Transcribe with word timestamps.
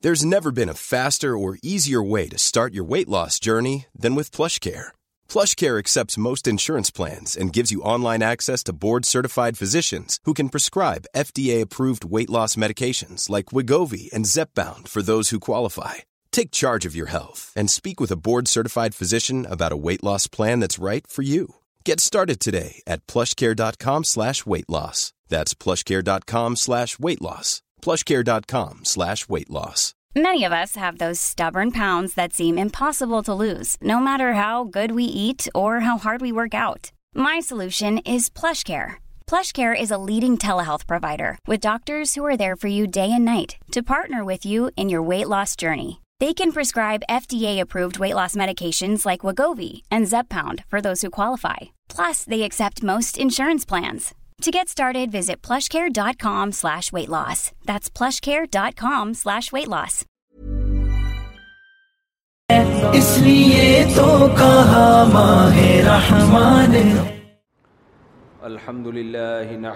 There's 0.00 0.24
never 0.24 0.52
been 0.52 0.68
a 0.68 0.82
faster 0.94 1.36
or 1.36 1.58
easier 1.60 2.00
way 2.00 2.28
to 2.28 2.38
start 2.38 2.72
your 2.72 2.90
weight 2.92 3.08
loss 3.08 3.40
journey 3.40 3.86
than 4.02 4.14
with 4.14 4.36
PlushCare. 4.36 4.92
PlushCare 5.32 5.76
accepts 5.76 6.24
most 6.28 6.46
insurance 6.46 6.90
plans 6.98 7.36
and 7.40 7.56
gives 7.56 7.72
you 7.72 7.86
online 7.94 8.22
access 8.22 8.62
to 8.64 8.78
board-certified 8.84 9.58
physicians 9.58 10.20
who 10.24 10.34
can 10.34 10.54
prescribe 10.54 11.10
FDA-approved 11.16 12.04
weight 12.04 12.30
loss 12.30 12.54
medications 12.54 13.28
like 13.28 13.50
Wegovy 13.54 14.08
and 14.14 14.28
Zepbound 14.34 14.86
for 14.86 15.02
those 15.02 15.30
who 15.30 15.48
qualify. 15.50 15.94
Take 16.30 16.60
charge 16.62 16.86
of 16.86 16.94
your 16.94 17.10
health 17.16 17.52
and 17.56 17.68
speak 17.68 17.98
with 18.00 18.12
a 18.12 18.22
board-certified 18.26 18.94
physician 18.94 19.48
about 19.50 19.76
a 19.76 19.82
weight 19.86 20.04
loss 20.04 20.28
plan 20.28 20.60
that's 20.60 20.84
right 20.90 21.08
for 21.08 21.22
you. 21.22 21.56
Get 21.88 21.98
started 22.10 22.38
today 22.38 22.72
at 22.92 23.02
PlushCare.com/weight-loss. 23.10 24.98
That's 25.32 25.52
PlushCare.com/weight-loss. 25.64 27.50
ئرز 27.86 28.02
a 39.92 40.00
leading 40.04 40.36
telehealth 40.40 40.84
provider 40.86 41.30
work 41.48 41.90
ادھر 41.92 41.98
for 42.60 42.68
you 42.70 42.84
day 42.92 43.00
and 43.02 43.24
night 43.24 43.52
to 43.74 43.80
partner 43.88 44.22
with 44.26 44.46
you 44.46 44.68
in 44.76 44.90
your 44.90 45.00
weight 45.08 45.26
loss 45.28 45.60
journey 45.60 45.90
they 46.20 46.32
can 46.36 46.50
prescribe 46.50 47.00
F 47.08 47.26
T 47.28 47.44
approved 47.46 47.98
weight 48.00 48.14
loss 48.14 48.36
medication 48.36 48.94
like 49.06 49.24
وو 49.24 49.52
bed 49.54 50.06
Zepbound 50.34 50.60
for 50.70 50.80
who qualify 50.88 51.66
plus 51.96 52.26
they 52.30 52.42
x 52.42 52.62
To 54.46 54.52
get 54.54 54.68
started, 54.72 55.10
visit 55.18 55.42
plushcare.com 55.46 56.50
plushcare.com 56.50 56.52
slash 56.52 56.88
slash 59.22 59.52
weight 59.52 59.56
weight 59.56 59.68
loss. 59.68 59.96
loss. 65.18 65.62
That's 66.02 66.84
الحمد 68.50 68.86
للہ 68.98 69.72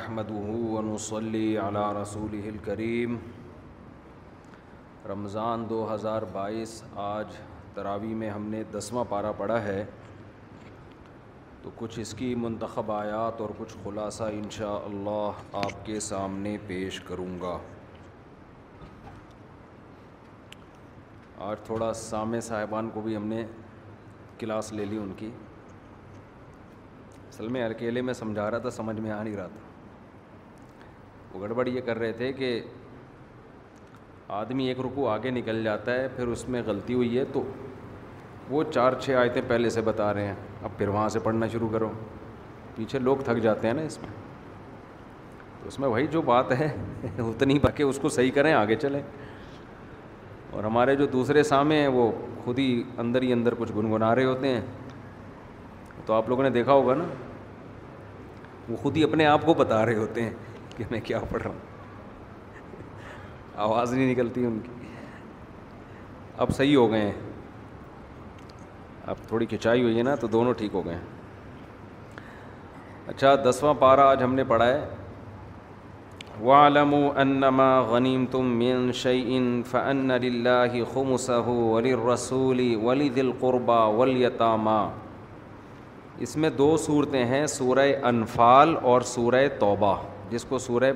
رسول 0.93 1.35
رمضان 5.13 5.67
دو 5.71 5.81
ہزار 5.95 6.23
بائیس 6.33 6.77
آج 7.11 7.27
تراوی 7.75 8.15
میں 8.23 8.31
ہم 8.31 8.45
نے 8.55 8.61
دسواں 8.73 9.05
پارہ 9.11 9.33
پڑھا 9.39 9.59
ہے 9.65 9.81
تو 11.63 11.71
کچھ 11.77 11.99
اس 12.01 12.13
کی 12.19 12.35
منتخب 12.45 12.91
آیات 12.93 13.41
اور 13.41 13.49
کچھ 13.59 13.75
خلاصہ 13.83 14.23
انشاءاللہ 14.33 15.31
آپ 15.57 15.85
کے 15.87 15.99
سامنے 16.07 16.57
پیش 16.67 16.99
کروں 17.09 17.35
گا 17.43 17.57
آج 21.49 21.57
تھوڑا 21.67 21.93
سامع 22.01 22.41
صاحبان 22.49 22.89
کو 22.95 23.01
بھی 23.01 23.15
ہم 23.17 23.27
نے 23.29 23.45
کلاس 24.39 24.73
لے 24.73 24.85
لی 24.85 24.97
ان 24.99 25.13
کی 25.17 25.31
اصل 27.29 27.49
میں 27.49 27.63
اکیلے 27.65 28.03
میں 28.09 28.15
سمجھا 28.15 28.51
رہا 28.51 28.59
تھا 28.65 28.71
سمجھ 28.81 28.99
میں 29.01 29.11
آ 29.11 29.23
نہیں 29.23 29.37
رہا 29.37 29.47
تھا 29.55 29.61
وہ 31.37 31.41
گڑبڑ 31.47 31.67
یہ 31.69 31.81
کر 31.87 31.99
رہے 31.99 32.13
تھے 32.23 32.33
کہ 32.41 32.61
آدمی 34.41 34.67
ایک 34.69 34.81
رکو 34.85 35.07
آگے 35.09 35.31
نکل 35.41 35.63
جاتا 35.65 35.95
ہے 36.01 36.09
پھر 36.17 36.27
اس 36.35 36.49
میں 36.49 36.63
غلطی 36.67 36.95
ہوئی 36.95 37.19
ہے 37.19 37.25
تو 37.33 37.43
وہ 38.51 38.63
چار 38.73 38.93
چھ 39.01 39.15
آیتیں 39.19 39.41
پہلے 39.49 39.71
سے 39.71 39.81
بتا 39.85 40.13
رہے 40.15 40.27
ہیں 40.27 40.35
اب 40.65 40.71
پھر 40.79 40.89
وہاں 40.89 41.09
سے 41.09 41.19
پڑھنا 41.25 41.47
شروع 41.53 41.69
کرو 41.73 41.91
پیچھے 42.77 42.99
لوگ 42.99 43.17
تھک 43.25 43.39
جاتے 43.43 43.67
ہیں 43.69 43.75
نا 43.75 43.83
اس 43.83 43.99
میں 44.03 44.11
اس 45.69 45.79
میں 45.81 45.89
وہی 45.89 46.07
جو 46.11 46.23
بات 46.23 46.53
ہے 46.61 46.69
اتنی 47.19 47.59
باقی 47.63 47.83
اس 47.83 47.99
کو 48.03 48.09
صحیح 48.09 48.31
کریں 48.35 48.53
آگے 48.53 48.77
چلیں 48.83 49.01
اور 50.53 50.65
ہمارے 50.65 50.95
جو 50.97 51.07
دوسرے 51.13 51.43
سامنے 51.43 51.81
ہیں 51.81 51.89
وہ 51.89 52.11
خود 52.45 52.59
ہی 52.59 52.83
اندر 52.99 53.23
ہی 53.23 53.33
اندر 53.33 53.55
کچھ 53.59 53.73
گنگنا 53.77 54.15
رہے 54.15 54.25
ہوتے 54.25 54.49
ہیں 54.55 54.61
تو 56.07 56.15
آپ 56.15 56.29
لوگوں 56.29 56.43
نے 56.45 56.51
دیکھا 56.51 56.73
ہوگا 56.73 56.95
نا 56.95 57.05
وہ 58.69 58.77
خود 58.83 58.97
ہی 58.97 59.03
اپنے 59.05 59.27
آپ 59.27 59.45
کو 59.47 59.55
بتا 59.55 59.85
رہے 59.87 59.97
ہوتے 59.97 60.23
ہیں 60.23 60.31
کہ 60.77 60.85
میں 60.91 61.01
کیا 61.05 61.19
پڑھ 61.31 61.43
رہا 61.43 61.51
ہوں 61.51 61.61
آواز 63.67 63.93
نہیں 63.95 64.11
نکلتی 64.13 64.45
ان 64.47 64.59
کی 64.65 64.71
اب 66.43 66.51
صحیح 66.57 66.77
ہو 66.77 66.91
گئے 66.93 67.01
ہیں 67.01 67.13
اب 69.11 69.15
تھوڑی 69.29 69.47
کھنچائی 69.47 69.83
ہوئی 69.83 69.97
ہے 69.99 70.03
نا 70.03 70.15
تو 70.21 70.27
دونوں 70.33 70.53
ٹھیک 70.59 70.75
ہو 70.75 70.85
گئے 70.87 70.95
ہیں 70.95 71.23
اچھا 73.13 73.35
دسواں 73.47 73.73
پارہ 73.79 74.01
آج 74.11 74.23
ہم 74.23 74.35
نے 74.35 74.45
پڑھا 74.53 74.67
ہے 74.67 74.85
وَعْلَمُوا 76.43 77.11
أَنَّمَا 77.23 77.81
غَنِيمْتُم 77.89 78.47
انما 78.53 78.93
شَيْءٍ 78.93 79.65
فَأَنَّ 79.73 80.19
لِلَّهِ 80.27 80.93
خُمُسَهُ 80.93 82.31
فن 82.31 82.65
وَلِذِ 82.87 83.25
الْقُرْبَى 83.27 84.29
صح 84.29 85.01
اس 86.29 86.37
میں 86.43 86.49
دو 86.57 86.77
صورتیں 86.77 87.25
ہیں 87.27 87.47
سورہ 87.53 87.85
انفال 88.09 88.75
اور 88.91 89.01
سورہ 89.11 89.41
توبہ 89.59 89.95
جس 90.31 90.45
کو 90.49 90.59
سورہ 90.67 90.93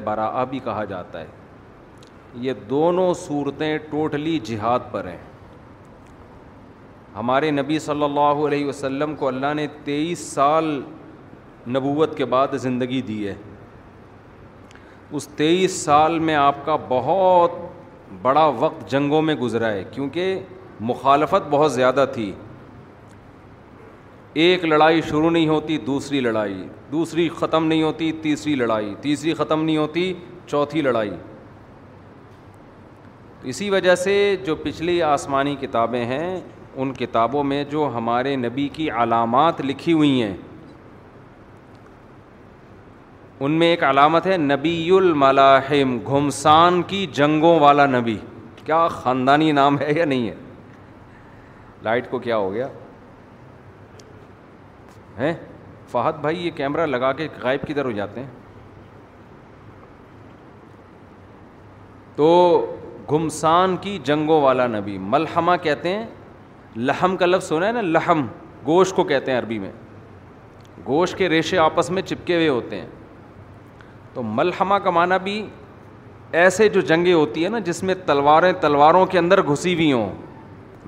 بھی 0.50 0.58
کہا 0.64 0.82
جاتا 0.94 1.20
ہے 1.20 2.44
یہ 2.46 2.52
دونوں 2.70 3.12
صورتیں 3.26 3.72
ٹوٹلی 3.90 4.38
جہاد 4.50 4.80
پر 4.92 5.06
ہیں 5.08 5.18
ہمارے 7.16 7.50
نبی 7.50 7.78
صلی 7.78 8.02
اللہ 8.04 8.40
علیہ 8.46 8.64
وسلم 8.66 9.14
کو 9.18 9.28
اللہ 9.28 9.52
نے 9.56 9.66
تیئیس 9.84 10.18
سال 10.32 10.64
نبوت 11.74 12.16
کے 12.16 12.24
بعد 12.32 12.54
زندگی 12.62 13.00
دی 13.06 13.26
ہے 13.28 13.34
اس 15.16 15.26
تیئیس 15.36 15.80
سال 15.84 16.18
میں 16.28 16.34
آپ 16.36 16.64
کا 16.64 16.76
بہت 16.88 17.52
بڑا 18.22 18.44
وقت 18.58 18.90
جنگوں 18.90 19.20
میں 19.22 19.34
گزرا 19.42 19.70
ہے 19.72 19.82
کیونکہ 19.92 20.38
مخالفت 20.90 21.48
بہت 21.50 21.72
زیادہ 21.72 22.04
تھی 22.14 22.32
ایک 24.44 24.64
لڑائی 24.64 25.00
شروع 25.08 25.30
نہیں 25.30 25.48
ہوتی 25.48 25.78
دوسری 25.86 26.20
لڑائی 26.20 26.64
دوسری 26.90 27.28
ختم 27.38 27.66
نہیں 27.66 27.82
ہوتی 27.82 28.10
تیسری 28.22 28.54
لڑائی 28.54 28.94
تیسری 29.02 29.34
ختم 29.34 29.62
نہیں 29.64 29.76
ہوتی 29.76 30.12
چوتھی 30.46 30.82
لڑائی 30.82 31.10
اسی 33.50 33.70
وجہ 33.70 33.94
سے 33.94 34.14
جو 34.46 34.56
پچھلی 34.62 35.00
آسمانی 35.02 35.56
کتابیں 35.60 36.04
ہیں 36.06 36.40
ان 36.78 36.92
کتابوں 36.94 37.42
میں 37.50 37.62
جو 37.70 37.88
ہمارے 37.94 38.34
نبی 38.36 38.68
کی 38.72 38.88
علامات 39.02 39.60
لکھی 39.64 39.92
ہوئی 39.92 40.22
ہیں 40.22 40.36
ان 43.44 43.52
میں 43.58 43.66
ایک 43.70 43.82
علامت 43.84 44.26
ہے 44.26 44.36
نبی 44.36 44.74
الملاحم 44.96 45.96
گھمسان 46.06 46.82
کی 46.92 47.04
جنگوں 47.14 47.58
والا 47.60 47.86
نبی 47.98 48.16
کیا 48.64 48.86
خاندانی 48.90 49.50
نام 49.58 49.78
ہے 49.80 49.92
یا 49.96 50.04
نہیں 50.04 50.28
ہے 50.28 50.34
لائٹ 51.82 52.10
کو 52.10 52.18
کیا 52.18 52.36
ہو 52.36 52.52
گیا 52.52 52.66
ہیں 55.18 55.32
فہد 55.90 56.20
بھائی 56.20 56.44
یہ 56.46 56.50
کیمرہ 56.56 56.86
لگا 56.86 57.12
کے 57.20 57.28
غائب 57.42 57.66
کی 57.66 57.78
ہو 57.80 57.90
جاتے 57.90 58.20
ہیں 58.20 58.28
تو 62.16 62.30
گھمسان 63.10 63.76
کی 63.80 63.98
جنگوں 64.04 64.40
والا 64.42 64.66
نبی 64.66 64.96
ملحمہ 65.14 65.56
کہتے 65.62 65.88
ہیں 65.94 66.04
لحم 66.76 67.16
کا 67.16 67.26
لفظ 67.26 67.46
سنا 67.48 67.66
ہے 67.66 67.72
نا 67.72 67.80
لحم 67.80 68.26
گوشت 68.66 68.96
کو 68.96 69.04
کہتے 69.10 69.30
ہیں 69.30 69.38
عربی 69.38 69.58
میں 69.58 69.70
گوشت 70.86 71.16
کے 71.18 71.28
ریشے 71.28 71.58
آپس 71.58 71.90
میں 71.90 72.02
چپکے 72.02 72.34
ہوئے 72.36 72.48
ہوتے 72.48 72.80
ہیں 72.80 72.86
تو 74.14 74.22
ملحمہ 74.22 74.74
کا 74.84 74.90
معنی 74.90 75.14
بھی 75.22 75.42
ایسے 76.42 76.68
جو 76.68 76.80
جنگیں 76.90 77.12
ہوتی 77.12 77.42
ہیں 77.42 77.50
نا 77.50 77.58
جس 77.64 77.82
میں 77.82 77.94
تلواریں 78.06 78.52
تلواروں 78.60 79.04
کے 79.06 79.18
اندر 79.18 79.42
گھسی 79.52 79.74
ہوئی 79.74 79.92
ہوں 79.92 80.12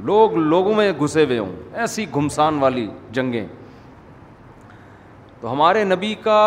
لوگ 0.08 0.34
لوگوں 0.52 0.74
میں 0.74 0.90
گھسے 1.02 1.24
ہوئے 1.24 1.38
ہوں 1.38 1.52
ایسی 1.80 2.04
گھمسان 2.14 2.58
والی 2.62 2.86
جنگیں 3.18 3.46
تو 5.40 5.52
ہمارے 5.52 5.84
نبی 5.84 6.14
کا 6.22 6.40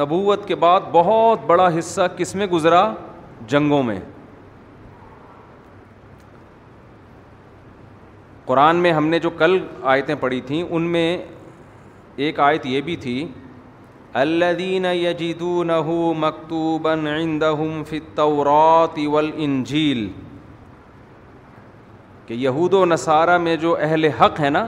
نبوت 0.00 0.46
کے 0.48 0.54
بعد 0.64 0.80
بہت 0.92 1.44
بڑا 1.46 1.68
حصہ 1.78 2.06
کس 2.16 2.34
میں 2.34 2.46
گزرا 2.46 2.90
جنگوں 3.48 3.82
میں 3.82 3.98
قرآن 8.50 8.76
میں 8.84 8.90
ہم 8.92 9.06
نے 9.06 9.18
جو 9.24 9.30
کل 9.40 9.52
آیتیں 9.90 10.14
پڑھی 10.20 10.38
تھیں 10.46 10.60
ان 10.76 10.82
میں 10.92 11.00
ایک 12.26 12.38
آیت 12.46 12.64
یہ 12.74 12.80
بھی 12.86 12.94
تھی 13.02 13.12
عندهم 14.22 16.24
فی 17.88 17.96
التورات 17.96 18.96
والانجیل 19.12 20.00
کہ 22.26 22.34
یہود 22.44 22.72
و 22.74 22.78
نصارہ 22.92 23.36
میں 23.44 23.54
جو 23.66 23.70
اہل 23.88 24.02
حق 24.20 24.34
ہے 24.40 24.50
نا 24.56 24.64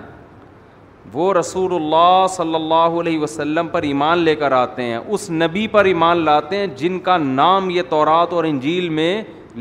وہ 1.12 1.26
رسول 1.38 1.72
اللہ 1.74 2.18
صلی 2.36 2.54
اللہ 2.56 2.90
علیہ 3.00 3.18
وسلم 3.22 3.66
پر 3.72 3.82
ایمان 3.90 4.18
لے 4.28 4.34
کر 4.44 4.52
آتے 4.60 4.80
ہیں 4.90 4.96
اس 5.16 5.22
نبی 5.42 5.64
پر 5.74 5.84
ایمان 5.94 6.22
لاتے 6.28 6.52
ہیں 6.58 6.66
جن 6.82 6.94
کا 7.10 7.16
نام 7.24 7.62
یہ 7.78 7.88
تورات 7.88 8.30
اور 8.32 8.44
انجیل 8.52 8.86
میں 9.00 9.08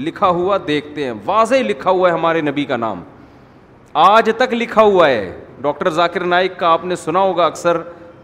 لکھا 0.09 0.29
ہوا 0.41 0.57
دیکھتے 0.67 1.03
ہیں 1.05 1.13
واضح 1.31 1.65
لکھا 1.69 1.89
ہوا 2.01 2.05
ہے 2.09 2.13
ہمارے 2.13 2.41
نبی 2.51 2.65
کا 2.73 2.77
نام 2.85 3.01
آج 3.99 4.29
تک 4.37 4.53
لکھا 4.53 4.81
ہوا 4.81 5.07
ہے 5.09 5.31
ڈاکٹر 5.61 5.89
ذاکر 5.93 6.23
نائک 6.25 6.57
کا 6.57 6.67
آپ 6.71 6.83
نے 6.85 6.95
سنا 6.95 7.19
ہوگا 7.19 7.45
اکثر 7.45 7.77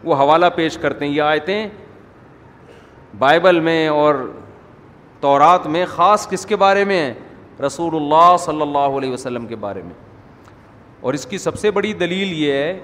وہ 0.04 0.16
حوالہ 0.16 0.46
پیش 0.56 0.78
کرتے 0.81 1.06
ہیں 1.06 1.14
یہ 1.14 1.22
آیتیں 1.22 1.68
بائبل 3.19 3.60
میں 3.60 3.88
اور 3.88 4.16
تورات 5.22 5.66
میں 5.75 5.86
خاص 5.96 6.28
کس 6.30 6.46
کے 6.46 6.56
بارے 6.64 6.84
میں 6.86 7.02
رسول 7.66 7.96
اللہ 7.96 8.36
صلی 8.40 8.62
اللہ 8.62 8.98
علیہ 8.98 9.12
وسلم 9.12 9.48
کے 9.48 9.56
بارے 9.66 9.81
میں 9.86 9.94
اور 11.02 11.14
اس 11.14 11.25
کی 11.28 11.38
سب 11.38 11.58
سے 11.60 11.72
بڑی 11.72 11.94
دلیل 11.94 12.34
یہ 12.44 12.54
ہے 12.54 12.80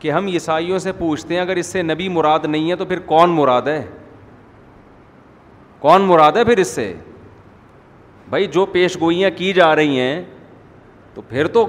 کہ 0.00 0.10
ہم 0.12 0.26
عیسائیوں 0.26 0.78
سے 0.84 0.92
پوچھتے 0.98 1.34
ہیں 1.34 1.40
اگر 1.40 1.56
اس 1.56 1.66
سے 1.72 1.82
نبی 1.82 2.08
مراد 2.08 2.44
نہیں 2.44 2.70
ہے 2.70 2.76
تو 2.76 2.84
پھر 2.84 2.98
کون 3.06 3.30
مراد 3.36 3.68
ہے 3.68 3.82
کون 5.80 6.02
مراد 6.06 6.32
ہے 6.36 6.44
پھر 6.44 6.58
اس 6.58 6.74
سے 6.74 6.92
بھائی 8.30 8.46
جو 8.52 8.66
پیش 8.72 8.96
گوئیاں 9.00 9.30
کی 9.36 9.52
جا 9.52 9.74
رہی 9.76 9.98
ہیں 10.00 10.22
تو 11.14 11.22
پھر 11.28 11.46
تو 11.54 11.66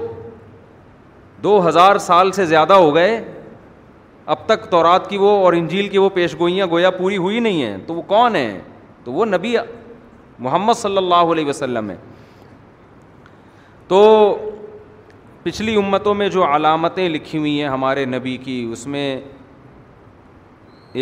دو 1.44 1.56
ہزار 1.68 1.98
سال 2.08 2.30
سے 2.32 2.44
زیادہ 2.52 2.72
ہو 2.84 2.94
گئے 2.94 3.12
اب 4.34 4.46
تک 4.46 4.66
تورات 4.70 5.08
کی 5.08 5.16
وہ 5.24 5.30
اور 5.44 5.52
انجیل 5.52 5.88
کی 5.94 5.98
وہ 5.98 6.08
پیش 6.18 6.34
گوئیاں 6.38 6.66
گویا 6.70 6.90
پوری 7.00 7.16
ہوئی 7.24 7.40
نہیں 7.46 7.62
ہیں 7.64 7.76
تو 7.86 7.94
وہ 7.94 8.02
کون 8.12 8.36
ہیں 8.36 8.58
تو 9.04 9.12
وہ 9.12 9.24
نبی 9.26 9.54
محمد 10.46 10.78
صلی 10.84 10.96
اللہ 10.96 11.32
علیہ 11.34 11.46
وسلم 11.46 11.90
ہے 11.90 11.96
تو 13.88 13.98
پچھلی 15.42 15.74
امتوں 15.76 16.14
میں 16.20 16.28
جو 16.36 16.44
علامتیں 16.54 17.08
لکھی 17.08 17.38
ہوئی 17.38 17.60
ہیں 17.60 17.68
ہمارے 17.68 18.04
نبی 18.16 18.36
کی 18.44 18.56
اس 18.72 18.86
میں 18.94 19.06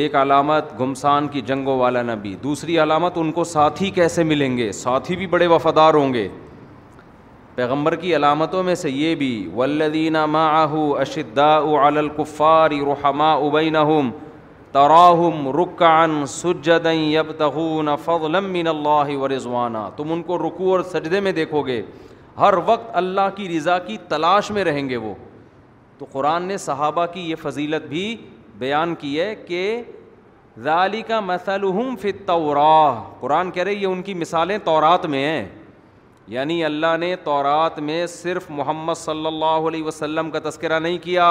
ایک 0.00 0.14
علامت 0.22 0.78
گمسان 0.80 1.26
کی 1.32 1.40
جنگوں 1.50 1.78
والا 1.78 2.02
نبی 2.14 2.34
دوسری 2.42 2.78
علامت 2.82 3.18
ان 3.22 3.30
کو 3.38 3.44
ساتھی 3.56 3.90
کیسے 4.00 4.22
ملیں 4.32 4.56
گے 4.56 4.70
ساتھی 4.82 5.16
بھی 5.20 5.26
بڑے 5.36 5.46
وفادار 5.52 5.94
ہوں 6.00 6.14
گے 6.14 6.28
پیغمبر 7.54 7.94
کی 8.02 8.14
علامتوں 8.16 8.62
میں 8.62 8.74
سے 8.74 8.90
یہ 8.90 9.14
بھی 9.22 9.30
ولدینہ 9.56 10.18
اشدا 11.00 11.46
آہ 11.56 11.64
رحما 11.64 11.86
الکفار 11.98 12.70
تراہم 12.70 13.18
اُبَ 13.30 13.62
نہم 13.72 14.10
تراہم 14.72 15.48
رقان 15.60 16.24
من 18.52 18.66
اللہ 18.66 19.14
و 19.16 19.28
رضوانہ 19.36 19.88
تم 19.96 20.12
ان 20.12 20.22
کو 20.30 20.38
رکو 20.46 20.70
اور 20.72 20.82
سجدے 20.92 21.20
میں 21.26 21.32
دیکھو 21.40 21.62
گے 21.66 21.80
ہر 22.38 22.54
وقت 22.66 22.90
اللہ 22.96 23.28
کی 23.36 23.48
رضا 23.56 23.78
کی 23.86 23.96
تلاش 24.08 24.50
میں 24.58 24.64
رہیں 24.64 24.88
گے 24.88 24.96
وہ 24.96 25.14
تو 25.98 26.06
قرآن 26.12 26.42
نے 26.48 26.56
صحابہ 26.58 27.06
کی 27.14 27.28
یہ 27.30 27.34
فضیلت 27.42 27.86
بھی 27.88 28.04
بیان 28.58 28.94
کی 28.98 29.18
ہے 29.20 29.34
کہ 29.46 29.62
ذالی 30.62 31.00
کا 31.08 31.20
مثلحم 31.26 31.94
فطر 32.02 32.60
قرآن 33.20 33.50
کہہ 33.50 33.62
رہے 33.62 33.74
یہ 33.74 33.86
ان 33.86 34.02
کی 34.08 34.14
مثالیں 34.24 34.58
تورات 34.64 35.06
میں 35.14 35.24
ہیں 35.26 35.46
یعنی 36.28 36.64
اللہ 36.64 36.96
نے 37.00 37.14
تورات 37.24 37.78
میں 37.80 38.06
صرف 38.06 38.44
محمد 38.50 38.94
صلی 38.96 39.26
اللہ 39.26 39.68
علیہ 39.68 39.84
وسلم 39.84 40.30
کا 40.30 40.38
تذکرہ 40.48 40.78
نہیں 40.80 40.98
کیا 41.02 41.28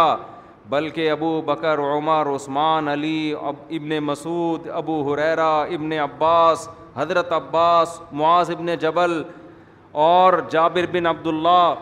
بلکہ 0.69 1.11
ابو 1.11 1.41
بکر 1.45 1.79
عمر 1.79 2.33
عثمان 2.35 2.87
علی 2.87 3.33
ابن 3.43 3.97
مسعود 4.05 4.67
ابو 4.73 5.01
حریرا 5.11 5.51
ابن 5.75 5.93
عباس 5.99 6.67
حضرت 6.95 7.31
عباس 7.33 7.99
معاذ 8.11 8.51
ابن 8.51 8.75
جبل 8.79 9.21
اور 10.07 10.33
جابر 10.51 10.85
بن 10.91 11.05
عبداللہ 11.07 11.73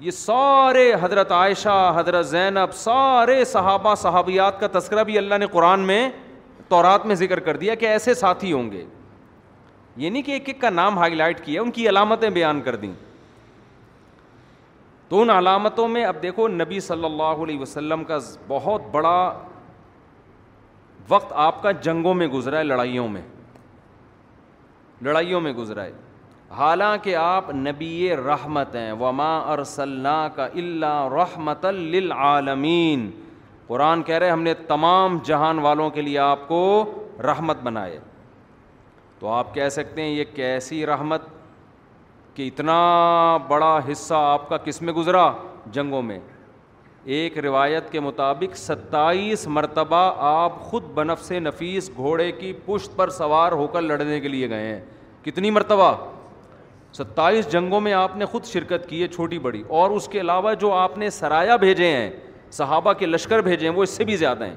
یہ 0.00 0.10
سارے 0.10 0.92
حضرت 1.00 1.30
عائشہ 1.32 1.92
حضرت 1.96 2.26
زینب 2.26 2.72
سارے 2.76 3.44
صحابہ 3.52 3.94
صحابیات 4.02 4.60
کا 4.60 4.66
تذکرہ 4.78 5.04
بھی 5.04 5.18
اللہ 5.18 5.38
نے 5.40 5.46
قرآن 5.52 5.86
میں 5.86 6.08
تورات 6.68 7.06
میں 7.06 7.14
ذکر 7.14 7.40
کر 7.46 7.56
دیا 7.56 7.74
کہ 7.74 7.86
ایسے 7.86 8.14
ساتھی 8.14 8.52
ہوں 8.52 8.70
گے 8.70 8.84
یہ 9.96 10.02
یعنی 10.04 10.12
نہیں 10.12 10.22
کہ 10.26 10.32
ایک 10.32 10.48
ایک 10.48 10.60
کا 10.60 10.70
نام 10.70 10.98
ہائی 10.98 11.14
لائٹ 11.14 11.40
کیا 11.44 11.62
ان 11.62 11.70
کی 11.70 11.88
علامتیں 11.88 12.28
بیان 12.30 12.60
کر 12.62 12.76
دیں 12.76 12.92
تو 15.08 15.20
ان 15.22 15.30
علامتوں 15.30 15.86
میں 15.88 16.04
اب 16.04 16.16
دیکھو 16.22 16.46
نبی 16.48 16.78
صلی 16.80 17.04
اللہ 17.04 17.42
علیہ 17.44 17.58
وسلم 17.58 18.04
کا 18.04 18.16
بہت 18.48 18.86
بڑا 18.92 19.16
وقت 21.08 21.32
آپ 21.46 21.62
کا 21.62 21.70
جنگوں 21.86 22.14
میں 22.14 22.26
گزرا 22.28 22.58
ہے 22.58 22.64
لڑائیوں 22.64 23.06
میں 23.08 23.22
لڑائیوں 25.04 25.40
میں 25.40 25.52
گزرا 25.52 25.84
ہے 25.84 25.92
حالانکہ 26.56 27.14
آپ 27.16 27.50
نبی 27.54 28.08
رحمت 28.16 28.74
ہیں 28.76 28.92
وما 29.00 29.34
اور 29.52 29.58
قرآن 33.66 34.02
کہہ 34.02 34.14
رہے 34.18 34.30
ہم 34.30 34.42
نے 34.42 34.52
تمام 34.66 35.18
جہان 35.26 35.58
والوں 35.68 35.90
کے 35.90 36.02
لیے 36.02 36.18
آپ 36.18 36.46
کو 36.48 36.58
رحمت 37.26 37.62
بنائے 37.62 37.98
تو 39.24 39.28
آپ 39.32 39.52
کہہ 39.54 39.68
سکتے 39.72 40.02
ہیں 40.02 40.08
یہ 40.08 40.24
کیسی 40.34 40.84
رحمت 40.86 41.20
کہ 42.34 42.46
اتنا 42.46 42.74
بڑا 43.48 43.78
حصہ 43.90 44.14
آپ 44.14 44.48
کا 44.48 44.56
کس 44.64 44.80
میں 44.82 44.92
گزرا 44.94 45.22
جنگوں 45.72 46.00
میں 46.08 46.18
ایک 47.18 47.38
روایت 47.44 47.90
کے 47.92 48.00
مطابق 48.00 48.56
ستائیس 48.58 49.46
مرتبہ 49.58 50.02
آپ 50.30 50.60
خود 50.70 50.90
بنف 50.94 51.22
سے 51.24 51.38
نفیس 51.40 51.90
گھوڑے 51.96 52.30
کی 52.40 52.52
پشت 52.66 52.96
پر 52.96 53.10
سوار 53.18 53.52
ہو 53.62 53.66
کر 53.76 53.82
لڑنے 53.82 54.20
کے 54.20 54.28
لیے 54.28 54.50
گئے 54.50 54.66
ہیں 54.66 54.80
کتنی 55.24 55.50
مرتبہ 55.50 55.90
ستائیس 56.98 57.50
جنگوں 57.52 57.80
میں 57.86 57.92
آپ 58.04 58.16
نے 58.16 58.26
خود 58.32 58.44
شرکت 58.52 58.88
کی 58.88 59.02
ہے 59.02 59.08
چھوٹی 59.14 59.38
بڑی 59.48 59.62
اور 59.78 59.90
اس 59.90 60.08
کے 60.12 60.20
علاوہ 60.20 60.54
جو 60.60 60.72
آپ 60.74 60.98
نے 60.98 61.10
سرایہ 61.20 61.56
بھیجے 61.60 61.86
ہیں 61.96 62.10
صحابہ 62.58 62.92
کے 62.98 63.06
لشکر 63.06 63.40
بھیجے 63.48 63.68
ہیں 63.68 63.74
وہ 63.76 63.82
اس 63.82 63.96
سے 63.96 64.04
بھی 64.12 64.16
زیادہ 64.16 64.44
ہیں 64.46 64.54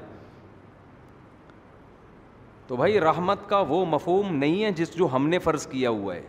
تو 2.68 2.76
بھائی 2.76 3.00
رحمت 3.00 3.48
کا 3.48 3.58
وہ 3.68 3.84
مفہوم 3.90 4.34
نہیں 4.36 4.64
ہے 4.64 4.70
جس 4.78 4.94
جو 4.94 5.06
ہم 5.12 5.28
نے 5.28 5.38
فرض 5.44 5.66
کیا 5.66 5.90
ہوا 5.90 6.14
ہے 6.14 6.22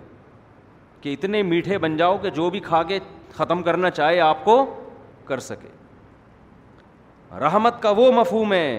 کہ 1.01 1.13
اتنے 1.13 1.41
میٹھے 1.43 1.77
بن 1.85 1.95
جاؤ 1.97 2.17
کہ 2.21 2.29
جو 2.37 2.49
بھی 2.49 2.59
کھا 2.67 2.81
کے 2.91 2.99
ختم 3.35 3.63
کرنا 3.63 3.89
چاہے 3.99 4.19
آپ 4.21 4.43
کو 4.45 4.53
کر 5.25 5.39
سکے 5.47 5.67
رحمت 7.39 7.81
کا 7.81 7.89
وہ 7.97 8.11
مفہوم 8.15 8.53
ہے 8.53 8.71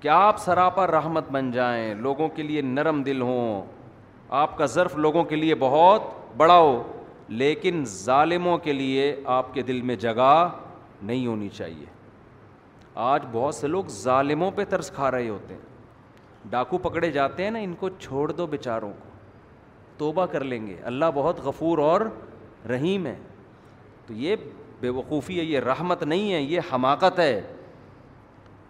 کہ 0.00 0.08
آپ 0.08 0.38
سراپا 0.44 0.86
رحمت 0.86 1.30
بن 1.30 1.50
جائیں 1.52 1.94
لوگوں 1.94 2.28
کے 2.36 2.42
لیے 2.42 2.62
نرم 2.62 3.02
دل 3.06 3.20
ہوں 3.22 3.62
آپ 4.42 4.56
کا 4.58 4.66
ظرف 4.74 4.96
لوگوں 4.96 5.24
کے 5.32 5.36
لیے 5.36 5.54
بہت 5.64 6.02
بڑا 6.36 6.58
ہو 6.58 6.82
لیکن 7.42 7.82
ظالموں 7.94 8.56
کے 8.68 8.72
لیے 8.72 9.14
آپ 9.38 9.52
کے 9.54 9.62
دل 9.72 9.82
میں 9.90 9.96
جگہ 10.06 10.32
نہیں 11.02 11.26
ہونی 11.26 11.48
چاہیے 11.58 11.86
آج 13.12 13.24
بہت 13.32 13.54
سے 13.54 13.66
لوگ 13.74 13.88
ظالموں 14.02 14.50
پہ 14.56 14.64
ترس 14.70 14.90
کھا 14.94 15.10
رہے 15.10 15.28
ہوتے 15.28 15.54
ہیں 15.54 15.68
ڈاکو 16.50 16.78
پکڑے 16.82 17.10
جاتے 17.12 17.44
ہیں 17.44 17.50
نا 17.50 17.58
ان 17.58 17.74
کو 17.80 17.88
چھوڑ 17.98 18.30
دو 18.32 18.46
بیچاروں 18.50 18.90
کو 19.00 19.08
توبہ 19.98 20.24
کر 20.32 20.44
لیں 20.44 20.66
گے 20.66 20.76
اللہ 20.86 21.10
بہت 21.14 21.40
غفور 21.44 21.78
اور 21.78 22.00
رحیم 22.70 23.06
ہے 23.06 23.14
تو 24.06 24.14
یہ 24.16 24.36
بے 24.80 24.88
وقوفی 24.88 25.38
ہے 25.38 25.44
یہ 25.44 25.60
رحمت 25.60 26.02
نہیں 26.02 26.32
ہے 26.32 26.40
یہ 26.40 26.60
حماقت 26.72 27.18
ہے 27.18 27.40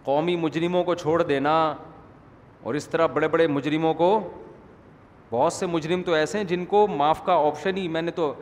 قومی 0.03 0.35
مجرموں 0.35 0.83
کو 0.83 0.95
چھوڑ 0.95 1.21
دینا 1.23 1.53
اور 2.63 2.73
اس 2.75 2.87
طرح 2.87 3.05
بڑے 3.13 3.27
بڑے 3.27 3.47
مجرموں 3.47 3.93
کو 3.93 4.19
بہت 5.31 5.53
سے 5.53 5.65
مجرم 5.65 6.01
تو 6.05 6.13
ایسے 6.13 6.37
ہیں 6.37 6.45
جن 6.45 6.65
کو 6.69 6.85
معاف 6.95 7.23
کا 7.25 7.33
آپشن 7.47 7.77
ہی 7.77 7.87
میں 7.87 8.01
نے 8.01 8.11
تو 8.11 8.33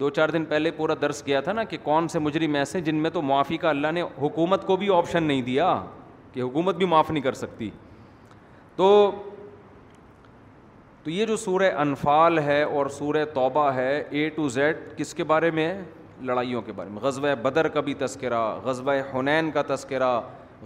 دو 0.00 0.08
چار 0.10 0.28
دن 0.28 0.44
پہلے 0.44 0.70
پورا 0.76 0.94
درس 1.00 1.22
کیا 1.22 1.40
تھا 1.40 1.52
نا 1.52 1.64
کہ 1.64 1.78
کون 1.82 2.08
سے 2.08 2.18
مجرم 2.18 2.54
ایسے 2.54 2.78
ہیں 2.78 2.84
جن 2.84 2.94
میں 3.02 3.10
تو 3.10 3.22
معافی 3.22 3.56
کا 3.64 3.70
اللہ 3.70 3.92
نے 3.94 4.02
حکومت 4.22 4.66
کو 4.66 4.76
بھی 4.76 4.94
آپشن 4.96 5.22
نہیں 5.24 5.42
دیا 5.42 5.74
کہ 6.32 6.40
حکومت 6.40 6.76
بھی 6.76 6.86
معاف 6.86 7.10
نہیں 7.10 7.22
کر 7.24 7.32
سکتی 7.34 7.70
تو 8.76 9.10
تو 11.02 11.10
یہ 11.10 11.26
جو 11.26 11.36
سورہ 11.36 11.70
انفال 11.78 12.38
ہے 12.38 12.62
اور 12.62 12.86
سورہ 12.98 13.24
توبہ 13.34 13.68
ہے 13.74 13.96
اے 14.10 14.28
ٹو 14.36 14.48
زیڈ 14.48 14.76
کس 14.96 15.12
کے 15.14 15.24
بارے 15.32 15.50
میں 15.58 15.72
لڑائیوں 16.24 16.62
کے 16.62 16.72
بارے 16.72 16.88
میں 16.90 17.00
غزوہ 17.02 17.34
بدر 17.42 17.68
کا 17.76 17.80
بھی 17.88 17.94
تذکرہ 17.98 18.40
غزوہ 18.64 18.92
حنین 19.14 19.50
کا 19.54 19.62
تذکرہ 19.74 20.10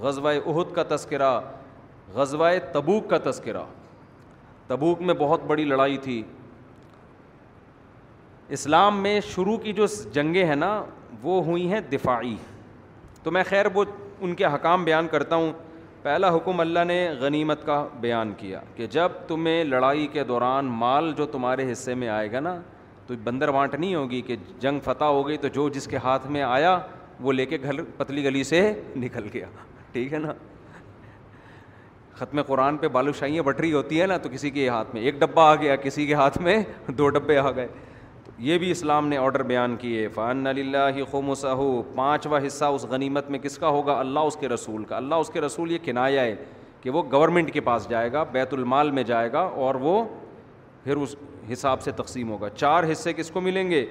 غزوہ 0.01 0.31
احد 0.47 0.75
کا 0.75 0.83
تذکرہ 0.95 1.39
غزوہ 2.15 2.51
تبوک 2.73 3.09
کا 3.11 3.19
تذکرہ 3.31 3.63
تبوک 4.67 5.01
میں 5.09 5.15
بہت 5.19 5.45
بڑی 5.47 5.65
لڑائی 5.65 5.97
تھی 6.03 6.23
اسلام 8.57 9.01
میں 9.03 9.21
شروع 9.35 9.57
کی 9.63 9.73
جو 9.81 9.87
جنگیں 10.13 10.45
ہیں 10.47 10.57
نا 10.57 10.71
وہ 11.23 11.43
ہوئی 11.45 11.71
ہیں 11.73 11.81
دفاعی 11.93 12.35
تو 13.23 13.31
میں 13.31 13.43
خیر 13.49 13.67
وہ 13.75 13.85
ان 14.21 14.35
کے 14.35 14.45
حکام 14.55 14.85
بیان 14.85 15.09
کرتا 15.09 15.37
ہوں 15.37 15.53
پہلا 16.03 16.29
حکم 16.37 16.61
اللہ 16.61 16.85
نے 16.87 16.97
غنیمت 17.21 17.65
کا 17.67 17.77
بیان 18.01 18.33
کیا 18.39 18.61
کہ 18.75 18.87
جب 18.91 19.13
تمہیں 19.29 19.63
لڑائی 19.65 20.07
کے 20.13 20.25
دوران 20.25 20.67
مال 20.83 21.13
جو 21.17 21.27
تمہارے 21.33 21.71
حصے 21.71 21.95
میں 22.03 22.09
آئے 22.09 22.31
گا 22.33 22.41
نا 22.41 22.59
تو 23.07 23.15
بندر 23.25 23.51
نہیں 23.79 23.95
ہوگی 23.95 24.21
کہ 24.23 24.37
جنگ 24.61 24.81
فتح 24.85 25.05
ہو 25.05 25.27
گئی 25.29 25.37
تو 25.45 25.49
جو 25.53 25.69
جس 25.75 25.87
کے 25.89 25.97
ہاتھ 26.05 26.27
میں 26.31 26.43
آیا 26.43 26.79
وہ 27.27 27.33
لے 27.33 27.47
کے 27.53 27.59
گھر 27.63 27.83
پتلی 27.97 28.25
گلی 28.25 28.43
سے 28.45 28.61
نکل 28.97 29.27
گیا 29.35 29.47
ٹھیک 29.93 30.13
ہے 30.13 30.19
نا 30.19 30.33
ختم 32.17 32.43
قرآن 32.47 32.77
پہ 32.77 32.89
بالو 32.97 33.13
شاہیاں 33.19 33.43
بٹری 33.43 33.73
ہوتی 33.73 34.01
ہے 34.01 34.07
نا 34.07 34.17
تو 34.23 34.29
کسی 34.33 34.51
کے 34.51 34.69
ہاتھ 34.69 34.95
میں 34.95 35.03
ایک 35.03 35.19
ڈبہ 35.21 35.43
آ 35.43 35.55
گیا 35.63 35.77
کسی 35.83 36.07
کے 36.07 36.15
ہاتھ 36.15 36.39
میں 36.43 36.59
دو 36.99 37.09
ڈبے 37.17 37.39
آ 37.39 37.51
گئے 37.57 37.67
یہ 38.47 38.59
بھی 38.59 38.71
اسلام 38.71 39.07
نے 39.09 39.17
آرڈر 39.19 39.43
بیان 39.43 39.75
کیے 39.77 40.07
فن 40.15 40.47
علی 40.47 40.61
اللہ 40.61 40.99
خم 41.11 41.31
و 41.31 41.83
پانچواں 41.95 42.41
حصہ 42.47 42.65
اس 42.75 42.85
غنیمت 42.91 43.31
میں 43.31 43.39
کس 43.43 43.57
کا 43.59 43.69
ہوگا 43.77 43.99
اللہ 44.01 44.21
اس 44.31 44.37
کے 44.41 44.49
رسول 44.49 44.85
کا 44.89 44.97
اللہ 44.97 45.15
اس 45.25 45.31
کے 45.33 45.41
رسول 45.41 45.73
یہ 45.73 45.79
کنایا 45.85 46.23
ہے 46.23 46.35
کہ 46.81 46.91
وہ 46.91 47.03
گورنمنٹ 47.13 47.53
کے 47.53 47.61
پاس 47.69 47.89
جائے 47.91 48.13
گا 48.13 48.23
بیت 48.33 48.53
المال 48.55 48.91
میں 48.99 49.03
جائے 49.05 49.33
گا 49.33 49.41
اور 49.65 49.75
وہ 49.87 50.03
پھر 50.85 50.97
اس 50.97 51.17
حساب 51.53 51.83
سے 51.83 51.93
تقسیم 51.97 52.31
ہوگا 52.31 52.49
چار 52.57 52.85
حصے 52.93 53.13
کس 53.13 53.31
کو 53.31 53.41
ملیں 53.41 53.71
گے 53.71 53.85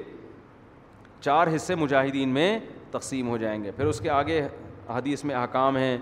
چار 1.22 1.56
حصے 1.56 1.75
مجاہدین 1.75 2.30
میں 2.34 2.58
تقسیم 2.92 3.30
ہو 3.30 3.38
جائیں 3.38 3.62
گے 3.63 3.72
پھر 3.75 3.86
اس 3.86 4.00
کے 4.01 4.10
آگے 4.10 4.42
حدیث 4.96 5.24
میں 5.25 5.36
احکام 5.36 5.77
ہیں 5.77 5.98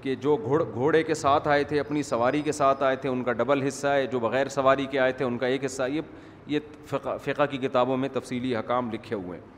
کہ 0.00 0.14
جو 0.20 0.36
گھوڑ 0.44 0.62
گھوڑے 0.72 1.02
کے 1.02 1.14
ساتھ 1.14 1.48
آئے 1.48 1.64
تھے 1.68 1.80
اپنی 1.80 2.02
سواری 2.08 2.42
کے 2.44 2.52
ساتھ 2.52 2.82
آئے 2.82 2.96
تھے 2.96 3.08
ان 3.08 3.22
کا 3.24 3.32
ڈبل 3.32 3.62
حصہ 3.66 3.86
ہے 3.94 4.06
جو 4.12 4.18
بغیر 4.20 4.48
سواری 4.58 4.86
کے 4.90 4.98
آئے 5.00 5.12
تھے 5.20 5.24
ان 5.24 5.38
کا 5.38 5.46
ایک 5.46 5.64
حصہ 5.64 5.82
یہ 5.92 6.00
یہ 6.46 6.58
فقہ 6.86 7.16
فقہ 7.24 7.42
کی 7.50 7.58
کتابوں 7.58 7.96
میں 7.96 8.08
تفصیلی 8.12 8.54
حکام 8.56 8.90
لکھے 8.92 9.16
ہوئے 9.16 9.38
ہیں 9.38 9.54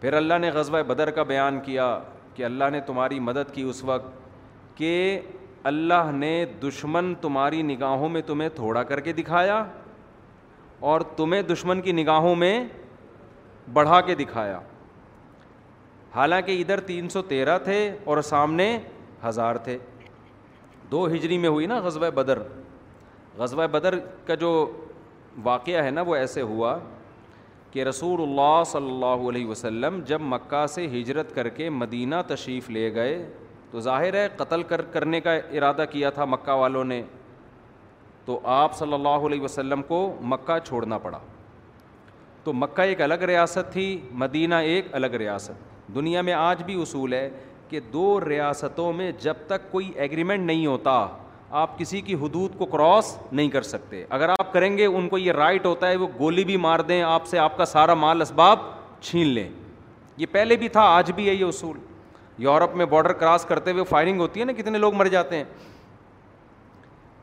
پھر 0.00 0.12
اللہ 0.14 0.38
نے 0.40 0.50
غزوہ 0.50 0.82
بدر 0.88 1.10
کا 1.16 1.22
بیان 1.32 1.58
کیا 1.64 1.86
کہ 2.34 2.44
اللہ 2.44 2.64
نے 2.72 2.80
تمہاری 2.86 3.18
مدد 3.20 3.52
کی 3.54 3.62
اس 3.70 3.82
وقت 3.84 4.10
کہ 4.76 4.92
اللہ 5.70 6.10
نے 6.14 6.34
دشمن 6.62 7.14
تمہاری 7.20 7.62
نگاہوں 7.62 8.08
میں 8.08 8.20
تمہیں 8.26 8.48
تھوڑا 8.54 8.82
کر 8.90 9.00
کے 9.08 9.12
دکھایا 9.12 9.64
اور 10.90 11.00
تمہیں 11.16 11.40
دشمن 11.52 11.80
کی 11.82 11.92
نگاہوں 11.92 12.34
میں 12.42 12.54
بڑھا 13.72 14.00
کے 14.00 14.14
دکھایا 14.14 14.60
حالانکہ 16.14 16.60
ادھر 16.60 16.80
تین 16.86 17.08
سو 17.08 17.22
تیرہ 17.22 17.58
تھے 17.64 17.76
اور 18.04 18.20
سامنے 18.28 18.76
ہزار 19.26 19.56
تھے 19.64 19.76
دو 20.90 21.06
ہجری 21.12 21.38
میں 21.38 21.48
ہوئی 21.48 21.66
نا 21.66 21.78
غزوہ 21.80 22.10
بدر 22.14 22.38
غزوہ 23.38 23.66
بدر 23.72 23.98
کا 24.26 24.34
جو 24.34 24.50
واقعہ 25.42 25.82
ہے 25.84 25.90
نا 25.90 26.00
وہ 26.06 26.14
ایسے 26.16 26.42
ہوا 26.42 26.78
کہ 27.70 27.84
رسول 27.84 28.20
اللہ 28.22 28.62
صلی 28.66 28.88
اللہ 28.90 29.28
علیہ 29.28 29.46
وسلم 29.46 30.00
جب 30.06 30.20
مکہ 30.20 30.66
سے 30.74 30.86
ہجرت 30.92 31.34
کر 31.34 31.48
کے 31.58 31.68
مدینہ 31.70 32.14
تشریف 32.28 32.70
لے 32.70 32.92
گئے 32.94 33.24
تو 33.70 33.80
ظاہر 33.80 34.14
ہے 34.14 34.26
قتل 34.36 34.62
کر 34.70 34.82
کرنے 34.92 35.20
کا 35.20 35.32
ارادہ 35.34 35.84
کیا 35.90 36.10
تھا 36.10 36.24
مکہ 36.24 36.52
والوں 36.60 36.84
نے 36.84 37.02
تو 38.24 38.40
آپ 38.54 38.74
صلی 38.78 38.92
اللہ 38.94 39.26
علیہ 39.26 39.40
وسلم 39.40 39.82
کو 39.88 40.00
مکہ 40.32 40.58
چھوڑنا 40.66 40.98
پڑا 41.02 41.18
تو 42.44 42.52
مکہ 42.52 42.82
ایک 42.88 43.00
الگ 43.02 43.22
ریاست 43.28 43.72
تھی 43.72 43.86
مدینہ 44.22 44.54
ایک 44.72 44.94
الگ 44.94 45.14
ریاست 45.20 45.68
دنیا 45.94 46.20
میں 46.22 46.32
آج 46.32 46.62
بھی 46.66 46.80
اصول 46.82 47.12
ہے 47.14 47.28
کہ 47.68 47.80
دو 47.92 48.20
ریاستوں 48.28 48.92
میں 48.92 49.10
جب 49.20 49.34
تک 49.46 49.70
کوئی 49.72 49.90
ایگریمنٹ 49.96 50.44
نہیں 50.46 50.66
ہوتا 50.66 50.94
آپ 51.58 51.78
کسی 51.78 52.00
کی 52.00 52.14
حدود 52.14 52.56
کو 52.58 52.66
کراس 52.72 53.16
نہیں 53.32 53.48
کر 53.50 53.62
سکتے 53.62 54.04
اگر 54.08 54.28
آپ 54.38 54.52
کریں 54.52 54.76
گے 54.78 54.84
ان 54.86 55.08
کو 55.08 55.18
یہ 55.18 55.32
رائٹ 55.32 55.64
ہوتا 55.66 55.88
ہے 55.90 55.96
وہ 55.96 56.06
گولی 56.18 56.44
بھی 56.44 56.56
مار 56.66 56.80
دیں 56.88 57.00
آپ 57.02 57.26
سے 57.26 57.38
آپ 57.38 57.56
کا 57.56 57.64
سارا 57.64 57.94
مال 58.02 58.22
اسباب 58.22 58.58
چھین 59.00 59.26
لیں 59.28 59.48
یہ 60.16 60.26
پہلے 60.32 60.56
بھی 60.56 60.68
تھا 60.68 60.82
آج 60.96 61.10
بھی 61.14 61.28
ہے 61.28 61.34
یہ 61.34 61.44
اصول 61.44 61.78
یورپ 62.42 62.74
میں 62.76 62.84
بارڈر 62.86 63.12
کراس 63.12 63.44
کرتے 63.44 63.70
ہوئے 63.72 63.84
فائرنگ 63.88 64.20
ہوتی 64.20 64.40
ہے 64.40 64.44
نا 64.44 64.52
کتنے 64.58 64.78
لوگ 64.78 64.94
مر 64.96 65.06
جاتے 65.16 65.36
ہیں 65.36 65.44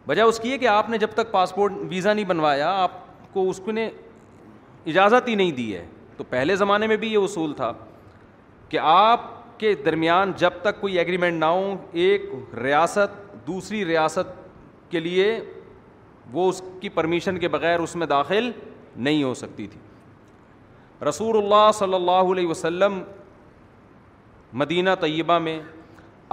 وجہ 0.08 0.22
اس 0.22 0.40
کی 0.40 0.52
ہے 0.52 0.58
کہ 0.58 0.68
آپ 0.68 0.90
نے 0.90 0.98
جب 0.98 1.12
تک 1.14 1.32
پاسپورٹ 1.32 1.74
ویزا 1.90 2.14
نہیں 2.14 2.26
بنوایا 2.26 2.70
آپ 2.84 2.92
کو 3.34 3.50
اس 3.50 3.60
کو 3.66 3.72
نے 3.72 3.90
اجازت 4.86 5.28
ہی 5.28 5.36
نہیں 5.36 5.52
دی 5.52 5.74
ہے 5.76 5.86
تو 6.18 6.24
پہلے 6.30 6.56
زمانے 6.56 6.88
میں 6.88 6.98
بھی 6.98 7.12
یہ 7.14 7.18
اصول 7.24 7.54
تھا 7.54 7.72
کہ 8.70 8.80
آپ 8.94 9.36
کے 9.60 9.74
درمیان 9.86 10.32
جب 10.38 10.54
تک 10.62 10.80
کوئی 10.82 10.98
ایگریمنٹ 11.00 11.40
نہ 11.40 11.46
ہو 11.46 11.76
ایک 11.92 12.30
ریاست 12.64 13.16
دوسری 13.48 13.84
ریاست 13.86 14.92
کے 14.92 15.00
لیے 15.00 15.28
وہ 16.32 16.48
اس 16.50 16.62
کی 16.82 16.90
پرمیشن 17.00 17.38
کے 17.40 17.48
بغیر 17.48 17.80
اس 17.80 17.96
میں 18.02 18.08
داخل 18.08 18.50
نہیں 19.06 19.24
ہو 19.24 19.34
سکتی 19.42 19.68
تھی 19.74 19.80
رسول 21.10 21.38
اللہ 21.38 21.70
صلی 21.80 21.94
اللہ 21.94 22.32
علیہ 22.32 22.48
وسلم 22.48 23.02
مدینہ 24.62 24.90
طیبہ 25.02 25.38
میں 25.48 25.60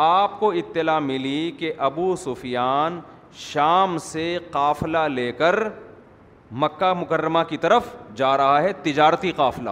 آپ 0.04 0.38
کو 0.40 0.50
اطلاع 0.61 0.99
ملی 1.09 1.40
کہ 1.59 1.73
ابو 1.88 2.14
سفیان 2.25 2.99
شام 3.38 3.97
سے 4.11 4.26
قافلہ 4.50 5.06
لے 5.14 5.30
کر 5.42 5.59
مکہ 6.62 6.92
مکرمہ 7.00 7.38
کی 7.49 7.56
طرف 7.66 7.94
جا 8.16 8.37
رہا 8.37 8.61
ہے 8.62 8.73
تجارتی 8.83 9.33
قافلہ 9.37 9.71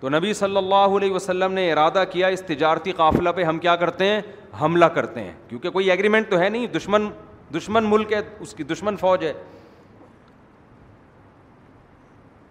تو 0.00 0.08
نبی 0.08 0.32
صلی 0.34 0.56
اللہ 0.56 0.96
علیہ 0.96 1.12
وسلم 1.12 1.52
نے 1.52 1.70
ارادہ 1.72 2.02
کیا 2.12 2.26
اس 2.36 2.42
تجارتی 2.46 2.92
قافلہ 2.96 3.30
پہ 3.36 3.42
ہم 3.44 3.58
کیا 3.58 3.76
کرتے 3.82 4.06
ہیں 4.06 4.20
حملہ 4.60 4.84
کرتے 4.94 5.22
ہیں 5.24 5.32
کیونکہ 5.48 5.70
کوئی 5.70 5.90
ایگریمنٹ 5.90 6.30
تو 6.30 6.38
ہے 6.38 6.48
نہیں 6.48 6.66
دشمن 6.76 7.08
دشمن 7.56 7.84
ملک 7.90 8.12
ہے 8.12 8.20
اس 8.40 8.54
کی 8.54 8.62
دشمن 8.72 8.96
فوج 9.00 9.24
ہے 9.24 9.32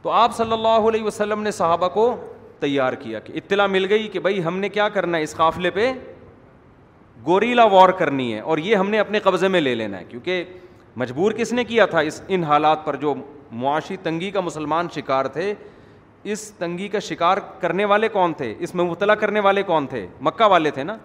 تو 0.02 0.10
آپ 0.12 0.36
صلی 0.38 0.52
اللہ 0.54 0.88
علیہ 0.90 1.04
وسلم 1.04 1.42
نے 1.44 1.52
صحابہ 1.52 1.88
کو 1.94 2.16
تیار 2.60 2.94
کیا 3.04 3.20
کہ 3.20 3.34
اطلاع 3.38 3.66
مل 3.68 3.86
گئی 3.90 4.08
کہ 4.08 4.20
بھائی 4.26 4.44
ہم 4.44 4.58
نے 4.60 4.70
کیا 4.70 4.88
کرنا 4.90 5.18
ہے 5.18 5.24
اس 5.24 5.36
قافلے 5.36 5.70
پہ 5.78 5.92
گوریلا 7.26 7.64
وار 7.74 7.90
کرنی 8.00 8.34
ہے 8.34 8.40
اور 8.40 8.58
یہ 8.58 8.76
ہم 8.76 8.90
نے 8.90 9.00
اپنے 9.00 9.20
قبضے 9.24 9.48
میں 9.48 9.62
لے 9.62 9.74
لینا 9.76 10.00
ہے 10.00 10.04
کیونکہ 10.10 10.44
مجبور 10.98 11.32
کس 11.38 11.54
نے 11.54 11.64
کیا 11.64 11.86
تھا 11.86 12.00
اس 12.10 12.22
ان 12.28 12.44
حالات 12.44 12.86
پر 12.86 12.96
جو 12.96 13.14
معاشی 13.64 13.98
تنگی 14.04 14.30
کا 14.32 14.40
مسلمان 14.42 14.88
شکار 14.96 15.26
تھے 15.38 15.54
اس 16.32 16.50
تنگی 16.58 16.88
کا 16.90 17.00
شکار 17.06 17.38
کرنے 17.62 17.86
والے 17.86 18.08
کون 18.10 18.32
تھے 18.38 18.54
اس 18.66 18.74
میں 18.76 18.84
مبتلا 18.84 19.16
کرنے 19.16 19.40
والے 19.48 19.64
کون 19.64 19.88
تھے 19.88 20.06
مکہ 20.28 20.44
والے 20.52 20.70
تھے 20.78 20.84
نا 20.84 20.96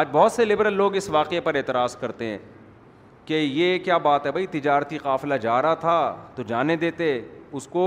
آج 0.00 0.08
بہت 0.12 0.32
سے 0.32 0.44
لبرل 0.44 0.72
لوگ 0.76 0.96
اس 0.96 1.08
واقعے 1.10 1.40
پر 1.40 1.54
اعتراض 1.54 1.94
کرتے 1.96 2.26
ہیں 2.26 2.38
کہ 3.26 3.34
یہ 3.34 3.78
کیا 3.84 3.96
بات 4.06 4.26
ہے 4.26 4.30
بھائی 4.32 4.46
تجارتی 4.50 4.98
قافلہ 5.02 5.34
جا 5.42 5.60
رہا 5.62 5.74
تھا 5.84 5.94
تو 6.34 6.42
جانے 6.46 6.76
دیتے 6.82 7.08
اس 7.58 7.66
کو 7.72 7.84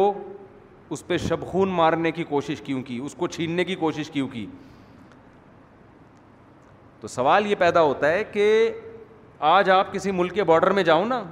اس 0.95 1.05
پہ 1.07 1.17
شب 1.25 1.45
خون 1.47 1.69
مارنے 1.79 2.11
کی 2.11 2.23
کوشش 2.29 2.61
کیوں 2.65 2.81
کی 2.83 2.97
اس 3.05 3.15
کو 3.17 3.27
چھیننے 3.35 3.63
کی 3.65 3.75
کوشش 3.85 4.09
کیوں 4.11 4.27
کی 4.27 4.45
تو 7.01 7.07
سوال 7.17 7.47
یہ 7.47 7.55
پیدا 7.59 7.81
ہوتا 7.89 8.11
ہے 8.11 8.23
کہ 8.31 8.47
آج 9.53 9.69
آپ 9.69 9.93
کسی 9.93 10.11
ملک 10.21 10.33
کے 10.35 10.43
باڈر 10.51 10.71
میں 10.79 10.83
جاؤں 10.83 11.05
نا 11.05 11.23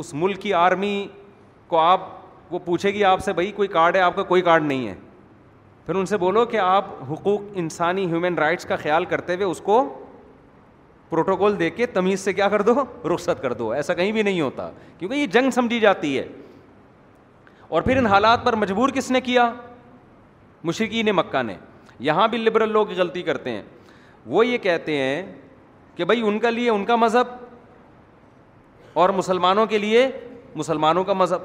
اس 0.00 0.12
ملک 0.24 0.40
کی 0.40 0.52
آرمی 0.64 1.06
کو 1.68 1.78
آپ 1.78 2.08
وہ 2.50 2.58
پوچھے 2.64 2.90
گی 2.94 3.04
آپ 3.04 3.20
سے 3.24 3.32
بھائی 3.32 3.52
کوئی 3.52 3.68
کارڈ 3.68 3.96
ہے 3.96 4.00
آپ 4.00 4.16
کا 4.16 4.22
کوئی 4.22 4.42
کارڈ 4.42 4.64
نہیں 4.66 4.86
ہے 4.88 4.94
پھر 5.86 5.94
ان 5.94 6.06
سے 6.06 6.16
بولو 6.16 6.44
کہ 6.50 6.56
آپ 6.56 6.86
حقوق 7.10 7.42
انسانی 7.62 8.06
ہیومن 8.10 8.34
رائٹس 8.38 8.64
کا 8.66 8.76
خیال 8.82 9.04
کرتے 9.04 9.34
ہوئے 9.34 9.44
اس 9.44 9.60
کو 9.64 9.82
پروٹوکول 11.10 11.58
دے 11.58 11.68
کے 11.70 11.86
تمیز 11.86 12.20
سے 12.20 12.32
کیا 12.32 12.48
کر 12.48 12.62
دو 12.62 12.72
رخصت 13.14 13.42
کر 13.42 13.52
دو 13.52 13.70
ایسا 13.72 13.94
کہیں 13.94 14.12
بھی 14.12 14.22
نہیں 14.22 14.40
ہوتا 14.40 14.70
کیونکہ 14.98 15.14
یہ 15.16 15.26
جنگ 15.32 15.50
سمجھی 15.54 15.80
جاتی 15.80 16.16
ہے 16.18 16.26
اور 17.68 17.82
پھر 17.82 17.96
ان 17.96 18.06
حالات 18.06 18.44
پر 18.44 18.56
مجبور 18.56 18.88
کس 18.94 19.10
نے 19.10 19.20
کیا 19.20 19.52
مشرقی 20.64 21.02
نے 21.02 21.12
مکہ 21.12 21.42
نے 21.42 21.54
یہاں 22.08 22.26
بھی 22.28 22.38
لبرل 22.38 22.72
لوگ 22.72 22.90
غلطی 22.98 23.22
کرتے 23.22 23.50
ہیں 23.50 23.62
وہ 24.26 24.46
یہ 24.46 24.58
کہتے 24.58 24.96
ہیں 24.96 25.22
کہ 25.96 26.04
بھائی 26.04 26.22
ان 26.28 26.38
کا 26.38 26.50
لیے 26.50 26.70
ان 26.70 26.84
کا 26.84 26.96
مذہب 26.96 27.42
اور 29.02 29.08
مسلمانوں 29.16 29.66
کے 29.66 29.78
لیے 29.78 30.06
مسلمانوں 30.54 31.04
کا 31.04 31.12
مذہب 31.12 31.40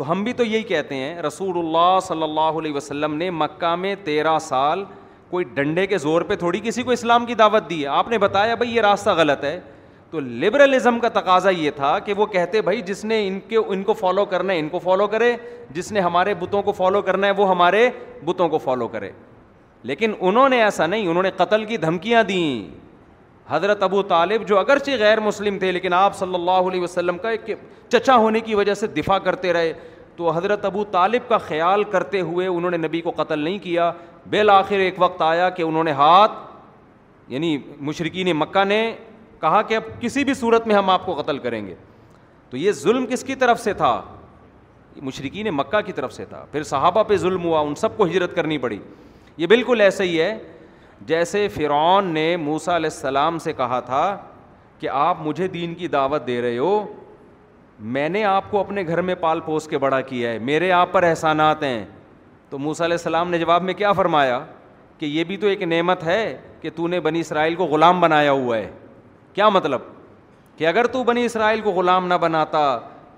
تو 0.00 0.10
ہم 0.10 0.22
بھی 0.24 0.32
تو 0.32 0.44
یہی 0.44 0.62
کہتے 0.68 0.94
ہیں 0.96 1.20
رسول 1.22 1.56
اللہ 1.58 1.98
صلی 2.02 2.22
اللہ 2.22 2.58
علیہ 2.58 2.72
وسلم 2.74 3.14
نے 3.22 3.28
مکہ 3.38 3.74
میں 3.78 3.94
تیرہ 4.04 4.38
سال 4.42 4.84
کوئی 5.30 5.44
ڈنڈے 5.54 5.84
کے 5.86 5.98
زور 6.04 6.22
پہ 6.28 6.36
تھوڑی 6.42 6.60
کسی 6.64 6.82
کو 6.82 6.90
اسلام 6.90 7.26
کی 7.26 7.34
دعوت 7.40 7.68
دی 7.70 7.80
ہے 7.82 7.88
آپ 7.98 8.08
نے 8.08 8.18
بتایا 8.18 8.54
بھائی 8.62 8.74
یہ 8.76 8.80
راستہ 8.82 9.10
غلط 9.16 9.44
ہے 9.44 9.58
تو 10.10 10.20
لبرلزم 10.20 10.98
کا 11.00 11.08
تقاضا 11.20 11.50
یہ 11.50 11.70
تھا 11.76 11.98
کہ 12.04 12.14
وہ 12.18 12.26
کہتے 12.34 12.60
بھائی 12.68 12.80
جس 12.86 13.04
نے 13.04 13.26
ان 13.26 13.38
کے 13.48 13.56
ان 13.56 13.82
کو 13.82 13.92
فالو 14.00 14.24
کرنا 14.32 14.52
ہے 14.52 14.58
ان 14.58 14.68
کو 14.68 14.78
فالو 14.84 15.06
کرے 15.08 15.34
جس 15.74 15.92
نے 15.92 16.00
ہمارے 16.00 16.34
بتوں 16.40 16.62
کو 16.62 16.72
فالو 16.80 17.02
کرنا 17.10 17.26
ہے 17.26 17.32
وہ 17.38 17.48
ہمارے 17.50 17.88
بتوں 18.24 18.48
کو 18.48 18.58
فالو 18.64 18.88
کرے 18.96 19.10
لیکن 19.90 20.14
انہوں 20.20 20.48
نے 20.48 20.62
ایسا 20.62 20.86
نہیں 20.86 21.06
انہوں 21.08 21.22
نے 21.22 21.30
قتل 21.36 21.64
کی 21.64 21.76
دھمکیاں 21.84 22.22
دیں 22.28 22.42
حضرت 23.50 23.82
ابو 23.82 24.00
طالب 24.10 24.46
جو 24.48 24.58
اگرچہ 24.58 24.90
غیر 24.98 25.20
مسلم 25.20 25.58
تھے 25.58 25.70
لیکن 25.72 25.92
آپ 25.94 26.16
صلی 26.16 26.34
اللہ 26.34 26.66
علیہ 26.70 26.80
وسلم 26.80 27.16
کا 27.22 27.30
ایک 27.30 27.48
چچا 27.92 28.16
ہونے 28.16 28.40
کی 28.48 28.54
وجہ 28.54 28.74
سے 28.80 28.86
دفاع 28.96 29.16
کرتے 29.24 29.52
رہے 29.52 29.72
تو 30.16 30.30
حضرت 30.36 30.64
ابو 30.64 30.84
طالب 30.90 31.28
کا 31.28 31.38
خیال 31.46 31.84
کرتے 31.94 32.20
ہوئے 32.28 32.46
انہوں 32.46 32.70
نے 32.70 32.76
نبی 32.76 33.00
کو 33.00 33.12
قتل 33.16 33.38
نہیں 33.38 33.58
کیا 33.62 33.90
بالآخر 34.30 34.78
ایک 34.84 34.94
وقت 35.02 35.22
آیا 35.22 35.48
کہ 35.56 35.62
انہوں 35.62 35.84
نے 35.84 35.92
ہاتھ 36.02 36.32
یعنی 37.32 37.56
مشرقین 37.88 38.32
مکہ 38.36 38.64
نے 38.64 38.80
کہا 39.40 39.62
کہ 39.68 39.74
اب 39.76 39.82
کسی 40.00 40.24
بھی 40.24 40.34
صورت 40.34 40.66
میں 40.66 40.74
ہم 40.74 40.90
آپ 40.90 41.06
کو 41.06 41.14
قتل 41.22 41.38
کریں 41.38 41.66
گے 41.66 41.74
تو 42.50 42.56
یہ 42.56 42.72
ظلم 42.82 43.06
کس 43.10 43.24
کی 43.24 43.34
طرف 43.42 43.60
سے 43.60 43.72
تھا 43.82 44.00
مشرقین 45.02 45.48
مکہ 45.56 45.80
کی 45.86 45.92
طرف 45.92 46.12
سے 46.12 46.24
تھا 46.28 46.44
پھر 46.52 46.62
صحابہ 46.70 47.02
پہ 47.08 47.16
ظلم 47.24 47.44
ہوا 47.44 47.60
ان 47.60 47.74
سب 47.84 47.96
کو 47.96 48.04
ہجرت 48.06 48.34
کرنی 48.36 48.58
پڑی 48.58 48.78
یہ 49.36 49.46
بالکل 49.46 49.80
ایسے 49.80 50.04
ہی 50.04 50.20
ہے 50.20 50.36
جیسے 51.06 51.46
فرعون 51.54 52.06
نے 52.14 52.34
موسا 52.36 52.74
علیہ 52.76 52.90
السلام 52.92 53.38
سے 53.38 53.52
کہا 53.56 53.78
تھا 53.86 54.00
کہ 54.78 54.88
آپ 54.92 55.16
مجھے 55.26 55.46
دین 55.48 55.74
کی 55.74 55.88
دعوت 55.88 56.26
دے 56.26 56.40
رہے 56.42 56.58
ہو 56.58 56.84
میں 57.94 58.08
نے 58.08 58.24
آپ 58.24 58.50
کو 58.50 58.58
اپنے 58.60 58.82
گھر 58.86 59.00
میں 59.02 59.14
پال 59.20 59.40
پوس 59.44 59.66
کے 59.68 59.78
بڑا 59.78 60.00
کیا 60.10 60.30
ہے 60.32 60.38
میرے 60.38 60.70
آپ 60.72 60.92
پر 60.92 61.02
احسانات 61.02 61.62
ہیں 61.62 61.84
تو 62.50 62.58
موسا 62.58 62.84
علیہ 62.84 62.94
السلام 62.94 63.30
نے 63.30 63.38
جواب 63.38 63.62
میں 63.62 63.74
کیا 63.74 63.92
فرمایا 63.92 64.40
کہ 64.98 65.06
یہ 65.06 65.24
بھی 65.24 65.36
تو 65.36 65.46
ایک 65.46 65.62
نعمت 65.62 66.02
ہے 66.04 66.36
کہ 66.60 66.70
تو 66.76 66.86
نے 66.88 67.00
بنی 67.00 67.20
اسرائیل 67.20 67.54
کو 67.56 67.64
غلام 67.66 68.00
بنایا 68.00 68.32
ہوا 68.32 68.56
ہے 68.56 68.70
کیا 69.34 69.48
مطلب 69.48 69.80
کہ 70.56 70.66
اگر 70.66 70.86
تو 70.92 71.02
بنی 71.04 71.24
اسرائیل 71.24 71.60
کو 71.64 71.70
غلام 71.72 72.06
نہ 72.06 72.14
بناتا 72.20 72.60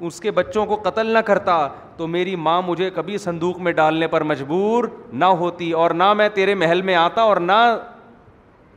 اس 0.07 0.21
کے 0.21 0.31
بچوں 0.31 0.65
کو 0.67 0.77
قتل 0.85 1.07
نہ 1.13 1.19
کرتا 1.27 1.57
تو 2.03 2.07
میری 2.09 2.35
ماں 2.37 2.61
مجھے 2.67 2.89
کبھی 2.95 3.17
صندوق 3.19 3.59
میں 3.63 3.73
ڈالنے 3.73 4.07
پر 4.13 4.23
مجبور 4.29 4.85
نہ 5.13 5.25
ہوتی 5.41 5.71
اور 5.81 5.91
نہ 5.95 6.13
میں 6.17 6.29
تیرے 6.35 6.55
محل 6.55 6.81
میں 6.83 6.95
آتا 6.95 7.23
اور 7.23 7.37
نہ 7.41 7.59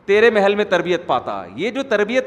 تیرے 0.05 0.29
محل 0.31 0.55
میں 0.55 0.65
تربیت 0.69 1.05
پاتا 1.07 1.41
یہ 1.55 1.69
جو 1.77 1.83
تربیت 1.89 2.25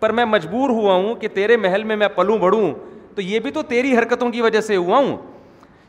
پر 0.00 0.12
میں 0.18 0.24
مجبور 0.24 0.70
ہوا 0.70 0.94
ہوں 0.94 1.14
کہ 1.20 1.28
تیرے 1.34 1.56
محل 1.56 1.84
میں 1.92 1.96
میں 1.96 2.08
پلوں 2.16 2.36
بڑھوں 2.38 2.70
تو 3.14 3.22
یہ 3.22 3.40
بھی 3.40 3.50
تو 3.50 3.62
تیری 3.70 3.96
حرکتوں 3.98 4.30
کی 4.30 4.40
وجہ 4.42 4.60
سے 4.60 4.76
ہوا 4.76 4.98
ہوں 4.98 5.16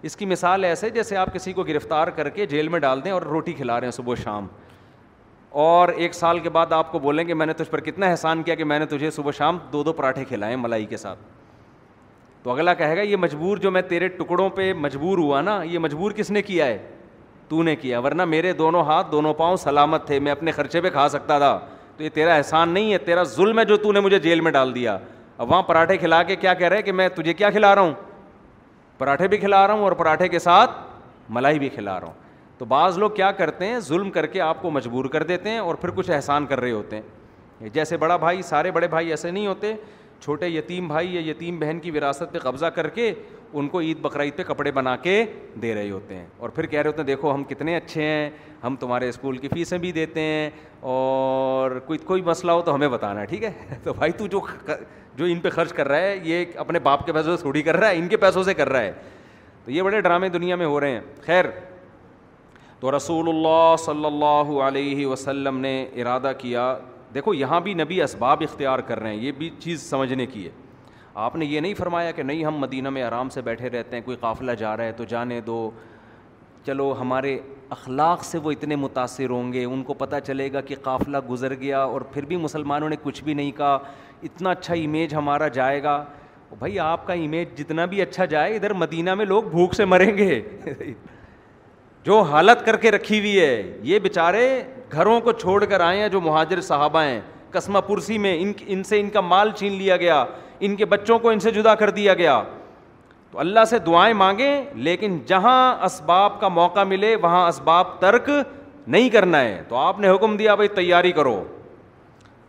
اس 0.08 0.16
کی 0.18 0.26
مثال 0.26 0.64
ایسے 0.66 0.90
جیسے 0.90 1.18
آپ 1.18 1.34
کسی 1.34 1.54
کو 1.54 1.64
گرفتار 1.68 2.08
کر 2.18 2.30
کے 2.38 2.46
جیل 2.46 2.68
میں 2.68 2.80
ڈال 2.80 3.04
دیں 3.06 3.12
اور 3.12 3.22
روٹی 3.32 3.54
کھلا 3.54 3.80
رہے 3.80 3.88
ہیں 3.88 3.92
صبح 3.98 4.16
شام 4.24 4.48
اور 5.68 5.90
ایک 5.96 6.14
سال 6.14 6.40
کے 6.40 6.50
بعد 6.60 6.72
آپ 6.74 6.92
کو 6.92 7.00
بولیں 7.00 7.24
کہ 7.26 7.34
میں 7.34 7.46
نے 7.46 7.54
تجھ 7.58 7.70
پر 7.72 7.80
کتنا 7.90 8.08
احسان 8.12 8.44
کیا 8.44 8.56
کہ 8.56 8.64
میں 8.64 8.80
نے 8.80 8.86
تجھے 8.96 9.12
صبح 9.12 9.32
شام 9.38 9.58
دو 9.74 9.84
دو 9.84 9.94
پراٹھے 10.00 10.26
کھلائے 10.26 10.56
ملائی 10.56 10.86
کے 10.86 10.98
ساتھ 10.98 11.20
تو 12.48 12.52
اگلا 12.54 12.74
کہے 12.80 12.96
گا 12.98 13.02
یہ 13.02 13.16
مجبور 13.18 13.58
جو 13.62 13.70
میں 13.72 13.82
تیرے 13.88 14.08
ٹکڑوں 14.18 14.48
پہ 14.56 14.72
مجبور 14.82 15.18
ہوا 15.18 15.40
نا 15.42 15.56
یہ 15.70 15.80
مجبور 15.80 16.12
کس 16.16 16.30
نے 16.32 16.42
کیا 16.42 16.66
ہے 16.66 16.78
تو 17.48 17.64
نے 17.64 17.76
کیا 17.76 18.00
ورنہ 18.04 18.26
میرے 18.26 18.54
دونوں 18.54 18.84
ہاتھ 18.86 19.12
دونوں 19.12 19.34
پاؤں 19.38 19.56
سلامت 19.64 20.06
تھے 20.08 20.20
میں 20.20 20.32
اپنے 20.32 20.52
خرچے 20.52 20.82
پہ 20.82 20.90
کھا 20.90 21.08
سکتا 21.16 21.38
تھا 21.40 21.58
تو 21.98 22.04
یہ 22.04 22.10
تیرا 22.14 22.36
احسان 22.36 22.70
نہیں 22.74 22.94
ہے 22.94 22.98
تیرا 23.08 23.24
ظلم 23.36 23.60
ہے 23.60 23.66
جو 23.66 23.78
تو 23.84 23.92
نے 23.92 24.00
مجھے 24.00 24.20
جیل 24.20 24.42
میں 24.42 24.52
ڈال 24.52 24.74
دیا 24.76 24.98
اب 25.38 25.52
وہاں 25.52 25.62
پراٹھے 25.62 25.98
کھلا 25.98 26.22
کے 26.28 26.36
کیا 26.46 26.54
کہہ 26.54 26.68
رہے 26.68 26.82
کہ 26.82 26.92
میں 26.92 27.08
تجھے 27.16 27.34
کیا 27.42 27.50
کھلا 27.50 27.74
رہا 27.76 27.82
ہوں 27.82 27.94
پراٹھے 28.98 29.28
بھی 29.28 29.38
کھلا 29.38 29.66
رہا 29.68 29.74
ہوں 29.74 29.84
اور 29.84 29.92
پراٹھے 30.04 30.28
کے 30.28 30.40
ساتھ 30.40 30.80
ملائی 31.30 31.60
بھی 31.60 31.70
کھلا 31.70 32.00
رہا 32.00 32.08
ہوں 32.08 32.14
تو 32.58 32.66
بعض 32.66 32.98
لوگ 32.98 33.10
کیا 33.20 33.32
کرتے 33.42 33.68
ہیں 33.68 33.80
ظلم 33.90 34.10
کر 34.12 34.26
کے 34.26 34.42
آپ 34.42 34.62
کو 34.62 34.70
مجبور 34.80 35.06
کر 35.16 35.24
دیتے 35.34 35.50
ہیں 35.50 35.60
اور 35.60 35.76
پھر 35.82 35.90
کچھ 35.96 36.12
احسان 36.12 36.46
کر 36.46 36.60
رہے 36.62 36.72
ہوتے 36.72 37.00
ہیں 37.00 37.70
جیسے 37.74 37.98
بڑا 37.98 38.18
بھائی 38.18 38.42
سارے 38.54 38.72
بڑے 38.72 38.88
بھائی 38.88 39.10
ایسے 39.10 39.32
نہیں 39.32 39.48
ہوتے 39.48 39.74
چھوٹے 40.20 40.48
یتیم 40.48 40.88
بھائی 40.88 41.14
یا 41.16 41.22
یتیم 41.30 41.58
بہن 41.60 41.80
کی 41.80 41.92
وراثت 41.92 42.32
پہ 42.34 42.40
قبضہ 42.40 42.66
کر 42.76 42.88
کے 42.90 43.12
ان 43.58 43.68
کو 43.70 43.80
عید 43.82 44.00
بقرعید 44.02 44.36
پہ 44.38 44.44
کپڑے 44.48 44.72
بنا 44.72 44.96
کے 45.02 45.24
دے 45.62 45.74
رہے 45.76 45.90
ہوتے 45.90 46.16
ہیں 46.16 46.26
اور 46.38 46.50
پھر 46.56 46.66
کہہ 46.66 46.80
رہے 46.80 46.88
ہوتے 46.90 47.02
ہیں 47.02 47.08
دیکھو 47.08 47.34
ہم 47.34 47.44
کتنے 47.50 47.76
اچھے 47.78 48.04
ہیں 48.04 48.30
ہم 48.64 48.76
تمہارے 48.80 49.10
اسکول 49.10 49.38
کی 49.38 49.48
فیسیں 49.54 49.78
بھی 49.78 49.92
دیتے 49.92 50.22
ہیں 50.22 50.50
اور 50.92 51.80
کوئی 51.86 52.00
کوئی 52.06 52.22
مسئلہ 52.26 52.52
ہو 52.52 52.62
تو 52.62 52.76
ہمیں 52.76 52.88
بتانا 52.88 53.22
ہے 53.22 53.26
ٹھیک 53.26 53.44
ہے 53.44 53.52
تو 53.84 53.94
بھائی 53.94 54.12
تو 54.18 54.28
جو 54.28 54.42
جو 55.18 55.26
ان 55.26 55.40
پہ 55.42 55.50
خرچ 55.50 55.74
کر 55.74 55.88
رہا 55.88 55.98
ہے 56.02 56.18
یہ 56.24 56.44
اپنے 56.64 56.80
باپ 56.88 57.06
کے 57.06 57.14
پیسوں 57.14 57.36
سے 57.36 57.42
تھوڑی 57.42 57.62
کر 57.64 57.78
رہا 57.78 57.90
ہے 57.90 57.98
ان 57.98 58.08
کے 58.08 58.18
پیسوں 58.18 58.44
سے 58.44 58.54
کر 58.54 58.70
رہا 58.70 58.82
ہے 58.82 58.92
تو 59.66 59.72
یہ 59.72 59.82
بڑے 59.84 60.02
ڈرامے 60.02 60.30
دنیا 60.30 60.56
میں 60.56 60.66
ہو 60.66 60.80
رہے 60.80 60.92
ہیں 60.92 61.00
خیر 61.26 61.46
تو 62.80 62.96
رسول 62.98 63.30
اللہ 63.30 63.76
صلی 63.86 64.06
اللہ 64.06 64.52
علیہ 64.68 65.06
وسلم 65.06 65.58
نے 65.60 65.82
ارادہ 65.96 66.32
کیا 66.38 66.74
دیکھو 67.14 67.34
یہاں 67.34 67.60
بھی 67.62 67.74
نبی 67.74 68.02
اسباب 68.02 68.42
اختیار 68.50 68.80
کر 68.88 69.00
رہے 69.00 69.10
ہیں 69.10 69.18
یہ 69.24 69.32
بھی 69.38 69.50
چیز 69.60 69.82
سمجھنے 69.90 70.26
کی 70.26 70.46
ہے 70.46 70.50
آپ 71.26 71.36
نے 71.36 71.46
یہ 71.46 71.60
نہیں 71.60 71.74
فرمایا 71.74 72.12
کہ 72.12 72.24
نہیں 72.24 72.44
ہم 72.46 72.56
مدینہ 72.60 72.90
میں 72.96 73.04
آرام 73.04 73.30
سے 73.36 73.42
بیٹھے 73.42 73.70
رہتے 73.70 73.96
ہیں 73.96 74.04
کوئی 74.06 74.18
قافلہ 74.20 74.52
جا 74.60 74.76
رہا 74.78 74.84
ہے 74.84 74.92
تو 74.98 75.04
جانے 75.14 75.40
دو 75.46 75.70
چلو 76.66 76.94
ہمارے 77.00 77.38
اخلاق 77.70 78.24
سے 78.26 78.38
وہ 78.44 78.52
اتنے 78.52 78.76
متاثر 78.76 79.30
ہوں 79.30 79.52
گے 79.54 79.64
ان 79.66 79.84
کو 79.84 79.94
پتہ 80.02 80.16
چلے 80.26 80.52
گا 80.54 80.62
کہ 80.70 80.76
قافلہ 80.82 81.18
گزر 81.30 81.54
گیا 81.60 81.82
اور 81.84 82.02
پھر 82.14 82.26
بھی 82.26 82.38
مسلمانوں 82.38 82.90
نے 82.90 82.96
کچھ 83.04 83.24
بھی 83.24 83.34
نہیں 83.34 83.52
کہا 83.58 83.78
اتنا 84.30 84.50
اچھا 84.52 84.74
امیج 84.74 85.14
ہمارا 85.16 85.48
جائے 85.60 85.82
گا 85.84 86.04
بھائی 86.60 86.80
آپ 86.80 87.08
کا 87.08 87.14
امیج 87.14 87.58
جتنا 87.58 87.86
بھی 87.94 88.02
اچھا 88.02 88.26
جائے 88.36 88.56
ادھر 88.56 88.74
مدینہ 88.84 89.14
میں 89.22 89.26
لوگ 89.26 89.44
بھوک 89.52 89.74
سے 89.76 89.86
مریں 89.94 90.16
گے 90.18 90.32
جو 92.08 92.20
حالت 92.30 92.64
کر 92.66 92.76
کے 92.84 92.92
رکھی 92.92 93.18
ہوئی 93.20 93.40
ہے 93.40 93.72
یہ 93.84 94.00
بیچارے 94.00 94.44
گھروں 94.92 95.20
کو 95.22 95.32
چھوڑ 95.40 95.64
کر 95.64 95.80
آئے 95.88 96.00
ہیں 96.02 96.08
جو 96.10 96.20
مہاجر 96.28 96.62
صحابہ 96.68 97.02
ہیں 97.04 97.20
قسمہ 97.52 97.80
پرسی 97.88 98.18
میں 98.26 98.36
ان 98.42 98.52
ان 98.66 98.84
سے 98.90 99.00
ان 99.00 99.10
کا 99.16 99.22
مال 99.22 99.50
چھین 99.58 99.74
لیا 99.78 99.98
گیا 100.04 100.24
ان 100.68 100.76
کے 100.76 100.86
بچوں 100.94 101.18
کو 101.26 101.30
ان 101.30 101.40
سے 101.46 101.52
جدا 101.52 101.74
کر 101.82 101.90
دیا 101.98 102.14
گیا 102.22 102.42
تو 103.32 103.40
اللہ 103.40 103.66
سے 103.70 103.80
دعائیں 103.88 104.14
مانگیں 104.22 104.64
لیکن 104.88 105.18
جہاں 105.28 105.58
اسباب 105.86 106.40
کا 106.42 106.48
موقع 106.60 106.84
ملے 106.94 107.14
وہاں 107.22 107.46
اسباب 107.48 107.88
ترک 108.02 108.30
نہیں 108.88 109.10
کرنا 109.18 109.42
ہے 109.44 109.62
تو 109.70 109.76
آپ 109.78 110.00
نے 110.00 110.14
حکم 110.16 110.38
دیا 110.38 110.56
بھائی 110.56 110.70
تیاری 110.76 111.12
کرو 111.20 111.36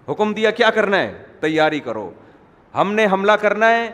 حکم 0.08 0.32
دیا 0.34 0.50
کیا 0.60 0.70
کرنا 0.74 1.00
ہے 1.00 1.12
تیاری 1.40 1.80
کرو 1.88 2.10
ہم 2.78 2.94
نے 2.94 3.06
حملہ 3.12 3.32
کرنا 3.40 3.70
ہے 3.70 3.86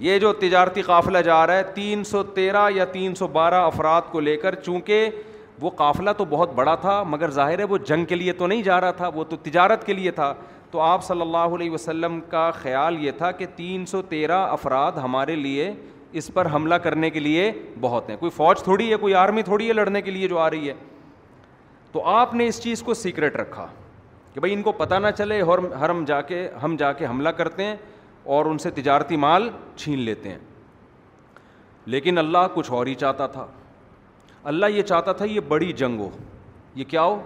یہ 0.00 0.18
جو 0.18 0.32
تجارتی 0.40 0.82
قافلہ 0.82 1.18
جا 1.28 1.46
رہا 1.46 1.56
ہے 1.56 1.62
تین 1.74 2.02
سو 2.04 2.22
تیرہ 2.34 2.68
یا 2.74 2.84
تین 2.92 3.14
سو 3.14 3.26
بارہ 3.28 3.62
افراد 3.66 4.02
کو 4.10 4.20
لے 4.20 4.36
کر 4.36 4.54
چونکہ 4.64 5.08
وہ 5.60 5.70
قافلہ 5.76 6.10
تو 6.18 6.24
بہت 6.30 6.52
بڑا 6.54 6.74
تھا 6.80 7.02
مگر 7.08 7.30
ظاہر 7.38 7.58
ہے 7.58 7.64
وہ 7.70 7.78
جنگ 7.88 8.04
کے 8.08 8.14
لیے 8.14 8.32
تو 8.40 8.46
نہیں 8.46 8.62
جا 8.62 8.80
رہا 8.80 8.90
تھا 8.96 9.08
وہ 9.14 9.24
تو 9.30 9.36
تجارت 9.42 9.86
کے 9.86 9.92
لیے 9.92 10.10
تھا 10.20 10.32
تو 10.70 10.80
آپ 10.80 11.04
صلی 11.04 11.20
اللہ 11.20 11.54
علیہ 11.56 11.70
وسلم 11.70 12.20
کا 12.30 12.50
خیال 12.60 13.04
یہ 13.04 13.10
تھا 13.18 13.30
کہ 13.32 13.46
تین 13.56 13.86
سو 13.86 14.02
تیرہ 14.08 14.40
افراد 14.52 14.92
ہمارے 15.02 15.36
لیے 15.36 15.72
اس 16.20 16.30
پر 16.34 16.50
حملہ 16.52 16.74
کرنے 16.84 17.10
کے 17.10 17.20
لیے 17.20 17.50
بہت 17.80 18.08
ہیں 18.10 18.16
کوئی 18.16 18.30
فوج 18.36 18.62
تھوڑی 18.64 18.90
ہے 18.90 18.96
کوئی 19.00 19.14
آرمی 19.22 19.42
تھوڑی 19.42 19.68
ہے 19.68 19.72
لڑنے 19.72 20.02
کے 20.02 20.10
لیے 20.10 20.28
جو 20.28 20.38
آ 20.38 20.48
رہی 20.50 20.68
ہے 20.68 20.74
تو 21.92 22.04
آپ 22.08 22.34
نے 22.34 22.46
اس 22.46 22.60
چیز 22.62 22.82
کو 22.82 22.94
سیکرٹ 22.94 23.36
رکھا 23.36 23.66
کہ 24.34 24.40
بھائی 24.40 24.52
ان 24.54 24.62
کو 24.62 24.72
پتہ 24.78 24.94
نہ 25.02 25.08
چلے 25.18 25.40
ہر 25.42 25.58
ہر 25.80 25.88
ہم 25.90 26.04
جا 26.06 26.20
کے 26.30 26.48
ہم 26.62 26.76
جا 26.78 26.92
کے 26.92 27.06
حملہ 27.06 27.28
کرتے 27.38 27.64
ہیں 27.64 27.76
اور 28.34 28.44
ان 28.46 28.58
سے 28.58 28.70
تجارتی 28.76 29.16
مال 29.16 29.48
چھین 29.76 29.98
لیتے 29.98 30.28
ہیں 30.28 30.38
لیکن 31.94 32.18
اللہ 32.18 32.46
کچھ 32.54 32.70
اور 32.78 32.86
ہی 32.86 32.94
چاہتا 33.02 33.26
تھا 33.36 33.44
اللہ 34.50 34.66
یہ 34.72 34.82
چاہتا 34.90 35.12
تھا 35.20 35.24
یہ 35.24 35.40
بڑی 35.48 35.72
جنگ 35.82 36.00
ہو 36.00 36.08
یہ 36.76 36.84
کیا 36.88 37.02
ہو 37.02 37.16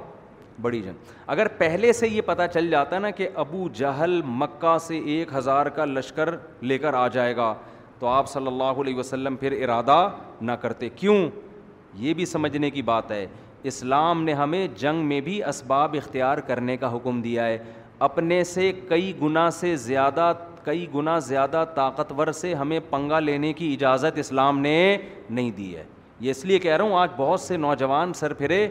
بڑی 0.62 0.80
جنگ 0.82 1.10
اگر 1.34 1.48
پہلے 1.58 1.92
سے 2.00 2.08
یہ 2.08 2.20
پتہ 2.26 2.42
چل 2.54 2.70
جاتا 2.70 2.98
نا 2.98 3.10
کہ 3.20 3.28
ابو 3.44 3.68
جہل 3.78 4.20
مکہ 4.42 4.76
سے 4.86 4.98
ایک 5.16 5.34
ہزار 5.36 5.66
کا 5.78 5.84
لشکر 5.94 6.34
لے 6.60 6.78
کر 6.84 6.94
آ 6.94 7.06
جائے 7.18 7.34
گا 7.36 7.54
تو 7.98 8.06
آپ 8.08 8.28
صلی 8.32 8.46
اللہ 8.46 8.80
علیہ 8.84 8.96
وسلم 8.96 9.36
پھر 9.40 9.60
ارادہ 9.62 9.98
نہ 10.40 10.52
کرتے 10.66 10.88
کیوں 11.02 11.16
یہ 12.04 12.14
بھی 12.20 12.26
سمجھنے 12.34 12.70
کی 12.78 12.82
بات 12.92 13.10
ہے 13.12 13.26
اسلام 13.72 14.22
نے 14.24 14.32
ہمیں 14.44 14.66
جنگ 14.76 15.04
میں 15.08 15.20
بھی 15.28 15.42
اسباب 15.48 15.96
اختیار 16.02 16.38
کرنے 16.50 16.76
کا 16.76 16.94
حکم 16.96 17.20
دیا 17.22 17.46
ہے 17.46 17.58
اپنے 18.10 18.42
سے 18.54 18.72
کئی 18.88 19.12
گنا 19.20 19.50
سے 19.60 19.74
زیادہ 19.90 20.32
کئی 20.64 20.86
گنا 20.94 21.18
زیادہ 21.18 21.64
طاقتور 21.74 22.30
سے 22.32 22.52
ہمیں 22.54 22.78
پنگا 22.90 23.18
لینے 23.20 23.52
کی 23.52 23.72
اجازت 23.74 24.18
اسلام 24.18 24.58
نے 24.60 24.74
نہیں 25.30 25.50
دی 25.56 25.74
ہے 25.76 25.84
یہ 26.20 26.30
اس 26.30 26.44
لیے 26.44 26.58
کہہ 26.58 26.76
رہا 26.76 26.84
ہوں 26.84 26.94
آج 26.98 27.10
بہت 27.16 27.40
سے 27.40 27.56
نوجوان 27.56 28.12
سر 28.14 28.32
پھرے 28.40 28.66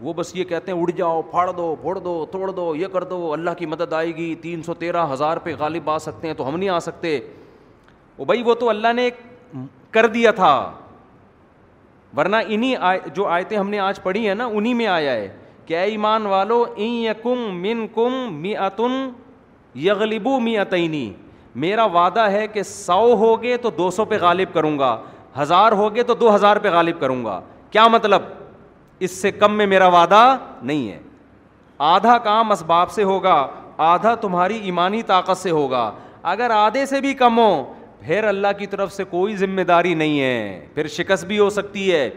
وہ 0.00 0.12
بس 0.16 0.34
یہ 0.36 0.44
کہتے 0.44 0.72
ہیں 0.72 0.78
اڑ 0.80 0.90
جاؤ 0.96 1.20
پھاڑ 1.30 1.50
دو 1.56 1.74
پھوڑ 1.80 1.98
دو 1.98 2.14
توڑ 2.32 2.50
دو 2.50 2.74
یہ 2.76 2.86
کر 2.92 3.04
دو 3.10 3.32
اللہ 3.32 3.50
کی 3.58 3.66
مدد 3.66 3.92
آئے 3.92 4.14
گی 4.16 4.34
تین 4.42 4.62
سو 4.62 4.74
تیرہ 4.74 5.04
ہزار 5.12 5.36
پہ 5.42 5.54
غالب 5.58 5.90
آ 5.90 5.98
سکتے 6.06 6.26
ہیں 6.26 6.34
تو 6.34 6.48
ہم 6.48 6.56
نہیں 6.58 6.68
آ 6.70 6.78
سکتے 6.80 7.18
وہ 8.18 8.24
بھائی 8.24 8.42
وہ 8.46 8.54
تو 8.60 8.68
اللہ 8.70 8.92
نے 8.96 9.08
کر 9.96 10.06
دیا 10.14 10.30
تھا 10.40 10.54
ورنہ 12.16 12.36
انہیں 12.46 12.76
جو 13.14 13.26
آیتیں 13.36 13.56
ہم 13.58 13.70
نے 13.70 13.78
آج 13.80 14.02
پڑھی 14.02 14.26
ہیں 14.28 14.34
نا 14.34 14.46
انہیں 14.52 14.74
میں 14.74 14.86
آیا 14.86 15.12
ہے 15.12 15.28
کہ 15.66 15.76
اے 15.78 15.82
ایمان 15.90 16.26
والو 16.26 16.62
این 16.76 16.92
یکم 17.04 17.22
کم 17.54 17.60
من 17.62 17.86
کم 17.94 18.40
می 18.42 18.56
اتن 18.66 19.08
یغلبو 19.84 20.38
می 20.40 20.56
میرا 21.54 21.84
وعدہ 21.94 22.20
ہے 22.32 22.46
کہ 22.52 22.62
سو 22.62 23.14
ہو 23.18 23.34
گئے 23.42 23.56
تو 23.62 23.70
دو 23.78 23.90
سو 23.90 24.04
پہ 24.04 24.16
غالب 24.20 24.52
کروں 24.52 24.78
گا 24.78 24.96
ہزار 25.40 25.72
ہو 25.72 25.94
گئے 25.94 26.02
تو 26.02 26.14
دو 26.14 26.34
ہزار 26.34 26.56
پہ 26.62 26.68
غالب 26.70 27.00
کروں 27.00 27.24
گا 27.24 27.40
کیا 27.70 27.86
مطلب 27.88 28.22
اس 29.06 29.10
سے 29.22 29.30
کم 29.32 29.54
میں 29.56 29.66
میرا 29.66 29.86
وعدہ 29.92 30.36
نہیں 30.62 30.90
ہے 30.92 30.98
آدھا 31.92 32.16
کام 32.24 32.52
اسباب 32.52 32.90
سے 32.90 33.02
ہوگا 33.04 33.46
آدھا 33.94 34.14
تمہاری 34.24 34.56
ایمانی 34.64 35.02
طاقت 35.06 35.38
سے 35.38 35.50
ہوگا 35.50 35.90
اگر 36.32 36.50
آدھے 36.54 36.84
سے 36.86 37.00
بھی 37.00 37.14
کم 37.14 37.38
ہو 37.38 37.64
پھر 38.06 38.24
اللہ 38.24 38.52
کی 38.58 38.66
طرف 38.66 38.92
سے 38.92 39.04
کوئی 39.10 39.36
ذمہ 39.36 39.60
داری 39.68 39.94
نہیں 39.94 40.20
ہے 40.20 40.66
پھر 40.74 40.86
شکست 40.96 41.24
بھی 41.24 41.38
ہو 41.38 41.48
سکتی 41.50 41.90
ہے 41.92 42.08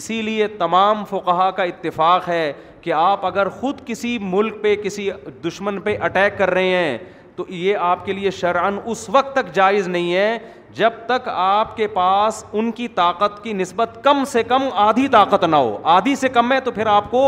اسی 0.00 0.20
لیے 0.22 0.46
تمام 0.58 1.04
فقہا 1.10 1.50
کا 1.56 1.62
اتفاق 1.62 2.28
ہے 2.28 2.52
کہ 2.80 2.92
آپ 2.92 3.26
اگر 3.26 3.48
خود 3.60 3.80
کسی 3.86 4.16
ملک 4.22 4.62
پہ 4.62 4.74
کسی 4.84 5.10
دشمن 5.46 5.80
پہ 5.80 5.96
اٹیک 6.04 6.38
کر 6.38 6.50
رہے 6.50 6.68
ہیں 6.74 6.98
تو 7.36 7.44
یہ 7.48 7.76
آپ 7.80 8.04
کے 8.06 8.12
لیے 8.12 8.30
شرعن 8.30 8.76
اس 8.84 9.08
وقت 9.10 9.34
تک 9.36 9.52
جائز 9.54 9.88
نہیں 9.88 10.12
ہے 10.14 10.38
جب 10.74 10.92
تک 11.06 11.28
آپ 11.34 11.76
کے 11.76 11.86
پاس 11.94 12.44
ان 12.52 12.70
کی 12.72 12.88
طاقت 12.94 13.42
کی 13.44 13.52
نسبت 13.52 13.98
کم 14.04 14.22
سے 14.32 14.42
کم 14.42 14.62
آدھی 14.84 15.06
طاقت 15.12 15.44
نہ 15.44 15.56
ہو 15.56 15.76
آدھی 15.94 16.14
سے 16.16 16.28
کم 16.36 16.52
ہے 16.52 16.60
تو 16.64 16.70
پھر 16.70 16.86
آپ 16.86 17.10
کو 17.10 17.24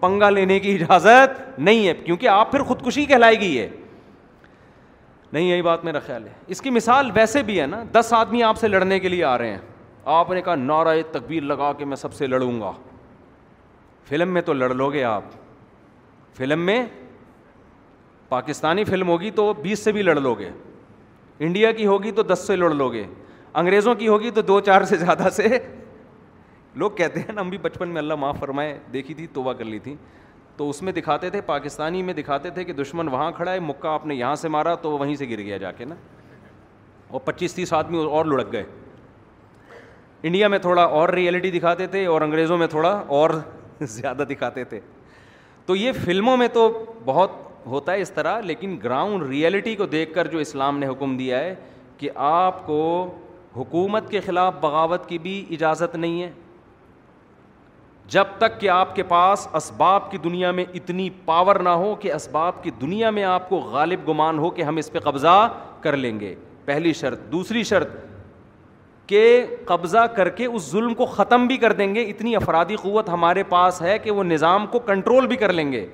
پنگا 0.00 0.30
لینے 0.30 0.58
کی 0.60 0.74
اجازت 0.74 1.40
نہیں 1.58 1.86
ہے 1.88 1.94
کیونکہ 2.04 2.28
آپ 2.28 2.50
پھر 2.50 2.62
خودکشی 2.64 3.04
کہلائے 3.04 3.38
گی 3.40 3.58
ہے 3.58 3.68
نہیں 5.32 5.48
یہی 5.48 5.62
بات 5.62 5.84
میرا 5.84 5.98
خیال 6.06 6.26
ہے 6.26 6.32
اس 6.54 6.60
کی 6.62 6.70
مثال 6.70 7.10
ویسے 7.14 7.42
بھی 7.48 7.60
ہے 7.60 7.66
نا 7.66 7.82
دس 7.92 8.12
آدمی 8.18 8.42
آپ 8.42 8.58
سے 8.58 8.68
لڑنے 8.68 8.98
کے 9.00 9.08
لیے 9.08 9.24
آ 9.24 9.36
رہے 9.38 9.50
ہیں 9.50 9.58
آپ 10.18 10.30
نے 10.30 10.42
کہا 10.42 10.54
نعرہ 10.54 10.94
تقبیر 11.12 11.42
لگا 11.42 11.72
کے 11.78 11.84
میں 11.84 11.96
سب 11.96 12.14
سے 12.14 12.26
لڑوں 12.26 12.60
گا 12.60 12.70
فلم 14.08 14.28
میں 14.34 14.42
تو 14.42 14.52
لڑ 14.52 14.72
لو 14.74 14.90
گے 14.92 15.02
آپ 15.04 15.22
فلم 16.36 16.60
میں 16.66 16.82
پاکستانی 18.28 18.84
فلم 18.84 19.08
ہوگی 19.08 19.30
تو 19.34 19.52
بیس 19.62 19.78
سے 19.84 19.92
بھی 19.92 20.02
لڑ 20.02 20.16
لو 20.20 20.34
گے 20.38 20.50
انڈیا 21.46 21.70
کی 21.72 21.86
ہوگی 21.86 22.10
تو 22.12 22.22
دس 22.22 22.44
سے 22.46 22.56
لڑ 22.56 22.70
لو 22.70 22.90
گے 22.92 23.06
انگریزوں 23.62 23.94
کی 23.94 24.08
ہوگی 24.08 24.30
تو 24.30 24.42
دو 24.42 24.58
چار 24.60 24.82
سے 24.84 24.96
زیادہ 24.96 25.28
سے 25.32 25.46
لوگ 26.78 26.90
کہتے 26.96 27.20
ہیں 27.20 27.32
نا 27.32 27.40
ہم 27.40 27.48
بھی 27.50 27.58
بچپن 27.62 27.88
میں 27.88 27.98
اللہ 27.98 28.14
معاف 28.24 28.38
فرمائے 28.40 28.78
دیکھی 28.92 29.14
تھی 29.14 29.26
توبہ 29.32 29.52
کر 29.58 29.64
لی 29.64 29.78
تھی 29.84 29.94
تو 30.56 30.68
اس 30.70 30.80
میں 30.82 30.92
دکھاتے 30.92 31.30
تھے 31.30 31.40
پاکستانی 31.46 32.02
میں 32.02 32.14
دکھاتے 32.14 32.50
تھے 32.50 32.64
کہ 32.64 32.72
دشمن 32.72 33.08
وہاں 33.12 33.30
کھڑا 33.32 33.52
ہے 33.52 33.60
مکہ 33.60 33.86
آپ 33.88 34.06
نے 34.06 34.14
یہاں 34.14 34.34
سے 34.36 34.48
مارا 34.48 34.74
تو 34.82 34.90
وہیں 34.98 35.14
سے 35.16 35.28
گر 35.30 35.40
گیا 35.42 35.56
جا 35.56 35.72
کے 35.72 35.84
نا 35.84 35.94
اور 37.08 37.20
پچیس 37.24 37.54
تیس 37.54 37.72
آدمی 37.72 38.04
اور 38.04 38.24
لڑک 38.24 38.52
گئے 38.52 38.64
انڈیا 40.26 40.48
میں 40.48 40.58
تھوڑا 40.58 40.82
اور 41.00 41.08
ریئلٹی 41.08 41.50
دکھاتے 41.50 41.86
تھے 41.86 42.04
اور 42.06 42.20
انگریزوں 42.22 42.58
میں 42.58 42.66
تھوڑا 42.66 42.90
اور 43.18 43.30
زیادہ 43.80 44.22
دکھاتے 44.30 44.64
تھے 44.72 44.80
تو 45.66 45.76
یہ 45.76 45.92
فلموں 46.04 46.36
میں 46.36 46.48
تو 46.52 46.68
بہت 47.04 47.46
ہوتا 47.70 47.92
ہے 47.92 48.00
اس 48.00 48.10
طرح 48.12 48.40
لیکن 48.50 48.76
گراؤنڈ 48.84 49.22
ریئلٹی 49.28 49.74
کو 49.76 49.86
دیکھ 49.94 50.12
کر 50.14 50.26
جو 50.30 50.38
اسلام 50.38 50.78
نے 50.78 50.86
حکم 50.88 51.16
دیا 51.16 51.38
ہے 51.40 51.54
کہ 51.98 52.10
آپ 52.30 52.64
کو 52.66 52.80
حکومت 53.56 54.10
کے 54.10 54.20
خلاف 54.26 54.54
بغاوت 54.60 55.08
کی 55.08 55.18
بھی 55.18 55.44
اجازت 55.52 55.96
نہیں 55.96 56.22
ہے 56.22 56.30
جب 58.14 58.24
تک 58.38 58.60
کہ 58.60 58.68
آپ 58.70 58.94
کے 58.96 59.02
پاس 59.08 59.46
اسباب 59.60 60.10
کی 60.10 60.18
دنیا 60.24 60.50
میں 60.58 60.64
اتنی 60.74 61.08
پاور 61.24 61.56
نہ 61.62 61.68
ہو 61.82 61.94
کہ 62.00 62.12
اسباب 62.12 62.62
کی 62.62 62.70
دنیا 62.80 63.10
میں 63.18 63.24
آپ 63.30 63.48
کو 63.48 63.56
غالب 63.72 64.08
گمان 64.08 64.38
ہو 64.38 64.50
کہ 64.58 64.62
ہم 64.68 64.76
اس 64.82 64.92
پہ 64.92 64.98
قبضہ 65.08 65.34
کر 65.80 65.96
لیں 65.96 66.18
گے 66.20 66.34
پہلی 66.64 66.92
شرط 66.92 67.20
دوسری 67.32 67.62
شرط 67.72 67.88
کہ 69.06 69.20
قبضہ 69.66 70.04
کر 70.16 70.28
کے 70.38 70.46
اس 70.46 70.70
ظلم 70.70 70.94
کو 70.94 71.06
ختم 71.18 71.46
بھی 71.46 71.56
کر 71.58 71.72
دیں 71.72 71.94
گے 71.94 72.02
اتنی 72.10 72.34
افرادی 72.36 72.76
قوت 72.82 73.08
ہمارے 73.08 73.42
پاس 73.52 73.80
ہے 73.82 73.98
کہ 73.98 74.10
وہ 74.10 74.24
نظام 74.24 74.66
کو 74.70 74.78
کنٹرول 74.88 75.26
بھی 75.26 75.36
کر 75.42 75.52
لیں 75.52 75.70
گے 75.72 75.86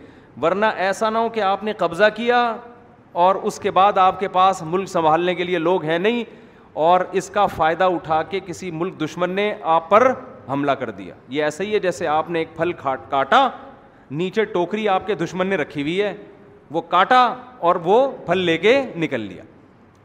ورنہ 0.42 0.66
ایسا 0.86 1.10
نہ 1.10 1.18
ہو 1.18 1.28
کہ 1.32 1.40
آپ 1.40 1.62
نے 1.64 1.72
قبضہ 1.78 2.04
کیا 2.14 2.38
اور 3.24 3.34
اس 3.48 3.58
کے 3.60 3.70
بعد 3.70 3.98
آپ 3.98 4.18
کے 4.20 4.28
پاس 4.28 4.62
ملک 4.66 4.88
سنبھالنے 4.88 5.34
کے 5.34 5.44
لیے 5.44 5.58
لوگ 5.58 5.84
ہیں 5.84 5.98
نہیں 5.98 6.24
اور 6.86 7.00
اس 7.20 7.28
کا 7.30 7.44
فائدہ 7.46 7.84
اٹھا 7.94 8.22
کے 8.30 8.40
کسی 8.46 8.70
ملک 8.70 8.98
دشمن 9.00 9.30
نے 9.30 9.52
آپ 9.74 9.88
پر 9.90 10.12
حملہ 10.48 10.72
کر 10.80 10.90
دیا 10.90 11.14
یہ 11.28 11.44
ایسا 11.44 11.64
ہی 11.64 11.74
ہے 11.74 11.78
جیسے 11.80 12.06
آپ 12.06 12.30
نے 12.30 12.38
ایک 12.38 12.56
پھل 12.56 12.72
کاٹا 13.10 13.48
نیچے 14.10 14.44
ٹوکری 14.44 14.88
آپ 14.88 15.06
کے 15.06 15.14
دشمن 15.14 15.46
نے 15.48 15.56
رکھی 15.56 15.82
ہوئی 15.82 16.00
ہے 16.02 16.14
وہ 16.70 16.80
کاٹا 16.88 17.22
اور 17.68 17.76
وہ 17.84 18.06
پھل 18.26 18.38
لے 18.38 18.56
کے 18.58 18.80
نکل 18.96 19.20
لیا 19.20 19.42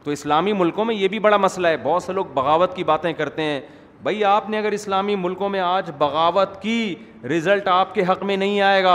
تو 0.04 0.10
اسلامی 0.10 0.52
ملکوں 0.52 0.84
میں 0.84 0.94
یہ 0.94 1.08
بھی 1.08 1.18
بڑا 1.18 1.36
مسئلہ 1.36 1.68
ہے 1.68 1.76
بہت 1.82 2.02
سے 2.02 2.12
لوگ 2.12 2.26
بغاوت 2.34 2.74
کی 2.76 2.84
باتیں 2.84 3.12
کرتے 3.12 3.42
ہیں 3.42 3.60
بھائی 4.02 4.22
آپ 4.24 4.48
نے 4.50 4.58
اگر 4.58 4.72
اسلامی 4.72 5.14
ملکوں 5.16 5.48
میں 5.48 5.60
آج 5.60 5.90
بغاوت 5.98 6.60
کی 6.60 6.94
رزلٹ 7.30 7.66
آپ 7.68 7.94
کے 7.94 8.02
حق 8.08 8.22
میں 8.24 8.36
نہیں 8.36 8.60
آئے 8.60 8.82
گا 8.84 8.94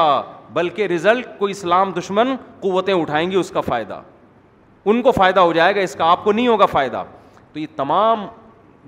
بلکہ 0.54 0.88
رزلٹ 0.88 1.28
کو 1.40 1.46
اسلام 1.54 1.92
دشمن 1.98 2.36
قوتیں 2.62 2.94
اٹھائیں 2.94 3.30
گی 3.32 3.36
اس 3.36 3.50
کا 3.52 3.62
فائدہ 3.62 4.00
ان 4.94 5.02
کو 5.02 5.12
فائدہ 5.12 5.40
ہو 5.40 5.54
جائے 5.54 5.76
گا 5.76 5.80
اس 5.82 5.94
کا 5.96 6.06
آپ 6.12 6.24
کو 6.24 6.32
نہیں 6.32 6.48
ہوگا 6.48 6.66
فائدہ 6.72 7.04
تو 7.54 7.60
یہ 7.60 7.66
تمام 7.76 8.26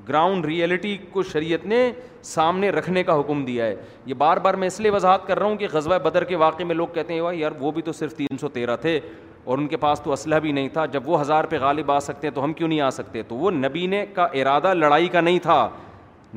گراؤنڈ 0.07 0.45
ریئلٹی 0.45 0.97
کو 1.11 1.23
شریعت 1.31 1.65
نے 1.65 1.89
سامنے 2.23 2.69
رکھنے 2.71 3.03
کا 3.03 3.19
حکم 3.19 3.43
دیا 3.45 3.65
ہے 3.65 3.75
یہ 4.05 4.13
بار 4.17 4.37
بار 4.43 4.53
میں 4.61 4.67
اس 4.67 4.79
لیے 4.79 4.91
وضاحت 4.91 5.27
کر 5.27 5.39
رہا 5.39 5.45
ہوں 5.47 5.55
کہ 5.57 5.67
غزوہ 5.73 5.97
بدر 6.03 6.23
کے 6.23 6.35
واقعے 6.35 6.65
میں 6.65 6.75
لوگ 6.75 6.87
کہتے 6.93 7.13
ہیں 7.13 7.33
یار 7.33 7.51
وہ 7.59 7.71
بھی 7.71 7.81
تو 7.81 7.91
صرف 7.93 8.15
تین 8.15 8.37
سو 8.41 8.47
تیرہ 8.57 8.75
تھے 8.81 8.99
اور 9.45 9.57
ان 9.57 9.67
کے 9.67 9.77
پاس 9.77 10.01
تو 10.03 10.11
اسلحہ 10.13 10.39
بھی 10.39 10.51
نہیں 10.51 10.69
تھا 10.69 10.85
جب 10.93 11.09
وہ 11.09 11.19
ہزار 11.21 11.43
پہ 11.49 11.57
غالب 11.59 11.91
آ 11.91 11.99
سکتے 11.99 12.27
ہیں 12.27 12.33
تو 12.35 12.43
ہم 12.43 12.53
کیوں 12.53 12.69
نہیں 12.69 12.81
آ 12.81 12.89
سکتے 12.91 13.21
تو 13.27 13.35
وہ 13.35 13.51
نے 13.51 14.05
کا 14.13 14.23
ارادہ 14.23 14.73
لڑائی 14.73 15.07
کا 15.09 15.21
نہیں 15.21 15.39
تھا 15.43 15.67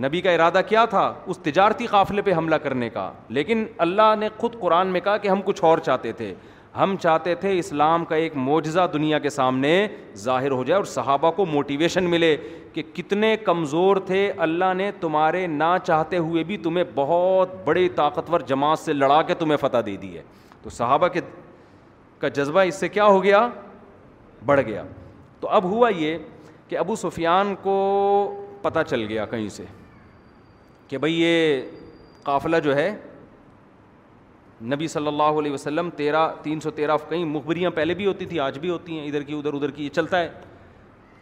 نبی 0.02 0.20
کا 0.22 0.30
ارادہ 0.32 0.60
کیا 0.68 0.84
تھا 0.90 1.12
اس 1.32 1.38
تجارتی 1.42 1.86
قافلے 1.86 2.22
پہ 2.22 2.32
حملہ 2.34 2.54
کرنے 2.64 2.88
کا 2.90 3.10
لیکن 3.38 3.64
اللہ 3.86 4.14
نے 4.18 4.28
خود 4.36 4.58
قرآن 4.60 4.88
میں 4.92 5.00
کہا 5.04 5.16
کہ 5.24 5.28
ہم 5.28 5.40
کچھ 5.44 5.62
اور 5.64 5.78
چاہتے 5.84 6.12
تھے 6.20 6.32
ہم 6.76 6.94
چاہتے 7.02 7.34
تھے 7.34 7.58
اسلام 7.58 8.04
کا 8.04 8.16
ایک 8.16 8.36
معجزہ 8.36 8.86
دنیا 8.92 9.18
کے 9.18 9.30
سامنے 9.30 9.72
ظاہر 10.22 10.50
ہو 10.50 10.62
جائے 10.64 10.76
اور 10.76 10.84
صحابہ 10.92 11.30
کو 11.36 11.44
موٹیویشن 11.46 12.04
ملے 12.10 12.36
کہ 12.72 12.82
کتنے 12.94 13.36
کمزور 13.44 13.96
تھے 14.10 14.30
اللہ 14.46 14.72
نے 14.76 14.90
تمہارے 15.00 15.46
نہ 15.56 15.72
چاہتے 15.86 16.18
ہوئے 16.26 16.44
بھی 16.50 16.56
تمہیں 16.66 16.84
بہت 16.94 17.54
بڑی 17.64 17.88
طاقتور 17.96 18.40
جماعت 18.48 18.78
سے 18.78 18.92
لڑا 18.92 19.20
کے 19.30 19.34
تمہیں 19.40 19.56
فتح 19.60 19.80
دے 19.86 19.96
دی 20.02 20.16
ہے 20.16 20.22
تو 20.62 20.70
صحابہ 20.78 21.08
کے 21.12 21.20
کا 22.20 22.28
جذبہ 22.38 22.60
اس 22.70 22.80
سے 22.80 22.88
کیا 22.96 23.04
ہو 23.06 23.22
گیا 23.24 23.46
بڑھ 24.46 24.60
گیا 24.66 24.82
تو 25.40 25.48
اب 25.58 25.64
ہوا 25.70 25.88
یہ 25.96 26.18
کہ 26.68 26.78
ابو 26.78 26.96
سفیان 27.02 27.54
کو 27.62 27.76
پتہ 28.62 28.78
چل 28.88 29.04
گیا 29.10 29.24
کہیں 29.26 29.48
سے 29.48 29.64
کہ 30.90 30.98
بھائی 30.98 31.20
یہ 31.20 31.60
قافلہ 32.22 32.56
جو 32.62 32.74
ہے 32.76 32.90
نبی 34.72 34.86
صلی 34.94 35.06
اللہ 35.06 35.38
علیہ 35.42 35.52
وسلم 35.52 35.90
تیرہ 35.96 36.26
تین 36.42 36.60
سو 36.60 36.70
تیرہ 36.78 36.96
کہیں 37.08 37.24
مخبریاں 37.24 37.70
پہلے 37.74 37.94
بھی 38.00 38.06
ہوتی 38.06 38.24
تھیں 38.30 38.38
آج 38.46 38.58
بھی 38.58 38.70
ہوتی 38.70 38.98
ہیں 38.98 39.06
ادھر 39.06 39.22
کی 39.28 39.34
ادھر 39.38 39.54
ادھر 39.54 39.70
کی 39.76 39.84
یہ 39.84 39.90
چلتا 39.98 40.20
ہے 40.20 40.28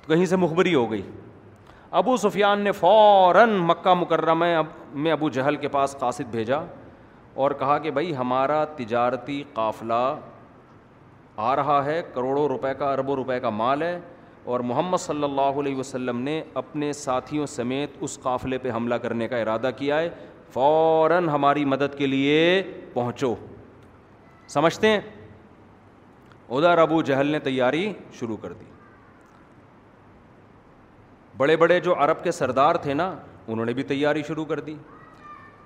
کہیں 0.06 0.24
سے 0.26 0.36
مخبری 0.44 0.74
ہو 0.74 0.90
گئی 0.90 1.02
ابو 2.00 2.16
سفیان 2.24 2.60
نے 2.60 2.72
فوراً 2.80 3.54
مکہ 3.66 3.94
مکرمہ 4.00 4.44
میں 5.04 5.12
ابو 5.12 5.28
جہل 5.36 5.56
کے 5.60 5.68
پاس 5.76 5.96
قاصد 6.00 6.30
بھیجا 6.30 6.60
اور 7.44 7.50
کہا 7.58 7.78
کہ 7.78 7.90
بھائی 7.98 8.16
ہمارا 8.16 8.64
تجارتی 8.76 9.42
قافلہ 9.54 10.02
آ 11.50 11.54
رہا 11.56 11.84
ہے 11.84 12.00
کروڑوں 12.14 12.48
روپے 12.48 12.72
کا 12.78 12.92
اربوں 12.92 13.16
روپے 13.16 13.38
کا 13.40 13.50
مال 13.62 13.82
ہے 13.82 13.98
اور 14.54 14.60
محمد 14.68 14.96
صلی 14.98 15.24
اللہ 15.24 15.58
علیہ 15.60 15.76
وسلم 15.76 16.20
نے 16.26 16.40
اپنے 16.58 16.92
ساتھیوں 16.98 17.46
سمیت 17.54 17.96
اس 18.06 18.18
قافلے 18.22 18.58
پہ 18.58 18.70
حملہ 18.76 18.94
کرنے 19.02 19.26
کا 19.28 19.36
ارادہ 19.38 19.70
کیا 19.76 19.98
ہے 20.00 20.08
فوراً 20.52 21.28
ہماری 21.28 21.64
مدد 21.72 21.96
کے 21.98 22.06
لیے 22.06 22.38
پہنچو 22.94 23.34
سمجھتے 24.54 24.90
ہیں 24.90 25.00
ادھر 26.58 26.78
ابو 26.86 27.02
جہل 27.10 27.26
نے 27.32 27.38
تیاری 27.48 27.92
شروع 28.20 28.36
کر 28.42 28.52
دی 28.60 28.64
بڑے 31.36 31.56
بڑے 31.64 31.78
جو 31.88 31.94
عرب 32.04 32.24
کے 32.24 32.32
سردار 32.40 32.74
تھے 32.86 32.94
نا 33.04 33.14
انہوں 33.46 33.64
نے 33.66 33.72
بھی 33.72 33.82
تیاری 33.92 34.22
شروع 34.28 34.44
کر 34.44 34.60
دی 34.70 34.76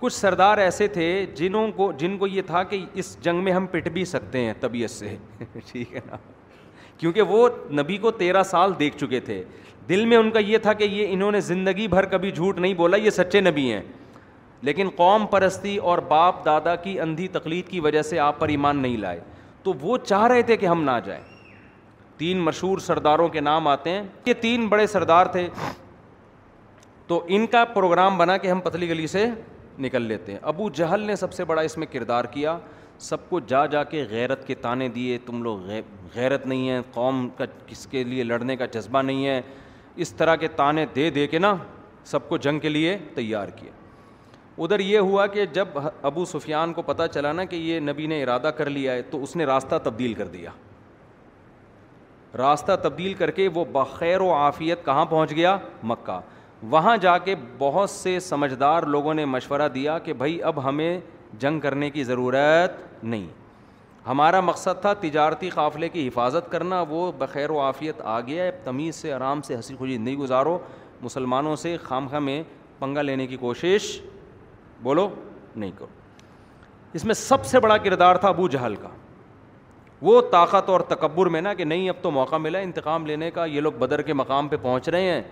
کچھ 0.00 0.12
سردار 0.20 0.58
ایسے 0.66 0.88
تھے 0.98 1.06
جنہوں 1.36 1.66
کو 1.76 1.90
جن 1.98 2.18
کو 2.18 2.26
یہ 2.36 2.42
تھا 2.52 2.62
کہ 2.72 2.84
اس 3.02 3.16
جنگ 3.24 3.44
میں 3.44 3.52
ہم 3.52 3.66
پٹ 3.72 3.88
بھی 3.98 4.04
سکتے 4.18 4.44
ہیں 4.44 4.54
طبیعت 4.60 4.90
سے 4.90 5.16
ٹھیک 5.72 5.94
ہے 5.94 6.00
نا 6.10 6.16
کیونکہ 7.02 7.22
وہ 7.32 7.48
نبی 7.74 7.96
کو 7.98 8.10
تیرہ 8.18 8.42
سال 8.50 8.72
دیکھ 8.78 8.96
چکے 8.98 9.20
تھے 9.28 9.42
دل 9.88 10.04
میں 10.06 10.16
ان 10.16 10.30
کا 10.32 10.38
یہ 10.38 10.58
تھا 10.62 10.72
کہ 10.80 10.84
یہ 10.84 11.06
انہوں 11.12 11.32
نے 11.32 11.40
زندگی 11.40 11.86
بھر 11.94 12.04
کبھی 12.10 12.30
جھوٹ 12.30 12.58
نہیں 12.58 12.74
بولا 12.74 12.96
یہ 12.96 13.10
سچے 13.10 13.40
نبی 13.40 13.72
ہیں 13.72 13.80
لیکن 14.68 14.88
قوم 14.96 15.24
پرستی 15.30 15.76
اور 15.90 15.98
باپ 16.08 16.44
دادا 16.44 16.74
کی 16.84 16.98
اندھی 17.00 17.26
تقلید 17.36 17.68
کی 17.68 17.80
وجہ 17.86 18.02
سے 18.10 18.18
آپ 18.26 18.38
پر 18.38 18.48
ایمان 18.48 18.76
نہیں 18.82 18.96
لائے 19.06 19.20
تو 19.62 19.72
وہ 19.80 19.96
چاہ 20.04 20.26
رہے 20.32 20.42
تھے 20.50 20.56
کہ 20.56 20.66
ہم 20.66 20.84
نہ 20.84 20.96
جائیں 21.04 21.20
تین 22.18 22.38
مشہور 22.44 22.78
سرداروں 22.86 23.28
کے 23.36 23.40
نام 23.40 23.66
آتے 23.68 23.90
ہیں 23.90 24.02
یہ 24.26 24.34
تین 24.40 24.66
بڑے 24.68 24.86
سردار 24.94 25.26
تھے 25.36 25.46
تو 27.06 27.22
ان 27.36 27.46
کا 27.56 27.64
پروگرام 27.74 28.18
بنا 28.18 28.36
کہ 28.42 28.50
ہم 28.50 28.60
پتلی 28.64 28.88
گلی 28.88 29.06
سے 29.16 29.26
نکل 29.78 30.02
لیتے 30.12 30.32
ہیں 30.32 30.38
ابو 30.42 30.68
جہل 30.74 31.00
نے 31.06 31.16
سب 31.16 31.32
سے 31.32 31.44
بڑا 31.44 31.62
اس 31.62 31.76
میں 31.78 31.86
کردار 31.94 32.24
کیا 32.34 32.56
سب 33.02 33.28
کو 33.28 33.38
جا 33.50 33.64
جا 33.66 33.82
کے 33.90 34.04
غیرت 34.10 34.46
کے 34.46 34.54
تانے 34.64 34.88
دیے 34.96 35.16
تم 35.26 35.42
لوگ 35.42 35.60
غیرت 36.14 36.44
نہیں 36.46 36.68
ہیں 36.68 36.80
قوم 36.94 37.28
کا 37.36 37.44
کس 37.66 37.86
کے 37.90 38.02
لیے 38.10 38.22
لڑنے 38.24 38.56
کا 38.56 38.66
جذبہ 38.74 39.00
نہیں 39.02 39.26
ہے 39.26 39.40
اس 40.04 40.12
طرح 40.18 40.36
کے 40.42 40.48
تانے 40.56 40.84
دے 40.96 41.08
دے 41.16 41.26
کے 41.28 41.38
نا 41.38 41.54
سب 42.10 42.28
کو 42.28 42.36
جنگ 42.46 42.58
کے 42.60 42.68
لیے 42.68 42.96
تیار 43.14 43.48
کیا 43.56 43.70
ادھر 44.64 44.80
یہ 44.80 44.98
ہوا 44.98 45.26
کہ 45.34 45.46
جب 45.54 45.78
ابو 46.10 46.24
سفیان 46.34 46.72
کو 46.72 46.82
پتہ 46.92 47.02
چلا 47.14 47.32
نا 47.32 47.44
کہ 47.52 47.56
یہ 47.56 47.80
نبی 47.90 48.06
نے 48.12 48.22
ارادہ 48.22 48.50
کر 48.56 48.70
لیا 48.70 48.92
ہے 48.92 49.02
تو 49.10 49.22
اس 49.22 49.34
نے 49.36 49.44
راستہ 49.46 49.74
تبدیل 49.84 50.14
کر 50.14 50.28
دیا 50.36 50.50
راستہ 52.38 52.76
تبدیل 52.82 53.14
کر 53.14 53.30
کے 53.38 53.48
وہ 53.54 53.64
بخیر 53.72 54.20
و 54.20 54.32
عافیت 54.34 54.84
کہاں 54.84 55.04
پہنچ 55.14 55.32
گیا 55.36 55.56
مکہ 55.92 56.18
وہاں 56.70 56.96
جا 57.06 57.16
کے 57.26 57.34
بہت 57.58 57.90
سے 57.90 58.18
سمجھدار 58.30 58.82
لوگوں 58.96 59.14
نے 59.14 59.24
مشورہ 59.34 59.68
دیا 59.74 59.98
کہ 60.06 60.12
بھائی 60.22 60.42
اب 60.50 60.64
ہمیں 60.68 60.98
جنگ 61.40 61.60
کرنے 61.60 61.90
کی 61.90 62.02
ضرورت 62.04 62.90
نہیں 63.02 63.26
ہمارا 64.06 64.40
مقصد 64.40 64.80
تھا 64.82 64.92
تجارتی 65.00 65.48
قافلے 65.54 65.88
کی 65.88 66.06
حفاظت 66.06 66.50
کرنا 66.52 66.80
وہ 66.88 67.10
بخیر 67.18 67.50
و 67.50 67.60
عافیت 67.60 68.00
آ 68.04 68.18
گیا 68.26 68.44
اب 68.46 68.64
تمیز 68.64 68.96
سے 68.96 69.12
آرام 69.12 69.42
سے 69.42 69.54
ہنسی 69.56 69.74
خوشی 69.78 69.96
نہیں 69.96 70.16
گزارو 70.16 70.58
مسلمانوں 71.02 71.54
سے 71.56 71.76
خام 71.82 72.08
خاں 72.10 72.20
میں 72.20 72.42
پنگا 72.78 73.02
لینے 73.02 73.26
کی 73.26 73.36
کوشش 73.36 73.84
بولو 74.82 75.08
نہیں 75.56 75.70
کرو 75.78 75.86
اس 76.94 77.04
میں 77.04 77.14
سب 77.14 77.44
سے 77.46 77.60
بڑا 77.60 77.76
کردار 77.84 78.16
تھا 78.24 78.28
ابو 78.28 78.48
جہل 78.48 78.74
کا 78.80 78.88
وہ 80.02 80.20
طاقت 80.30 80.68
اور 80.70 80.80
تکبر 80.88 81.26
میں 81.30 81.40
نا 81.40 81.54
کہ 81.54 81.64
نہیں 81.64 81.88
اب 81.88 82.02
تو 82.02 82.10
موقع 82.10 82.36
ملا 82.36 82.58
انتقام 82.58 83.06
لینے 83.06 83.30
کا 83.30 83.44
یہ 83.44 83.60
لوگ 83.60 83.72
بدر 83.78 84.02
کے 84.02 84.12
مقام 84.12 84.48
پہ 84.48 84.56
پہنچ 84.62 84.88
رہے 84.88 85.10
ہیں 85.12 85.22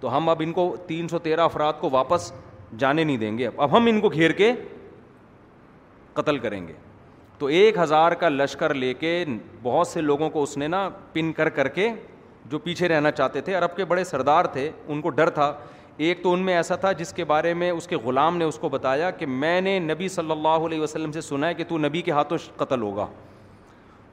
تو 0.00 0.16
ہم 0.16 0.28
اب 0.28 0.42
ان 0.44 0.52
کو 0.52 0.74
تین 0.86 1.08
سو 1.08 1.18
تیرہ 1.18 1.40
افراد 1.40 1.72
کو 1.80 1.88
واپس 1.92 2.32
جانے 2.78 3.04
نہیں 3.04 3.16
دیں 3.16 3.36
گے 3.38 3.46
اب 3.46 3.60
اب 3.62 3.76
ہم 3.76 3.86
ان 3.90 4.00
کو 4.00 4.08
گھیر 4.08 4.30
کے 4.42 4.52
قتل 6.14 6.38
کریں 6.38 6.66
گے 6.68 6.72
تو 7.38 7.46
ایک 7.46 7.76
ہزار 7.78 8.12
کا 8.20 8.28
لشکر 8.28 8.72
لے 8.74 8.92
کے 9.00 9.24
بہت 9.62 9.86
سے 9.88 10.00
لوگوں 10.00 10.28
کو 10.30 10.42
اس 10.42 10.56
نے 10.58 10.68
نا 10.68 10.88
پن 11.12 11.32
کر 11.32 11.48
کر 11.58 11.68
کے 11.74 11.88
جو 12.50 12.58
پیچھے 12.58 12.88
رہنا 12.88 13.10
چاہتے 13.10 13.40
تھے 13.40 13.54
عرب 13.54 13.76
کے 13.76 13.84
بڑے 13.84 14.04
سردار 14.04 14.44
تھے 14.52 14.70
ان 14.88 15.00
کو 15.00 15.10
ڈر 15.10 15.30
تھا 15.38 15.52
ایک 16.06 16.22
تو 16.22 16.32
ان 16.34 16.40
میں 16.44 16.54
ایسا 16.56 16.76
تھا 16.82 16.92
جس 16.98 17.12
کے 17.12 17.24
بارے 17.32 17.52
میں 17.60 17.70
اس 17.70 17.86
کے 17.88 17.96
غلام 18.04 18.36
نے 18.38 18.44
اس 18.44 18.58
کو 18.58 18.68
بتایا 18.68 19.10
کہ 19.10 19.26
میں 19.26 19.60
نے 19.60 19.78
نبی 19.78 20.08
صلی 20.08 20.30
اللہ 20.30 20.66
علیہ 20.66 20.80
وسلم 20.80 21.12
سے 21.12 21.20
سنا 21.20 21.48
ہے 21.48 21.54
کہ 21.54 21.64
تو 21.68 21.78
نبی 21.78 22.02
کے 22.02 22.10
ہاتھوں 22.10 22.38
قتل 22.56 22.82
ہوگا 22.82 23.06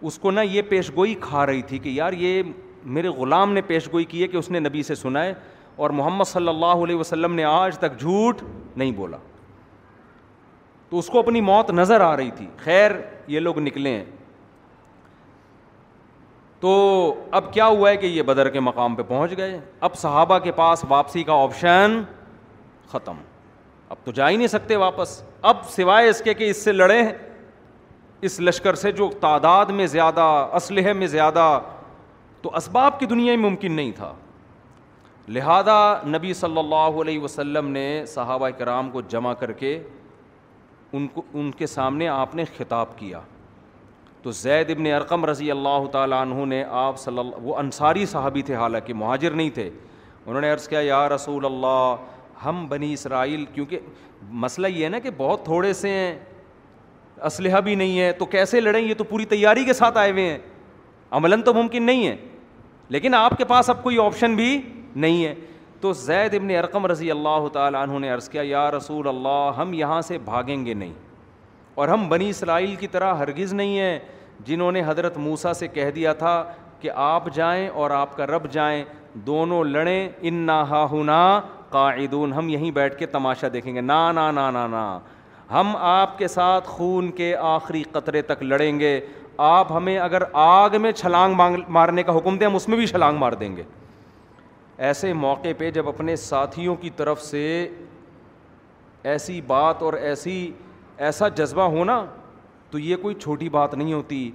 اس 0.08 0.18
کو 0.20 0.32
نا 0.32 0.42
یہ 0.42 0.62
پیش 0.70 0.92
گوئی 0.96 1.14
کھا 1.22 1.46
رہی 1.46 1.62
تھی 1.68 1.78
کہ 1.80 1.90
یار 1.90 2.14
یہ 2.18 2.42
میرے 2.96 3.08
غلام 3.18 3.54
نے 3.54 3.62
پیش 3.68 3.88
گوئی 3.92 4.06
کی 4.06 4.22
ہے 4.22 4.28
کہ 4.28 4.38
اس 4.38 4.50
نے 4.52 4.60
نبی 4.60 4.84
سے 4.84 4.96
سنا 4.96 5.24
ہے 5.26 5.34
اور 5.76 5.90
محمد 6.00 6.28
صلی 6.28 6.48
اللہ 6.48 6.84
علیہ 6.84 6.96
وسلم 6.96 7.34
نے 7.36 7.44
آج 7.44 7.78
تک 7.80 8.00
جھوٹ 8.00 8.42
نہیں 8.78 8.92
بولا 8.96 9.18
تو 10.89 11.00
اس 11.00 11.08
کو 11.10 11.19
اپنی 11.19 11.41
موت 11.41 11.69
نظر 11.71 12.02
آ 12.02 12.15
رہی 12.17 12.32
تھی 12.38 12.48
خیر 12.63 12.91
یہ 13.28 13.39
لوگ 13.39 13.60
نکلے 13.60 13.89
ہیں 13.98 14.04
تو 16.60 16.71
اب 17.38 17.52
کیا 17.54 17.65
ہوا 17.67 17.89
ہے 17.89 17.98
کہ 17.98 18.06
یہ 18.06 18.21
بدر 18.28 18.50
کے 18.50 18.60
مقام 18.60 18.95
پہ 18.95 19.04
پہنچ 19.08 19.38
گئے 19.38 19.60
اب 19.88 19.95
صحابہ 19.98 20.38
کے 20.43 20.52
پاس 20.62 20.84
واپسی 20.89 21.24
کا 21.24 21.34
آپشن 21.43 22.02
ختم 22.91 23.17
اب 23.89 23.95
تو 24.06 24.12
جا 24.12 24.30
ہی 24.30 24.36
نہیں 24.38 24.48
سکتے 24.48 24.76
واپس 24.76 25.21
اب 25.52 25.58
سوائے 25.69 26.10
اس 26.10 26.21
کے 26.26 26.34
کہ 26.34 26.50
اس 26.50 26.63
سے 26.63 26.71
لڑے 26.71 27.02
اس 28.28 28.39
لشکر 28.39 28.76
سے 28.76 28.91
جو 28.91 29.10
تعداد 29.21 29.65
میں 29.80 29.86
زیادہ 29.88 30.21
اسلحے 30.56 30.93
میں 30.93 31.08
زیادہ 31.08 31.60
تو 32.41 32.56
اسباب 32.58 33.00
کی 33.00 33.06
دنیا 33.06 33.36
میں 33.36 33.50
ممکن 33.50 33.71
نہیں 33.71 33.91
تھا 33.95 34.13
لہذا 35.38 35.76
نبی 36.08 36.34
صلی 36.39 36.58
اللہ 36.60 37.02
علیہ 37.04 37.19
وسلم 37.19 37.67
نے 37.78 37.86
صحابہ 38.08 38.50
کرام 38.58 38.89
کو 38.91 39.02
جمع 39.12 39.34
کر 39.39 39.52
کے 39.62 39.80
ان 40.95 41.08
کو 41.13 41.21
ان 41.39 41.49
کے 41.58 41.67
سامنے 41.67 42.08
آپ 42.08 42.36
نے 42.36 42.43
خطاب 42.58 42.97
کیا 42.97 43.19
تو 44.23 44.31
زید 44.41 44.69
ابن 44.71 44.86
ارقم 44.95 45.25
رضی 45.25 45.49
اللہ 45.51 45.86
تعالیٰ 45.91 46.19
عنہ 46.21 46.45
نے 46.53 46.63
آپ 46.84 46.99
صلی 46.99 47.19
اللہ 47.19 47.41
وہ 47.47 47.55
انصاری 47.58 48.05
صحابی 48.12 48.41
تھے 48.41 48.55
حالانکہ 48.55 48.93
مہاجر 49.01 49.31
نہیں 49.41 49.49
تھے 49.53 49.69
انہوں 50.25 50.39
نے 50.41 50.49
عرض 50.51 50.67
کیا 50.67 50.79
یا 50.84 51.08
رسول 51.10 51.45
اللہ 51.45 52.45
ہم 52.45 52.65
بنی 52.69 52.91
اسرائیل 52.93 53.43
کیونکہ 53.53 53.79
مسئلہ 54.45 54.67
یہ 54.67 54.84
ہے 54.84 54.89
نا 54.89 54.99
کہ 54.99 55.10
بہت 55.17 55.43
تھوڑے 55.45 55.73
سے 55.81 55.89
ہیں 55.93 56.15
اسلحہ 57.29 57.60
بھی 57.67 57.75
نہیں 57.84 57.99
ہے 57.99 58.12
تو 58.19 58.25
کیسے 58.36 58.60
لڑیں 58.62 58.79
یہ 58.81 58.93
تو 58.97 59.03
پوری 59.12 59.25
تیاری 59.36 59.63
کے 59.65 59.73
ساتھ 59.81 59.97
آئے 59.97 60.12
ہوئے 60.12 60.29
ہیں 60.29 60.38
عملاً 61.19 61.41
تو 61.41 61.53
ممکن 61.53 61.84
نہیں 61.84 62.08
ہے 62.08 62.15
لیکن 62.95 63.13
آپ 63.19 63.38
کے 63.38 63.45
پاس 63.51 63.69
اب 63.69 63.84
کوئی 63.84 63.99
آپشن 64.05 64.36
بھی 64.36 64.58
نہیں 65.05 65.23
ہے 65.25 65.34
تو 65.86 65.91
زید 65.93 66.34
ابن 66.36 66.50
ارقم 66.58 66.86
رضی 66.88 67.10
اللہ 67.12 67.48
تعالیٰ 67.54 67.82
عنہ 67.88 67.98
نے 68.00 68.10
عرض 68.10 68.28
کیا 68.30 68.41
یا 68.45 68.62
رسول 68.71 69.08
اللہ 69.08 69.50
ہم 69.58 69.74
یہاں 69.80 70.00
سے 70.08 70.17
بھاگیں 70.26 70.65
گے 70.65 70.74
نہیں 70.74 70.93
اور 71.82 71.88
ہم 71.89 72.08
بنی 72.10 72.30
اسرائیل 72.30 72.74
کی 72.76 72.88
طرح 72.91 73.13
ہرگز 73.17 73.54
نہیں 73.60 73.78
ہیں 73.80 74.00
جنہوں 74.45 74.71
نے 74.71 74.82
حضرت 74.86 75.17
موسا 75.26 75.54
سے 75.60 75.67
کہہ 75.76 75.91
دیا 75.95 76.13
تھا 76.24 76.34
کہ 76.80 76.89
آپ 77.10 77.28
جائیں 77.36 77.67
اور 77.67 77.91
آپ 78.00 78.15
کا 78.17 78.28
رب 78.28 78.50
جائیں 78.52 78.84
دونوں 79.30 79.63
لڑیں 79.76 80.08
ان 80.30 80.50
ہا 80.69 80.86
ہنا 80.91 81.19
قاعدون 81.78 82.34
ہم 82.34 82.50
یہیں 82.56 82.71
بیٹھ 82.82 82.98
کے 83.00 83.06
تماشا 83.17 83.48
دیکھیں 83.54 83.74
گے 83.76 83.82
نا 83.82 84.02
نا 84.12 84.30
نا 84.39 84.50
نا 84.52 84.65
نا 84.76 84.86
ہم 85.52 85.76
آپ 85.93 86.17
کے 86.17 86.28
ساتھ 86.38 86.67
خون 86.67 87.12
کے 87.21 87.36
آخری 87.54 87.84
قطرے 87.91 88.21
تک 88.34 88.43
لڑیں 88.43 88.80
گے 88.80 89.00
آپ 89.54 89.71
ہمیں 89.71 89.98
اگر 90.00 90.24
آگ 90.50 90.82
میں 90.82 90.91
چھلانگ 91.04 91.41
مارنے 91.80 92.04
کا 92.04 92.17
حکم 92.17 92.38
دیں 92.38 92.48
ہم 92.48 92.56
اس 92.56 92.67
میں 92.67 92.78
بھی 92.78 92.88
چھلانگ 92.88 93.17
مار 93.19 93.34
دیں 93.43 93.56
گے 93.56 93.63
ایسے 94.78 95.12
موقع 95.14 95.48
پہ 95.58 95.70
جب 95.72 95.88
اپنے 95.90 96.16
ساتھیوں 96.16 96.76
کی 96.80 96.90
طرف 96.96 97.22
سے 97.24 97.68
ایسی 99.04 99.40
بات 99.48 99.82
اور 99.84 99.94
ایسی 99.94 100.52
ایسا 100.98 101.28
جذبہ 101.38 101.62
ہونا 101.72 102.04
تو 102.72 102.80
یہ 102.80 102.96
کوئی 103.02 103.16
چھوٹی 103.16 103.50
بات 103.50 103.74
نہیں 103.74 103.94
ہوتی 103.94 104.30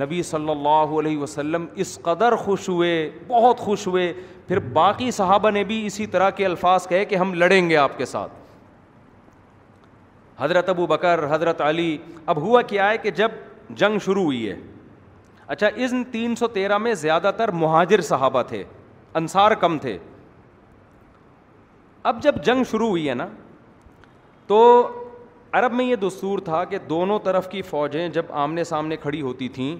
نبی 0.00 0.22
صلی 0.22 0.48
اللہ 0.50 0.98
علیہ 0.98 1.18
وسلم 1.18 1.66
اس 1.84 1.98
قدر 2.02 2.36
خوش 2.36 2.68
ہوئے 2.68 3.10
بہت 3.28 3.58
خوش 3.60 3.86
ہوئے 3.86 4.12
پھر 4.46 4.58
باقی 4.72 5.10
صحابہ 5.10 5.50
نے 5.50 5.64
بھی 5.64 5.84
اسی 5.86 6.06
طرح 6.14 6.30
کے 6.36 6.46
الفاظ 6.46 6.86
کہے 6.88 7.04
کہ 7.04 7.16
ہم 7.16 7.34
لڑیں 7.34 7.68
گے 7.70 7.76
آپ 7.76 7.96
کے 7.98 8.04
ساتھ 8.06 8.32
حضرت 10.38 10.68
ابو 10.68 10.86
بکر 10.86 11.24
حضرت 11.34 11.60
علی 11.60 11.96
اب 12.26 12.38
ہوا 12.42 12.62
کیا 12.74 12.90
ہے 12.90 12.98
کہ 12.98 13.10
جب 13.20 13.30
جنگ 13.78 13.98
شروع 14.04 14.22
ہوئی 14.24 14.48
ہے 14.50 14.56
اچھا 15.46 15.66
اس 15.76 15.94
تین 16.12 16.34
سو 16.36 16.48
تیرہ 16.48 16.78
میں 16.78 16.94
زیادہ 16.94 17.30
تر 17.38 17.50
مہاجر 17.62 18.00
صحابہ 18.02 18.42
تھے 18.48 18.62
انصار 19.20 19.52
کم 19.60 19.78
تھے 19.78 19.96
اب 22.10 22.22
جب 22.22 22.42
جنگ 22.44 22.64
شروع 22.70 22.88
ہوئی 22.88 23.08
ہے 23.08 23.14
نا 23.14 23.26
تو 24.46 24.58
عرب 25.58 25.72
میں 25.72 25.84
یہ 25.84 25.96
دستور 26.06 26.38
تھا 26.44 26.62
کہ 26.70 26.78
دونوں 26.88 27.18
طرف 27.24 27.48
کی 27.50 27.62
فوجیں 27.62 28.08
جب 28.16 28.32
آمنے 28.44 28.64
سامنے 28.72 28.96
کھڑی 29.02 29.20
ہوتی 29.22 29.48
تھیں 29.58 29.74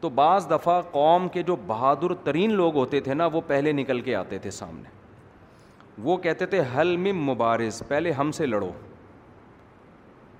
تو 0.00 0.08
بعض 0.18 0.46
دفعہ 0.50 0.80
قوم 0.92 1.28
کے 1.32 1.42
جو 1.50 1.56
بہادر 1.66 2.14
ترین 2.24 2.52
لوگ 2.60 2.76
ہوتے 2.76 3.00
تھے 3.00 3.14
نا 3.14 3.26
وہ 3.32 3.40
پہلے 3.46 3.72
نکل 3.72 4.00
کے 4.08 4.14
آتے 4.16 4.38
تھے 4.46 4.50
سامنے 4.60 4.88
وہ 6.04 6.16
کہتے 6.26 6.46
تھے 6.54 6.62
حل 6.76 6.96
میں 6.96 7.12
مبارز 7.12 7.82
پہلے 7.88 8.12
ہم 8.20 8.32
سے 8.38 8.46
لڑو 8.46 8.70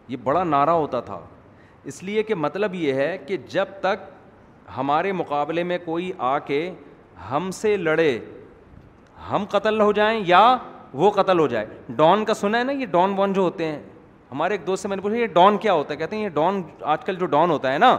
یہ 0.08 0.16
بڑا 0.24 0.42
نعرہ 0.44 0.70
ہوتا 0.84 1.00
تھا 1.10 1.20
اس 1.90 2.02
لیے 2.02 2.22
کہ 2.22 2.34
مطلب 2.34 2.74
یہ 2.74 2.92
ہے 3.00 3.16
کہ 3.26 3.36
جب 3.50 3.68
تک 3.80 4.08
ہمارے 4.76 5.12
مقابلے 5.20 5.62
میں 5.70 5.78
کوئی 5.84 6.10
آ 6.32 6.38
کے 6.50 6.60
ہم 7.30 7.50
سے 7.60 7.76
لڑے 7.76 8.18
ہم 9.30 9.44
قتل 9.50 9.80
ہو 9.80 9.90
جائیں 9.92 10.20
یا 10.26 10.40
وہ 11.02 11.10
قتل 11.10 11.38
ہو 11.38 11.46
جائے 11.48 11.66
ڈان 11.96 12.24
کا 12.24 12.34
سنا 12.34 12.58
ہے 12.58 12.64
نا 12.64 12.72
یہ 12.72 12.86
ڈان 12.90 13.14
وان 13.18 13.32
جو 13.32 13.42
ہوتے 13.42 13.64
ہیں 13.66 13.80
ہمارے 14.32 14.54
ایک 14.54 14.66
دوست 14.66 14.82
سے 14.82 14.88
میں 14.88 14.96
نے 14.96 15.02
پوچھا 15.02 15.16
یہ 15.16 15.26
ڈان 15.34 15.58
کیا 15.58 15.72
ہوتا 15.72 15.92
ہے 15.94 15.98
کہتے 15.98 16.16
ہیں 16.16 16.22
یہ 16.22 16.28
ڈان 16.34 16.62
آج 16.92 17.04
کل 17.04 17.16
جو 17.16 17.26
ڈان 17.36 17.50
ہوتا 17.50 17.72
ہے 17.72 17.78
نا 17.78 17.96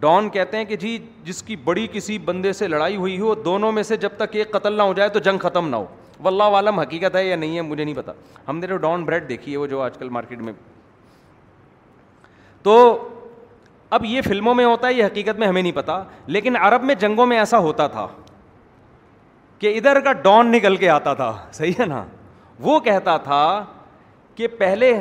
ڈان 0.00 0.28
کہتے 0.30 0.56
ہیں 0.56 0.64
کہ 0.64 0.76
جی 0.76 0.96
جس 1.24 1.42
کی 1.42 1.56
بڑی 1.66 1.86
کسی 1.92 2.18
بندے 2.24 2.52
سے 2.52 2.66
لڑائی 2.68 2.96
ہوئی 2.96 3.18
ہو 3.20 3.34
دونوں 3.44 3.70
میں 3.72 3.82
سے 3.82 3.96
جب 3.96 4.12
تک 4.16 4.36
ایک 4.36 4.50
قتل 4.52 4.72
نہ 4.76 4.82
ہو 4.82 4.92
جائے 4.96 5.08
تو 5.08 5.18
جنگ 5.28 5.38
ختم 5.42 5.68
نہ 5.68 5.76
ہو 5.76 5.86
واللہ 6.24 6.42
عالم 6.56 6.80
حقیقت 6.80 7.16
ہے 7.16 7.24
یا 7.26 7.36
نہیں 7.36 7.56
ہے 7.56 7.62
مجھے 7.62 7.82
نہیں 7.84 7.94
پتا 7.94 8.12
ہم 8.48 8.58
نے 8.58 8.66
جو 8.66 8.76
ڈان 8.76 9.04
بریڈ 9.04 9.28
دیکھی 9.28 9.52
ہے 9.52 9.56
وہ 9.56 9.66
جو 9.66 9.80
آج 9.82 9.98
کل 9.98 10.08
مارکیٹ 10.16 10.40
میں 10.42 10.52
تو 12.62 12.76
اب 13.96 14.04
یہ 14.04 14.22
فلموں 14.22 14.54
میں 14.54 14.64
ہوتا 14.64 14.88
ہے 14.88 14.92
یہ 14.94 15.04
حقیقت 15.04 15.38
میں 15.38 15.46
ہمیں 15.48 15.62
نہیں 15.62 15.72
پتا 15.72 16.02
لیکن 16.26 16.56
عرب 16.60 16.82
میں 16.84 16.94
جنگوں 17.00 17.26
میں 17.26 17.38
ایسا 17.38 17.58
ہوتا 17.66 17.86
تھا 17.94 18.06
کہ 19.60 19.76
ادھر 19.76 20.00
کا 20.00 20.12
ڈون 20.22 20.50
نکل 20.52 20.76
کے 20.76 20.88
آتا 20.88 21.12
تھا 21.20 21.32
صحیح 21.52 21.72
ہے 21.78 21.86
نا 21.86 22.04
وہ 22.60 22.78
کہتا 22.80 23.16
تھا 23.26 23.42
کہ 24.34 24.46
پہلے 24.58 24.92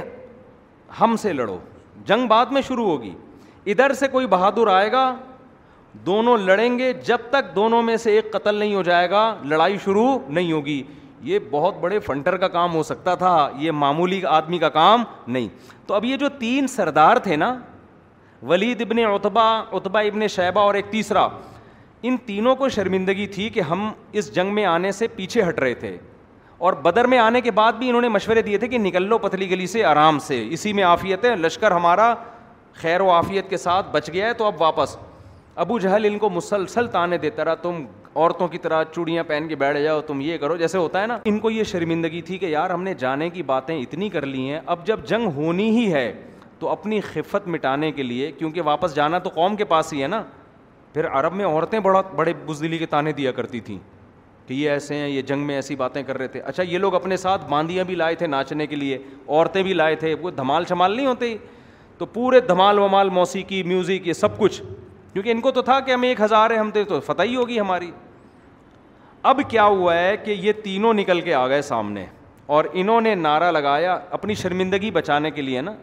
ہم 0.99 1.15
سے 1.21 1.33
لڑو 1.33 1.57
جنگ 2.07 2.27
بعد 2.27 2.45
میں 2.51 2.61
شروع 2.67 2.85
ہوگی 2.87 3.13
ادھر 3.71 3.93
سے 3.99 4.07
کوئی 4.07 4.27
بہادر 4.27 4.67
آئے 4.75 4.91
گا 4.91 5.03
دونوں 6.05 6.37
لڑیں 6.37 6.77
گے 6.79 6.91
جب 7.05 7.17
تک 7.29 7.55
دونوں 7.55 7.81
میں 7.83 7.95
سے 7.97 8.11
ایک 8.15 8.31
قتل 8.33 8.55
نہیں 8.55 8.73
ہو 8.75 8.81
جائے 8.83 9.09
گا 9.09 9.21
لڑائی 9.51 9.77
شروع 9.83 10.11
نہیں 10.27 10.51
ہوگی 10.51 10.81
یہ 11.29 11.39
بہت 11.51 11.75
بڑے 11.81 11.99
فنٹر 12.05 12.37
کا 12.37 12.47
کام 12.47 12.73
ہو 12.75 12.83
سکتا 12.83 13.15
تھا 13.21 13.37
یہ 13.59 13.71
معمولی 13.83 14.21
آدمی 14.29 14.57
کا 14.59 14.69
کام 14.69 15.03
نہیں 15.27 15.47
تو 15.87 15.93
اب 15.93 16.05
یہ 16.05 16.17
جو 16.23 16.29
تین 16.39 16.67
سردار 16.75 17.17
تھے 17.23 17.35
نا 17.35 17.55
ولید 18.49 18.81
ابن 18.81 18.99
اتبا 19.05 19.47
اتبا 19.77 19.99
ابن 20.09 20.27
شیبہ 20.27 20.61
اور 20.61 20.75
ایک 20.75 20.85
تیسرا 20.91 21.27
ان 22.05 22.15
تینوں 22.25 22.55
کو 22.55 22.67
شرمندگی 22.69 23.25
تھی 23.27 23.49
کہ 23.49 23.59
ہم 23.69 23.89
اس 24.19 24.33
جنگ 24.35 24.53
میں 24.55 24.65
آنے 24.65 24.91
سے 24.91 25.07
پیچھے 25.15 25.43
ہٹ 25.47 25.59
رہے 25.59 25.73
تھے 25.73 25.95
اور 26.67 26.73
بدر 26.83 27.07
میں 27.07 27.17
آنے 27.19 27.41
کے 27.41 27.51
بعد 27.51 27.73
بھی 27.77 27.87
انہوں 27.89 28.01
نے 28.01 28.07
مشورے 28.09 28.41
دیے 28.41 28.57
تھے 28.57 28.67
کہ 28.67 28.77
نکل 28.77 29.03
لو 29.07 29.17
پتلی 29.17 29.49
گلی 29.49 29.67
سے 29.67 29.83
آرام 29.85 30.19
سے 30.27 30.45
اسی 30.53 30.73
میں 30.73 30.83
ہے 31.23 31.35
لشکر 31.35 31.71
ہمارا 31.71 32.13
خیر 32.81 33.01
و 33.01 33.09
آفیت 33.11 33.49
کے 33.49 33.57
ساتھ 33.57 33.87
بچ 33.91 34.09
گیا 34.13 34.27
ہے 34.27 34.33
تو 34.37 34.45
اب 34.45 34.61
واپس 34.61 34.95
ابو 35.63 35.77
جہل 35.79 36.05
ان 36.05 36.17
کو 36.19 36.29
مسلسل 36.29 36.87
تانے 36.91 37.17
دیتا 37.17 37.45
رہا 37.45 37.55
تم 37.61 37.83
عورتوں 38.15 38.47
کی 38.47 38.57
طرح 38.57 38.83
چوڑیاں 38.95 39.23
پہن 39.27 39.47
کے 39.49 39.55
بیٹھ 39.55 39.77
جاؤ 39.83 40.01
تم 40.07 40.21
یہ 40.21 40.37
کرو 40.37 40.55
جیسے 40.57 40.77
ہوتا 40.77 41.01
ہے 41.01 41.07
نا 41.07 41.17
ان 41.25 41.39
کو 41.39 41.49
یہ 41.51 41.63
شرمندگی 41.71 42.21
تھی 42.29 42.37
کہ 42.37 42.45
یار 42.45 42.69
ہم 42.69 42.83
نے 42.83 42.93
جانے 42.99 43.29
کی 43.29 43.43
باتیں 43.43 43.77
اتنی 43.79 44.09
کر 44.09 44.25
لی 44.25 44.49
ہیں 44.49 44.59
اب 44.75 44.85
جب 44.87 45.05
جنگ 45.07 45.27
ہونی 45.35 45.69
ہی 45.77 45.91
ہے 45.93 46.11
تو 46.59 46.69
اپنی 46.69 46.99
خفت 47.13 47.47
مٹانے 47.47 47.91
کے 47.91 48.03
لیے 48.03 48.31
کیونکہ 48.37 48.61
واپس 48.65 48.95
جانا 48.95 49.19
تو 49.19 49.29
قوم 49.35 49.55
کے 49.55 49.65
پاس 49.73 49.93
ہی 49.93 50.01
ہے 50.03 50.07
نا 50.07 50.23
پھر 50.97 51.07
عرب 51.07 51.33
میں 51.35 51.45
عورتیں 51.45 51.79
بڑا 51.79 51.99
بڑے 52.15 52.31
بزدلی 52.45 52.77
کے 52.77 52.85
تانے 52.89 53.11
دیا 53.13 53.31
کرتی 53.31 53.59
تھیں 53.65 53.77
کہ 54.45 54.53
یہ 54.53 54.69
ایسے 54.71 54.95
ہیں 54.95 55.07
یہ 55.07 55.21
جنگ 55.21 55.45
میں 55.45 55.55
ایسی 55.55 55.75
باتیں 55.75 56.01
کر 56.03 56.17
رہے 56.17 56.27
تھے 56.27 56.39
اچھا 56.43 56.63
یہ 56.63 56.77
لوگ 56.77 56.95
اپنے 56.95 57.17
ساتھ 57.17 57.43
باندیاں 57.49 57.83
بھی 57.85 57.95
لائے 57.95 58.15
تھے 58.21 58.27
ناچنے 58.27 58.65
کے 58.67 58.75
لیے 58.75 58.97
عورتیں 59.27 59.61
بھی 59.63 59.73
لائے 59.73 59.95
تھے 60.03 60.13
وہ 60.21 60.29
دھمال 60.37 60.65
شمال 60.69 60.95
نہیں 60.95 61.05
ہوتے 61.07 61.35
تو 61.97 62.05
پورے 62.13 62.39
دھمال 62.47 62.79
ومال 62.79 63.09
موسیقی 63.17 63.61
میوزک 63.63 64.07
یہ 64.07 64.13
سب 64.13 64.37
کچھ 64.37 64.61
کیونکہ 65.13 65.29
ان 65.31 65.41
کو 65.41 65.51
تو 65.51 65.61
تھا 65.69 65.79
کہ 65.79 65.91
ہم 65.91 66.01
ایک 66.03 66.21
ہزار 66.21 66.51
ہم 66.59 66.71
تو 66.87 66.99
فتح 67.05 67.21
ہی 67.23 67.35
ہوگی 67.35 67.59
ہماری 67.59 67.91
اب 69.33 69.39
کیا 69.49 69.65
ہوا 69.65 69.97
ہے 69.97 70.15
کہ 70.23 70.31
یہ 70.45 70.51
تینوں 70.63 70.93
نکل 70.93 71.21
کے 71.21 71.33
آ 71.33 71.45
گئے 71.47 71.61
سامنے 71.67 72.05
اور 72.55 72.65
انہوں 72.73 73.01
نے 73.01 73.13
نعرہ 73.15 73.51
لگایا 73.51 73.97
اپنی 74.17 74.33
شرمندگی 74.41 74.91
بچانے 74.97 75.31
کے 75.31 75.41
لیے 75.41 75.61
نا 75.61 75.73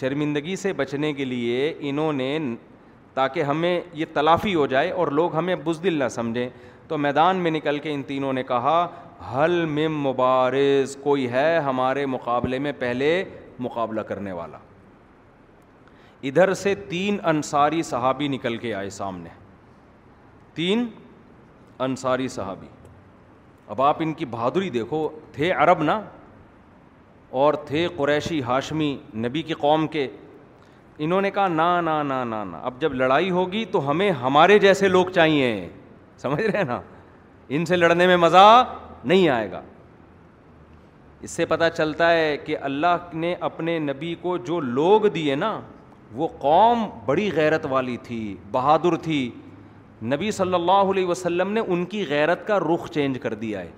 شرمندگی 0.00 0.56
سے 0.62 0.72
بچنے 0.80 1.12
کے 1.12 1.24
لیے 1.24 1.72
انہوں 1.90 2.12
نے 2.12 2.38
تاکہ 3.16 3.42
ہمیں 3.48 3.80
یہ 3.94 4.04
تلافی 4.14 4.54
ہو 4.54 4.66
جائے 4.70 4.90
اور 5.00 5.08
لوگ 5.18 5.34
ہمیں 5.36 5.54
بزدل 5.64 5.94
نہ 5.98 6.08
سمجھیں 6.16 6.48
تو 6.88 6.96
میدان 7.04 7.36
میں 7.44 7.50
نکل 7.50 7.78
کے 7.82 7.92
ان 7.94 8.02
تینوں 8.06 8.32
نے 8.38 8.42
کہا 8.50 8.76
حل 9.34 9.64
میں 9.76 9.86
مبارز 9.90 10.96
کوئی 11.02 11.28
ہے 11.30 11.58
ہمارے 11.66 12.04
مقابلے 12.16 12.58
میں 12.66 12.72
پہلے 12.78 13.08
مقابلہ 13.66 14.00
کرنے 14.10 14.32
والا 14.40 14.58
ادھر 16.28 16.52
سے 16.62 16.74
تین 16.88 17.16
انصاری 17.32 17.82
صحابی 17.92 18.28
نکل 18.28 18.56
کے 18.66 18.74
آئے 18.82 18.90
سامنے 18.98 19.28
تین 20.54 20.86
انصاری 21.88 22.28
صحابی 22.36 22.66
اب 23.74 23.82
آپ 23.82 23.96
ان 24.02 24.12
کی 24.20 24.24
بہادری 24.36 24.70
دیکھو 24.78 25.08
تھے 25.32 25.50
عرب 25.52 25.82
نا 25.82 26.00
اور 27.44 27.54
تھے 27.66 27.86
قریشی 27.96 28.42
ہاشمی 28.42 28.96
نبی 29.24 29.42
کی 29.50 29.54
قوم 29.66 29.86
کے 29.96 30.06
انہوں 31.04 31.20
نے 31.20 31.30
کہا 31.30 31.46
نا 31.48 31.80
نا 31.80 32.02
نا 32.02 32.22
نا 32.24 32.42
نا 32.44 32.58
اب 32.64 32.80
جب 32.80 32.94
لڑائی 32.94 33.30
ہوگی 33.30 33.64
تو 33.72 33.88
ہمیں 33.90 34.10
ہمارے 34.22 34.58
جیسے 34.58 34.88
لوگ 34.88 35.06
چاہیے 35.14 35.48
سمجھ 36.22 36.40
رہے 36.42 36.56
ہیں 36.58 36.64
نا 36.64 36.80
ان 37.56 37.64
سے 37.66 37.76
لڑنے 37.76 38.06
میں 38.06 38.16
مزہ 38.16 38.64
نہیں 39.04 39.28
آئے 39.28 39.50
گا 39.50 39.60
اس 41.26 41.30
سے 41.30 41.44
پتہ 41.46 41.64
چلتا 41.76 42.10
ہے 42.12 42.36
کہ 42.44 42.56
اللہ 42.62 42.96
نے 43.14 43.34
اپنے 43.48 43.78
نبی 43.78 44.14
کو 44.22 44.36
جو 44.46 44.60
لوگ 44.60 45.06
دیے 45.14 45.34
نا 45.34 45.58
وہ 46.14 46.28
قوم 46.38 46.86
بڑی 47.06 47.30
غیرت 47.36 47.66
والی 47.70 47.96
تھی 48.02 48.34
بہادر 48.50 48.96
تھی 49.02 49.28
نبی 50.14 50.30
صلی 50.30 50.54
اللہ 50.54 50.90
علیہ 50.90 51.06
وسلم 51.06 51.52
نے 51.52 51.60
ان 51.66 51.84
کی 51.94 52.04
غیرت 52.08 52.46
کا 52.46 52.58
رخ 52.60 52.90
چینج 52.94 53.18
کر 53.22 53.34
دیا 53.44 53.60
ہے 53.60 53.70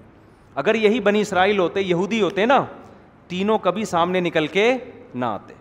اگر 0.62 0.74
یہی 0.74 1.00
بنی 1.00 1.20
اسرائیل 1.20 1.58
ہوتے 1.58 1.80
یہودی 1.80 2.20
ہوتے 2.22 2.46
نا 2.46 2.64
تینوں 3.28 3.58
کبھی 3.62 3.84
سامنے 3.84 4.20
نکل 4.20 4.46
کے 4.58 4.72
نہ 5.14 5.24
آتے 5.24 5.54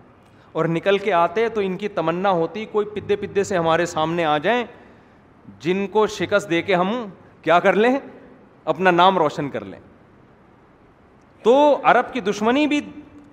اور 0.54 0.66
نکل 0.66 0.98
کے 0.98 1.14
آتے 1.14 1.48
تو 1.54 1.62
ان 1.62 1.78
کی 1.78 1.88
تمنا 1.96 2.30
ہوتی 2.32 2.66
کوئی 2.72 2.86
پدے 2.94 3.16
پدے 3.16 3.44
سے 3.44 3.58
ہمارے 3.58 3.86
سامنے 3.86 4.26
آ 4.26 4.38
جائیں 4.44 4.64
جن 5.62 5.86
کو 5.92 6.06
شکست 6.18 6.50
دے 6.50 6.62
کے 6.62 6.76
ہم 6.76 6.94
کیا 7.42 7.60
کر 7.60 7.76
لیں 7.76 7.98
اپنا 8.72 8.92
نام 8.92 9.18
روشن 9.18 9.50
کر 9.50 9.66
لیں 9.66 9.80
تو 11.44 11.56
عرب 11.92 12.14
کی 12.14 12.22
دشمنی 12.22 12.66
بھی 12.68 12.80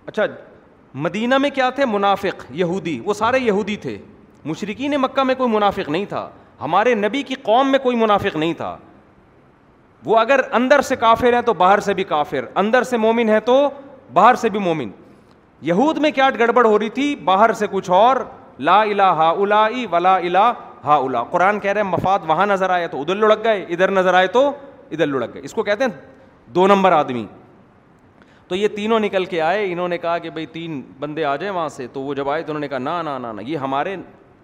اچھا 0.07 0.25
مدینہ 1.05 1.39
میں 1.41 1.51
کیا 1.55 1.69
تھے 1.75 1.85
منافق 1.87 2.45
یہودی 2.55 2.99
وہ 3.05 3.15
سارے 3.15 3.39
یہودی 3.39 3.77
تھے 3.83 3.97
مشرقین 4.45 4.95
مکہ 5.01 5.23
میں 5.25 5.35
کوئی 5.35 5.51
منافق 5.53 5.89
نہیں 5.89 6.05
تھا 6.09 6.29
ہمارے 6.61 6.95
نبی 6.95 7.23
کی 7.27 7.35
قوم 7.43 7.71
میں 7.71 7.79
کوئی 7.83 7.97
منافق 7.97 8.37
نہیں 8.37 8.53
تھا 8.55 8.77
وہ 10.05 10.19
اگر 10.19 10.41
اندر 10.53 10.81
سے 10.89 10.97
کافر 10.97 11.33
ہیں 11.33 11.41
تو 11.43 11.53
باہر 11.65 11.81
سے 11.81 11.95
بھی 11.95 12.05
کافر 12.05 12.45
اندر 12.63 12.83
سے 12.85 12.97
مومن 12.97 13.29
ہیں 13.29 13.41
تو 13.45 13.61
باہر 14.13 14.35
سے 14.41 14.49
بھی 14.49 14.59
مومن 14.61 14.91
یہود 15.67 15.99
میں 16.05 16.11
کیا 16.15 16.29
گڑبڑ 16.39 16.65
ہو 16.67 16.79
رہی 16.79 16.89
تھی 16.97 17.15
باہر 17.25 17.53
سے 17.59 17.67
کچھ 17.71 17.91
اور 17.99 18.17
لا 18.69 18.81
الا 18.81 19.09
ہا 19.19 19.29
الا 19.43 19.67
ولا 19.93 20.17
الا 20.17 20.43
ہا 20.85 20.97
الا 21.05 21.23
قرآن 21.31 21.61
کہہ 21.61 21.71
رہے 21.73 21.81
ہیں 21.83 21.89
مفاد 21.91 22.27
وہاں 22.29 22.47
نظر 22.47 22.71
آئے 22.71 22.89
تو 22.89 23.01
ادھر 23.01 23.15
لڑک 23.23 23.45
گئے 23.45 23.63
ادھر 23.63 23.73
ادھر 23.75 23.91
نظر 24.01 24.15
آئے 24.15 24.27
تو 24.37 24.43
لڑک 24.99 25.33
گئے 25.35 25.43
اس 25.45 25.53
کو 25.55 25.63
کہتے 25.63 25.85
ہیں 25.85 25.93
دو 26.57 26.67
نمبر 26.67 26.93
آدمی 26.93 27.25
تو 28.49 28.57
یہ 28.57 28.69
تینوں 28.75 29.01
نکل 29.01 29.25
کے 29.25 29.41
آئے 29.43 29.65
انہوں 29.73 29.89
نے 29.89 29.99
کہا 29.99 30.19
کہ 30.25 30.31
بھائی 30.37 30.47
تین 30.53 30.81
بندے 31.01 31.25
آ 31.25 31.35
جائیں 31.43 31.55
وہاں 31.55 31.69
سے 31.77 31.87
تو 31.93 32.01
وہ 32.03 32.15
جب 32.15 32.29
آئے 32.31 32.43
تو 32.43 32.53
انہوں 32.53 32.61
نے 32.61 32.69
کہا 32.69 32.79
نا 32.91 33.01
نا 33.03 33.17
نا 33.19 33.33
یہ 33.47 33.57
ہمارے 33.67 33.97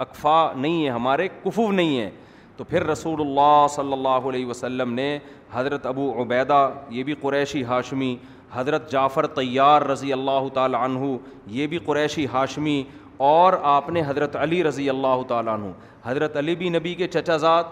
اکفا 0.07 0.39
نہیں 0.57 0.85
ہے 0.85 0.91
ہمارے 0.91 1.29
کفو 1.45 1.71
نہیں 1.73 2.01
ہے 2.01 2.11
تو 2.57 2.65
پھر 2.73 2.87
رسول 2.87 3.21
اللہ 3.21 3.67
صلی 3.75 3.93
اللہ 3.93 4.29
علیہ 4.33 4.47
وسلم 4.47 4.93
نے 4.95 5.09
حضرت 5.53 5.87
ابو 5.87 6.11
عبیدہ 6.23 6.69
یہ 6.99 7.03
بھی 7.05 7.15
قریشی 7.23 7.63
ہاشمی 7.65 8.15
حضرت 8.55 8.91
جعفر 8.93 9.27
طیار 9.35 9.83
رضی 9.87 10.13
اللہ 10.13 10.49
تعالیٰ 10.55 10.81
عنہ 10.85 11.17
یہ 11.57 11.67
بھی 11.67 11.79
قریشی 11.85 12.27
ہاشمی 12.33 12.83
اور 13.29 13.53
آپ 13.77 13.89
نے 13.91 14.03
حضرت 14.07 14.37
علی 14.37 14.63
رضی 14.65 14.89
اللہ 14.91 15.23
تعالیٰ 15.29 15.55
عنہ 15.59 15.71
حضرت 16.05 16.37
علی 16.37 16.55
بھی 16.63 16.69
نبی 16.79 16.95
کے 16.95 17.07
چچا 17.09 17.37
زاد 17.37 17.65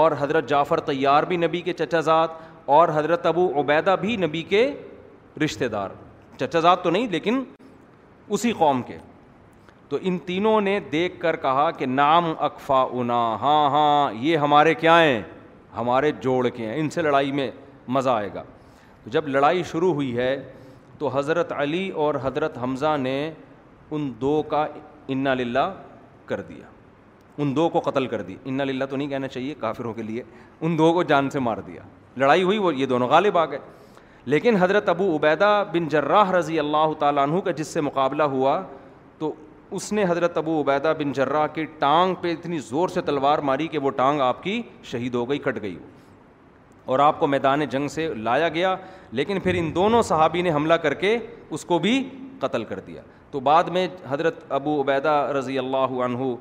اور 0.00 0.12
حضرت 0.18 0.48
جعفر 0.48 0.80
طیار 0.90 1.22
بھی 1.28 1.36
نبی 1.36 1.60
کے 1.62 1.72
چچا 1.72 2.00
ذات 2.10 2.30
اور 2.76 2.88
حضرت 2.94 3.26
ابو 3.26 3.48
عبیدہ 3.60 3.96
بھی 4.00 4.16
نبی 4.16 4.42
کے 4.48 4.70
رشتہ 5.44 5.64
دار 5.74 5.90
چچا 6.40 6.60
زاد 6.60 6.76
تو 6.82 6.90
نہیں 6.90 7.08
لیکن 7.10 7.42
اسی 8.34 8.52
قوم 8.58 8.82
کے 8.82 8.96
تو 9.88 9.98
ان 10.02 10.18
تینوں 10.26 10.60
نے 10.60 10.78
دیکھ 10.92 11.20
کر 11.20 11.36
کہا 11.36 11.70
کہ 11.78 11.86
نام 11.86 12.32
اکفا 12.44 12.82
انا 12.90 13.20
ہاں 13.40 13.68
ہاں 13.70 14.12
یہ 14.20 14.36
ہمارے 14.46 14.74
کیا 14.74 15.00
ہیں 15.02 15.20
ہمارے 15.76 16.10
جوڑ 16.22 16.46
کے 16.48 16.66
ہیں 16.66 16.78
ان 16.80 16.90
سے 16.90 17.02
لڑائی 17.02 17.32
میں 17.32 17.50
مزہ 17.94 18.10
آئے 18.10 18.28
گا 18.34 18.42
جب 19.12 19.26
لڑائی 19.28 19.62
شروع 19.70 19.92
ہوئی 19.94 20.16
ہے 20.16 20.36
تو 20.98 21.08
حضرت 21.16 21.50
علی 21.52 21.88
اور 22.02 22.14
حضرت 22.22 22.58
حمزہ 22.58 22.96
نے 23.00 23.16
ان 23.96 24.10
دو 24.20 24.40
کا 24.50 24.66
انا 25.14 25.34
للہ 25.34 25.68
کر 26.26 26.40
دیا 26.48 26.66
ان 27.42 27.54
دو 27.56 27.68
کو 27.68 27.80
قتل 27.84 28.06
کر 28.06 28.22
دی 28.22 28.36
انا 28.46 28.62
للہ 28.64 28.84
تو 28.90 28.96
نہیں 28.96 29.08
کہنا 29.08 29.28
چاہیے 29.28 29.54
کافروں 29.60 29.92
کے 29.94 30.02
لیے 30.02 30.22
ان 30.60 30.78
دو 30.78 30.92
کو 30.92 31.02
جان 31.02 31.30
سے 31.30 31.38
مار 31.38 31.56
دیا 31.66 31.82
لڑائی 32.16 32.42
ہوئی 32.42 32.58
وہ 32.58 32.74
یہ 32.74 32.86
دونوں 32.86 33.08
غالب 33.08 33.38
آ 33.38 33.44
گئے 33.50 33.58
لیکن 34.32 34.56
حضرت 34.60 34.88
ابو 34.88 35.14
عبیدہ 35.16 35.52
بن 35.72 35.88
جراح 35.88 36.30
رضی 36.38 36.58
اللہ 36.58 36.92
تعالیٰ 36.98 37.22
عنہ 37.28 37.40
کا 37.44 37.50
جس 37.56 37.68
سے 37.74 37.80
مقابلہ 37.80 38.22
ہوا 38.36 38.60
تو 39.18 39.32
اس 39.70 39.92
نے 39.92 40.04
حضرت 40.08 40.36
ابو 40.38 40.60
عبیدہ 40.60 40.92
بن 40.98 41.12
جراح 41.12 41.46
کی 41.54 41.64
ٹانگ 41.78 42.14
پہ 42.20 42.32
اتنی 42.32 42.58
زور 42.68 42.88
سے 42.88 43.00
تلوار 43.06 43.38
ماری 43.50 43.66
کہ 43.68 43.78
وہ 43.78 43.90
ٹانگ 43.96 44.20
آپ 44.20 44.42
کی 44.42 44.60
شہید 44.90 45.14
ہو 45.14 45.28
گئی 45.30 45.38
کٹ 45.38 45.60
گئی 45.62 45.76
وہ 45.76 45.92
اور 46.86 46.98
آپ 46.98 47.18
کو 47.20 47.26
میدان 47.26 47.64
جنگ 47.70 47.88
سے 47.88 48.08
لایا 48.14 48.48
گیا 48.54 48.74
لیکن 49.20 49.40
پھر 49.40 49.54
ان 49.58 49.70
دونوں 49.74 50.02
صحابی 50.02 50.42
نے 50.42 50.50
حملہ 50.52 50.74
کر 50.84 50.94
کے 51.04 51.16
اس 51.50 51.64
کو 51.64 51.78
بھی 51.78 52.02
قتل 52.40 52.64
کر 52.64 52.80
دیا 52.86 53.02
تو 53.30 53.40
بعد 53.46 53.64
میں 53.74 53.86
حضرت 54.08 54.44
ابو 54.52 54.80
عبیدہ 54.82 55.12
رضی 55.38 55.58
اللہ 55.58 55.92
عنہ 56.06 56.34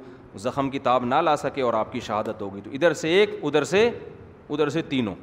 زخم 0.43 0.69
کی 0.69 0.79
تاب 0.87 1.05
نہ 1.05 1.15
لا 1.23 1.35
سکے 1.37 1.61
اور 1.61 1.73
آپ 1.73 1.91
کی 1.93 1.99
شہادت 1.99 2.41
ہوگی 2.41 2.61
تو 2.63 2.69
ادھر 2.73 2.93
سے 3.01 3.09
ایک 3.19 3.35
ادھر 3.43 3.63
سے 3.71 3.89
ادھر 4.49 4.69
سے 4.69 4.81
تینوں 4.89 5.15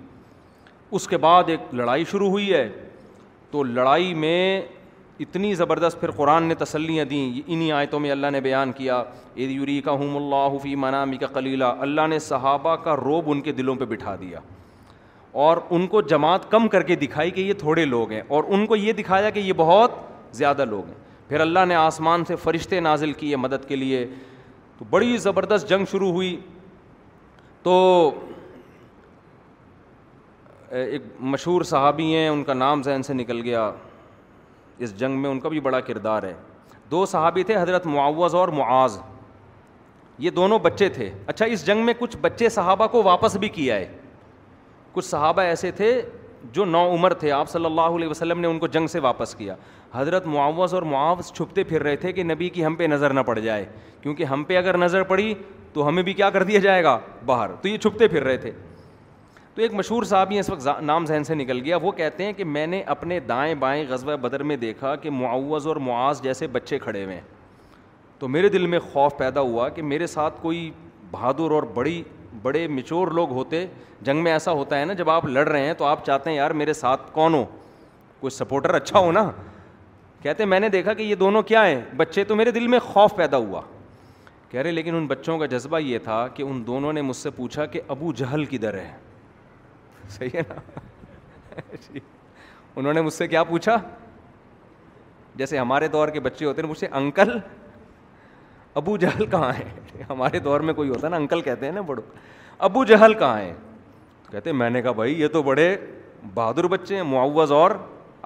اس 0.99 1.07
کے 1.09 1.17
بعد 1.25 1.49
ایک 1.51 1.75
لڑائی 1.81 2.05
شروع 2.11 2.29
ہوئی 2.31 2.53
ہے 2.53 2.69
تو 3.51 3.63
لڑائی 3.63 4.15
میں 4.25 4.61
اتنی 5.21 5.55
زبردست 5.55 6.01
پھر 6.01 6.11
قرآن 6.17 6.45
نے 6.49 6.55
تسلیاں 6.59 7.05
دیں 7.11 7.41
انہی 7.47 7.71
آیتوں 7.73 8.01
میں 8.01 8.11
اللہ 8.11 8.31
نے 8.33 8.41
بیان 8.41 8.73
کیا 8.77 8.99
اے 9.35 9.45
یوری 9.45 9.81
کا 9.85 9.95
ہم 10.03 10.17
اللہ 10.17 10.49
حفیع 10.57 10.75
منامی 10.87 11.17
کا 11.17 11.27
کلیلہ 11.35 11.65
اللہ 11.89 12.07
نے 12.11 12.19
صحابہ 12.29 12.77
کا 12.85 12.97
روب 13.05 13.31
ان 13.31 13.41
کے 13.49 13.53
دلوں 13.53 13.75
پہ 13.79 13.85
بٹھا 13.91 14.15
دیا 14.21 14.39
اور 15.33 15.57
ان 15.71 15.87
کو 15.87 16.01
جماعت 16.03 16.51
کم 16.51 16.67
کر 16.69 16.83
کے 16.83 16.95
دکھائی 16.97 17.31
کہ 17.31 17.41
یہ 17.41 17.53
تھوڑے 17.59 17.85
لوگ 17.85 18.11
ہیں 18.13 18.21
اور 18.29 18.45
ان 18.49 18.67
کو 18.67 18.77
یہ 18.77 18.93
دکھایا 18.93 19.31
کہ 19.31 19.41
یہ 19.41 19.53
بہت 19.57 19.91
زیادہ 20.37 20.65
لوگ 20.71 20.87
ہیں 20.87 20.95
پھر 21.29 21.41
اللہ 21.41 21.65
نے 21.69 21.75
آسمان 21.75 22.25
سے 22.29 22.37
فرشتے 22.43 22.81
نازل 22.81 23.13
کیے 23.13 23.37
مدد 23.37 23.69
کے 23.69 23.77
لیے 23.77 24.07
تو 24.79 24.85
بڑی 24.91 25.17
زبردست 25.19 25.69
جنگ 25.69 25.85
شروع 25.91 26.11
ہوئی 26.13 26.37
تو 27.63 27.75
ایک 30.71 31.03
مشہور 31.21 31.63
صحابی 31.71 32.15
ہیں 32.15 32.29
ان 32.29 32.43
کا 32.45 32.55
نام 32.55 32.83
ذہن 32.83 33.03
سے 33.07 33.15
نکل 33.15 33.41
گیا 33.45 33.71
اس 34.87 34.99
جنگ 34.99 35.19
میں 35.21 35.31
ان 35.31 35.41
کا 35.41 35.49
بھی 35.49 35.61
بڑا 35.61 35.81
کردار 35.89 36.23
ہے 36.23 36.35
دو 36.91 37.05
صحابی 37.07 37.43
تھے 37.45 37.57
حضرت 37.57 37.87
معوض 37.87 38.35
اور 38.35 38.49
معاذ 38.59 38.99
یہ 40.19 40.31
دونوں 40.31 40.59
بچے 40.63 40.89
تھے 40.95 41.11
اچھا 41.27 41.45
اس 41.47 41.67
جنگ 41.67 41.85
میں 41.85 41.95
کچھ 41.99 42.17
بچے 42.21 42.49
صحابہ 42.59 42.87
کو 42.93 43.03
واپس 43.03 43.37
بھی 43.41 43.49
کیا 43.49 43.75
ہے 43.75 43.87
کچھ 44.93 45.05
صحابہ 45.07 45.43
ایسے 45.43 45.71
تھے 45.77 46.01
جو 46.53 46.65
نو 46.65 46.81
عمر 46.95 47.13
تھے 47.21 47.31
آپ 47.33 47.49
صلی 47.51 47.65
اللہ 47.67 47.97
علیہ 47.97 48.09
وسلم 48.09 48.41
نے 48.41 48.49
ان 48.49 48.59
کو 48.59 48.67
جنگ 48.67 48.87
سے 48.93 48.99
واپس 49.01 49.35
کیا 49.35 49.55
حضرت 49.93 50.27
معاوض 50.27 50.75
اور 50.75 50.83
معاوض 50.93 51.31
چھپتے 51.33 51.65
پھر 51.65 51.83
رہے 51.83 51.97
تھے 52.05 52.13
کہ 52.13 52.23
نبی 52.25 52.49
کی 52.51 52.65
ہم 52.65 52.75
پہ 52.77 52.85
نظر 52.91 53.13
نہ 53.15 53.21
پڑ 53.27 53.39
جائے 53.39 53.65
کیونکہ 54.01 54.25
ہم 54.25 54.45
پہ 54.45 54.57
اگر 54.57 54.77
نظر 54.79 55.03
پڑی 55.13 55.33
تو 55.73 55.87
ہمیں 55.89 56.03
بھی 56.03 56.13
کیا 56.13 56.31
کر 56.31 56.43
دیا 56.43 56.59
جائے 56.61 56.83
گا 56.85 56.99
باہر 57.27 57.51
تو 57.63 57.69
یہ 57.69 57.77
چھپتے 57.79 58.09
پھر 58.09 58.23
رہے 58.25 58.37
تھے 58.37 58.51
تو 59.55 59.63
ایک 59.63 59.73
مشہور 59.75 60.03
صاحب 60.11 60.31
ہی 60.31 60.39
اس 60.39 60.51
وقت 60.51 60.69
نام 60.83 61.07
ذہن 61.07 61.25
سے 61.25 61.35
نکل 61.35 61.61
گیا 61.65 61.77
وہ 61.83 61.91
کہتے 61.93 62.25
ہیں 62.25 62.33
کہ 62.33 62.45
میں 62.45 62.67
نے 62.67 62.81
اپنے 62.95 63.19
دائیں 63.21 63.55
بائیں 63.59 63.85
غزوہ 63.89 64.17
بدر 64.23 64.43
میں 64.51 64.57
دیکھا 64.57 64.95
کہ 65.03 65.11
معاوض 65.11 65.67
اور 65.67 65.77
معاذ 65.89 66.23
جیسے 66.23 66.47
بچے 66.53 66.79
کھڑے 66.79 67.05
ہوئے 67.05 67.15
ہیں 67.15 67.23
تو 68.19 68.29
میرے 68.29 68.49
دل 68.49 68.67
میں 68.67 68.79
خوف 68.93 69.17
پیدا 69.19 69.41
ہوا 69.41 69.69
کہ 69.69 69.83
میرے 69.83 70.07
ساتھ 70.07 70.41
کوئی 70.43 70.71
بہادر 71.11 71.51
اور 71.53 71.63
بڑی 71.75 72.03
بڑے 72.43 72.67
مچور 72.69 73.09
لوگ 73.15 73.31
ہوتے 73.33 73.67
جنگ 74.05 74.23
میں 74.25 74.33
ایسا 74.33 74.53
ہوتا 74.59 74.79
ہے 74.81 74.85
نا 74.85 74.93
جب 74.99 75.11
آپ 75.11 75.25
لڑ 75.27 75.47
رہے 75.49 75.65
ہیں 75.67 75.75
تو 75.79 75.85
آپ 75.85 76.05
چاہتے 76.07 76.31
ہیں 76.31 76.37
یار 76.37 76.51
میرے 76.61 76.73
ساتھ 76.73 77.01
کون 77.13 77.35
ہو 77.35 77.45
کوئی 78.21 78.31
سپورٹر 78.31 78.75
اچھا 78.75 78.99
ہو 78.99 79.11
نا 79.13 79.31
کہتے 80.23 80.45
میں 80.45 80.61
نے 80.61 80.69
دیکھا 80.69 80.93
کہ 80.95 81.03
یہ 81.03 81.15
دونوں 81.15 81.43
کیا 81.51 81.67
ہیں 81.67 81.81
بچے 81.97 82.25
تو 82.31 82.37
میرے 82.37 82.51
دل 82.53 82.67
میں 82.69 82.79
خوف 82.87 83.15
پیدا 83.17 83.37
ہوا 83.37 83.61
کہہ 84.49 84.61
رہے 84.61 84.71
لیکن 84.71 84.95
ان 84.97 85.07
بچوں 85.07 85.39
کا 85.39 85.47
جذبہ 85.47 85.79
یہ 85.81 85.99
تھا 86.05 86.27
کہ 86.35 86.43
ان 86.43 86.63
دونوں 86.67 86.93
نے 86.93 87.03
مجھ 87.03 87.17
سے 87.17 87.31
پوچھا 87.37 87.67
کہ 87.75 87.81
ابو 87.89 88.13
جہل 88.17 88.45
کدھر 88.51 88.79
ہے 88.79 88.91
صحیح 90.11 90.31
ہے 90.35 90.41
نا 90.49 90.81
جی۔ 91.93 92.01
انہوں 92.77 92.93
نے 92.93 93.01
مجھ 93.03 93.13
سے 93.13 93.27
کیا 93.29 93.43
پوچھا 93.45 93.77
جیسے 95.37 95.59
ہمارے 95.59 95.89
دور 95.89 96.09
کے 96.15 96.21
بچے 96.21 96.45
ہوتے 96.45 96.63
ہیں 96.63 96.69
مجھ 96.69 96.79
سے 96.79 96.87
انکل 96.93 97.39
ابو 98.77 98.97
جہل 98.97 99.27
کہاں 99.31 99.53
ہے 99.59 99.65
ہمارے 100.11 100.39
دور 100.41 100.61
میں 100.69 100.75
کوئی 100.75 100.89
ہوتا 100.89 101.07
ہے 101.07 101.11
نا 101.11 101.17
انکل 101.17 101.41
کہتے 101.41 101.67
ہیں 101.67 101.73
نا 101.73 101.81
بڑوں 101.87 102.03
ابو 102.65 102.85
جہل 102.85 103.15
کہاں 103.19 103.39
ہے 103.39 103.53
کہتے 104.31 104.53
میں 104.53 104.69
نے 104.71 104.83
کہا 104.83 104.93
بھائی 105.01 105.21
یہ 105.21 105.29
تو 105.33 105.43
بڑے 105.43 105.77
بہادر 106.35 106.67
بچے 106.69 106.97
ہیں 106.97 107.03
معاوض 107.11 107.53
اور 107.53 107.71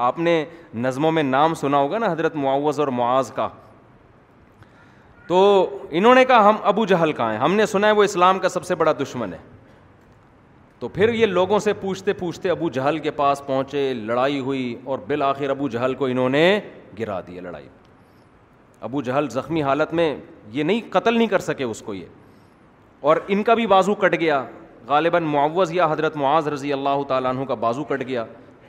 آپ 0.06 0.18
نے 0.18 0.44
نظموں 0.74 1.12
میں 1.12 1.22
نام 1.22 1.54
سنا 1.54 1.76
ہوگا 1.78 1.98
نا 1.98 2.12
حضرت 2.12 2.36
معاوض 2.36 2.80
اور 2.80 2.88
معاذ 3.00 3.30
کا 3.32 3.48
تو 5.26 5.38
انہوں 5.98 6.14
نے 6.14 6.24
کہا 6.24 6.48
ہم 6.48 6.56
ابو 6.72 6.84
جہل 6.86 7.12
کہاں 7.12 7.32
ہیں 7.32 7.38
ہم 7.40 7.54
نے 7.54 7.66
سنا 7.66 7.86
ہے 7.86 7.92
وہ 7.98 8.04
اسلام 8.04 8.38
کا 8.38 8.48
سب 8.48 8.64
سے 8.64 8.74
بڑا 8.80 8.92
دشمن 9.02 9.32
ہے 9.34 9.38
تو 10.78 10.88
پھر 10.94 11.08
یہ 11.14 11.26
لوگوں 11.26 11.58
سے 11.58 11.72
پوچھتے 11.80 12.12
پوچھتے 12.12 12.50
ابو 12.50 12.68
جہل 12.70 12.98
کے 13.06 13.10
پاس 13.20 13.42
پہنچے 13.46 13.92
لڑائی 13.94 14.38
ہوئی 14.48 14.74
اور 14.84 14.98
بالآخر 15.06 15.50
ابو 15.50 15.68
جہل 15.68 15.94
کو 16.02 16.06
انہوں 16.06 16.28
نے 16.28 16.58
گرا 16.98 17.20
دیا 17.26 17.42
لڑائی 17.42 17.68
ابو 18.84 19.00
جہل 19.02 19.28
زخمی 19.30 19.62
حالت 19.62 19.92
میں 19.98 20.06
یہ 20.52 20.62
نہیں 20.62 20.80
قتل 20.92 21.16
نہیں 21.18 21.26
کر 21.26 21.38
سکے 21.44 21.64
اس 21.64 21.80
کو 21.82 21.92
یہ 21.94 22.04
اور 23.10 23.16
ان 23.34 23.42
کا 23.42 23.54
بھی 23.54 23.66
بازو 23.66 23.94
کٹ 24.02 24.14
گیا 24.20 24.42
غالباً 24.88 25.22
معوض 25.34 25.72
یا 25.72 25.86
حضرت 25.90 26.16
معاذ 26.22 26.48
رضی 26.54 26.72
اللہ 26.72 27.02
تعالیٰ 27.08 27.30
عنہ 27.30 27.44
کا 27.48 27.54
بازو 27.64 27.84
کٹ 27.92 28.02
گیا 28.08 28.24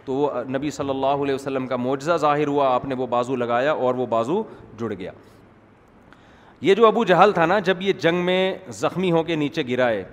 تو 0.06 0.14
وہ 0.14 0.30
نبی 0.50 0.72
صلی 0.72 0.90
اللہ 0.90 1.24
علیہ 1.26 1.36
وسلم 1.36 1.66
کا 1.68 1.76
معجزہ 1.88 2.18
ظاہر 2.22 2.48
ہوا 2.48 2.70
آپ 2.76 2.86
نے 2.86 2.96
وہ 2.98 3.08
بازو 3.16 3.36
لگایا 3.36 3.72
اور 3.88 3.96
وہ 3.96 4.06
بازو 4.14 4.42
جڑ 4.80 4.92
گیا 4.94 5.12
یہ 6.68 6.76
جو 6.76 6.88
ابو 6.88 7.04
جہل 7.12 7.32
تھا 7.36 7.46
نا 7.46 7.60
جب 7.72 7.82
یہ 7.88 7.94
جنگ 8.08 8.26
میں 8.26 8.40
زخمی 8.80 9.12
ہو 9.18 9.24
کے 9.24 9.36
نیچے 9.44 9.64
گرائے 9.70 10.04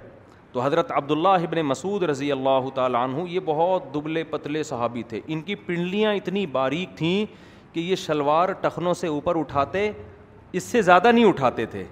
تو 0.53 0.61
حضرت 0.63 0.91
عبداللہ 0.93 1.37
ابن 1.49 1.61
مسعود 1.67 2.03
رضی 2.15 2.33
اللہ 2.33 2.69
تعالیٰ 2.75 3.03
عنہ 3.09 3.29
یہ 3.29 3.41
بہت 3.53 3.95
دبلے 3.95 4.25
پتلے 4.35 4.63
صحابی 4.75 5.03
تھے 5.09 5.21
ان 5.27 5.41
کی 5.43 5.55
پنڈلیاں 5.69 6.15
اتنی 6.15 6.47
باریک 6.59 6.97
تھیں 6.97 7.25
کہ 7.73 7.81
یہ 7.81 7.95
شلوار 7.97 8.49
ٹخنوں 8.61 8.95
سے 8.95 9.07
اوپر 9.07 9.39
اٹھاتے 9.39 9.91
اس 10.53 10.63
سے 10.63 10.83
زیادہ 10.83 11.13
نہیں 11.13 11.25
اٹھاتے 11.25 11.67
تھے 11.67 11.85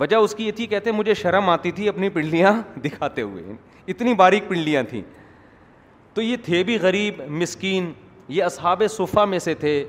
وجہ 0.00 0.16
اس 0.16 0.34
کی 0.34 0.46
یہ 0.46 0.52
تھی 0.56 0.66
کہتے 0.66 0.92
مجھے 0.92 1.14
شرم 1.14 1.48
آتی 1.50 1.70
تھی 1.72 1.88
اپنی 1.88 2.08
پنڈلیاں 2.08 2.52
دکھاتے 2.84 3.22
ہوئے 3.22 3.52
اتنی 3.92 4.14
باریک 4.14 4.48
پنڈلیاں 4.48 4.82
تھیں 4.90 5.00
تو 6.14 6.22
یہ 6.22 6.36
تھے 6.44 6.62
بھی 6.64 6.78
غریب 6.80 7.20
مسکین 7.42 7.92
یہ 8.28 8.44
اصحاب 8.44 8.82
صفہ 8.96 9.24
میں 9.28 9.38
سے 9.38 9.54
تھے 9.64 9.82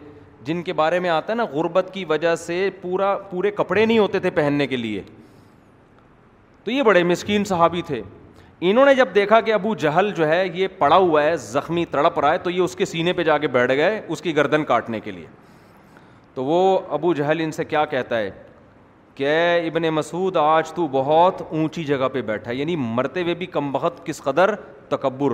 جن 0.44 0.62
کے 0.64 0.74
بارے 0.74 1.00
میں 1.00 1.10
آتا 1.10 1.32
ہے 1.32 1.36
نا 1.38 1.44
غربت 1.52 1.90
کی 1.94 2.06
وجہ 2.06 2.36
سے 2.36 2.70
پورا 2.82 3.16
پورے 3.30 3.52
کپڑے 3.52 3.86
نہیں 3.86 3.98
ہوتے 4.00 4.20
تھے 4.20 4.30
پہننے 4.40 4.68
کے 4.68 4.78
لیے 4.78 5.02
تو 6.64 6.72
یہ 6.72 6.82
بڑے 6.84 7.04
مسکین 7.04 7.44
صحابی 7.46 7.82
تھے 7.88 8.02
انہوں 8.62 8.86
نے 8.86 8.94
جب 8.96 9.08
دیکھا 9.16 9.40
کہ 9.42 9.54
ابو 9.54 9.74
جہل 9.76 10.12
جو 10.16 10.28
ہے 10.28 10.46
یہ 10.54 10.68
پڑا 10.78 10.96
ہوا 10.96 11.24
ہے 11.24 11.36
زخمی 11.38 11.86
تڑپ 11.92 12.20
رہا 12.20 12.32
ہے 12.34 12.38
تو 12.44 12.50
یہ 12.50 12.62
اس 12.62 12.76
کے 12.76 12.86
سینے 12.86 13.14
پہ 13.14 13.24
جا 13.24 13.38
کے 13.38 13.48
بیٹھ 13.48 13.72
گئے 13.78 14.02
اس 14.08 14.22
کی 14.22 14.36
گردن 14.36 14.64
کاٹنے 14.66 15.00
کے 15.00 15.12
لیے 15.12 15.26
تو 16.34 16.44
وہ 16.46 16.78
ابو 16.94 17.14
جہل 17.14 17.42
ان 17.42 17.52
سے 17.52 17.64
کیا 17.66 17.84
کہتا 17.86 18.18
ہے 18.18 18.30
کہ 19.16 19.34
ابن 19.68 19.90
مسعود 19.94 20.38
آج 20.42 20.72
تو 20.74 20.88
بہت 20.92 21.42
اونچی 21.50 21.84
جگہ 21.86 22.08
پہ 22.14 22.22
بیٹھا 22.26 22.50
ہے 22.52 22.56
یعنی 22.56 22.76
مرتے 22.76 23.22
ہوئے 23.24 23.34
بھی 23.42 23.46
کم 23.56 23.72
بخت 23.72 24.06
کس 24.06 24.22
قدر 24.24 24.56
تکبر 24.90 25.34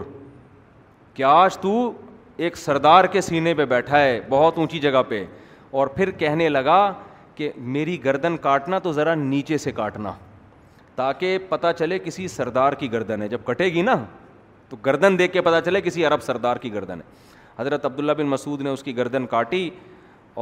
کہ 1.13 1.23
آج 1.23 1.57
تو 1.57 1.91
ایک 2.37 2.57
سردار 2.57 3.05
کے 3.11 3.21
سینے 3.21 3.53
پہ 3.53 3.65
بیٹھا 3.65 3.99
ہے 4.01 4.19
بہت 4.29 4.57
اونچی 4.57 4.79
جگہ 4.79 5.01
پہ 5.07 5.23
اور 5.71 5.87
پھر 5.95 6.11
کہنے 6.19 6.49
لگا 6.49 6.91
کہ 7.35 7.49
میری 7.57 8.03
گردن 8.05 8.37
کاٹنا 8.41 8.79
تو 8.83 8.91
ذرا 8.93 9.15
نیچے 9.15 9.57
سے 9.57 9.71
کاٹنا 9.71 10.11
تاکہ 10.99 11.37
پتہ 11.49 11.67
چلے 11.79 11.97
کسی 12.05 12.27
سردار 12.27 12.73
کی 12.79 12.91
گردن 12.91 13.21
ہے 13.21 13.27
جب 13.33 13.43
کٹے 13.45 13.65
گی 13.73 13.81
نا 13.89 13.93
تو 14.69 14.77
گردن 14.85 15.17
دیکھ 15.19 15.31
کے 15.33 15.41
پتہ 15.41 15.59
چلے 15.65 15.81
کسی 15.81 16.03
عرب 16.05 16.23
سردار 16.23 16.57
کی 16.65 16.71
گردن 16.73 17.01
ہے 17.01 17.61
حضرت 17.61 17.85
عبداللہ 17.85 18.11
بن 18.17 18.25
مسعود 18.33 18.61
نے 18.61 18.69
اس 18.69 18.83
کی 18.83 18.95
گردن 18.97 19.25
کاٹی 19.35 19.69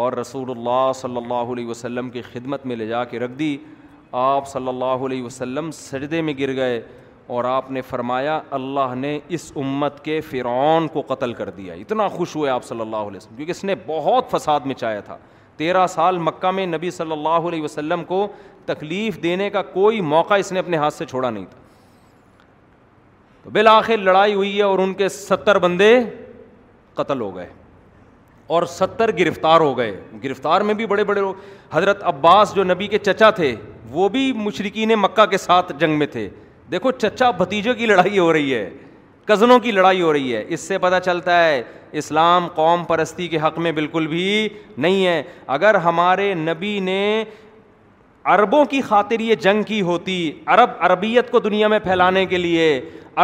اور 0.04 0.14
رسول 0.22 0.50
اللہ 0.52 0.92
صلی 1.02 1.18
اللہ 1.18 1.52
علیہ 1.54 1.68
وسلم 1.68 2.10
کی 2.16 2.22
خدمت 2.32 2.66
میں 2.72 2.76
لے 2.76 2.88
جا 2.88 3.04
کے 3.14 3.20
رکھ 3.26 3.38
دی 3.42 3.56
آپ 4.24 4.48
صلی 4.54 4.68
اللہ 4.68 5.06
علیہ 5.10 5.24
وسلم 5.24 5.70
سجدے 5.84 6.22
میں 6.28 6.34
گر 6.40 6.56
گئے 6.62 6.80
اور 7.36 7.44
آپ 7.52 7.72
نے 7.76 7.82
فرمایا 7.90 8.40
اللہ 8.60 8.94
نے 8.98 9.18
اس 9.38 9.52
امت 9.64 10.04
کے 10.06 10.20
فرعون 10.30 10.88
کو 10.94 11.02
قتل 11.14 11.34
کر 11.40 11.50
دیا 11.62 11.74
اتنا 11.86 12.08
خوش 12.18 12.36
ہوئے 12.36 12.50
آپ 12.50 12.64
صلی 12.66 12.82
اللہ 12.82 13.04
علیہ 13.12 13.18
وسلم 13.18 13.36
کیونکہ 13.36 13.52
اس 13.52 13.64
نے 13.70 13.76
بہت 13.86 14.30
فساد 14.32 14.70
مچایا 14.74 15.00
تھا 15.12 15.18
تیرہ 15.58 15.86
سال 15.96 16.18
مکہ 16.30 16.52
میں 16.60 16.66
نبی 16.68 16.92
صلی 17.02 17.12
اللہ 17.12 17.48
علیہ 17.52 17.62
وسلم 17.62 18.04
کو 18.12 18.28
تکلیف 18.68 19.22
دینے 19.24 19.50
کا 19.50 19.62
کوئی 19.78 20.02
موقع 20.14 20.34
اس 20.40 20.52
نے 20.52 20.60
اپنے 20.60 20.78
ہاتھ 20.78 20.94
سے 20.94 21.06
چھوڑا 21.10 21.30
نہیں 21.30 21.46
تھا 21.50 21.66
بالآخر 23.54 23.98
لڑائی 23.98 24.34
ہوئی 24.34 24.56
ہے 24.58 24.64
اور 24.64 24.80
ان 24.80 24.94
کے 25.02 25.08
ستر 25.10 25.60
بندے 25.66 25.94
قتل 26.96 27.22
ہو 27.22 27.36
گئے 27.36 27.48
اور 28.56 28.64
ستر 28.74 29.12
گرفتار 29.20 29.62
ہو 29.62 29.78
گئے 29.78 30.00
گرفتار 30.24 30.62
میں 30.70 30.74
بھی 30.80 30.86
بڑے 30.94 31.04
بڑے 31.04 31.20
لوگ 31.22 31.36
حضرت 31.72 32.04
عباس 32.12 32.54
جو 32.56 32.64
نبی 32.64 32.88
کے 32.88 32.98
چچا 32.98 33.30
تھے 33.40 33.54
وہ 33.92 34.08
بھی 34.10 34.32
مشرقین 34.46 34.92
مکہ 35.00 35.26
کے 35.32 35.38
ساتھ 35.38 35.72
جنگ 35.80 35.98
میں 36.00 36.08
تھے 36.12 36.28
دیکھو 36.72 36.92
چچا 36.92 37.30
بھتیجے 37.42 37.74
کی 37.74 37.86
لڑائی 37.86 38.18
ہو 38.20 38.32
رہی 38.34 38.54
ہے 38.54 38.70
کزنوں 39.26 39.58
کی 39.60 39.72
لڑائی 39.72 40.02
ہو 40.02 40.12
رہی 40.14 40.36
ہے 40.36 40.44
اس 40.56 40.60
سے 40.68 40.78
پتہ 40.80 40.96
چلتا 41.06 41.44
ہے 41.44 41.62
اسلام 42.02 42.48
قوم 42.56 42.84
پرستی 42.88 43.28
کے 43.28 43.38
حق 43.44 43.58
میں 43.66 43.72
بالکل 43.82 44.08
بھی 44.08 44.28
نہیں 44.78 45.06
ہے 45.06 45.22
اگر 45.56 45.76
ہمارے 45.86 46.34
نبی 46.44 46.80
نے 46.84 47.24
عربوں 48.34 48.64
کی 48.70 48.80
خاطر 48.88 49.20
یہ 49.20 49.36
جنگ 49.44 49.62
کی 49.64 49.80
ہوتی 49.90 50.14
عرب 50.54 50.70
عربیت 50.86 51.30
کو 51.32 51.40
دنیا 51.40 51.68
میں 51.74 51.78
پھیلانے 51.84 52.26
کے 52.32 52.38
لیے 52.38 52.64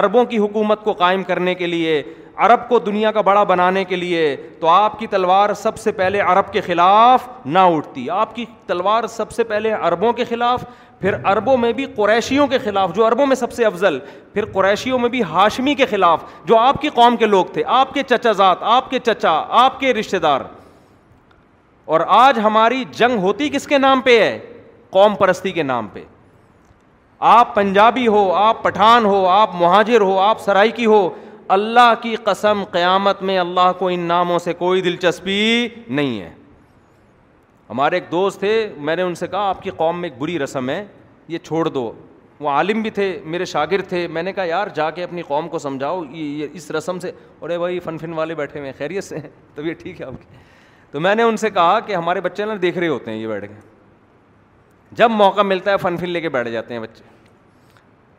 عربوں 0.01 0.23
کی 0.25 0.37
حکومت 0.37 0.83
کو 0.83 0.93
قائم 1.01 1.23
کرنے 1.23 1.55
کے 1.61 1.67
لیے 1.67 2.01
عرب 2.45 2.67
کو 2.69 2.79
دنیا 2.85 3.11
کا 3.11 3.21
بڑا 3.29 3.41
بنانے 3.49 3.83
کے 3.85 3.95
لیے 3.95 4.21
تو 4.59 4.67
آپ 4.73 4.97
کی 4.99 5.07
تلوار 5.07 5.53
سب 5.63 5.77
سے 5.79 5.91
پہلے 5.97 6.19
عرب 6.33 6.51
کے 6.53 6.61
خلاف 6.67 7.27
نہ 7.45 7.63
اٹھتی 7.73 8.09
آپ 8.19 8.35
کی 8.35 8.45
تلوار 8.67 9.07
سب 9.17 9.31
سے 9.31 9.43
پہلے 9.51 9.71
عربوں 9.89 10.13
کے 10.13 10.23
خلاف 10.29 10.63
پھر 10.99 11.15
عربوں 11.31 11.57
میں 11.65 11.71
بھی 11.79 11.85
قریشیوں 11.95 12.47
کے 12.47 12.57
خلاف 12.63 12.93
جو 12.95 13.07
عربوں 13.07 13.25
میں 13.25 13.35
سب 13.35 13.51
سے 13.53 13.65
افضل 13.65 13.99
پھر 14.33 14.45
قریشیوں 14.53 14.99
میں 14.99 15.09
بھی 15.15 15.23
ہاشمی 15.31 15.73
کے 15.75 15.85
خلاف 15.89 16.23
جو 16.47 16.57
آپ 16.59 16.81
کی 16.81 16.89
قوم 17.01 17.17
کے 17.17 17.25
لوگ 17.35 17.45
تھے 17.53 17.63
آپ 17.81 17.93
کے 17.93 18.03
چچا 18.13 18.31
ذات 18.37 18.63
آپ 18.77 18.89
کے 18.91 18.99
چچا 19.05 19.35
آپ 19.65 19.79
کے 19.79 19.93
رشتہ 19.93 20.17
دار 20.29 20.41
اور 21.93 22.01
آج 22.25 22.39
ہماری 22.43 22.83
جنگ 22.97 23.19
ہوتی 23.23 23.49
کس 23.57 23.67
کے 23.67 23.77
نام 23.77 24.01
پہ 24.01 24.19
ہے 24.23 24.39
قوم 24.93 25.15
پرستی 25.19 25.51
کے 25.51 25.63
نام 25.63 25.87
پہ 25.93 26.03
آپ 27.33 27.53
پنجابی 27.55 28.07
ہو 28.15 28.23
آپ 28.35 28.63
پٹھان 28.63 29.05
ہو 29.05 29.25
آپ 29.27 29.55
مہاجر 29.55 30.01
ہو 30.09 30.17
آپ 30.19 30.41
سرائکی 30.41 30.85
ہو 30.85 31.01
اللہ 31.57 31.93
کی 32.01 32.15
قسم 32.23 32.63
قیامت 32.71 33.21
میں 33.29 33.37
اللہ 33.39 33.71
کو 33.79 33.87
ان 33.93 33.99
ناموں 34.13 34.39
سے 34.43 34.53
کوئی 34.63 34.81
دلچسپی 34.81 35.39
نہیں 35.99 36.19
ہے 36.21 36.29
ہمارے 37.69 37.95
ایک 37.97 38.11
دوست 38.11 38.39
تھے 38.39 38.51
میں 38.89 38.95
نے 38.95 39.01
ان 39.01 39.15
سے 39.15 39.27
کہا 39.27 39.47
آپ 39.49 39.61
کی 39.63 39.69
قوم 39.77 39.99
میں 40.01 40.09
ایک 40.09 40.17
بری 40.19 40.37
رسم 40.39 40.69
ہے 40.69 40.83
یہ 41.33 41.37
چھوڑ 41.47 41.67
دو 41.67 41.91
وہ 42.39 42.49
عالم 42.49 42.81
بھی 42.81 42.89
تھے 42.91 43.05
میرے 43.33 43.45
شاگرد 43.55 43.87
تھے 43.89 44.05
میں 44.13 44.23
نے 44.23 44.33
کہا 44.33 44.43
یار 44.43 44.67
جا 44.75 44.89
کے 44.95 45.03
اپنی 45.03 45.21
قوم 45.27 45.47
کو 45.49 45.59
سمجھاؤ 45.65 46.03
یہ 46.11 46.47
اس 46.53 46.69
رسم 46.77 46.99
سے 46.99 47.11
اور 47.39 47.49
بھائی 47.59 47.79
فن 47.85 47.97
فن 47.97 48.13
والے 48.13 48.35
بیٹھے 48.35 48.59
ہوئے 48.59 48.71
خیریت 48.77 49.03
سے 49.03 49.15
تب 49.55 49.65
یہ 49.65 49.73
ٹھیک 49.83 50.01
ہے 50.01 50.05
آپ 50.05 50.13
کی 50.21 50.35
تو 50.91 50.99
میں 50.99 51.15
نے 51.15 51.23
ان 51.23 51.37
سے 51.45 51.49
کہا 51.49 51.79
کہ 51.85 51.95
ہمارے 51.95 52.21
بچے 52.21 52.45
نا 52.45 52.53
دیکھ 52.61 52.77
رہے 52.77 52.87
ہوتے 52.87 53.11
ہیں 53.11 53.17
یہ 53.17 53.27
بیٹھ 53.27 53.45
کے 53.47 53.71
جب 54.97 55.11
موقع 55.11 55.41
ملتا 55.41 55.71
ہے 55.71 55.77
فن 55.81 55.97
فن 55.97 56.09
لے 56.09 56.21
کے 56.21 56.29
بیٹھ 56.29 56.49
جاتے 56.49 56.73
ہیں 56.73 56.81
بچے 56.81 57.03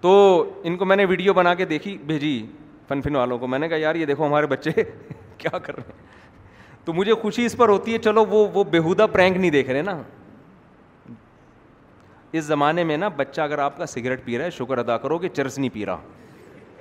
تو 0.01 0.13
ان 0.69 0.77
کو 0.77 0.85
میں 0.85 0.97
نے 0.97 1.05
ویڈیو 1.09 1.33
بنا 1.35 1.55
کے 1.55 1.65
دیکھی 1.67 1.97
بھیجی 2.07 2.35
فن 2.89 3.03
فن 3.03 3.17
والوں 3.17 3.39
کو 3.39 3.47
میں 3.47 3.59
نے 3.59 3.69
کہا 3.69 3.77
یار 3.79 3.95
یہ 3.95 4.07
دیکھو 4.07 4.27
ہمارے 4.27 4.47
بچے 4.47 4.71
کیا 5.39 5.59
کر 5.59 5.75
رہے 5.77 5.83
ہیں 5.89 6.03
تو 6.85 6.93
مجھے 6.93 7.15
خوشی 7.23 7.45
اس 7.47 7.57
پر 7.57 7.69
ہوتی 7.69 7.93
ہے 7.93 7.99
چلو 8.07 8.25
وہ 8.31 8.47
وہ 8.55 8.65
بیہودہ 8.71 9.07
پرینک 9.13 9.37
نہیں 9.37 9.51
دیکھ 9.51 9.71
رہے 9.71 9.83
نا 9.83 10.01
اس 12.39 12.45
زمانے 12.45 12.85
میں 12.85 12.97
نا 12.97 13.09
بچہ 13.17 13.41
اگر 13.41 13.59
آپ 13.69 13.77
کا 13.79 13.87
سگریٹ 13.87 14.25
پی 14.25 14.37
رہا 14.39 14.45
ہے 14.45 14.51
شکر 14.59 14.79
ادا 14.79 14.97
کرو 14.99 15.19
کہ 15.19 15.29
چرس 15.29 15.59
نہیں 15.59 15.71
پی 15.73 15.87
رہا 15.87 15.99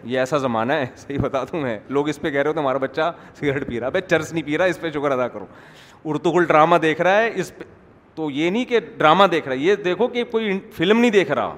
یہ 0.04 0.20
ایسا 0.20 0.38
زمانہ 0.48 0.74
ہے 0.74 0.86
صحیح 0.98 1.20
بتا 1.24 1.44
دوں 1.52 1.62
میں 1.62 1.78
لوگ 1.98 2.10
اس 2.10 2.20
پہ 2.22 2.30
کہہ 2.32 2.41
رہے 2.41 2.48
ہو 2.50 2.54
تو 2.54 2.60
ہمارا 2.60 2.78
بچہ 2.82 3.12
سگریٹ 3.39 3.68
پی 3.68 3.80
رہا 3.80 3.89
بھائی 3.89 4.08
چرس 4.10 4.34
نہیں 4.34 4.44
پی 4.44 4.58
رہا 4.58 4.66
اس 4.74 4.80
پہ 4.82 4.91
شکر 4.91 5.12
ادا 5.12 5.28
کرو 5.36 5.46
اردو 6.06 6.39
ڈرامہ 6.39 6.76
دیکھ 6.82 7.02
رہا 7.02 7.22
ہے 7.22 7.30
اس 7.36 7.52
پہ 7.58 7.64
تو 8.16 8.30
یہ 8.32 8.49
نہیں 8.49 8.66
کہ 8.66 8.80
ڈرامہ 8.97 9.24
دیکھ 9.32 9.47
رہا 9.47 9.55
ہے 9.55 9.59
یہ 9.61 9.76
دیکھو 9.84 10.07
کہ 10.07 10.24
کوئی 10.32 10.59
فلم 10.76 10.99
نہیں 10.99 11.11
دیکھ 11.11 11.32
رہا 11.32 11.55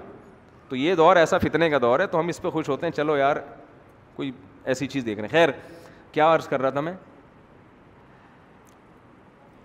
تو 0.69 0.75
یہ 0.75 0.95
دور 0.95 1.15
ایسا 1.15 1.37
فتنے 1.37 1.69
کا 1.69 1.77
دور 1.81 1.99
ہے 1.99 2.07
تو 2.07 2.19
ہم 2.19 2.27
اس 2.27 2.41
پہ 2.41 2.49
خوش 2.49 2.69
ہوتے 2.69 2.85
ہیں 2.85 2.93
چلو 2.93 3.17
یار 3.17 3.37
کوئی 4.15 4.31
ایسی 4.63 4.87
چیز 4.87 5.05
دیکھ 5.05 5.19
رہے 5.19 5.27
ہیں 5.27 5.31
خیر 5.31 5.49
کیا 6.11 6.33
عرض 6.35 6.47
کر 6.47 6.61
رہا 6.61 6.69
تھا 6.77 6.81
میں 6.81 6.93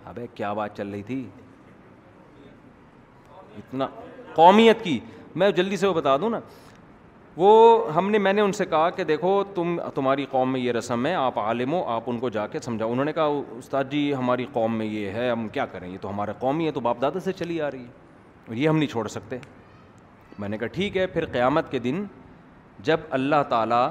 اب 0.05 0.19
کیا 0.35 0.51
بات 0.53 0.77
چل 0.77 0.89
رہی 0.89 1.03
تھی 1.03 1.25
اتنا 3.57 3.87
قومیت 4.35 4.83
کی 4.83 4.99
میں 5.41 5.49
جلدی 5.55 5.77
سے 5.77 5.87
وہ 5.87 5.93
بتا 5.93 6.15
دوں 6.17 6.29
نا 6.29 6.39
وہ 7.37 7.81
ہم 7.95 8.09
نے 8.11 8.17
میں 8.17 8.31
نے 8.33 8.41
ان 8.41 8.51
سے 8.51 8.65
کہا 8.69 8.89
کہ 8.95 9.03
دیکھو 9.03 9.43
تم 9.55 9.77
تمہاری 9.95 10.25
قوم 10.31 10.51
میں 10.51 10.59
یہ 10.59 10.71
رسم 10.71 11.05
ہے 11.05 11.13
آپ 11.15 11.37
عالم 11.39 11.73
ہو 11.73 11.81
آپ 11.89 12.09
ان 12.09 12.17
کو 12.19 12.29
جا 12.29 12.45
کے 12.51 12.59
سمجھاؤ 12.63 12.91
انہوں 12.91 13.05
نے 13.05 13.13
کہا 13.13 13.25
استاد 13.57 13.83
جی 13.91 14.13
ہماری 14.19 14.45
قوم 14.53 14.75
میں 14.77 14.85
یہ 14.85 15.11
ہے 15.15 15.29
ہم 15.29 15.47
کیا 15.53 15.65
کریں 15.71 15.87
یہ 15.89 15.97
تو 16.01 16.09
ہمارا 16.09 16.31
قوم 16.39 16.59
ہی 16.59 16.65
ہے 16.65 16.71
تو 16.71 16.79
باپ 16.79 17.01
دادا 17.01 17.19
سے 17.23 17.33
چلی 17.33 17.61
آ 17.61 17.69
رہی 17.71 17.81
ہے 17.81 18.09
اور 18.47 18.55
یہ 18.55 18.67
ہم 18.69 18.77
نہیں 18.77 18.89
چھوڑ 18.89 19.07
سکتے 19.07 19.37
میں 20.39 20.49
نے 20.49 20.57
کہا 20.57 20.67
ٹھیک 20.73 20.97
ہے 20.97 21.05
پھر 21.13 21.25
قیامت 21.31 21.71
کے 21.71 21.79
دن 21.79 22.03
جب 22.83 22.99
اللہ 23.19 23.43
تعالیٰ 23.49 23.87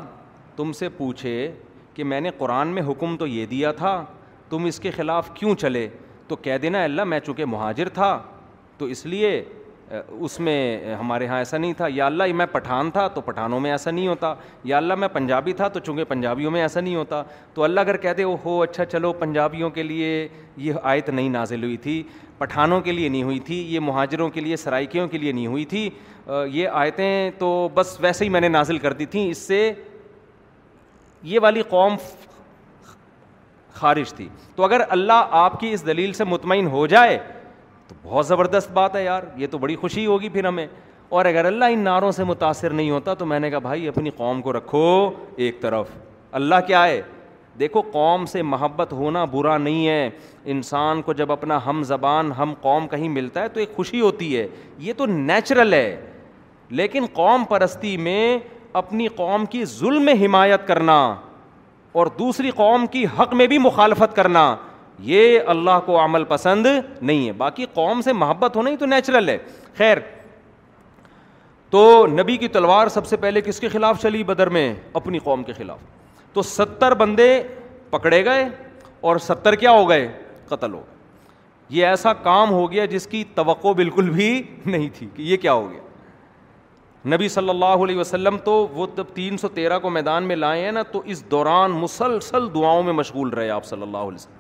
تم 0.57 0.72
سے 0.78 0.88
پوچھے 0.97 1.34
کہ 1.95 2.05
میں 2.05 2.20
نے 2.20 2.30
قرآن 2.38 2.68
میں 2.74 2.82
حکم 2.88 3.16
تو 3.16 3.26
یہ 3.26 3.47
دیا 3.47 3.72
تھا 3.80 4.03
تم 4.49 4.64
اس 4.64 4.80
کے 4.80 4.91
خلاف 4.97 5.30
کیوں 5.34 5.55
چلے 5.61 5.88
تو 6.28 6.36
کہہ 6.36 6.59
دینا 6.62 6.82
اللہ 6.84 7.05
میں 7.05 7.20
چونکہ 7.20 7.45
مہاجر 7.45 7.88
تھا 7.95 8.11
تو 8.78 8.84
اس 8.95 9.05
لیے 9.07 9.30
اس 10.09 10.38
میں 10.41 10.95
ہمارے 10.95 11.26
ہاں 11.26 11.38
ایسا 11.38 11.59
نہیں 11.59 11.72
تھا 11.76 11.86
یا 11.93 12.07
اللہ 12.07 12.32
میں 12.36 12.47
پٹھان 12.53 12.91
تھا 12.91 13.07
تو 13.14 13.20
پٹھانوں 13.20 13.59
میں 13.61 13.70
ایسا 13.70 13.91
نہیں 13.91 14.07
ہوتا 14.09 14.32
یا 14.70 14.76
اللہ 14.76 14.95
میں 14.99 15.09
پنجابی 15.12 15.53
تھا 15.61 15.68
تو 15.76 15.80
چونکہ 15.84 16.05
پنجابیوں 16.09 16.51
میں 16.51 16.61
ایسا 16.62 16.80
نہیں 16.80 16.95
ہوتا 16.97 17.22
تو 17.55 17.62
اللہ 17.64 17.80
اگر 17.80 17.97
کہتے 18.05 18.22
او 18.22 18.34
ہو 18.45 18.61
اچھا 18.62 18.84
چلو 18.84 19.12
پنجابیوں 19.20 19.70
کے 19.78 19.82
لیے 19.82 20.26
یہ 20.66 20.72
آیت 20.82 21.09
نہیں 21.11 21.28
نازل 21.28 21.64
ہوئی 21.64 21.76
تھی 21.86 22.03
پٹھانوں 22.38 22.80
کے 22.80 22.93
لیے 22.93 23.09
نہیں 23.09 23.22
ہوئی 23.22 23.38
تھی 23.49 23.57
یہ 23.74 23.80
مہاجروں 23.86 24.28
کے 24.36 24.41
لیے 24.41 24.57
سرائکیوں 24.57 25.09
کے 25.09 25.18
لیے 25.18 25.32
نہیں 25.32 25.47
ہوئی 25.47 25.64
تھی 25.74 25.88
یہ 26.51 26.68
آیتیں 26.84 27.30
تو 27.38 27.51
بس 27.74 27.97
ویسے 28.01 28.24
ہی 28.24 28.30
میں 28.30 28.41
نے 28.41 28.49
نازل 28.49 28.78
کر 28.78 28.93
دی 29.03 29.07
تھیں 29.14 29.28
اس 29.30 29.38
سے 29.38 29.72
یہ 31.32 31.38
والی 31.43 31.62
قوم 31.68 31.97
خارج 33.74 34.12
تھی 34.14 34.28
تو 34.57 34.64
اگر 34.64 34.80
اللہ 34.88 35.28
آپ 35.43 35.61
کی 35.61 35.72
اس 35.72 35.86
دلیل 35.86 36.12
سے 36.12 36.24
مطمئن 36.24 36.66
ہو 36.76 36.86
جائے 36.86 37.18
تو 37.91 37.95
بہت 38.03 38.26
زبردست 38.26 38.70
بات 38.72 38.97
ہے 38.97 39.03
یار 39.05 39.22
یہ 39.36 39.47
تو 39.51 39.59
بڑی 39.59 39.76
خوشی 39.76 40.05
ہوگی 40.07 40.28
پھر 40.32 40.47
ہمیں 40.47 40.66
اور 41.18 41.24
اگر 41.26 41.45
اللہ 41.45 41.64
ان 41.72 41.78
نعروں 41.84 42.11
سے 42.18 42.24
متاثر 42.24 42.70
نہیں 42.80 42.91
ہوتا 42.91 43.14
تو 43.22 43.26
میں 43.26 43.38
نے 43.41 43.51
کہا 43.51 43.59
بھائی 43.59 43.88
اپنی 43.88 44.11
قوم 44.16 44.43
کو 44.43 44.53
رکھو 44.53 44.82
ایک 45.47 45.61
طرف 45.61 45.86
اللہ 46.41 46.55
کیا 46.66 46.84
ہے 46.86 47.01
دیکھو 47.59 47.80
قوم 47.93 48.26
سے 48.32 48.43
محبت 48.53 48.93
ہونا 49.01 49.24
برا 49.32 49.57
نہیں 49.59 49.86
ہے 49.88 50.09
انسان 50.55 51.03
کو 51.09 51.12
جب 51.12 51.32
اپنا 51.32 51.59
ہم 51.66 51.82
زبان 51.86 52.30
ہم 52.38 52.53
قوم 52.61 52.86
کہیں 52.88 53.09
ملتا 53.16 53.43
ہے 53.43 53.49
تو 53.57 53.61
ایک 53.61 53.74
خوشی 53.76 54.01
ہوتی 54.01 54.36
ہے 54.36 54.47
یہ 54.88 54.93
تو 54.97 55.07
نیچرل 55.07 55.74
ہے 55.74 55.91
لیکن 56.80 57.07
قوم 57.12 57.45
پرستی 57.49 57.97
میں 58.07 58.38
اپنی 58.82 59.09
قوم 59.16 59.47
کی 59.55 59.64
ظلم 59.78 60.05
میں 60.05 60.14
حمایت 60.24 60.66
کرنا 60.66 61.01
اور 62.01 62.07
دوسری 62.18 62.51
قوم 62.62 62.86
کی 62.91 63.05
حق 63.18 63.34
میں 63.34 63.47
بھی 63.53 63.59
مخالفت 63.59 64.16
کرنا 64.16 64.55
یہ 65.09 65.38
اللہ 65.48 65.78
کو 65.86 66.03
عمل 66.05 66.24
پسند 66.28 66.66
نہیں 67.03 67.26
ہے 67.26 67.32
باقی 67.36 67.66
قوم 67.74 68.01
سے 68.03 68.12
محبت 68.12 68.57
ہونا 68.57 68.70
ہی 68.70 68.76
تو 68.76 68.86
نیچرل 68.86 69.28
ہے 69.28 69.36
خیر 69.76 69.98
تو 71.70 71.82
نبی 72.12 72.36
کی 72.36 72.48
تلوار 72.55 72.88
سب 72.94 73.07
سے 73.07 73.16
پہلے 73.24 73.40
کس 73.40 73.61
کے 73.61 73.68
خلاف 73.68 74.01
چلی 74.03 74.22
بدر 74.30 74.48
میں 74.57 74.72
اپنی 75.01 75.18
قوم 75.24 75.42
کے 75.42 75.53
خلاف 75.53 75.78
تو 76.32 76.42
ستر 76.42 76.94
بندے 76.98 77.28
پکڑے 77.90 78.24
گئے 78.24 78.48
اور 79.09 79.16
ستر 79.26 79.55
کیا 79.64 79.70
ہو 79.70 79.88
گئے 79.88 80.09
قتل 80.48 80.72
ہو 80.72 80.78
گئے 80.78 80.98
یہ 81.78 81.86
ایسا 81.86 82.12
کام 82.22 82.51
ہو 82.51 82.70
گیا 82.72 82.84
جس 82.94 83.07
کی 83.07 83.22
توقع 83.34 83.72
بالکل 83.76 84.11
بھی 84.11 84.30
نہیں 84.66 84.88
تھی 84.98 85.09
کہ 85.14 85.22
یہ 85.22 85.36
کیا 85.46 85.53
ہو 85.53 85.70
گیا 85.70 85.88
نبی 87.14 87.28
صلی 87.34 87.48
اللہ 87.51 87.84
علیہ 87.84 87.98
وسلم 87.98 88.36
تو 88.44 88.53
وہ 88.74 88.86
جب 88.96 89.07
تین 89.14 89.36
سو 89.38 89.48
تیرہ 89.55 89.78
کو 89.82 89.90
میدان 89.90 90.24
میں 90.28 90.36
لائے 90.36 90.64
ہیں 90.64 90.72
نا 90.72 90.82
تو 90.92 91.03
اس 91.12 91.24
دوران 91.30 91.70
مسلسل 91.84 92.48
دعاؤں 92.55 92.82
میں 92.82 92.92
مشغول 92.92 93.28
رہے 93.34 93.51
آپ 93.51 93.64
صلی 93.64 93.82
اللہ 93.82 93.98
علیہ 93.98 94.14
وسلم 94.14 94.38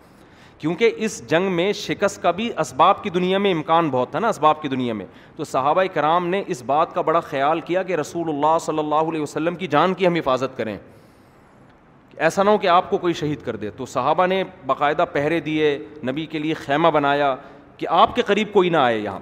کیونکہ 0.60 0.92
اس 1.04 1.20
جنگ 1.28 1.50
میں 1.56 1.72
شکست 1.72 2.20
کا 2.22 2.30
بھی 2.38 2.50
اسباب 2.60 3.02
کی 3.02 3.10
دنیا 3.10 3.38
میں 3.38 3.52
امکان 3.52 3.88
بہت 3.90 4.10
تھا 4.10 4.18
نا 4.18 4.28
اسباب 4.28 4.60
کی 4.62 4.68
دنیا 4.68 4.94
میں 4.94 5.06
تو 5.36 5.44
صحابہ 5.52 5.82
کرام 5.94 6.26
نے 6.28 6.42
اس 6.46 6.62
بات 6.66 6.92
کا 6.94 7.00
بڑا 7.02 7.20
خیال 7.28 7.60
کیا 7.68 7.82
کہ 7.82 7.96
رسول 7.96 8.28
اللہ 8.28 8.58
صلی 8.60 8.78
اللہ 8.78 9.08
علیہ 9.10 9.20
وسلم 9.22 9.54
کی 9.62 9.66
جان 9.76 9.94
کی 9.94 10.06
ہم 10.06 10.14
حفاظت 10.14 10.56
کریں 10.56 10.76
ایسا 12.26 12.42
نہ 12.42 12.50
ہو 12.50 12.58
کہ 12.58 12.66
آپ 12.68 12.90
کو 12.90 12.98
کوئی 12.98 13.12
شہید 13.20 13.42
کر 13.44 13.56
دے 13.56 13.70
تو 13.76 13.86
صحابہ 13.94 14.26
نے 14.34 14.42
باقاعدہ 14.66 15.04
پہرے 15.12 15.40
دیے 15.48 15.76
نبی 16.10 16.26
کے 16.32 16.38
لیے 16.38 16.54
خیمہ 16.64 16.88
بنایا 16.94 17.34
کہ 17.76 17.86
آپ 18.00 18.14
کے 18.16 18.22
قریب 18.26 18.52
کوئی 18.52 18.68
نہ 18.70 18.76
آئے 18.76 18.98
یہاں 18.98 19.18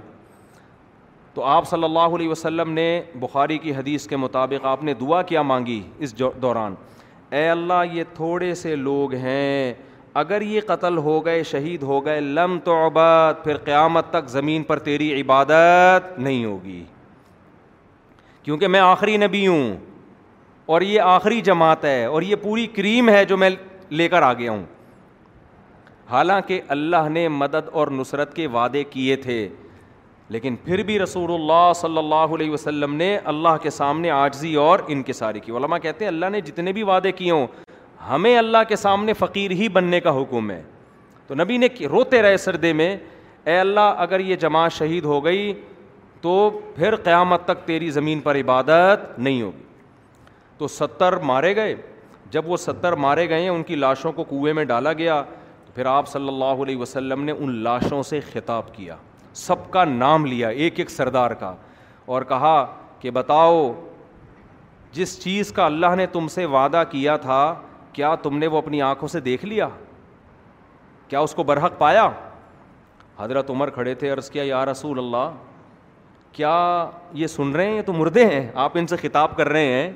تو 1.35 1.45
آپ 1.45 1.69
صلی 1.71 1.85
اللہ 1.85 2.15
علیہ 2.19 2.29
وسلم 2.29 2.71
نے 2.73 2.91
بخاری 3.21 3.59
کی 3.59 3.75
حدیث 3.75 4.07
کے 4.09 4.17
مطابق 4.17 4.65
آپ 4.67 4.83
نے 4.85 4.95
دعا 5.01 5.23
کیا 5.31 5.43
مانگی 5.51 5.81
اس 5.99 6.19
دوران 6.43 6.75
اے 7.31 7.49
اللہ 7.49 7.93
یہ 7.93 8.05
تھوڑے 8.17 8.55
سے 8.55 8.75
لوگ 8.77 9.15
ہیں 9.15 9.73
اگر 10.15 10.41
یہ 10.43 10.61
قتل 10.67 10.97
ہو 10.99 11.25
گئے 11.25 11.43
شہید 11.45 11.83
ہو 11.83 12.05
گئے 12.05 12.21
لم 12.21 12.59
تو 12.65 12.75
عباد 12.87 13.35
پھر 13.45 13.57
قیامت 13.65 14.11
تک 14.11 14.29
زمین 14.29 14.63
پر 14.65 14.79
تیری 14.79 15.13
عبادت 15.21 16.19
نہیں 16.19 16.45
ہوگی 16.45 16.83
کیونکہ 18.43 18.69
میں 18.69 18.81
آخری 18.81 19.17
نبی 19.17 19.47
ہوں 19.47 19.77
اور 20.77 20.81
یہ 20.83 21.01
آخری 21.01 21.41
جماعت 21.41 21.85
ہے 21.85 22.05
اور 22.05 22.23
یہ 22.23 22.37
پوری 22.43 22.67
کریم 22.77 23.09
ہے 23.09 23.25
جو 23.25 23.37
میں 23.37 23.51
لے 23.91 24.09
کر 24.09 24.23
آ 24.23 24.33
گیا 24.33 24.51
ہوں 24.53 24.65
حالانکہ 26.11 26.61
اللہ 26.75 27.09
نے 27.11 27.29
مدد 27.29 27.69
اور 27.73 27.89
نصرت 27.97 28.35
کے 28.37 28.47
وعدے 28.53 28.85
کیے 28.91 29.17
تھے 29.23 29.47
لیکن 30.37 30.57
پھر 30.65 30.83
بھی 30.85 30.99
رسول 30.99 31.33
اللہ 31.35 31.73
صلی 31.81 31.99
اللہ 31.99 32.35
علیہ 32.35 32.51
وسلم 32.51 32.95
نے 32.95 33.17
اللہ 33.33 33.57
کے 33.63 33.71
سامنے 33.71 34.11
آجزی 34.11 34.55
اور 34.65 34.79
ان 34.89 35.03
کے 35.03 35.13
کی 35.45 35.53
علماء 35.57 35.79
کہتے 35.83 36.05
ہیں 36.05 36.11
اللہ 36.13 36.31
نے 36.33 36.41
جتنے 36.47 36.73
بھی 36.73 36.83
وعدے 36.83 37.13
کیے 37.13 37.31
ہوں 37.31 37.47
ہمیں 38.11 38.37
اللہ 38.39 38.59
کے 38.69 38.77
سامنے 38.77 39.13
فقیر 39.13 39.51
ہی 39.61 39.69
بننے 39.69 40.01
کا 40.01 40.11
حکم 40.21 40.51
ہے 40.51 40.63
تو 41.27 41.35
نبی 41.35 41.57
نے 41.59 41.67
روتے 41.91 42.21
رہے 42.23 42.37
سردے 42.47 42.73
میں 42.73 42.97
اے 43.45 43.59
اللہ 43.61 43.81
اگر 43.99 44.21
یہ 44.21 44.37
جماعت 44.45 44.73
شہید 44.73 45.05
ہو 45.05 45.25
گئی 45.25 45.53
تو 46.21 46.39
پھر 46.77 46.97
قیامت 47.05 47.45
تک 47.45 47.65
تیری 47.67 47.91
زمین 47.91 48.21
پر 48.21 48.37
عبادت 48.37 49.19
نہیں 49.19 49.43
ہوگی 49.43 49.63
تو 50.59 50.69
ستر 50.69 51.17
مارے 51.33 51.55
گئے 51.57 51.75
جب 52.31 52.49
وہ 52.51 52.57
ستر 52.57 52.93
مارے 53.05 53.29
گئے 53.29 53.49
ان 53.49 53.63
کی 53.63 53.75
لاشوں 53.77 54.13
کو 54.13 54.25
کنویں 54.31 54.53
میں 54.55 54.65
ڈالا 54.73 54.93
گیا 54.99 55.23
پھر 55.75 55.87
آپ 55.87 56.09
صلی 56.09 56.29
اللہ 56.29 56.63
علیہ 56.65 56.77
وسلم 56.77 57.23
نے 57.25 57.33
ان 57.33 57.55
لاشوں 57.63 58.03
سے 58.03 58.21
خطاب 58.33 58.75
کیا 58.75 58.97
سب 59.45 59.71
کا 59.71 59.85
نام 59.85 60.25
لیا 60.27 60.49
ایک 60.49 60.79
ایک 60.79 60.91
سردار 60.91 61.31
کا 61.41 61.55
اور 62.15 62.23
کہا 62.29 62.57
کہ 63.01 63.11
بتاؤ 63.21 63.73
جس 64.93 65.19
چیز 65.23 65.53
کا 65.53 65.65
اللہ 65.67 65.95
نے 65.97 66.07
تم 66.13 66.29
سے 66.35 66.45
وعدہ 66.57 66.83
کیا 66.91 67.17
تھا 67.27 67.39
کیا 67.93 68.15
تم 68.23 68.39
نے 68.39 68.47
وہ 68.47 68.59
اپنی 68.59 68.83
آنکھوں 68.83 69.09
سے 69.09 69.21
دیکھ 69.21 69.45
لیا 69.45 69.69
کیا 71.09 71.21
اس 71.21 71.35
کو 71.35 71.43
برحق 71.45 71.79
پایا 71.79 72.09
حضرت 73.19 73.51
عمر 73.51 73.71
کھڑے 73.71 73.95
تھے 74.01 74.11
عرض 74.11 74.31
کیا 74.31 74.43
یا 74.47 74.65
رسول 74.67 74.99
اللہ 74.99 75.31
کیا 76.33 76.53
یہ 77.23 77.27
سن 77.27 77.51
رہے 77.57 77.67
ہیں 77.67 77.77
یہ 77.77 77.83
تو 77.83 77.93
مردے 77.93 78.25
ہیں 78.31 78.47
آپ 78.65 78.77
ان 78.79 78.87
سے 78.87 78.97
خطاب 79.03 79.37
کر 79.37 79.49
رہے 79.49 79.73
ہیں 79.73 79.91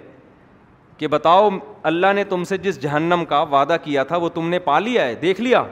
کہ 0.99 1.09
بتاؤ 1.09 1.49
اللہ 1.91 2.13
نے 2.15 2.25
تم 2.29 2.45
سے 2.49 2.57
جس 2.59 2.81
جہنم 2.83 3.25
کا 3.29 3.41
وعدہ 3.53 3.77
کیا 3.83 4.05
تھا 4.09 4.17
وہ 4.25 4.29
تم 4.35 4.49
نے 4.49 4.59
پا 4.71 4.79
لیا 4.79 5.05
ہے 5.07 5.15
دیکھ 5.23 5.41
لیا 5.41 5.63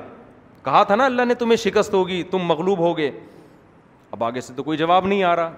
کہا 0.65 0.83
تھا 0.85 0.95
نا 0.95 1.05
اللہ 1.07 1.25
نے 1.29 1.35
تمہیں 1.35 1.57
شکست 1.57 1.95
ہوگی 1.95 2.23
تم 2.31 2.45
مغلوب 2.47 2.79
ہوگے 2.79 3.11
اب 4.11 4.25
آگے 4.25 4.41
سے 4.41 4.53
تو 4.57 4.63
کوئی 4.63 4.79
جواب 4.79 5.07
نہیں 5.07 5.23
آ 5.25 5.35
رہا 5.37 5.51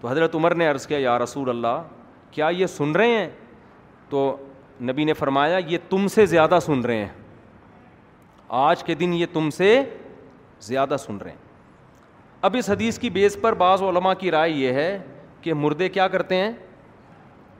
تو 0.00 0.08
حضرت 0.08 0.34
عمر 0.34 0.54
نے 0.54 0.66
عرض 0.68 0.86
کیا 0.86 0.98
یا 0.98 1.18
رسول 1.18 1.48
اللہ 1.50 1.82
کیا 2.30 2.48
یہ 2.56 2.66
سن 2.76 2.92
رہے 2.96 3.16
ہیں 3.16 3.28
تو 4.08 4.24
نبی 4.82 5.04
نے 5.04 5.12
فرمایا 5.12 5.58
یہ 5.68 5.78
تم 5.88 6.06
سے 6.14 6.24
زیادہ 6.26 6.58
سن 6.64 6.80
رہے 6.86 6.96
ہیں 6.98 7.08
آج 8.58 8.82
کے 8.84 8.94
دن 8.94 9.12
یہ 9.14 9.26
تم 9.32 9.48
سے 9.56 9.80
زیادہ 10.62 10.96
سن 11.06 11.16
رہے 11.22 11.30
ہیں 11.30 11.42
اب 12.46 12.56
اس 12.58 12.68
حدیث 12.70 12.98
کی 12.98 13.10
بیس 13.10 13.36
پر 13.40 13.52
بعض 13.58 13.82
علماء 13.82 14.12
کی 14.18 14.30
رائے 14.30 14.50
یہ 14.50 14.72
ہے 14.72 14.98
کہ 15.42 15.54
مردے 15.54 15.88
کیا 15.88 16.08
کرتے 16.08 16.36
ہیں 16.36 16.50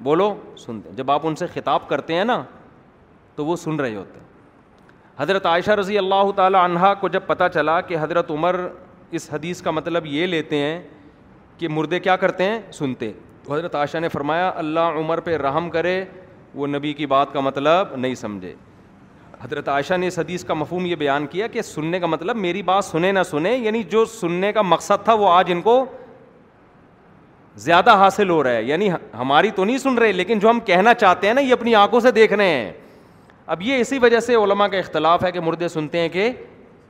بولو 0.03 0.35
سنتے 0.59 0.89
ہیں 0.89 0.97
جب 0.97 1.11
آپ 1.11 1.27
ان 1.27 1.35
سے 1.37 1.47
خطاب 1.55 1.89
کرتے 1.89 2.15
ہیں 2.15 2.25
نا 2.25 2.43
تو 3.37 3.45
وہ 3.47 3.57
سن 3.57 3.77
رہے 3.81 3.95
ہوتے 3.95 4.19
ہیں 4.19 4.23
حضرت 5.19 5.47
عائشہ 5.47 5.71
رضی 5.81 5.99
اللہ 5.99 6.31
تعالی 6.37 6.57
عنہ 6.65 6.93
کو 7.01 7.09
جب 7.09 7.27
پتہ 7.27 7.45
چلا 7.55 7.81
کہ 7.81 7.97
حضرت 8.01 8.31
عمر 8.31 8.61
اس 9.19 9.29
حدیث 9.33 9.63
کا 9.63 9.71
مطلب 9.71 10.07
یہ 10.07 10.27
لیتے 10.27 10.57
ہیں 10.59 10.81
کہ 11.59 11.69
مردے 11.69 12.01
کیا 12.01 12.17
کرتے 12.17 12.45
ہیں 12.45 12.61
سنتے 12.79 13.13
حضرت 13.51 13.75
عائشہ 13.75 13.99
نے 13.99 14.09
فرمایا 14.09 14.51
اللہ 14.57 14.99
عمر 14.99 15.21
پہ 15.25 15.37
رحم 15.37 15.69
کرے 15.71 16.05
وہ 16.55 16.67
نبی 16.67 16.93
کی 16.95 17.07
بات 17.07 17.33
کا 17.33 17.41
مطلب 17.41 17.95
نہیں 17.97 18.15
سمجھے 18.15 18.55
حضرت 19.43 19.69
عائشہ 19.69 19.95
نے 20.01 20.07
اس 20.07 20.19
حدیث 20.19 20.45
کا 20.45 20.55
مفہوم 20.55 20.87
یہ 20.87 20.97
بیان 20.97 21.27
کیا 21.31 21.47
کہ 21.53 21.63
سننے 21.63 21.99
کا 22.01 22.07
مطلب 22.07 22.37
میری 22.37 22.63
بات 22.63 22.85
سنے 22.85 23.11
نہ 23.13 23.23
سنے 23.31 23.57
یعنی 23.57 23.83
جو 23.91 24.05
سننے 24.21 24.53
کا 24.53 24.63
مقصد 24.63 25.05
تھا 25.05 25.15
وہ 25.15 25.29
آج 25.31 25.53
ان 25.53 25.61
کو 25.63 25.85
زیادہ 27.65 27.95
حاصل 27.97 28.31
ہو 28.31 28.43
رہا 28.43 28.51
ہے 28.53 28.63
یعنی 28.65 28.89
ہماری 29.19 29.51
تو 29.57 29.65
نہیں 29.65 29.79
سن 29.79 29.99
رہے 29.99 30.13
لیکن 30.13 30.39
جو 30.39 30.51
ہم 30.51 30.61
کہنا 30.67 30.95
چاہتے 30.95 31.27
ہیں 31.27 31.35
نا 31.35 31.41
یہ 31.41 31.53
اپنی 31.53 31.75
آنکھوں 31.75 32.01
سے 32.01 32.11
دیکھ 32.13 32.33
رہے 32.33 32.49
ہیں 32.49 32.73
اب 33.47 33.63
یہ 33.63 33.77
اسی 33.81 33.99
وجہ 34.03 34.21
سے 34.27 34.35
علماء 34.35 34.67
کا 34.69 34.79
اختلاف 34.79 35.25
ہے 35.25 35.33
کہ 35.33 35.41
مردے 35.41 35.69
سنتے 35.69 36.01
ہیں 36.01 36.09
کہ 36.09 36.31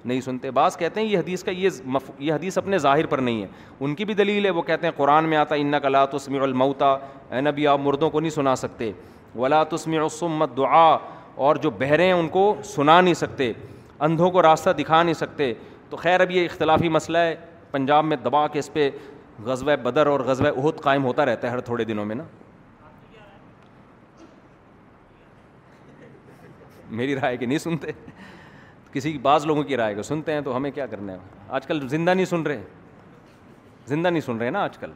نہیں 0.05 0.21
سنتے 0.21 0.51
بعض 0.51 0.77
کہتے 0.77 1.01
ہیں 1.01 1.07
یہ 1.09 1.19
حدیث 1.19 1.43
کا 1.45 1.51
یہ 1.51 1.69
مف... 1.85 2.11
یہ 2.19 2.33
حدیث 2.33 2.59
اپنے 2.59 2.79
ظاہر 2.79 3.07
پر 3.11 3.19
نہیں 3.19 3.43
ہے 3.43 3.47
ان 3.85 3.95
کی 3.95 4.05
بھی 4.05 4.15
دلیل 4.15 4.45
ہے 4.45 4.51
وہ 4.59 4.63
کہتے 4.63 4.87
ہیں 4.87 4.93
قرآن 4.97 5.29
میں 5.29 5.37
آتا 5.39 5.55
ان 5.55 5.71
کا 5.71 5.79
کلا 5.79 6.05
تو 6.11 6.19
سمیر 6.19 6.41
المعتا 6.43 6.93
اے 7.31 7.41
نبی 7.41 7.67
آپ 7.67 7.81
مردوں 7.83 8.11
کو 8.11 8.21
نہیں 8.21 8.31
سنا 8.31 8.55
سکتے 8.57 8.91
ولا 9.37 9.63
تسمع 9.71 10.09
مت 10.37 10.57
دعا 10.57 10.97
اور 11.45 11.57
جو 11.63 11.71
بہرے 11.79 12.05
ہیں 12.07 12.13
ان 12.13 12.29
کو 12.37 12.53
سنا 12.65 13.01
نہیں 13.01 13.15
سکتے 13.15 13.53
اندھوں 14.09 14.31
کو 14.31 14.43
راستہ 14.43 14.71
دکھا 14.79 15.03
نہیں 15.03 15.15
سکتے 15.15 15.53
تو 15.91 15.97
خیر 15.97 16.21
اب 16.21 16.31
یہ 16.31 16.45
اختلافی 16.45 16.89
مسئلہ 16.89 17.19
ہے 17.19 17.35
پنجاب 17.71 18.05
میں 18.05 18.17
دبا 18.25 18.47
کے 18.53 18.59
اس 18.59 18.73
پہ 18.73 18.89
غزوہ 19.45 19.77
بدر 19.83 20.07
اور 20.07 20.21
غزوہ 20.29 20.49
احد 20.57 20.81
قائم 20.83 21.05
ہوتا 21.05 21.25
رہتا 21.27 21.49
ہے 21.49 21.53
ہر 21.53 21.61
تھوڑے 21.69 21.85
دنوں 21.85 22.05
میں 22.05 22.15
نا 22.15 22.25
میری 26.99 27.15
رائے 27.17 27.37
کی 27.37 27.47
نہیں 27.47 27.59
سنتے 27.59 27.93
کسی 28.93 29.17
بعض 29.23 29.47
لوگوں 29.47 29.63
کی 29.65 29.77
رائے 29.77 29.95
کو 29.95 30.03
سنتے 30.03 30.33
ہیں 30.33 30.41
تو 30.41 30.57
ہمیں 30.57 30.71
کیا 30.71 30.87
کرنا 30.87 31.13
ہے 31.13 31.19
آج 31.57 31.67
کل 31.67 31.87
زندہ 31.89 32.11
نہیں 32.15 32.25
سن 32.27 32.43
رہے 32.47 32.63
زندہ 33.87 34.09
نہیں 34.09 34.21
سن 34.27 34.37
رہے 34.39 34.51
نا 34.51 34.63
آج 34.65 34.79
کل 34.79 34.91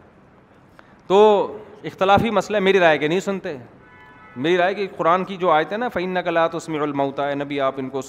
تو 1.07 1.18
اختلافی 1.84 2.30
مسئلہ 2.39 2.59
میری 2.61 2.80
رائے 2.80 2.99
کے 2.99 3.09
نہیں 3.09 3.20
سنتے 3.20 3.57
میری 4.43 4.57
رائے 4.57 4.74
کہ 4.74 4.86
قرآن 4.97 5.24
کی 5.24 5.36
جو 5.36 5.51
آیت 5.51 5.72
ہے 5.72 5.76
نا 5.76 5.89
فعین 5.93 6.16
کلات 6.24 6.55
اس 6.55 6.68
میں 6.68 6.78
ر 6.80 6.89
ہوتا 6.99 7.28
ہے 7.28 7.34
نبی 7.34 7.61
آپ 7.61 7.74
ان 7.78 7.89
کو 7.91 8.01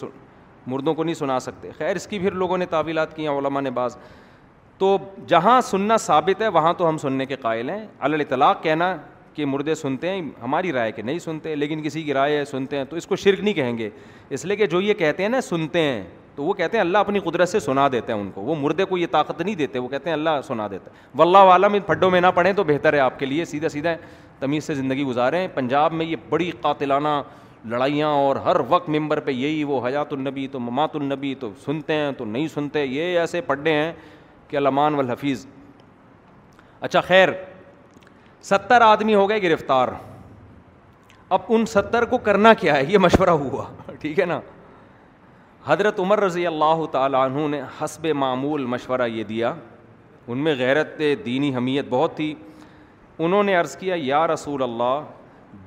مردوں 0.68 0.94
کو 0.94 1.04
نہیں 1.04 1.16
سنا 1.16 1.40
سکتے 1.40 1.70
خیر 1.78 1.96
اس 1.96 2.06
کی 2.08 2.18
پھر 2.20 2.32
لوگوں 2.42 2.58
نے 2.58 2.66
تعویلات 2.70 3.16
کی 3.16 3.28
ہیں 3.28 3.38
علماء 3.38 3.62
نے 3.62 3.70
بعض 3.78 3.96
تو 4.78 4.98
جہاں 5.28 5.60
سننا 5.70 5.98
ثابت 5.98 6.42
ہے 6.42 6.48
وہاں 6.58 6.74
تو 6.78 6.88
ہم 6.90 6.98
سننے 6.98 7.26
کے 7.26 7.36
قائل 7.42 7.70
ہیں 7.70 7.86
اللہ 8.08 8.22
اطلاع 8.22 8.52
کہنا 8.62 8.96
کہ 9.34 9.46
مردے 9.46 9.76
سنتے 9.76 10.10
ہیں 10.10 10.22
ہماری 10.42 10.72
رائے 10.74 10.92
کہ 10.92 11.02
نہیں 11.02 11.20
سنتے 11.20 11.56
لیکن 11.56 11.82
کسی 11.84 12.04
کی 12.04 12.14
رائے 12.14 12.38
ہے 12.38 12.44
سنتے 12.52 12.78
ہیں 12.78 12.84
تو 12.90 12.96
اس 12.96 13.08
کو 13.08 13.16
شرک 13.16 13.40
نہیں 13.40 13.54
کہیں 13.54 13.78
گے 13.78 13.90
اس 14.30 14.46
لیے 14.46 14.56
کہ 14.58 14.66
جو 14.76 14.82
یہ 14.82 14.94
کہتے 15.02 15.24
ہیں 15.24 15.30
نا 15.30 15.42
سنتے 15.50 15.80
ہیں 15.82 16.04
تو 16.36 16.44
وہ 16.44 16.54
کہتے 16.54 16.78
ہیں 16.78 16.84
اللہ 16.84 16.98
اپنی 16.98 17.20
قدرت 17.24 17.50
سے 17.50 17.60
سنا 17.60 17.88
دیتے 17.92 18.14
ہیں 18.14 18.20
ان 18.20 18.30
کو 18.36 18.42
وہ 18.42 18.56
مردے 18.62 18.86
کو 18.86 18.98
یہ 18.98 19.08
طاقت 19.12 19.42
نہیں 19.42 19.56
دیتے 19.56 19.80
وہ 19.80 19.88
کہتے 19.88 20.10
ہیں 20.10 20.18
اللہ 20.18 20.42
سنا 20.48 20.68
دیتا 20.72 20.92
ہے 20.92 21.08
و 21.20 21.22
اللہ 21.22 21.52
عالم 21.54 21.78
پھڈوں 21.86 22.10
میں 22.12 22.22
نہ 22.22 22.28
پڑھیں 22.36 22.54
تو 22.54 22.64
بہتر 22.64 22.94
ہے 22.94 23.00
آپ 23.00 23.18
کے 23.20 23.26
لیے 23.26 23.46
سیدھا 23.46 23.70
سیدھا 23.70 23.96
تمیز 24.40 24.64
سے 24.66 24.74
زندگی 24.76 25.04
گزاریں 25.06 25.48
پنجاب 25.54 25.94
میں 25.94 26.06
یہ 26.06 26.16
بڑی 26.30 26.50
قاتلانہ 26.62 27.22
لڑائیاں 27.70 28.08
اور 28.18 28.36
ہر 28.46 28.58
وقت 28.68 28.90
ممبر 28.90 29.20
پہ 29.24 29.32
یہی 29.32 29.64
وہ 29.72 29.86
حیات 29.88 30.14
النبی 30.14 30.48
تو 30.52 30.60
ممات 30.60 30.96
النبی 30.96 31.34
تو 31.40 31.50
سنتے 31.66 31.94
ہیں 31.94 32.12
تو 32.18 32.26
نہیں 32.26 32.48
سنتے 32.54 32.86
یہ 32.86 33.20
ایسے 33.20 33.42
پڑھے 33.48 33.74
ہیں 33.74 33.92
کہ 34.48 34.58
علامان 34.58 34.96
و 34.96 35.00
الحفیظ 35.00 35.46
اچھا 36.82 37.02
خیر 37.08 37.30
ستر 38.50 38.82
آدمی 38.82 39.16
ہو 39.16 39.28
گئے 39.30 39.42
گرفتار 39.44 39.88
اب 41.30 41.40
ان 41.56 41.66
ستر 41.74 42.06
کو 42.12 42.18
کرنا 42.28 42.54
کیا 42.60 42.76
ہے 42.78 42.84
یہ 42.90 42.98
مشورہ 42.98 43.30
ہوا 43.42 43.64
ٹھیک 44.02 44.20
ہے 44.20 44.26
نا 44.26 44.40
حضرت 45.66 46.00
عمر 46.00 46.20
رضی 46.24 46.46
اللہ 46.48 46.86
تعالیٰ 46.92 47.24
عنہ 47.30 47.48
نے 47.48 47.62
حسب 47.82 48.06
معمول 48.18 48.66
مشورہ 48.66 49.08
یہ 49.08 49.24
دیا 49.32 49.54
ان 50.28 50.38
میں 50.44 50.56
غیرت 50.58 50.98
دینی 51.26 51.56
حمیت 51.56 51.86
بہت 51.90 52.16
تھی 52.16 52.34
انہوں 53.26 53.44
نے 53.44 53.56
عرض 53.56 53.76
کیا 53.78 53.96
یا 53.98 54.26
رسول 54.28 54.62
اللہ 54.64 55.00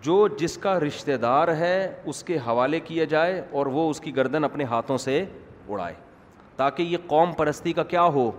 جو 0.03 0.27
جس 0.39 0.57
کا 0.59 0.79
رشتہ 0.81 1.17
دار 1.23 1.49
ہے 1.57 1.75
اس 2.13 2.23
کے 2.25 2.37
حوالے 2.47 2.79
کیا 2.85 3.05
جائے 3.15 3.41
اور 3.51 3.67
وہ 3.77 3.89
اس 3.91 4.01
کی 4.01 4.15
گردن 4.17 4.45
اپنے 4.45 4.65
ہاتھوں 4.71 4.97
سے 4.99 5.25
اڑائے 5.69 5.95
تاکہ 6.57 6.83
یہ 6.83 6.97
قوم 7.09 7.33
پرستی 7.37 7.73
کا 7.73 7.83
کیا 7.95 8.03
ہو 8.17 8.31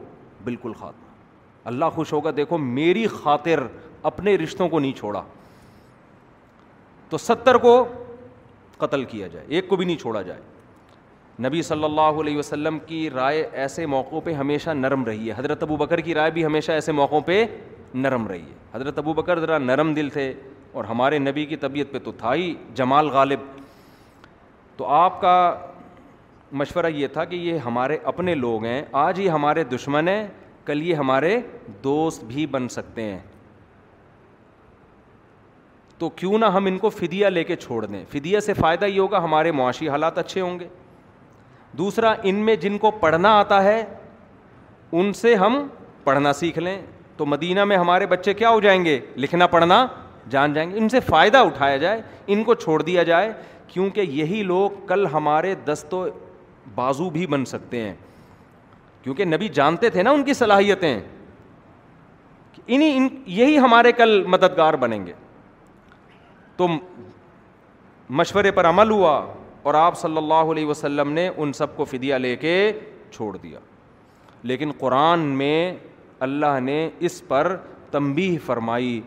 بالکل 0.44 0.74
خاتمہ 0.80 1.02
اللہ 1.72 1.86
خوش 1.96 2.14
ہوگا 2.14 2.32
دیکھو 2.38 2.58
میری 2.58 3.06
خاطر 3.24 3.60
اپنے 4.12 4.36
رشتوں 4.38 4.68
کو 4.70 4.80
نہیں 4.80 4.94
چھوڑا 5.00 5.22
تو 7.10 7.18
ستر 7.18 7.58
کو 7.68 7.84
قتل 8.78 9.04
کیا 9.14 9.28
جائے 9.34 9.46
ایک 9.48 9.68
کو 9.70 9.76
بھی 9.76 9.86
نہیں 9.86 9.98
چھوڑا 9.98 10.22
جائے 10.22 10.42
نبی 11.48 11.62
صلی 11.70 11.84
اللہ 11.84 12.20
علیہ 12.22 12.38
وسلم 12.38 12.80
کی 12.88 13.10
رائے 13.10 13.48
ایسے 13.62 13.86
موقعوں 13.96 14.22
پہ 14.22 14.34
ہمیشہ 14.34 14.70
نرم 14.80 15.04
رہی 15.06 15.28
ہے 15.28 15.34
حضرت 15.38 15.64
ابو 15.64 15.76
بکر 15.78 16.02
کی 16.08 16.14
رائے 16.16 16.32
بھی 16.32 16.46
ہمیشہ 16.46 16.72
ایسے 16.72 16.92
موقعوں 16.92 17.22
پہ 17.26 17.46
نرم 17.96 18.28
رہی 18.28 18.42
ہے 18.42 18.54
حضرت 18.74 18.98
ابو 18.98 19.14
بکر 19.14 19.40
ذرا 19.40 19.58
نرم 19.58 19.94
دل 19.94 20.10
تھے 20.14 20.34
اور 20.74 20.84
ہمارے 20.90 21.18
نبی 21.20 21.46
کی 21.46 21.56
طبیعت 21.58 21.92
پہ 21.92 22.00
تو 22.04 22.12
تھا 22.18 22.34
ہی 22.36 22.54
جمال 22.76 23.08
غالب 23.14 23.40
تو 24.78 24.86
آپ 24.94 25.20
کا 25.22 25.34
مشورہ 26.62 26.88
یہ 26.94 27.08
تھا 27.14 27.24
کہ 27.26 27.36
یہ 27.36 27.58
ہمارے 27.66 27.98
اپنے 28.12 28.36
لوگ 28.36 28.64
ہیں 28.66 28.82
آج 29.02 29.20
یہ 29.20 29.30
ہمارے 29.30 29.64
دشمن 29.76 30.08
ہیں 30.08 30.28
کل 30.66 30.82
یہ 30.88 30.96
ہمارے 30.96 31.40
دوست 31.84 32.24
بھی 32.24 32.46
بن 32.48 32.68
سکتے 32.70 33.04
ہیں 33.04 33.20
تو 36.00 36.10
کیوں 36.20 36.38
نہ 36.38 36.46
ہم 36.54 36.66
ان 36.66 36.78
کو 36.78 36.90
فدیہ 36.90 37.28
لے 37.28 37.44
کے 37.44 37.56
چھوڑ 37.56 37.86
دیں 37.86 38.04
فدیہ 38.12 38.40
سے 38.46 38.54
فائدہ 38.54 38.86
یہ 38.86 39.00
ہوگا 39.00 39.24
ہمارے 39.24 39.52
معاشی 39.60 39.90
حالات 39.90 40.18
اچھے 40.18 40.42
ہوں 40.42 40.60
گے 40.60 40.68
دوسرا 41.78 42.14
ان 42.24 42.36
میں 42.46 42.56
جن 42.64 42.78
کو 42.78 42.92
پڑھنا 43.00 43.38
آتا 43.40 43.64
ہے 43.64 43.82
ان 44.92 45.14
سے 45.22 45.36
ہم 45.36 45.66
پڑھنا 46.04 46.34
سیکھ 46.34 46.58
لیں 46.60 46.78
تو 47.18 47.26
مدینہ 47.26 47.64
میں 47.66 47.78
ہمارے 47.78 48.06
بچے 48.08 48.34
کیا 48.34 48.50
ہو 48.50 48.60
جائیں 48.62 48.84
گے 48.86 49.00
لکھنا 49.16 49.48
پڑھنا 49.48 49.86
جان 50.30 50.54
جائیں 50.54 50.70
گے 50.72 50.78
ان 50.78 50.90
سے 50.90 51.00
فائدہ 51.08 51.38
اٹھایا 51.46 51.78
جائے 51.78 52.02
ان 52.34 52.44
کو 52.44 52.54
چھوڑ 52.54 52.82
دیا 52.82 53.04
جائے 53.04 53.32
کیونکہ 53.68 54.02
یہی 54.22 54.42
لوگ 54.44 54.86
کل 54.88 55.06
ہمارے 55.14 55.54
دست 55.66 55.94
و 55.94 56.06
بازو 56.76 57.10
بھی 57.10 57.26
بن 57.28 57.46
سکتے 57.46 57.82
ہیں 57.82 57.94
کیونکہ 59.04 59.26
نبی 59.26 59.48
جانتے 59.54 59.90
تھے 59.90 60.04
نا 60.04 60.12
ان 60.12 60.24
کی 60.24 60.34
صلاحیتیں 60.34 61.00
انہیں 62.66 63.08
یہی 63.38 63.58
ہمارے 63.60 63.92
کل 63.92 64.22
مددگار 64.34 64.74
بنیں 64.84 65.06
گے 65.08 65.14
تو 66.58 66.68
مشورے 68.20 68.52
پر 68.52 68.66
عمل 68.70 68.90
ہوا 68.92 69.14
اور 69.64 69.74
آپ 69.74 69.98
صلی 70.00 70.18
اللہ 70.18 70.52
علیہ 70.52 70.66
وسلم 70.66 71.12
نے 71.14 71.30
ان 71.36 71.54
سب 71.54 71.76
کو 71.76 71.86
فدیہ 71.86 72.16
لے 72.26 72.36
کے 72.36 72.56
چھوڑ 73.12 73.36
دیا 73.38 73.60
لیکن 74.52 74.72
قرآن 74.80 75.20
میں 75.38 75.74
اللہ 76.24 76.60
نے 76.64 76.78
اس 77.08 77.22
پر 77.28 77.56
تمبی 77.92 78.28
فرمائی 78.46 79.00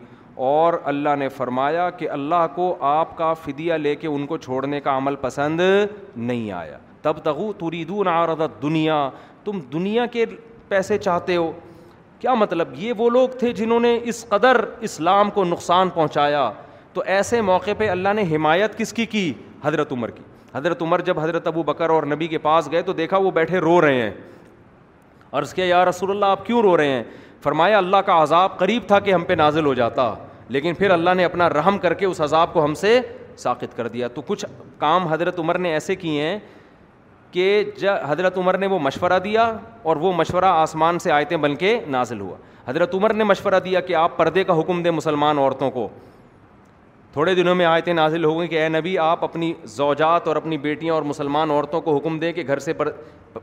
اور 0.49 0.73
اللہ 0.91 1.15
نے 1.19 1.27
فرمایا 1.37 1.89
کہ 1.99 2.09
اللہ 2.15 2.45
کو 2.55 2.65
آپ 2.89 3.15
کا 3.17 3.31
فدیہ 3.45 3.73
لے 3.85 3.95
کے 4.01 4.07
ان 4.07 4.25
کو 4.31 4.37
چھوڑنے 4.47 4.79
کا 4.87 4.95
عمل 4.97 5.15
پسند 5.21 5.61
نہیں 5.61 6.51
آیا 6.59 6.77
تب 7.01 7.21
تغو 7.23 7.51
توری 7.59 7.83
عارضت 8.11 8.61
دنیا 8.61 8.97
تم 9.45 9.59
دنیا 9.73 10.05
کے 10.17 10.25
پیسے 10.69 10.97
چاہتے 11.07 11.35
ہو 11.35 11.51
کیا 12.19 12.33
مطلب 12.43 12.67
یہ 12.83 12.93
وہ 12.97 13.09
لوگ 13.17 13.37
تھے 13.39 13.51
جنہوں 13.61 13.79
نے 13.79 13.97
اس 14.13 14.23
قدر 14.29 14.59
اسلام 14.89 15.29
کو 15.33 15.43
نقصان 15.55 15.89
پہنچایا 15.97 16.49
تو 16.93 17.01
ایسے 17.15 17.41
موقع 17.51 17.71
پہ 17.77 17.89
اللہ 17.97 18.13
نے 18.15 18.23
حمایت 18.35 18.77
کس 18.77 18.93
کی 18.99 19.05
کی 19.15 19.31
حضرت 19.63 19.91
عمر 19.91 20.11
کی 20.17 20.23
حضرت 20.55 20.81
عمر 20.81 21.01
جب 21.09 21.19
حضرت 21.19 21.47
ابو 21.47 21.63
بکر 21.63 21.89
اور 21.95 22.03
نبی 22.15 22.27
کے 22.27 22.37
پاس 22.49 22.69
گئے 22.71 22.81
تو 22.89 22.93
دیکھا 23.03 23.17
وہ 23.25 23.31
بیٹھے 23.41 23.59
رو 23.69 23.79
رہے 23.81 24.01
ہیں 24.01 24.11
عرض 25.33 25.53
کیا 25.53 25.65
یا 25.65 25.83
رسول 25.85 26.09
اللہ 26.11 26.25
آپ 26.25 26.45
کیوں 26.45 26.61
رو 26.61 26.75
رہے 26.77 26.89
ہیں 26.89 27.03
فرمایا 27.43 27.77
اللہ 27.77 27.97
کا 28.05 28.21
عذاب 28.23 28.57
قریب 28.59 28.83
تھا 28.87 28.99
کہ 28.99 29.13
ہم 29.13 29.23
پہ 29.27 29.33
نازل 29.33 29.65
ہو 29.65 29.73
جاتا 29.73 30.13
لیکن 30.55 30.73
پھر 30.73 30.91
اللہ 30.91 31.09
نے 31.17 31.23
اپنا 31.25 31.49
رحم 31.49 31.77
کر 31.79 31.93
کے 31.93 32.05
اس 32.05 32.21
عذاب 32.21 32.53
کو 32.53 32.63
ہم 32.65 32.73
سے 32.81 32.99
ساقت 33.37 33.75
کر 33.77 33.87
دیا 33.87 34.07
تو 34.13 34.21
کچھ 34.27 34.45
کام 34.79 35.07
حضرت 35.07 35.39
عمر 35.39 35.57
نے 35.57 35.71
ایسے 35.73 35.95
کیے 35.95 36.25
ہیں 36.29 36.37
کہ 37.31 37.63
جب 37.79 37.95
حضرت 38.07 38.37
عمر 38.37 38.57
نے 38.57 38.67
وہ 38.67 38.79
مشورہ 38.81 39.19
دیا 39.23 39.51
اور 39.89 39.95
وہ 40.01 40.13
مشورہ 40.17 40.45
آسمان 40.61 40.99
سے 40.99 41.11
آیتیں 41.11 41.37
بن 41.37 41.55
کے 41.55 41.79
نازل 41.87 42.19
ہوا 42.19 42.35
حضرت 42.67 42.93
عمر 42.95 43.13
نے 43.13 43.23
مشورہ 43.23 43.59
دیا 43.65 43.79
کہ 43.79 43.95
آپ 43.95 44.17
پردے 44.17 44.43
کا 44.43 44.59
حکم 44.59 44.81
دیں 44.83 44.91
مسلمان 44.91 45.37
عورتوں 45.37 45.69
کو 45.71 45.87
تھوڑے 47.13 47.33
دنوں 47.35 47.55
میں 47.55 47.65
آیتیں 47.65 47.93
نازل 47.93 48.23
ہو 48.25 48.37
گئیں 48.39 48.47
کہ 48.49 48.61
اے 48.61 48.67
نبی 48.69 48.97
آپ 48.99 49.23
اپنی 49.23 49.53
زوجات 49.75 50.27
اور 50.27 50.35
اپنی 50.35 50.57
بیٹیاں 50.57 50.93
اور 50.93 51.03
مسلمان 51.03 51.51
عورتوں 51.51 51.81
کو 51.81 51.95
حکم 51.97 52.17
دیں 52.19 52.31
کہ 52.33 52.43
گھر 52.47 52.59
سے 52.59 52.73
پر 52.73 52.89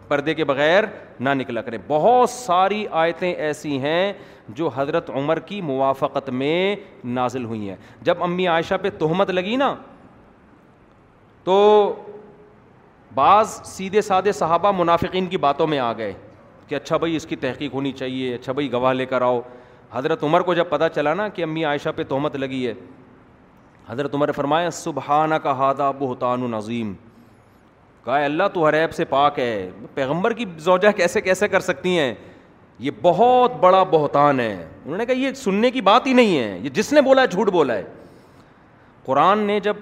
پردے 0.09 0.35
کے 0.35 0.45
بغیر 0.45 0.85
نہ 1.21 1.31
نکلا 1.35 1.61
کریں 1.63 1.79
بہت 1.89 2.31
ساری 2.31 2.85
آیتیں 2.91 3.33
ایسی 3.33 3.79
ہیں 3.81 4.13
جو 4.57 4.71
حضرت 4.75 5.11
عمر 5.11 5.39
کی 5.47 5.61
موافقت 5.61 6.29
میں 6.31 6.75
نازل 7.05 7.45
ہوئی 7.45 7.69
ہیں 7.69 7.77
جب 8.03 8.23
امی 8.23 8.47
عائشہ 8.49 8.75
پہ 8.83 8.91
تہمت 8.99 9.31
لگی 9.31 9.57
نا 9.57 9.75
تو 11.45 11.55
بعض 13.15 13.49
سیدھے 13.67 14.01
سادھے 14.03 14.33
صحابہ 14.33 14.73
منافقین 14.77 15.27
کی 15.27 15.37
باتوں 15.39 15.67
میں 15.67 15.79
آ 15.79 15.93
گئے 15.97 16.13
کہ 16.69 16.75
اچھا 16.75 16.97
بھائی 16.97 17.17
اس 17.17 17.27
کی 17.27 17.37
تحقیق 17.37 17.75
ہونی 17.75 17.93
چاہیے 17.93 18.35
اچھا 18.35 18.53
بھائی 18.53 18.71
گواہ 18.73 18.93
لے 18.93 19.07
کر 19.07 19.23
آؤ 19.23 19.41
حضرت 19.93 20.23
عمر 20.25 20.41
کو 20.43 20.55
جب 20.55 20.69
پتہ 20.69 20.85
چلا 20.95 21.15
نا 21.15 21.29
کہ 21.35 21.43
امی 21.43 21.65
عائشہ 21.65 21.89
پہ 21.97 22.03
تہمت 22.11 22.37
لگی 22.37 22.67
ہے 22.67 22.73
حضرت 23.89 24.15
عمر 24.15 24.31
فرمایا 24.37 24.69
سبحانہ 24.73 25.35
کا 25.43 25.53
ہادہ 25.57 25.91
بہتان 25.99 26.43
و 26.43 26.49
نظیم 26.49 26.93
کہا 28.05 28.19
اللہ 28.25 28.43
تو 28.55 28.65
حریب 28.67 28.93
سے 28.95 29.05
پاک 29.09 29.39
ہے 29.39 29.71
پیغمبر 29.95 30.33
کی 30.35 30.45
زوجہ 30.67 30.91
کیسے 30.97 31.21
کیسے 31.21 31.49
کر 31.49 31.61
سکتی 31.67 31.99
ہیں 31.99 32.15
یہ 32.85 32.91
بہت 33.03 33.53
بڑا 33.61 33.83
بہتان 33.91 34.41
ہے 34.41 34.53
انہوں 34.85 34.97
نے 34.99 35.07
کہا 35.07 35.15
یہ 35.19 35.33
سننے 35.43 35.71
کی 35.71 35.81
بات 35.91 36.07
ہی 36.07 36.13
نہیں 36.13 36.39
ہے 36.39 36.59
یہ 36.63 36.69
جس 36.75 36.93
نے 36.93 37.01
بولا 37.03 37.23
ہے 37.23 37.27
جھوٹ 37.27 37.51
بولا 37.53 37.75
ہے 37.75 37.83
قرآن 39.05 39.39
نے 39.47 39.59
جب 39.61 39.77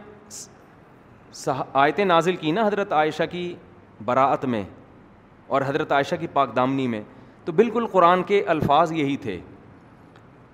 آیتیں 1.73 2.05
نازل 2.05 2.37
کی 2.37 2.51
نا 2.53 2.67
حضرت 2.67 2.93
عائشہ 2.93 3.23
کی 3.31 3.55
براعت 4.05 4.45
میں 4.55 4.63
اور 5.55 5.63
حضرت 5.67 5.93
عائشہ 5.93 6.15
کی 6.21 6.27
پاک 6.33 6.55
دامنی 6.57 6.87
میں 6.89 7.01
تو 7.45 7.53
بالکل 7.53 7.87
قرآن 7.93 8.23
کے 8.23 8.43
الفاظ 8.55 8.93
یہی 8.93 9.17
تھے 9.23 9.39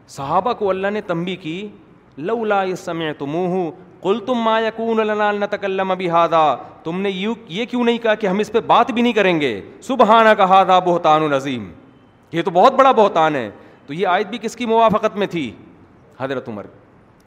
صحابہ 0.09 0.53
کو 0.59 0.71
اللہ 0.71 0.91
نے 0.93 1.01
تنبی 1.09 1.37
کی 1.37 1.61
لولا 2.19 2.61
اس 2.71 2.81
سمے 2.85 3.13
تمہ 3.19 4.19
تم 4.27 4.39
ما 4.45 4.57
اللہ 5.01 5.45
تک 5.51 5.65
اب 5.65 6.01
ہادہ 6.13 6.41
تم 6.85 7.01
نے 7.01 7.11
یہ 7.11 7.65
کیوں 7.71 7.85
نہیں 7.85 7.99
کہا 8.03 8.15
کہ 8.15 8.27
ہم 8.27 8.39
اس 8.39 8.51
پہ 8.53 8.61
بات 8.67 8.91
بھی 8.93 9.03
نہیں 9.03 9.13
کریں 9.13 9.41
گے 9.41 9.61
سبحانہ 9.89 10.29
کہا 10.39 10.63
تھا 10.65 10.79
بہتان 10.87 11.23
العظیم 11.23 11.71
یہ 12.33 12.43
تو 12.45 12.51
بہت 12.55 12.75
بڑا 12.79 12.93
بہتان 12.93 13.37
ہے 13.37 13.49
تو 13.87 13.93
یہ 13.95 14.07
آیت 14.07 14.27
بھی 14.27 14.39
کس 14.43 14.57
کی 14.57 14.67
موافقت 14.67 15.17
میں 15.17 15.27
تھی 15.37 15.51
حضرت 16.19 16.49
عمر 16.49 16.67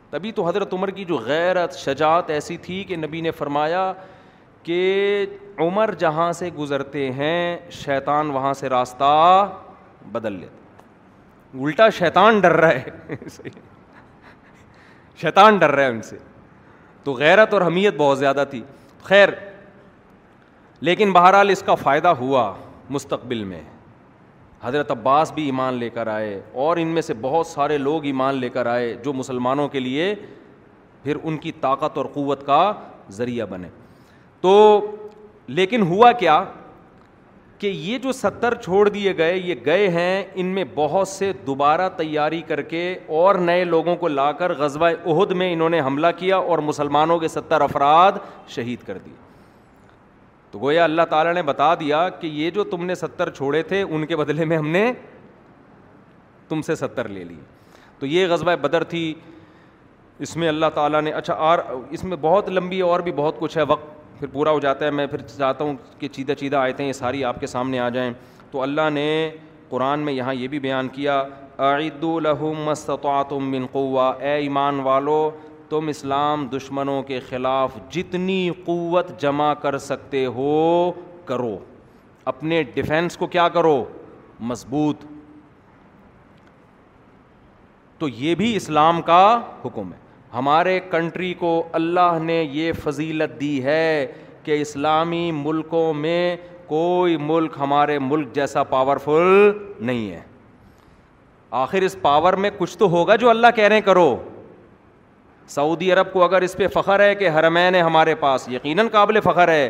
تبھی 0.09 0.31
تو 0.35 0.47
حضرت 0.47 0.73
عمر 0.73 0.89
کی 0.97 1.03
جو 1.07 1.17
غیرت 1.25 1.77
شجاعت 1.77 2.29
ایسی 2.29 2.57
تھی 2.67 2.83
کہ 2.87 2.95
نبی 2.97 3.21
نے 3.21 3.31
فرمایا 3.39 3.91
کہ 4.63 4.81
عمر 5.67 5.93
جہاں 5.99 6.31
سے 6.39 6.49
گزرتے 6.59 7.09
ہیں 7.19 7.57
شیطان 7.83 8.29
وہاں 8.31 8.53
سے 8.59 8.69
راستہ 8.69 9.07
بدل 10.11 10.33
لیتا 10.39 10.59
الٹا 11.63 11.89
شیطان 11.97 12.39
ڈر 12.39 12.51
رہا 12.59 12.73
ہے 12.73 13.31
شیطان 15.19 15.57
ڈر 15.59 15.71
رہا 15.71 15.83
ہے 15.83 15.89
ان 15.89 16.01
سے 16.01 16.17
تو 17.03 17.13
غیرت 17.13 17.53
اور 17.53 17.61
حمیت 17.61 17.93
بہت 17.97 18.19
زیادہ 18.19 18.43
تھی 18.49 18.61
خیر 19.03 19.29
لیکن 20.87 21.11
بہرحال 21.13 21.49
اس 21.49 21.61
کا 21.65 21.75
فائدہ 21.75 22.07
ہوا 22.19 22.51
مستقبل 22.89 23.43
میں 23.43 23.61
حضرت 24.63 24.91
عباس 24.91 25.31
بھی 25.31 25.43
ایمان 25.45 25.73
لے 25.73 25.89
کر 25.89 26.07
آئے 26.07 26.39
اور 26.63 26.77
ان 26.77 26.87
میں 26.93 27.01
سے 27.01 27.13
بہت 27.21 27.47
سارے 27.47 27.77
لوگ 27.77 28.05
ایمان 28.05 28.35
لے 28.39 28.49
کر 28.57 28.65
آئے 28.73 28.93
جو 29.03 29.13
مسلمانوں 29.13 29.67
کے 29.75 29.79
لیے 29.79 30.13
پھر 31.03 31.17
ان 31.23 31.37
کی 31.45 31.51
طاقت 31.61 31.97
اور 31.97 32.05
قوت 32.13 32.45
کا 32.45 32.61
ذریعہ 33.17 33.45
بنے 33.49 33.67
تو 34.41 34.51
لیکن 35.47 35.81
ہوا 35.87 36.11
کیا 36.19 36.43
کہ 37.61 37.67
یہ 37.67 37.97
جو 38.03 38.11
ستر 38.11 38.53
چھوڑ 38.63 38.87
دیے 38.89 39.15
گئے 39.17 39.35
یہ 39.37 39.55
گئے 39.65 39.87
ہیں 39.95 40.23
ان 40.41 40.45
میں 40.53 40.63
بہت 40.75 41.07
سے 41.07 41.31
دوبارہ 41.47 41.89
تیاری 41.97 42.41
کر 42.47 42.61
کے 42.71 42.79
اور 43.17 43.35
نئے 43.49 43.63
لوگوں 43.63 43.95
کو 44.01 44.07
لا 44.07 44.31
کر 44.39 44.53
غزبۂ 44.59 44.93
عہد 45.11 45.31
میں 45.41 45.51
انہوں 45.53 45.69
نے 45.69 45.81
حملہ 45.87 46.07
کیا 46.17 46.37
اور 46.53 46.59
مسلمانوں 46.69 47.17
کے 47.19 47.27
ستر 47.27 47.61
افراد 47.61 48.17
شہید 48.55 48.85
کر 48.87 48.97
دیے 49.05 49.13
تو 50.51 50.59
گویا 50.59 50.83
اللہ 50.83 51.01
تعالیٰ 51.09 51.33
نے 51.33 51.41
بتا 51.51 51.73
دیا 51.79 52.07
کہ 52.19 52.27
یہ 52.37 52.49
جو 52.55 52.63
تم 52.71 52.85
نے 52.85 52.95
ستر 52.95 53.29
چھوڑے 53.35 53.61
تھے 53.73 53.81
ان 53.81 54.05
کے 54.05 54.15
بدلے 54.23 54.45
میں 54.45 54.57
ہم 54.57 54.67
نے 54.69 54.91
تم 56.49 56.61
سے 56.61 56.75
ستر 56.75 57.07
لے 57.09 57.23
لی 57.23 57.39
تو 57.99 58.05
یہ 58.15 58.27
غزبۂ 58.31 58.55
بدر 58.61 58.83
تھی 58.95 59.13
اس 60.25 60.35
میں 60.35 60.47
اللہ 60.47 60.69
تعالیٰ 60.75 61.01
نے 61.01 61.11
اچھا 61.11 61.33
اور 61.51 61.59
اس 61.89 62.03
میں 62.03 62.17
بہت 62.21 62.49
لمبی 62.49 62.81
اور 62.91 62.99
بھی 62.99 63.11
بہت 63.21 63.39
کچھ 63.39 63.57
ہے 63.57 63.63
وقت 63.67 63.99
پھر 64.21 64.27
پورا 64.33 64.51
ہو 64.51 64.59
جاتا 64.59 64.85
ہے 64.85 64.89
میں 64.91 65.05
پھر 65.07 65.21
چاہتا 65.37 65.63
ہوں 65.63 65.75
کہ 65.99 66.07
چیدہ 66.15 66.31
چیدہ 66.39 66.55
آئے 66.57 66.73
تھے 66.79 66.85
یہ 66.87 66.93
ساری 66.93 67.23
آپ 67.25 67.39
کے 67.39 67.47
سامنے 67.47 67.79
آ 67.79 67.87
جائیں 67.93 68.11
تو 68.51 68.61
اللہ 68.61 68.89
نے 68.93 69.05
قرآن 69.69 69.99
میں 70.05 70.13
یہاں 70.13 70.33
یہ 70.33 70.47
بھی 70.47 70.59
بیان 70.65 70.87
کیا 70.95 71.23
عید 71.67 72.03
الحمطم 72.03 73.49
بن 73.51 73.65
قوا 73.71 74.09
اے 74.23 74.33
ایمان 74.43 74.79
والو 74.89 75.17
تم 75.69 75.87
اسلام 75.87 76.47
دشمنوں 76.55 77.01
کے 77.03 77.19
خلاف 77.29 77.75
جتنی 77.93 78.39
قوت 78.65 79.09
جمع 79.21 79.53
کر 79.61 79.77
سکتے 79.87 80.25
ہو 80.35 80.91
کرو 81.25 81.57
اپنے 82.33 82.61
ڈیفینس 82.73 83.17
کو 83.17 83.27
کیا 83.37 83.47
کرو 83.55 83.83
مضبوط 84.51 85.03
تو 87.99 88.07
یہ 88.23 88.35
بھی 88.35 88.55
اسلام 88.55 89.01
کا 89.11 89.23
حکم 89.65 89.93
ہے 89.93 90.00
ہمارے 90.33 90.79
کنٹری 90.91 91.33
کو 91.39 91.51
اللہ 91.79 92.17
نے 92.21 92.41
یہ 92.51 92.73
فضیلت 92.83 93.39
دی 93.39 93.63
ہے 93.63 94.05
کہ 94.43 94.59
اسلامی 94.61 95.29
ملکوں 95.35 95.93
میں 95.93 96.35
کوئی 96.67 97.17
ملک 97.19 97.55
ہمارے 97.59 97.97
ملک 97.99 98.33
جیسا 98.35 98.63
پاورفل 98.63 99.51
نہیں 99.85 100.11
ہے 100.11 100.21
آخر 101.63 101.81
اس 101.83 101.95
پاور 102.01 102.33
میں 102.43 102.49
کچھ 102.57 102.77
تو 102.77 102.89
ہوگا 102.89 103.15
جو 103.23 103.29
اللہ 103.29 103.47
کہہ 103.55 103.63
رہے 103.67 103.75
ہیں 103.75 103.81
کرو 103.85 104.15
سعودی 105.49 105.91
عرب 105.91 106.11
کو 106.13 106.23
اگر 106.23 106.41
اس 106.41 106.55
پہ 106.57 106.67
فخر 106.73 106.99
ہے 107.03 107.13
کہ 107.15 107.29
حرمین 107.37 107.75
ہے 107.75 107.81
ہمارے 107.81 108.15
پاس 108.19 108.47
یقیناً 108.49 108.87
قابل 108.91 109.19
فخر 109.23 109.47
ہے 109.51 109.69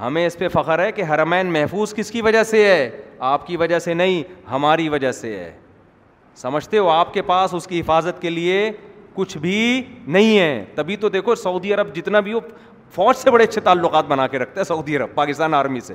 ہمیں 0.00 0.24
اس 0.26 0.36
پہ 0.38 0.48
فخر 0.52 0.78
ہے 0.84 0.90
کہ 0.92 1.02
حرمین 1.12 1.52
محفوظ 1.52 1.94
کس 1.94 2.10
کی 2.10 2.22
وجہ 2.22 2.42
سے 2.44 2.64
ہے 2.66 2.90
آپ 3.32 3.46
کی 3.46 3.56
وجہ 3.56 3.78
سے 3.78 3.94
نہیں 3.94 4.22
ہماری 4.50 4.88
وجہ 4.88 5.12
سے 5.12 5.36
ہے 5.36 5.52
سمجھتے 6.36 6.78
ہو 6.78 6.88
آپ 6.90 7.12
کے 7.14 7.22
پاس 7.22 7.54
اس 7.54 7.66
کی 7.66 7.80
حفاظت 7.80 8.20
کے 8.22 8.30
لیے 8.30 8.70
کچھ 9.14 9.36
بھی 9.38 9.82
نہیں 10.06 10.38
ہے 10.38 10.64
تبھی 10.74 10.96
تو 10.96 11.08
دیکھو 11.08 11.34
سعودی 11.34 11.74
عرب 11.74 11.94
جتنا 11.96 12.20
بھی 12.28 12.32
ہو 12.32 12.38
فوج 12.94 13.16
سے 13.16 13.30
بڑے 13.30 13.44
اچھے 13.44 13.60
تعلقات 13.60 14.04
بنا 14.08 14.26
کے 14.26 14.38
رکھتا 14.38 14.60
ہے 14.60 14.64
سعودی 14.64 14.96
عرب 14.96 15.14
پاکستان 15.14 15.54
آرمی 15.54 15.80
سے 15.80 15.94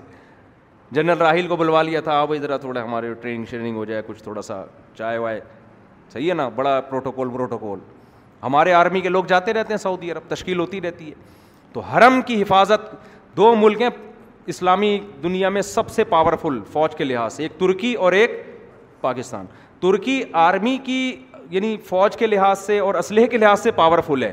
جنرل 0.92 1.18
راہیل 1.22 1.48
کو 1.48 1.56
بلوا 1.56 1.82
لیا 1.84 2.02
تھا 2.02 2.20
آپ 2.20 2.32
ادھر 2.32 2.58
تھوڑے 2.58 2.80
ہمارے 2.82 3.14
ٹریننگ 3.22 3.46
شریننگ 3.50 3.76
ہو 3.78 3.86
جائے 3.86 4.02
کچھ 4.08 4.24
تھوڑا 4.24 4.42
سا 4.42 4.64
چائے 4.98 5.18
وائے 5.18 5.40
صحیح 6.14 6.30
ہے 6.30 6.34
نا 6.34 6.48
بڑا 6.56 6.80
پروٹوکول 6.90 7.30
پروٹوکول 7.34 7.80
ہمارے 8.44 8.74
آرمی 8.74 9.02
کے 9.02 9.10
لوگ 9.10 9.24
جاتے 9.28 9.54
رہتے 9.54 9.74
ہیں 9.74 9.78
سعودی 9.84 10.12
عرب 10.12 10.30
تشکیل 10.30 10.60
ہوتی 10.60 10.82
رہتی 10.82 11.10
ہے 11.10 11.16
تو 11.74 11.80
حرم 11.94 12.22
کی 12.26 12.42
حفاظت 12.42 12.94
دو 13.38 13.54
ملک 13.56 13.82
ہیں 13.82 13.90
اسلامی 14.54 14.98
دنیا 15.24 15.50
میں 15.50 15.62
سب 15.62 15.90
سے 15.92 16.04
پاورفل 16.14 16.60
فوج 16.72 16.96
کے 16.98 17.04
لحاظ 17.04 17.34
سے 17.34 17.44
ایک 17.44 17.60
ترکی 17.60 17.94
اور 18.06 18.12
ایک 18.20 18.44
پاکستان 19.02 19.46
ترکی 19.82 20.22
آرمی 20.44 20.78
کی 20.84 20.98
یعنی 21.52 21.76
فوج 21.86 22.16
کے 22.18 22.28
لحاظ 22.28 22.60
سے 22.60 22.78
اور 22.80 22.95
اسلحے 22.95 23.28
کے 23.28 23.38
لحاظ 23.38 23.62
سے 23.62 23.72
پاورفل 23.76 24.24
ہے 24.24 24.32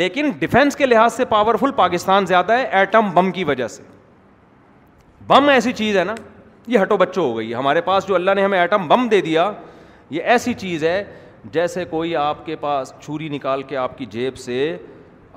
لیکن 0.00 0.30
ڈیفینس 0.38 0.76
کے 0.76 0.86
لحاظ 0.86 1.12
سے 1.14 1.24
پاورفل 1.24 1.70
پاکستان 1.76 2.26
زیادہ 2.26 2.52
ہے 2.52 2.62
ایٹم 2.78 3.10
بم 3.14 3.30
کی 3.32 3.44
وجہ 3.50 3.68
سے 3.76 3.82
بم 5.26 5.48
ایسی 5.48 5.72
چیز 5.78 5.96
ہے 5.98 6.04
نا 6.04 6.14
یہ 6.72 6.78
ہٹو 6.82 6.96
بچوں 6.96 7.24
ہو 7.30 7.36
گئی 7.36 7.54
ہمارے 7.54 7.80
پاس 7.80 8.06
جو 8.08 8.14
اللہ 8.14 8.34
نے 8.36 8.42
ہمیں 8.44 8.58
ایٹم 8.58 8.86
بم 8.88 9.08
دے 9.10 9.20
دیا 9.20 9.50
یہ 10.10 10.22
ایسی 10.34 10.54
چیز 10.54 10.84
ہے 10.84 11.02
جیسے 11.52 11.84
کوئی 11.90 12.14
آپ 12.16 12.44
کے 12.46 12.56
پاس 12.60 12.92
چھری 13.02 13.28
نکال 13.28 13.62
کے 13.72 13.76
آپ 13.76 13.96
کی 13.98 14.04
جیب 14.10 14.36
سے 14.38 14.58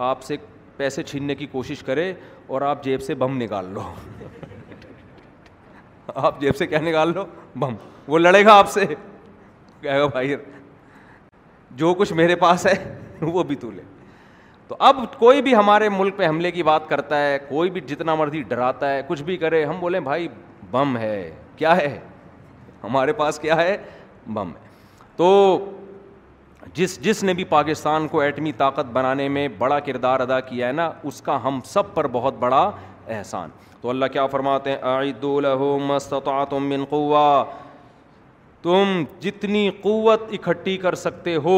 آپ 0.10 0.22
سے 0.24 0.36
پیسے 0.78 1.04
چھیننے 1.04 1.36
کی 1.36 1.46
کوشش 1.52 1.84
کرے 1.84 2.14
اور 2.48 2.62
آپ 2.70 2.84
جیب 2.84 3.02
سے 3.02 3.16
بم 3.24 3.38
نکال 3.42 3.66
لو 3.74 3.82
آپ 6.16 6.40
جیب 6.42 6.56
سے 6.58 6.68
کیا 6.68 6.80
نکال 6.82 7.14
لو 7.14 7.26
بم 7.60 7.76
وہ 8.08 8.20
لڑے 8.20 8.44
گا 8.46 8.54
آپ 8.58 8.70
سے 8.72 8.86
کہ 9.82 9.90
گا 9.98 10.06
بھائی 10.12 10.36
جو 11.76 11.94
کچھ 11.98 12.14
میرے 12.14 12.36
پاس 12.36 12.66
ہے 12.68 12.74
وہ 13.22 13.44
بھی 13.48 13.56
تو 13.56 13.70
لے 13.72 13.82
تو 14.68 14.76
اب 14.88 14.98
کوئی 15.18 15.42
بھی 15.42 15.56
ہمارے 15.56 15.90
ملک 15.90 16.18
پہ 16.18 16.28
حملے 16.28 16.52
کی 16.52 16.64
بات 16.64 16.88
کرتا 16.90 17.22
ہے 17.22 17.38
کوئی 17.50 17.70
بھی 17.72 17.82
جتنا 17.88 18.16
مرضی 18.16 18.42
ڈراتا 18.48 18.92
ہے 18.94 19.02
کچھ 19.08 19.24
بھی 19.24 19.38
کرے 19.38 19.64
ہم 19.66 19.80
بولیں 19.80 20.00
بھائی 20.02 20.28
بم 20.72 20.98
ہے 20.98 21.30
کیا 21.58 21.76
ہے 21.78 21.98
ہمارے 22.84 23.14
پاس 23.14 23.40
کیا 23.40 23.56
ہے 23.62 23.78
بم 24.34 24.50
ہے 24.56 24.70
تو 25.16 25.30
جس 26.74 27.00
جس 27.04 27.24
نے 27.24 27.34
بھی 27.34 27.44
پاکستان 27.44 28.08
کو 28.08 28.20
ایٹمی 28.22 28.52
طاقت 28.58 28.92
بنانے 28.94 29.28
میں 29.36 29.48
بڑا 29.58 29.80
کردار 29.86 30.20
ادا 30.20 30.40
کیا 30.50 30.68
ہے 30.68 30.72
نا 30.74 30.92
اس 31.12 31.22
کا 31.22 31.40
ہم 31.44 31.60
سب 31.66 31.94
پر 31.94 32.08
بہت 32.12 32.34
بڑا 32.40 32.70
احسان 33.18 33.50
تو 33.82 33.90
اللہ 33.90 34.06
کیا 34.12 34.26
فرماتے 34.34 34.72
ہیں 34.72 35.76
من 36.60 36.86
تم 38.64 39.04
جتنی 39.20 39.70
قوت 39.82 40.34
اکٹھی 40.34 40.78
کر 40.78 40.96
سکتے 41.06 41.36
ہو 41.46 41.58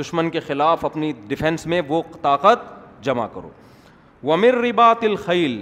دشمن 0.00 0.30
کے 0.30 0.40
خلاف 0.40 0.84
اپنی 0.84 1.12
ڈیفینس 1.28 1.66
میں 1.72 1.80
وہ 1.88 2.02
طاقت 2.22 2.70
جمع 3.04 3.26
کرو 3.34 3.48
ومر 4.28 4.54
رباط 4.66 5.04
الخیل 5.04 5.60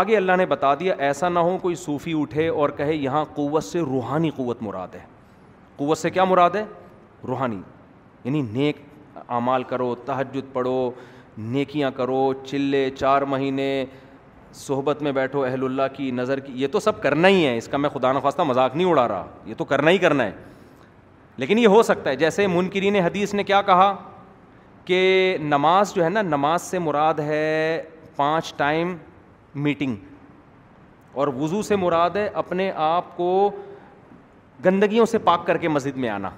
آگے 0.00 0.16
اللہ 0.16 0.36
نے 0.38 0.46
بتا 0.46 0.74
دیا 0.80 0.94
ایسا 1.06 1.28
نہ 1.28 1.38
ہو 1.46 1.56
کوئی 1.62 1.74
صوفی 1.74 2.12
اٹھے 2.20 2.48
اور 2.48 2.68
کہے 2.76 2.94
یہاں 2.94 3.24
قوت 3.34 3.64
سے 3.64 3.80
روحانی 3.86 4.30
قوت 4.36 4.62
مراد 4.62 4.94
ہے 4.94 5.00
قوت 5.76 5.98
سے 5.98 6.10
کیا 6.10 6.24
مراد 6.24 6.50
ہے 6.56 6.64
روحانی 7.28 7.60
یعنی 8.24 8.42
نیک 8.50 8.76
اعمال 9.38 9.62
کرو 9.72 9.94
تہجد 10.06 10.52
پڑھو 10.52 10.80
نیکیاں 11.38 11.90
کرو 11.96 12.22
چلے 12.46 12.88
چار 12.98 13.22
مہینے 13.34 13.68
صحبت 14.52 15.02
میں 15.02 15.12
بیٹھو 15.12 15.44
اہل 15.44 15.64
اللہ 15.64 15.94
کی 15.96 16.10
نظر 16.10 16.40
کی 16.40 16.52
یہ 16.62 16.68
تو 16.72 16.80
سب 16.80 17.02
کرنا 17.02 17.28
ہی 17.28 17.44
ہے 17.46 17.56
اس 17.56 17.68
کا 17.68 17.76
میں 17.76 17.90
خدا 17.90 18.12
نخواستہ 18.12 18.42
مذاق 18.42 18.76
نہیں 18.76 18.86
اڑا 18.90 19.06
رہا 19.08 19.26
یہ 19.46 19.54
تو 19.58 19.64
کرنا 19.64 19.90
ہی 19.90 19.98
کرنا 19.98 20.24
ہے 20.24 20.30
لیکن 21.36 21.58
یہ 21.58 21.66
ہو 21.68 21.82
سکتا 21.82 22.10
ہے 22.10 22.16
جیسے 22.16 22.46
منکرین 22.46 22.96
حدیث 22.96 23.34
نے 23.34 23.44
کیا 23.44 23.60
کہا 23.66 23.94
کہ 24.84 25.36
نماز 25.40 25.94
جو 25.94 26.04
ہے 26.04 26.08
نا 26.10 26.22
نماز 26.22 26.62
سے 26.62 26.78
مراد 26.78 27.18
ہے 27.28 27.82
پانچ 28.16 28.52
ٹائم 28.56 28.94
میٹنگ 29.62 29.96
اور 31.18 31.28
وضو 31.36 31.62
سے 31.62 31.76
مراد 31.76 32.16
ہے 32.16 32.28
اپنے 32.42 32.70
آپ 32.88 33.16
کو 33.16 33.50
گندگیوں 34.64 35.06
سے 35.10 35.18
پاک 35.18 35.46
کر 35.46 35.56
کے 35.58 35.68
مسجد 35.68 35.96
میں 35.96 36.08
آنا 36.08 36.30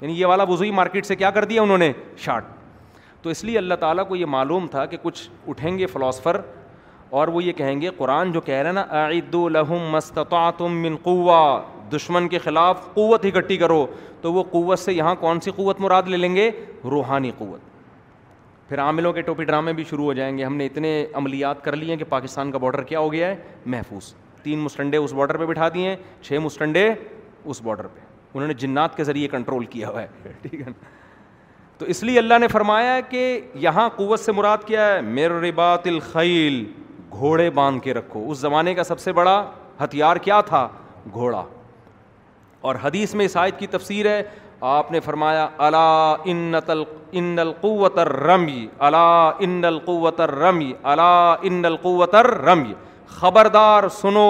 یعنی 0.00 0.20
یہ 0.20 0.26
والا 0.26 0.44
وضو 0.48 0.64
ہی 0.64 0.70
مارکیٹ 0.70 1.06
سے 1.06 1.16
کیا 1.16 1.30
کر 1.30 1.44
دیا 1.44 1.62
انہوں 1.62 1.78
نے 1.78 1.92
شاٹ 2.24 2.44
تو 3.22 3.30
اس 3.30 3.42
لیے 3.44 3.58
اللہ 3.58 3.74
تعالیٰ 3.80 4.06
کو 4.08 4.16
یہ 4.16 4.26
معلوم 4.32 4.66
تھا 4.70 4.84
کہ 4.86 4.96
کچھ 5.02 5.28
اٹھیں 5.48 5.78
گے 5.78 5.86
فلاسفر 5.86 6.40
اور 7.10 7.28
وہ 7.32 7.42
یہ 7.44 7.52
کہیں 7.56 7.80
گے 7.80 7.88
قرآن 7.98 8.32
جو 8.32 8.40
کہہ 8.40 8.54
رہے 8.54 8.66
ہیں 8.66 8.72
نا 8.74 9.08
عید 9.08 9.34
الحم 9.34 9.90
مستططاۃ 9.92 10.52
تم 10.58 10.76
من 10.82 10.96
قوا 11.02 11.38
دشمن 11.94 12.28
کے 12.28 12.38
خلاف 12.44 12.92
قوت 12.94 13.24
اکٹھی 13.24 13.56
کرو 13.56 13.84
تو 14.20 14.32
وہ 14.32 14.42
قوت 14.50 14.78
سے 14.78 14.92
یہاں 14.92 15.14
کون 15.20 15.40
سی 15.40 15.50
قوت 15.56 15.80
مراد 15.80 16.02
لے 16.08 16.16
لیں 16.16 16.34
گے 16.34 16.50
روحانی 16.90 17.30
قوت 17.38 17.66
پھر 18.68 18.78
عاملوں 18.80 19.12
کے 19.12 19.22
ٹوپی 19.22 19.44
ڈرامے 19.44 19.72
بھی 19.72 19.84
شروع 19.90 20.04
ہو 20.04 20.12
جائیں 20.12 20.36
گے 20.38 20.44
ہم 20.44 20.56
نے 20.56 20.66
اتنے 20.66 20.90
عملیات 21.20 21.62
کر 21.64 21.76
لیے 21.76 21.90
ہیں 21.90 21.96
کہ 21.98 22.04
پاکستان 22.08 22.50
کا 22.52 22.58
باڈر 22.64 22.82
کیا 22.90 22.98
ہو 23.00 23.12
گیا 23.12 23.28
ہے 23.28 23.36
محفوظ 23.74 24.12
تین 24.42 24.58
مسٹنڈے 24.60 24.96
اس 24.96 25.12
باڈر 25.12 25.36
پہ 25.38 25.46
بٹھا 25.46 25.68
دیے 25.74 25.88
ہیں 25.88 25.96
چھ 26.22 26.38
مسٹنڈے 26.42 26.88
اس 27.44 27.62
باڈر 27.62 27.86
پہ 27.94 28.00
انہوں 28.34 28.46
نے 28.48 28.54
جنات 28.64 28.96
کے 28.96 29.04
ذریعے 29.04 29.28
کنٹرول 29.28 29.64
کیا 29.70 29.88
ہوا 29.88 30.02
ہے 30.02 30.32
ٹھیک 30.42 30.60
ہے 30.60 30.66
نا 30.66 30.86
تو 31.78 31.86
اس 31.94 32.02
لیے 32.04 32.18
اللہ 32.18 32.38
نے 32.40 32.48
فرمایا 32.48 32.98
کہ 33.08 33.24
یہاں 33.64 33.88
قوت 33.96 34.20
سے 34.20 34.32
مراد 34.32 34.64
کیا 34.66 34.86
ہے 34.94 35.00
میررباط 35.00 35.86
الخیل 35.86 36.64
گھوڑے 37.12 37.48
باندھ 37.54 37.82
کے 37.84 37.94
رکھو 37.94 38.24
اس 38.30 38.38
زمانے 38.38 38.74
کا 38.74 38.84
سب 38.84 39.00
سے 39.00 39.12
بڑا 39.12 39.42
ہتھیار 39.82 40.16
کیا 40.22 40.40
تھا 40.46 40.66
گھوڑا 41.12 41.42
اور 42.68 42.76
حدیث 42.82 43.14
میں 43.14 43.26
آیت 43.38 43.58
کی 43.58 43.66
تفسیر 43.70 44.06
ہے 44.10 44.22
آپ 44.68 44.90
نے 44.92 45.00
فرمایا 45.00 45.46
الا 45.66 45.86
ان 47.12 47.38
القوت 47.38 47.98
رمی 47.98 48.66
الا 48.86 49.02
القوت 49.66 50.20
رمی 50.20 50.72
الا 50.82 51.32
القوت 51.42 52.14
رمی 52.44 52.72
خبردار 53.18 53.88
سنو 54.00 54.28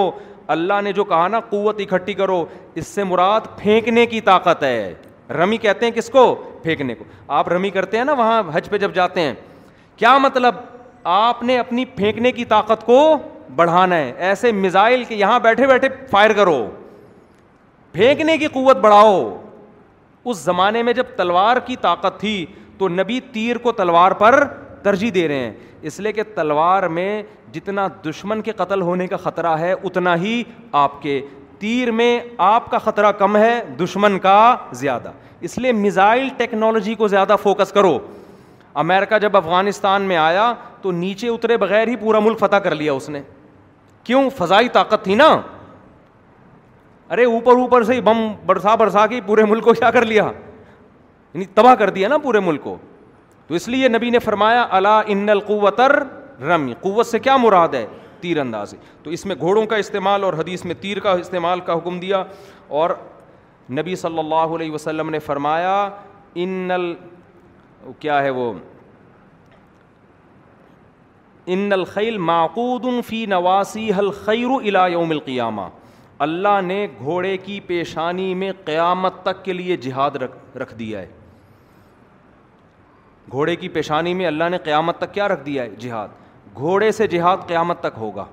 اللہ 0.53 0.81
نے 0.83 0.91
جو 0.93 1.03
کہا 1.03 1.27
نا 1.27 1.39
قوت 1.49 1.79
اکٹھی 1.81 2.13
کرو 2.13 2.43
اس 2.81 2.87
سے 2.87 3.03
مراد 3.03 3.47
پھینکنے 3.57 4.05
کی 4.13 4.21
طاقت 4.29 4.63
ہے 4.63 4.93
رمی 5.39 5.57
کہتے 5.63 5.85
ہیں 5.85 5.93
کس 5.93 6.09
کو 6.09 6.33
پھینکنے 6.61 6.95
کو 6.95 7.05
آپ 7.39 7.49
رمی 7.49 7.69
کرتے 7.71 7.97
ہیں 7.97 8.03
نا 8.05 8.13
وہاں 8.21 8.41
حج 8.53 8.69
پہ 8.69 8.77
جب 8.77 8.93
جاتے 8.95 9.21
ہیں 9.21 9.33
کیا 9.97 10.17
مطلب 10.17 10.55
آپ 11.03 11.43
نے 11.43 11.57
اپنی 11.59 11.83
پھینکنے 11.95 12.31
کی 12.31 12.45
طاقت 12.45 12.85
کو 12.85 13.01
بڑھانا 13.55 13.97
ہے 13.97 14.11
ایسے 14.27 14.51
میزائل 14.51 15.03
کے 15.07 15.15
یہاں 15.15 15.39
بیٹھے 15.43 15.67
بیٹھے 15.67 15.89
فائر 16.09 16.33
کرو 16.35 16.65
پھینکنے 17.91 18.37
کی 18.37 18.47
قوت 18.53 18.77
بڑھاؤ 18.81 19.37
اس 20.25 20.37
زمانے 20.37 20.83
میں 20.83 20.93
جب 20.93 21.03
تلوار 21.17 21.57
کی 21.65 21.75
طاقت 21.81 22.19
تھی 22.19 22.45
تو 22.77 22.87
نبی 22.89 23.19
تیر 23.33 23.57
کو 23.57 23.71
تلوار 23.71 24.11
پر 24.19 24.43
ترجیح 24.83 25.11
دے 25.13 25.27
رہے 25.27 25.35
ہیں 25.43 25.51
اس 25.89 25.99
لیے 25.99 26.11
کہ 26.11 26.23
تلوار 26.35 26.83
میں 26.97 27.21
جتنا 27.51 27.87
دشمن 28.09 28.41
کے 28.41 28.51
قتل 28.57 28.81
ہونے 28.81 29.07
کا 29.07 29.17
خطرہ 29.17 29.57
ہے 29.59 29.71
اتنا 29.73 30.15
ہی 30.21 30.41
آپ 30.81 31.01
کے 31.01 31.21
تیر 31.59 31.91
میں 31.91 32.19
آپ 32.47 32.69
کا 32.71 32.77
خطرہ 32.77 33.11
کم 33.17 33.35
ہے 33.37 33.59
دشمن 33.83 34.19
کا 34.19 34.55
زیادہ 34.81 35.11
اس 35.47 35.57
لیے 35.57 35.71
میزائل 35.71 36.27
ٹیکنالوجی 36.37 36.95
کو 36.95 37.07
زیادہ 37.07 37.35
فوکس 37.43 37.71
کرو 37.71 37.97
امیرکا 38.83 39.17
جب 39.17 39.37
افغانستان 39.37 40.01
میں 40.07 40.17
آیا 40.17 40.53
تو 40.81 40.91
نیچے 40.91 41.27
اترے 41.27 41.57
بغیر 41.57 41.87
ہی 41.87 41.95
پورا 41.99 42.19
ملک 42.19 42.39
فتح 42.39 42.55
کر 42.63 42.75
لیا 42.75 42.93
اس 42.93 43.09
نے 43.09 43.21
کیوں 44.03 44.29
فضائی 44.37 44.69
طاقت 44.77 45.03
تھی 45.03 45.15
نا 45.15 45.27
ارے 47.15 47.25
اوپر 47.25 47.57
اوپر 47.59 47.83
سے 47.83 47.93
ہی 47.93 48.01
بم 48.07 48.27
برسا 48.45 48.75
برسا 48.81 49.05
کے 49.13 49.19
پورے 49.25 49.45
ملک 49.49 49.63
کو 49.63 49.73
کیا 49.73 49.91
کر 49.91 50.05
لیا 50.05 50.23
یعنی 51.33 51.45
تباہ 51.55 51.75
کر 51.79 51.89
دیا 51.95 52.07
نا 52.07 52.17
پورے 52.23 52.39
ملک 52.39 52.63
کو 52.63 52.77
تو 53.47 53.55
اس 53.55 53.67
لیے 53.67 53.87
نبی 53.89 54.09
نے 54.09 54.19
فرمایا 54.19 54.65
اللہ 54.79 55.01
ان 55.15 55.29
القوتر 55.29 55.97
رمی 56.49 56.73
قوت 56.81 57.07
سے 57.07 57.19
کیا 57.19 57.37
مراد 57.37 57.73
ہے 57.73 57.85
تیر 58.21 58.39
اندازی 58.39 58.77
تو 59.03 59.09
اس 59.15 59.25
میں 59.25 59.35
گھوڑوں 59.39 59.65
کا 59.65 59.75
استعمال 59.83 60.23
اور 60.23 60.33
حدیث 60.37 60.65
میں 60.65 60.75
تیر 60.81 60.99
کا 61.03 61.11
استعمال 61.25 61.59
کا 61.69 61.73
حکم 61.77 61.99
دیا 61.99 62.23
اور 62.81 62.89
نبی 63.77 63.95
صلی 64.03 64.19
اللہ 64.19 64.55
علیہ 64.55 64.71
وسلم 64.71 65.09
نے 65.09 65.19
فرمایا 65.29 65.75
ان 66.43 66.71
ال... 66.71 66.93
کیا 67.99 68.21
ہے 68.23 68.29
وہ 68.39 68.53
ان 71.47 71.71
الخیل 71.73 72.17
معقود 72.17 72.85
فی 73.07 73.25
نواسی 73.29 73.89
حل 73.97 74.09
خیر 74.25 74.45
القیامہ 74.77 75.67
اللہ 76.25 76.59
نے 76.63 76.85
گھوڑے 77.01 77.35
کی 77.43 77.59
پیشانی 77.67 78.33
میں 78.35 78.51
قیامت 78.65 79.21
تک 79.23 79.43
کے 79.45 79.53
لیے 79.53 79.77
جہاد 79.83 80.15
رکھ 80.21 80.57
رکھ 80.57 80.73
دیا 80.79 80.99
ہے 81.01 81.07
گھوڑے 83.31 83.55
کی 83.55 83.69
پیشانی 83.69 84.13
میں 84.13 84.25
اللہ 84.25 84.49
نے 84.51 84.57
قیامت 84.63 84.97
تک 84.97 85.13
کیا 85.13 85.27
رکھ 85.27 85.45
دیا 85.45 85.63
ہے 85.63 85.69
جہاد 85.79 86.55
گھوڑے 86.57 86.91
سے 86.91 87.07
جہاد 87.07 87.47
قیامت 87.47 87.79
تک 87.81 87.97
ہوگا 87.97 88.25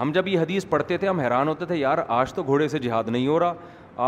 ہم 0.00 0.12
جب 0.12 0.28
یہ 0.28 0.38
حدیث 0.40 0.64
پڑھتے 0.68 0.96
تھے 0.98 1.08
ہم 1.08 1.20
حیران 1.20 1.48
ہوتے 1.48 1.64
تھے 1.66 1.76
یار 1.76 1.98
آج 2.20 2.32
تو 2.34 2.42
گھوڑے 2.42 2.68
سے 2.68 2.78
جہاد 2.78 3.08
نہیں 3.08 3.26
ہو 3.26 3.38
رہا 3.40 3.54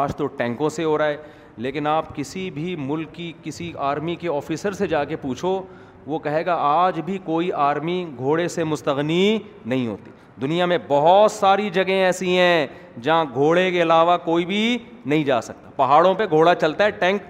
آج 0.03 0.15
تو 0.17 0.27
ٹینکوں 0.37 0.69
سے 0.77 0.85
ہو 0.85 0.97
رہا 0.99 1.07
ہے 1.07 1.17
لیکن 1.57 1.87
آپ 1.87 2.15
کسی 2.17 2.51
بھی 2.51 2.75
ملک 2.79 3.13
کی 3.15 3.33
کسی 3.43 3.73
آرمی 3.89 4.15
کے 4.21 4.29
آفیسر 4.37 4.73
سے 4.73 4.87
جا 4.87 5.05
کے 5.05 5.17
پوچھو 5.17 5.61
وہ 6.07 6.19
کہے 6.19 6.45
گا 6.47 6.55
آج 6.63 7.01
بھی 7.05 7.19
کوئی 7.25 7.51
آرمی 7.67 8.05
گھوڑے 8.19 8.47
سے 8.49 8.65
مستغنی 8.65 9.39
نہیں 9.65 9.87
ہوتی 9.87 10.11
دنیا 10.41 10.67
میں 10.67 10.79
بہت 10.89 11.33
ساری 11.33 11.69
جگہیں 11.71 12.05
ایسی 12.05 12.37
ہیں 12.39 12.67
جہاں 13.03 13.25
گھوڑے 13.35 13.71
کے 13.71 13.83
علاوہ 13.83 14.17
کوئی 14.25 14.45
بھی 14.47 14.77
نہیں 15.05 15.25
جا 15.25 15.41
سکتا 15.41 15.71
پہاڑوں 15.77 16.15
پہ 16.15 16.25
گھوڑا 16.31 16.55
چلتا 16.55 16.85
ہے 16.85 16.91
ٹینک 17.01 17.23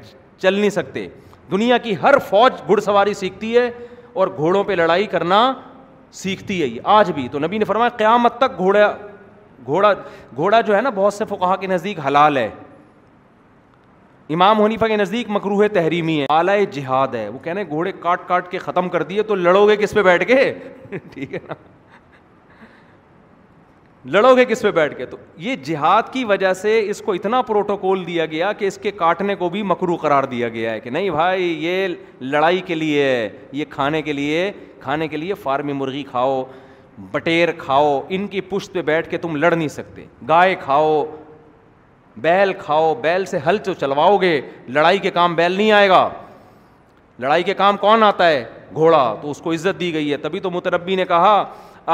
چل 0.43 0.55
نہیں 0.55 0.70
سکتے 0.70 1.09
دنیا 1.51 1.79
کی 1.79 1.95
ہر 2.03 2.18
فوج 2.29 2.61
گھڑ 2.68 2.79
سواری 2.81 3.14
سیکھتی 3.14 3.57
ہے 3.57 3.70
اور 4.12 4.29
گھوڑوں 4.37 4.64
پہ 4.64 4.72
لڑائی 4.72 5.07
کرنا 5.14 5.41
سیکھتی 6.22 6.61
ہے 6.62 6.66
یہ 6.66 6.81
آج 6.97 7.11
بھی 7.12 7.27
تو 7.33 7.39
نبی 7.39 7.59
نے 7.59 7.64
فرمایا 7.64 7.91
قیامت 7.97 8.39
تک 8.39 8.57
گھوڑا 8.59 8.93
گھوڑا 9.66 9.93
گھوڑا 10.37 10.61
جو 10.61 10.77
ہے 10.77 10.81
نا 10.83 10.91
بہت 10.95 11.14
سے 11.14 11.25
فقہا 11.29 11.57
کے 11.61 11.66
نزدیک 11.66 11.99
حلال 12.07 12.37
ہے 12.37 12.49
امام 14.33 14.59
ہونیفہ 14.59 14.85
کے 14.89 14.97
نزدیک 14.97 15.29
تحریمی 15.72 16.20
ہے 16.20 16.27
اعلی 16.31 16.66
جہاد 16.72 17.14
ہے 17.14 17.29
وہ 17.29 17.39
کہنے 17.45 17.62
گھوڑے 17.68 17.93
کاٹ 18.01 18.27
کاٹ 18.29 18.51
کے 18.51 18.59
ختم 18.59 18.89
کر 18.89 19.03
دیے 19.09 19.22
تو 19.22 19.35
لڑو 19.35 19.66
گے 19.68 19.77
کس 19.77 19.93
پہ 19.95 20.03
بیٹھ 20.03 20.25
کے 20.29 20.53
ٹھیک 21.12 21.35
ہے 21.35 21.39
نا 21.49 21.55
لڑو 24.14 24.35
گے 24.37 24.45
کس 24.45 24.62
پہ 24.62 24.70
بیٹھ 24.70 24.97
کے 24.97 25.07
تو 25.07 25.16
یہ 25.41 25.57
جہاد 25.64 26.12
کی 26.12 26.25
وجہ 26.29 26.53
سے 26.55 26.79
اس 26.91 27.01
کو 27.05 27.12
اتنا 27.12 27.41
پروٹوکول 27.43 28.07
دیا 28.07 28.27
گیا 28.33 28.53
کہ 28.53 28.64
اس 28.66 28.77
کے 28.83 28.91
کاٹنے 28.97 29.35
کو 29.35 29.49
بھی 29.51 29.62
مکرو 29.62 29.97
قرار 30.01 30.25
دیا 30.33 30.49
گیا 30.57 30.72
ہے 30.72 30.81
کہ 30.81 30.91
نہیں 30.91 31.11
بھائی 31.11 31.57
یہ 31.64 31.87
لڑائی 32.20 32.61
کے 32.66 32.75
لیے 32.75 33.05
ہے 33.05 33.29
یہ 33.53 33.64
کھانے 33.70 34.03
کے 34.03 34.12
لیے 34.12 34.51
کھانے 34.81 35.09
کے 35.09 35.16
لیے 35.16 35.35
فارمی 35.43 35.72
مرغی 35.72 36.03
کھاؤ 36.11 36.43
بٹیر 37.12 37.53
کھاؤ 37.59 38.01
ان 38.16 38.27
کی 38.31 38.41
پشت 38.51 38.72
پہ 38.72 38.83
بیٹھ 38.93 39.09
کے 39.11 39.18
تم 39.18 39.37
لڑ 39.37 39.55
نہیں 39.55 39.68
سکتے 39.68 40.05
گائے 40.29 40.55
کھاؤ 40.64 41.03
بیل 42.23 42.53
کھاؤ 42.59 42.95
بیل 43.03 43.25
سے 43.27 43.39
ہلچ 43.47 43.69
چلواؤ 43.81 44.17
گے 44.21 44.41
لڑائی 44.73 44.99
کے 44.99 45.11
کام 45.11 45.35
بیل 45.35 45.53
نہیں 45.53 45.73
آئے 45.73 45.89
گا 45.89 46.09
لڑائی 47.21 47.43
کے 47.43 47.55
کام 47.55 47.77
کون 47.77 48.03
آتا 48.03 48.29
ہے 48.29 48.45
گھوڑا 48.75 49.15
تو 49.23 49.31
اس 49.31 49.41
کو 49.41 49.53
عزت 49.53 49.81
دی 49.81 49.93
گئی 49.95 50.11
ہے 50.12 50.17
تبھی 50.17 50.41
تو 50.41 50.51
متربی 50.51 50.97
نے 50.97 51.05
کہا 51.09 51.45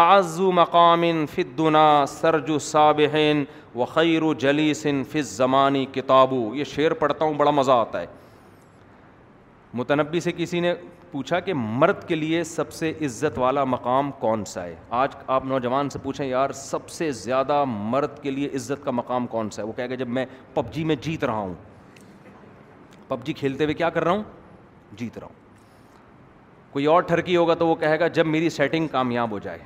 آز 0.03 0.39
و 0.41 0.51
فت 1.35 1.57
دنا 1.59 2.05
سرج 2.09 2.51
و 2.51 2.59
صابح 2.67 3.15
و 3.75 3.85
خیر 3.85 4.23
و 4.23 4.33
جلیسن 4.45 5.03
فض 5.13 5.33
زمانی 5.37 5.85
کتابو 5.93 6.55
یہ 6.55 6.65
شعر 6.75 6.91
پڑھتا 7.01 7.25
ہوں 7.25 7.35
بڑا 7.35 7.51
مزہ 7.51 7.73
آتا 7.73 8.01
ہے 8.01 8.07
متنبی 9.75 10.21
سے 10.21 10.33
کسی 10.37 10.61
نے 10.61 10.73
پوچھا 11.13 11.39
کہ 11.41 11.55
مرد 11.57 12.05
کے 12.09 12.15
لیے 12.15 12.43
سب 12.45 12.73
سے 12.73 12.93
عزت 13.05 13.39
والا 13.39 13.65
مقام 13.65 14.11
کون 14.19 14.45
سا 14.47 14.65
ہے 14.65 14.75
آج 14.99 15.15
آپ 15.37 15.45
نوجوان 15.45 15.89
سے 15.91 15.99
پوچھیں 16.03 16.25
یار 16.27 16.51
سب 16.55 16.89
سے 16.91 17.11
زیادہ 17.23 17.63
مرد 17.69 18.23
کے 18.23 18.31
لیے 18.31 18.49
عزت 18.57 18.85
کا 18.85 18.91
مقام 18.91 19.27
کون 19.35 19.51
سا 19.51 19.63
ہے 19.63 19.67
وہ 19.67 19.73
کہے 19.77 19.89
گا 19.91 19.95
جب 20.03 20.09
میں 20.19 20.25
پب 20.55 20.73
جی 20.75 20.85
میں 20.91 20.97
جیت 21.03 21.25
رہا 21.25 21.39
ہوں 21.39 21.55
پب 23.09 23.25
جی 23.27 23.33
کھیلتے 23.43 23.65
ہوئے 23.65 23.75
کیا 23.75 23.91
کر 23.97 24.05
رہا 24.05 24.11
ہوں 24.13 24.23
جیت 24.97 25.19
رہا 25.19 25.27
ہوں 25.27 25.39
کوئی 26.73 26.85
اور 26.95 27.03
ٹھرکی 27.07 27.37
ہوگا 27.37 27.55
تو 27.63 27.67
وہ 27.67 27.75
کہے 27.75 27.99
گا 28.01 28.09
جب 28.21 28.27
میری 28.27 28.51
سیٹنگ 28.57 28.87
کامیاب 28.89 29.31
ہو 29.31 29.39
جائے 29.49 29.59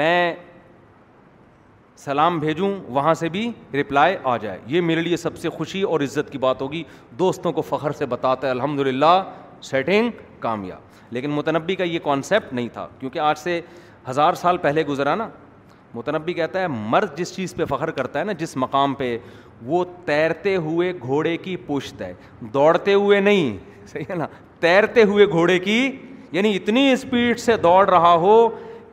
میں 0.00 0.34
سلام 2.04 2.38
بھیجوں 2.40 2.68
وہاں 2.92 3.12
سے 3.14 3.28
بھی 3.32 3.50
رپلائی 3.80 4.14
آ 4.30 4.36
جائے 4.42 4.58
یہ 4.66 4.80
میرے 4.80 5.02
لیے 5.02 5.16
سب 5.16 5.36
سے 5.38 5.48
خوشی 5.56 5.82
اور 5.82 6.00
عزت 6.06 6.30
کی 6.30 6.38
بات 6.44 6.62
ہوگی 6.62 6.82
دوستوں 7.18 7.52
کو 7.52 7.62
فخر 7.68 7.92
سے 7.98 8.06
بتاتا 8.14 8.46
ہے 8.46 8.50
الحمد 8.52 8.80
للہ 8.86 9.22
سیٹنگ 9.68 10.10
کامیاب 10.40 11.12
لیکن 11.14 11.30
متنبی 11.30 11.74
کا 11.76 11.84
یہ 11.84 11.98
کانسیپٹ 12.04 12.52
نہیں 12.52 12.68
تھا 12.72 12.86
کیونکہ 13.00 13.18
آج 13.28 13.38
سے 13.38 13.60
ہزار 14.08 14.34
سال 14.42 14.56
پہلے 14.66 14.82
گزرا 14.86 15.14
نا 15.14 15.28
متنبی 15.94 16.32
کہتا 16.40 16.60
ہے 16.60 16.68
مرد 16.76 17.16
جس 17.18 17.34
چیز 17.36 17.54
پہ 17.56 17.64
فخر 17.74 17.90
کرتا 18.00 18.18
ہے 18.18 18.24
نا 18.24 18.32
جس 18.42 18.56
مقام 18.64 18.94
پہ 19.02 19.16
وہ 19.70 19.84
تیرتے 20.04 20.56
ہوئے 20.66 20.92
گھوڑے 21.02 21.36
کی 21.46 21.56
پشت 21.66 22.02
ہے 22.02 22.12
دوڑتے 22.54 22.94
ہوئے 22.94 23.20
نہیں 23.30 23.56
صحیح 23.92 24.10
ہے 24.10 24.14
نا 24.14 24.26
تیرتے 24.60 25.02
ہوئے 25.12 25.26
گھوڑے 25.26 25.58
کی 25.70 25.80
یعنی 26.32 26.54
اتنی 26.56 26.90
اسپیڈ 26.92 27.38
سے 27.38 27.56
دوڑ 27.68 27.88
رہا 27.90 28.14
ہو 28.26 28.36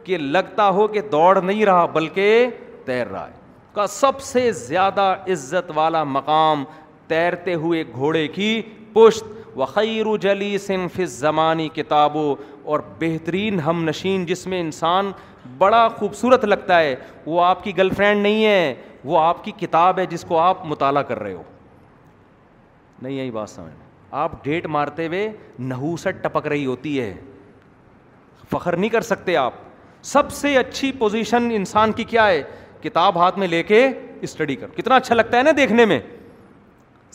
کہ 0.04 0.18
لگتا 0.18 0.70
ہو 0.80 0.88
کہ 0.88 1.02
دوڑ 1.12 1.40
نہیں 1.42 1.66
رہا 1.66 1.86
بلکہ 1.94 2.48
تیر 2.90 3.08
رہا 3.08 3.28
ہے 3.28 3.48
کا 3.74 3.86
سب 4.00 4.22
سے 4.34 4.52
زیادہ 4.62 5.04
عزت 5.34 5.72
والا 5.76 6.04
مقام 6.20 6.64
تیرتے 7.08 7.54
ہوئے 7.66 7.84
گھوڑے 7.96 8.28
کی 8.38 8.52
پشت 8.94 9.58
و 9.62 9.66
خیر 9.74 10.06
و 10.08 10.16
جلی 10.26 10.58
صنف 10.68 11.00
زمانی 11.26 11.68
کتابوں 11.74 12.28
اور 12.72 12.80
بہترین 13.00 13.60
ہم 13.66 13.84
نشین 13.90 14.26
جس 14.26 14.46
میں 14.54 14.60
انسان 14.62 15.12
بڑا 15.58 15.88
خوبصورت 15.98 16.44
لگتا 16.46 16.80
ہے 16.80 16.96
وہ 17.26 17.44
آپ 17.46 17.64
کی 17.64 17.76
گرل 17.78 17.90
فرینڈ 17.98 18.22
نہیں 18.24 18.46
ہے 18.46 18.74
وہ 19.10 19.20
آپ 19.20 19.44
کی 19.44 19.52
کتاب 19.60 20.00
ہے 20.00 20.06
جس 20.14 20.24
کو 20.28 20.40
آپ 20.40 20.66
مطالعہ 20.72 21.02
کر 21.12 21.20
رہے 21.24 21.34
ہو 21.34 21.44
نہیں 23.02 23.14
یہی 23.14 23.32
بات 23.38 23.50
سمجھ 23.50 23.74
میں 23.78 23.88
آپ 24.24 24.44
ڈیٹ 24.46 24.66
مارتے 24.78 25.08
ہوئے 25.08 25.32
نحوست 25.72 26.24
ٹپک 26.24 26.48
رہی 26.54 26.66
ہوتی 26.66 27.00
ہے 27.00 27.14
فخر 28.52 28.76
نہیں 28.78 28.90
کر 28.96 29.02
سکتے 29.14 29.36
آپ 29.44 29.54
سب 30.14 30.32
سے 30.40 30.58
اچھی 30.58 30.92
پوزیشن 31.04 31.50
انسان 31.60 31.92
کی 32.00 32.04
کیا 32.16 32.28
ہے 32.28 32.42
کتاب 32.84 33.18
ہاتھ 33.20 33.40
میں 33.40 33.48
لے 33.48 33.62
کے 33.64 33.88
اسٹڈی 34.24 34.56
کرو 34.56 34.72
کتنا 34.78 34.96
اچھا 34.96 35.16
لگتا 35.16 35.38
ہے 35.38 35.44
نا 35.44 35.52
دیکھنے 35.58 35.86
میں 35.86 36.00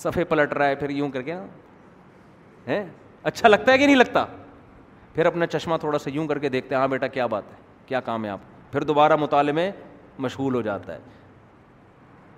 صفحے 0.02 0.24
پلٹ 0.24 0.52
رہا 0.52 0.66
ہے 0.68 0.74
پھر 0.74 0.90
یوں 0.90 1.08
کر 1.10 1.22
کے 1.22 1.34
نا 1.34 2.80
اچھا 3.28 3.48
لگتا 3.48 3.72
ہے 3.72 3.78
کہ 3.78 3.86
نہیں 3.86 3.96
لگتا 3.96 4.24
پھر 5.14 5.26
اپنا 5.26 5.46
چشمہ 5.46 5.76
تھوڑا 5.80 5.98
سا 5.98 6.10
یوں 6.10 6.26
کر 6.28 6.38
کے 6.38 6.48
دیکھتے 6.48 6.74
ہیں 6.74 6.80
ہاں 6.80 6.88
بیٹا 6.88 7.06
کیا 7.16 7.26
بات 7.34 7.44
ہے 7.50 7.56
کیا 7.86 8.00
کام 8.00 8.24
ہے 8.24 8.30
آپ 8.30 8.40
پھر 8.72 8.82
دوبارہ 8.84 9.16
مطالعے 9.20 9.52
میں 9.54 9.70
مشغول 10.26 10.54
ہو 10.54 10.62
جاتا 10.62 10.92
ہے 10.94 10.98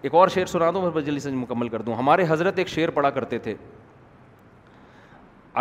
ایک 0.02 0.14
اور 0.14 0.28
شعر 0.28 0.46
سنا 0.46 0.70
دوں 0.74 0.90
بس 0.94 1.06
جلدی 1.06 1.20
سے 1.20 1.30
مکمل 1.34 1.68
کر 1.68 1.82
دوں 1.82 1.94
ہمارے 1.96 2.24
حضرت 2.28 2.58
ایک 2.58 2.68
شعر 2.68 2.88
پڑھا 2.94 3.10
کرتے 3.10 3.38
تھے 3.46 3.54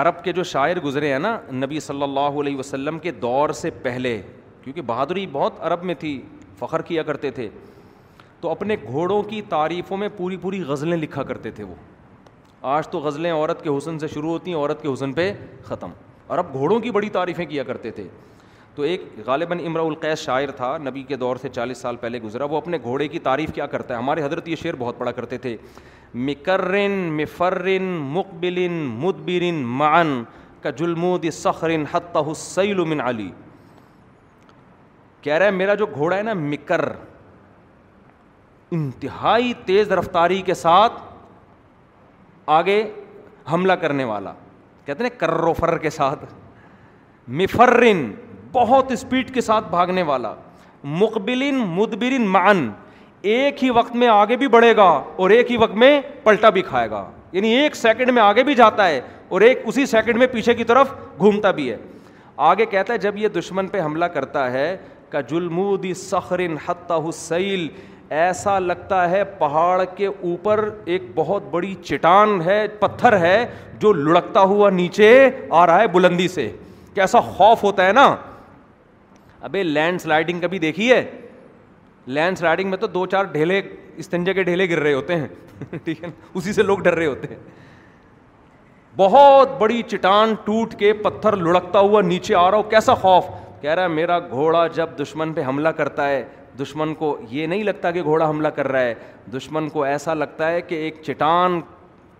عرب 0.01 0.23
کے 0.23 0.31
جو 0.33 0.43
شاعر 0.43 0.79
گزرے 0.83 1.11
ہیں 1.11 1.19
نا 1.19 1.37
نبی 1.63 1.79
صلی 1.79 2.03
اللہ 2.03 2.39
علیہ 2.39 2.57
وسلم 2.57 2.99
کے 2.99 3.11
دور 3.21 3.49
سے 3.59 3.69
پہلے 3.81 4.21
کیونکہ 4.63 4.81
بہادری 4.85 5.25
بہت 5.31 5.57
عرب 5.63 5.83
میں 5.83 5.93
تھی 5.99 6.19
فخر 6.59 6.81
کیا 6.89 7.03
کرتے 7.03 7.31
تھے 7.31 7.47
تو 8.41 8.49
اپنے 8.51 8.75
گھوڑوں 8.87 9.21
کی 9.29 9.41
تعریفوں 9.49 9.97
میں 9.97 10.09
پوری 10.17 10.37
پوری 10.41 10.61
غزلیں 10.67 10.97
لکھا 10.97 11.23
کرتے 11.23 11.51
تھے 11.51 11.63
وہ 11.63 11.75
آج 12.75 12.87
تو 12.89 12.99
غزلیں 12.99 13.31
عورت 13.31 13.63
کے 13.63 13.69
حسن 13.77 13.99
سے 13.99 14.07
شروع 14.13 14.29
ہوتی 14.31 14.51
ہیں 14.51 14.57
عورت 14.57 14.81
کے 14.81 14.93
حسن 14.93 15.13
پہ 15.13 15.31
ختم 15.63 15.91
اور 16.27 16.37
اب 16.37 16.53
گھوڑوں 16.53 16.79
کی 16.79 16.91
بڑی 16.91 17.09
تعریفیں 17.17 17.45
کیا 17.45 17.63
کرتے 17.63 17.91
تھے 17.97 18.07
تو 18.75 18.83
ایک 18.83 19.03
غالباً 19.25 19.59
امراء 19.65 19.83
القیس 19.85 20.19
شاعر 20.19 20.51
تھا 20.55 20.77
نبی 20.85 21.03
کے 21.07 21.15
دور 21.17 21.35
سے 21.41 21.49
چالیس 21.53 21.77
سال 21.81 21.95
پہلے 21.99 22.19
گزرا 22.21 22.45
وہ 22.51 22.57
اپنے 22.57 22.77
گھوڑے 22.83 23.07
کی 23.07 23.19
تعریف 23.27 23.53
کیا 23.55 23.65
کرتا 23.75 23.93
ہے 23.93 23.99
ہمارے 23.99 24.23
حضرت 24.23 24.47
یہ 24.47 24.55
شعر 24.63 24.75
بہت 24.79 24.97
پڑا 24.97 25.11
کرتے 25.19 25.37
تھے 25.45 25.55
مکرن 26.13 26.91
مفرن 27.21 27.83
مقبلن 28.13 28.73
مدبرن 29.03 29.63
معن 29.79 30.21
کا 30.61 30.69
جلمود 30.77 31.25
سخرن 31.33 31.83
حتہ 31.93 32.29
حت 32.29 32.59
من 32.87 33.01
علی 33.01 33.29
کہہ 35.25 35.33
رہا 35.37 35.45
ہے 35.45 35.51
میرا 35.51 35.73
جو 35.75 35.85
گھوڑا 35.93 36.17
ہے 36.17 36.21
نا 36.23 36.33
مکر 36.39 36.79
انتہائی 38.77 39.53
تیز 39.65 39.91
رفتاری 39.91 40.41
کے 40.45 40.53
ساتھ 40.59 41.01
آگے 42.57 42.75
حملہ 43.51 43.73
کرنے 43.83 44.03
والا 44.11 44.33
کہتے 44.85 45.03
ہیں 45.03 45.77
کے 45.81 45.89
ساتھ 45.97 46.23
مفرن 47.41 48.03
بہت 48.51 48.91
اسپیڈ 48.91 49.33
کے 49.33 49.41
ساتھ 49.49 49.69
بھاگنے 49.69 50.03
والا 50.13 50.33
مقبلن 51.03 51.55
مدبرن 51.79 52.27
معن 52.37 52.67
ایک 53.35 53.63
ہی 53.63 53.69
وقت 53.79 53.95
میں 54.03 54.07
آگے 54.21 54.35
بھی 54.43 54.47
بڑھے 54.57 54.75
گا 54.75 54.89
اور 55.23 55.29
ایک 55.37 55.51
ہی 55.51 55.57
وقت 55.63 55.75
میں 55.85 55.99
پلٹا 56.23 56.49
بھی 56.57 56.61
کھائے 56.69 56.89
گا 56.89 57.03
یعنی 57.31 57.53
ایک 57.59 57.75
سیکنڈ 57.75 58.11
میں 58.13 58.21
آگے 58.21 58.43
بھی 58.49 58.55
جاتا 58.63 58.87
ہے 58.89 59.01
اور 59.29 59.41
ایک 59.49 59.61
اسی 59.71 59.85
سیکنڈ 59.97 60.17
میں 60.17 60.27
پیچھے 60.37 60.53
کی 60.61 60.63
طرف 60.73 60.93
گھومتا 61.17 61.51
بھی 61.59 61.71
ہے 61.71 61.77
آگے 62.51 62.65
کہتا 62.69 62.93
ہے 62.93 62.97
جب 62.99 63.17
یہ 63.17 63.27
دشمن 63.37 63.67
پہ 63.73 63.81
حملہ 63.81 64.05
کرتا 64.15 64.49
ہے 64.51 64.65
کا 65.15 65.19
جلمودی 65.27 65.93
سخرن 65.93 66.55
حتیٰ 66.65 66.97
حسل 67.07 67.67
ایسا 68.21 68.57
لگتا 68.59 68.97
ہے 69.09 69.23
پہاڑ 69.37 69.83
کے 69.97 70.05
اوپر 70.07 70.69
ایک 70.95 71.03
بہت 71.15 71.43
بڑی 71.51 71.73
چٹان 71.83 72.41
ہے 72.45 72.57
پتھر 72.79 73.17
ہے 73.19 73.37
جو 73.79 73.91
لڑکتا 73.93 74.41
ہوا 74.53 74.69
نیچے 74.81 75.11
آ 75.61 75.65
رہا 75.67 75.79
ہے 75.81 75.87
بلندی 75.93 76.27
سے 76.33 76.49
کیسا 76.95 77.19
خوف 77.37 77.63
ہوتا 77.63 77.85
ہے 77.87 77.91
نا 78.01 78.05
ابھی 79.47 79.63
لینڈ 79.63 80.01
سلائڈنگ 80.01 80.41
کبھی 80.41 80.59
دیکھی 80.67 80.91
ہے 80.91 81.01
لینڈ 82.17 82.37
سلائڈنگ 82.39 82.69
میں 82.69 82.77
تو 82.83 82.87
دو 82.99 83.05
چار 83.15 83.25
ڈھیلے 83.37 83.61
استنجے 84.03 84.33
کے 84.33 84.43
ڈھیلے 84.51 84.69
گر 84.69 84.79
رہے 84.87 84.93
ہوتے 84.93 85.15
ہیں 85.19 85.27
ٹھیک 85.85 86.03
ہے 86.03 86.07
نا 86.07 86.27
اسی 86.37 86.53
سے 86.59 86.63
لوگ 86.63 86.79
ڈر 86.87 86.93
رہے 86.97 87.05
ہوتے 87.05 87.27
ہیں 87.35 87.39
بہت 88.97 89.57
بڑی 89.61 89.81
چٹان 89.91 90.33
ٹوٹ 90.43 90.75
کے 90.79 90.93
پتھر 91.07 91.35
لڑکتا 91.47 91.79
ہوا 91.89 92.01
نیچے 92.11 92.35
آ 92.45 92.49
رہا 92.51 92.57
ہو 92.57 92.63
کیسا 92.77 92.93
خوف 93.07 93.25
کہہ 93.65 93.73
رہا 93.73 93.83
ہے 93.83 93.87
میرا 93.89 94.17
گھوڑا 94.19 94.65
جب 94.73 94.89
دشمن 95.01 95.31
پہ 95.33 95.41
حملہ 95.45 95.69
کرتا 95.77 96.07
ہے 96.09 96.21
دشمن 96.59 96.93
کو 96.95 97.07
یہ 97.29 97.47
نہیں 97.51 97.63
لگتا 97.63 97.91
کہ 97.91 98.01
گھوڑا 98.03 98.27
حملہ 98.29 98.47
کر 98.55 98.67
رہا 98.71 98.79
ہے 98.81 98.93
دشمن 99.35 99.69
کو 99.69 99.83
ایسا 99.83 100.13
لگتا 100.13 100.49
ہے 100.51 100.59
کہ 100.61 100.75
ایک 100.83 101.01
چٹان 101.05 101.59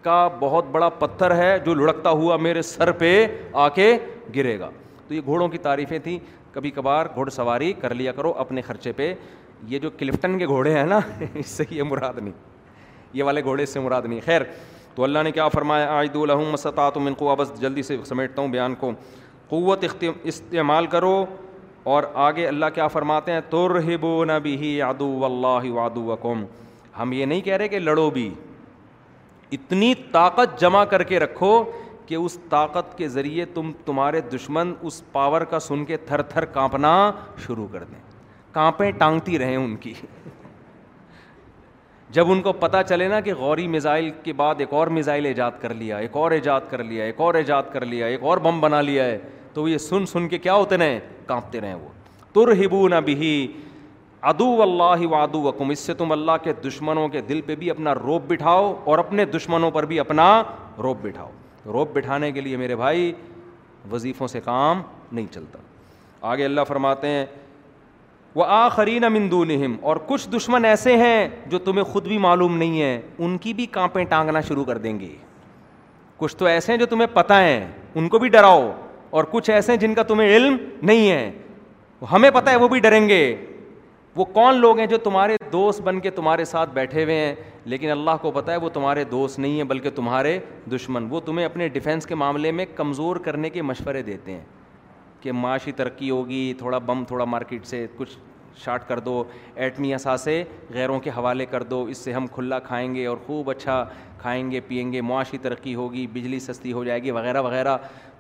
کا 0.04 0.18
بہت 0.40 0.68
بڑا 0.72 0.88
پتھر 1.04 1.36
ہے 1.36 1.52
جو 1.66 1.74
لڑکتا 1.76 2.10
ہوا 2.22 2.38
میرے 2.46 2.62
سر 2.72 2.92
پہ 3.02 3.12
آ 3.54 3.68
کے 3.76 3.86
گرے 4.36 4.58
گا 4.60 4.70
تو 5.08 5.14
یہ 5.14 5.22
گھوڑوں 5.26 5.48
کی 5.48 5.58
تعریفیں 5.68 5.98
تھیں 6.04 6.18
کبھی 6.54 6.72
کبھار 6.76 7.06
گھوڑ 7.16 7.30
سواری 7.36 7.72
کر 7.82 7.94
لیا 7.96 8.12
کرو 8.20 8.32
اپنے 8.46 8.62
خرچے 8.68 8.92
پہ 8.96 9.14
یہ 9.72 9.80
جو 9.80 9.90
کلفٹن 9.98 10.38
کے 10.40 10.46
گھوڑے 10.56 10.72
ہیں 10.78 10.86
نا 10.86 11.00
اس 11.34 11.48
سے 11.50 11.64
یہ 11.70 11.84
مراد 11.84 12.18
نہیں 12.22 12.34
یہ 13.14 13.24
والے 13.24 13.44
گھوڑے 13.44 13.64
اس 13.64 13.74
سے 13.74 13.80
مراد 13.80 14.06
نہیں 14.10 14.20
خیر 14.26 14.42
تو 14.96 15.04
اللہ 15.04 15.24
نے 15.24 15.32
کیا 15.32 15.48
فرمایا 15.58 15.90
آج 16.00 16.08
دو 16.14 16.22
اللہ 16.22 16.50
مستا 16.52 16.90
تم 16.94 17.08
ان 17.08 17.14
کو 17.22 17.30
آپس 17.32 17.54
جلدی 17.62 17.82
سے 17.84 17.98
سمیٹتا 18.10 18.42
ہوں 18.42 18.50
بیان 18.50 18.76
کو 18.80 18.92
قوت 19.50 19.86
استعمال 20.28 20.86
کرو 20.92 21.18
اور 21.94 22.04
آگے 22.28 22.48
اللہ 22.48 22.66
کیا 22.76 22.88
فرماتے 22.96 23.32
ہیں 23.32 23.40
ترہبو 23.50 23.98
بو 24.16 24.24
نبی 24.26 24.56
ہی 24.58 24.76
یادو 24.78 25.24
اللہ 25.26 25.70
وادو 25.72 26.04
وقم 26.04 26.44
ہم 27.00 27.12
یہ 27.14 27.26
نہیں 27.26 27.42
کہہ 27.42 27.58
رہے 27.58 27.68
کہ 27.68 27.80
لڑو 27.80 28.10
بھی 28.18 28.30
اتنی 29.58 29.94
طاقت 30.12 30.60
جمع 30.62 30.84
کر 30.94 31.04
کے 31.12 31.20
رکھو 31.20 31.52
کہ 32.06 32.16
اس 32.16 32.38
طاقت 32.50 32.98
کے 32.98 33.08
ذریعے 33.08 33.46
تم 33.54 33.72
تمہارے 33.86 34.22
دشمن 34.34 34.74
اس 34.90 35.02
پاور 35.12 35.42
کا 35.54 35.60
سن 35.68 35.86
کے 35.86 35.98
تھر 36.08 36.22
تھر 36.34 36.46
کانپنا 36.58 36.92
شروع 37.46 37.68
کر 37.72 37.84
دیں 37.84 38.00
کانپیں 38.54 38.90
ٹانگتی 39.00 39.40
رہیں 39.40 39.56
ان 39.56 39.76
کی 39.86 39.94
جب 42.16 42.30
ان 42.32 42.42
کو 42.42 42.52
پتہ 42.60 42.78
چلے 42.90 43.08
نا 43.08 43.20
کہ 43.22 43.34
غوری 43.38 43.66
میزائل 43.68 44.10
کے 44.24 44.34
بعد 44.42 44.60
ایک 44.60 44.74
اور 44.74 44.88
میزائل 44.98 45.26
ایجاد 45.26 45.52
کر 45.62 45.74
لیا 45.80 45.98
ایک 46.06 46.16
اور 46.18 46.32
ایجاد 46.32 46.62
کر 46.70 46.84
لیا 46.92 47.06
ایک 47.06 47.20
اور 47.22 47.34
ایجاد 47.36 47.64
کر 47.72 47.86
لیا 47.86 48.06
ایک 48.12 48.24
اور 48.30 48.38
بم 48.46 48.60
بنا 48.62 48.80
لیا 48.90 49.06
ہے 49.06 49.18
تو 49.54 49.68
یہ 49.68 49.78
سن 49.88 50.06
سن 50.12 50.28
کے 50.30 50.38
کیا 50.46 50.54
ہوتے 50.54 50.78
رہے 50.78 51.00
کانپتے 51.26 51.62
رہے 51.62 51.74
وہ 51.74 51.88
تر 52.36 52.52
ہبو 52.64 52.88
نہ 52.94 53.02
بھی 53.06 53.20
ادو 54.34 54.46
اللہ 54.62 55.06
و 55.10 55.16
ادو 55.16 55.48
اکم 55.48 55.70
اس 55.70 55.80
سے 55.90 55.94
تم 56.04 56.12
اللہ 56.12 56.38
کے 56.44 56.54
دشمنوں 56.68 57.08
کے 57.16 57.22
دل 57.30 57.42
پہ 57.46 57.56
بھی 57.56 57.70
اپنا 57.72 57.94
روب 57.96 58.28
بٹھاؤ 58.32 58.74
اور 58.94 59.00
اپنے 59.00 59.26
دشمنوں 59.38 59.72
پر 59.72 59.86
بھی 59.92 60.00
اپنا 60.00 60.32
روب 60.84 61.06
بٹھاؤ 61.08 61.32
روب 61.74 61.96
بٹھانے 61.96 62.32
کے 62.32 62.42
لیے 62.42 62.58
میرے 62.64 62.76
بھائی 62.86 63.12
وظیفوں 63.92 64.28
سے 64.28 64.40
کام 64.46 64.82
نہیں 65.12 65.28
چلتا 65.34 65.60
آگے 66.32 66.46
اللہ 66.46 66.62
فرماتے 66.68 67.08
ہیں 67.08 67.26
وہ 68.36 68.44
آ 68.54 68.68
مندونہم 69.12 69.76
اور 69.82 69.98
کچھ 70.08 70.28
دشمن 70.30 70.66
ایسے 70.66 70.96
ہیں 70.98 71.28
جو 71.50 71.60
تمہیں 71.66 71.84
خود 71.92 72.08
بھی 72.08 72.18
معلوم 72.18 72.58
نہیں 72.58 72.82
ہے 72.82 73.00
ان 73.18 73.38
کی 73.42 73.54
بھی 73.54 73.66
کانپیں 73.76 74.04
ٹانگنا 74.10 74.42
شروع 74.48 74.64
کر 74.66 74.78
دیں 74.86 74.98
گے 75.00 75.10
کچھ 76.18 76.36
تو 76.38 76.46
ایسے 76.46 76.72
ہیں 76.72 76.80
جو 76.80 76.86
تمہیں 76.86 77.08
پتہ 77.14 77.34
ہیں 77.42 77.66
ان 78.00 78.08
کو 78.10 78.20
بھی 78.20 78.30
ڈراؤ 78.30 78.72
اور 79.18 79.24
کچھ 79.32 79.50
ایسے 79.50 79.72
ہیں 79.72 79.80
جن 79.80 79.94
کا 79.96 80.04
تمہیں 80.10 80.36
علم 80.36 80.56
نہیں 80.90 81.10
ہے 81.12 81.32
ہمیں 82.12 82.30
پتہ 82.34 82.50
ہے 82.50 82.56
وہ 82.60 82.68
بھی 82.68 82.80
ڈریں 82.80 83.08
گے 83.10 83.22
وہ 84.16 84.26
کون 84.34 84.56
لوگ 84.62 84.80
ہیں 84.80 84.86
جو 84.88 84.98
تمہارے 85.04 85.36
دوست 85.52 85.82
بن 85.82 86.00
کے 86.00 86.10
تمہارے 86.18 86.46
ساتھ 86.46 86.70
بیٹھے 86.74 87.04
ہوئے 87.04 87.16
ہیں 87.16 87.34
لیکن 87.74 87.90
اللہ 87.92 88.18
کو 88.22 88.32
پتہ 88.32 88.52
ہے 88.52 88.58
وہ 88.66 88.70
تمہارے 88.74 89.04
دوست 89.12 89.40
نہیں 89.40 89.56
ہیں 89.58 89.64
بلکہ 89.72 89.90
تمہارے 89.96 90.38
دشمن 90.76 91.08
وہ 91.10 91.20
تمہیں 91.26 91.46
اپنے 91.46 91.68
ڈیفینس 91.78 92.06
کے 92.06 92.16
معاملے 92.24 92.52
میں 92.60 92.66
کمزور 92.76 93.16
کرنے 93.26 93.50
کے 93.50 93.62
مشورے 93.62 94.02
دیتے 94.12 94.32
ہیں 94.32 94.44
کہ 95.26 95.32
معاشی 95.32 95.72
ترقی 95.78 96.10
ہوگی 96.10 96.42
تھوڑا 96.58 96.78
بم 96.86 97.04
تھوڑا 97.08 97.26
مارکیٹ 97.26 97.66
سے 97.66 97.86
کچھ 97.98 98.10
شارٹ 98.64 98.88
کر 98.88 99.00
دو 99.08 99.24
ایٹمی 99.64 99.94
اثاثے 99.94 100.44
غیروں 100.74 101.00
کے 101.06 101.10
حوالے 101.16 101.46
کر 101.54 101.64
دو 101.70 101.82
اس 101.90 101.98
سے 102.04 102.14
ہم 102.14 102.28
کھلا 102.34 102.60
کھائیں 102.68 102.94
گے 102.96 103.06
اور 103.08 103.18
خوب 103.28 103.50
اچھا 103.52 103.84
کھائیں 104.18 104.52
گے 104.52 104.60
پیئیں 104.68 104.92
گے 104.94 105.02
معاشی 105.12 105.38
ترقی 105.42 105.74
ہوگی 105.76 106.06
بجلی 106.14 106.40
سستی 106.40 106.74
ہو 106.74 106.84
جائے 106.84 107.02
گی 107.04 107.12
وغیرہ 107.18 107.42
وغیرہ 107.42 107.76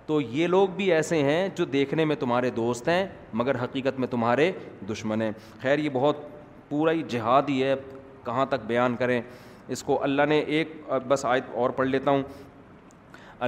تو 0.06 0.20
یہ 0.22 0.48
لوگ 0.48 0.68
بھی 0.76 0.92
ایسے 0.94 1.22
ہیں 1.24 1.38
جو 1.58 1.66
دیکھنے 1.78 2.06
میں 2.06 2.16
تمہارے 2.20 2.50
دوست 2.58 2.88
ہیں 2.90 3.06
مگر 3.42 3.64
حقیقت 3.64 4.00
میں 4.00 4.08
تمہارے 4.12 4.52
دشمن 4.92 5.22
ہیں 5.22 5.32
خیر 5.62 5.80
یہ 5.80 5.90
بہت 5.94 6.22
پورا 6.70 6.92
ہی 6.92 7.04
جہاد 7.10 7.50
ہی 7.50 7.62
ہے 7.64 7.74
کہاں 8.24 8.46
تک 8.50 8.66
بیان 8.68 8.96
کریں 9.00 9.20
اس 9.68 9.84
کو 9.84 10.02
اللہ 10.04 10.26
نے 10.30 10.40
ایک 10.58 10.74
بس 11.08 11.26
آیت 11.26 11.54
اور 11.56 11.70
پڑھ 11.80 11.88
لیتا 11.88 12.12
ہوں 12.12 12.24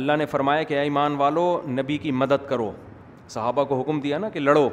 اللہ 0.01 0.15
نے 0.17 0.25
فرمایا 0.31 0.63
کہ 0.71 0.79
ایمان 0.79 1.15
والو 1.15 1.47
نبی 1.79 1.97
کی 1.97 2.11
مدد 2.21 2.47
کرو 2.49 2.71
صحابہ 3.29 3.63
کو 3.69 3.79
حکم 3.81 3.99
دیا 4.01 4.17
نا 4.17 4.29
کہ 4.29 4.39
لڑو 4.39 4.67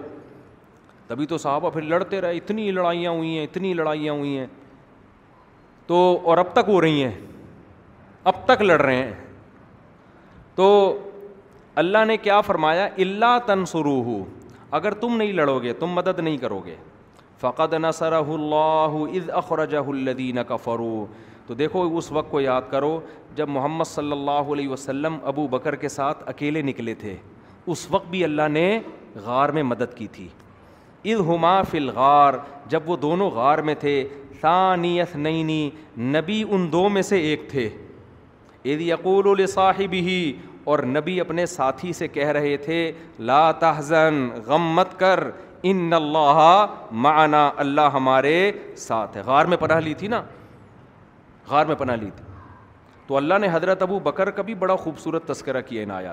تبھی 1.09 1.27
تو 1.27 1.39
صحابہ 1.39 1.71
پھر 1.71 1.83
لڑتے 1.83 2.21
رہے 2.21 2.37
اتنی 2.37 2.71
لڑائیاں 2.73 3.11
ہوئی 3.13 3.37
ہیں 3.37 3.45
اتنی 3.45 3.73
لڑائیاں 3.75 4.13
ہوئی 4.15 4.37
ہیں 4.39 4.47
تو 5.87 5.97
اور 6.25 6.39
اب 6.39 6.53
تک 6.53 6.69
ہو 6.69 6.81
رہی 6.81 7.03
ہیں 7.05 7.11
اب 8.31 8.45
تک 8.47 8.63
لڑ 8.63 8.81
رہے 8.81 8.97
ہیں 8.97 9.13
تو 10.57 10.69
اللہ 11.83 12.05
نے 12.07 12.17
کیا 12.27 12.41
فرمایا 12.47 12.85
اللہ 13.05 13.39
تنسرو 13.47 14.01
ہو 14.07 14.25
اگر 14.79 14.95
تم 15.01 15.17
نہیں 15.17 15.33
لڑو 15.33 15.59
گے 15.63 15.73
تم 15.79 15.91
مدد 15.95 16.19
نہیں 16.19 16.37
کرو 16.39 16.61
گے 16.67 16.75
فقط 17.41 17.75
نصرہ 17.83 18.23
اللہ 18.35 18.97
از 19.17 19.31
اخرجہ 19.43 19.79
الدین 19.89 20.39
کا 20.49 20.57
تو 21.47 21.55
دیکھو 21.59 21.83
اس 21.97 22.11
وقت 22.13 22.31
کو 22.31 22.41
یاد 22.41 22.63
کرو 22.71 22.99
جب 23.37 23.49
محمد 23.49 23.85
صلی 23.87 24.13
اللہ 24.13 24.53
علیہ 24.53 24.69
وسلم 24.69 25.17
ابو 25.33 25.47
بکر 25.49 25.75
کے 25.83 25.89
ساتھ 25.89 26.23
اکیلے 26.29 26.63
نکلے 26.63 26.95
تھے 27.01 27.17
اس 27.73 27.87
وقت 27.91 28.11
بھی 28.11 28.23
اللہ 28.25 28.49
نے 28.53 28.65
غار 29.25 29.49
میں 29.59 29.63
مدد 29.63 29.95
کی 29.97 30.07
تھی 30.13 30.29
عدما 31.13 31.61
فل 31.71 31.89
غار 31.95 32.35
جب 32.73 32.89
وہ 32.91 32.97
دونوں 32.97 33.31
غار 33.31 33.59
میں 33.69 33.75
تھے 33.81 34.03
ثانیت 34.41 35.15
نئی 35.17 35.69
نبی 36.15 36.43
ان 36.49 36.71
دو 36.73 36.89
میں 36.89 37.03
سے 37.11 37.19
ایک 37.29 37.49
تھے 37.51 37.69
عیدی 38.65 38.89
یقول 38.91 39.29
الصاحب 39.31 39.93
ہی 39.93 40.19
اور 40.73 40.79
نبی 40.89 41.19
اپنے 41.21 41.45
ساتھی 41.47 41.93
سے 41.93 42.09
کہہ 42.09 42.29
رہے 42.37 42.57
تھے 42.65 42.79
تحزن 43.61 44.27
غم 44.47 44.71
مت 44.75 44.99
کر 44.99 45.21
ان 45.69 45.93
اللہ 45.97 46.65
معنا 47.07 47.51
اللہ 47.65 47.89
ہمارے 47.93 48.37
ساتھ 48.77 49.17
ہے 49.17 49.23
غار 49.27 49.45
میں 49.53 49.57
پناہ 49.61 49.81
لی 49.85 49.95
تھی 49.99 50.09
نا 50.15 50.23
غار 51.49 51.67
میں 51.67 51.75
پناہ 51.79 51.97
لی 51.97 52.11
تھی 52.17 52.25
تو 53.07 53.17
اللہ 53.17 53.39
نے 53.41 53.49
حضرت 53.53 53.83
ابو 53.83 53.99
بکر 54.05 54.31
کبھی 54.41 54.55
بڑا 54.65 54.77
خوبصورت 54.85 55.27
تذکرہ 55.29 55.61
کیا 55.69 55.83
ان 55.83 55.89
میں 55.89 56.11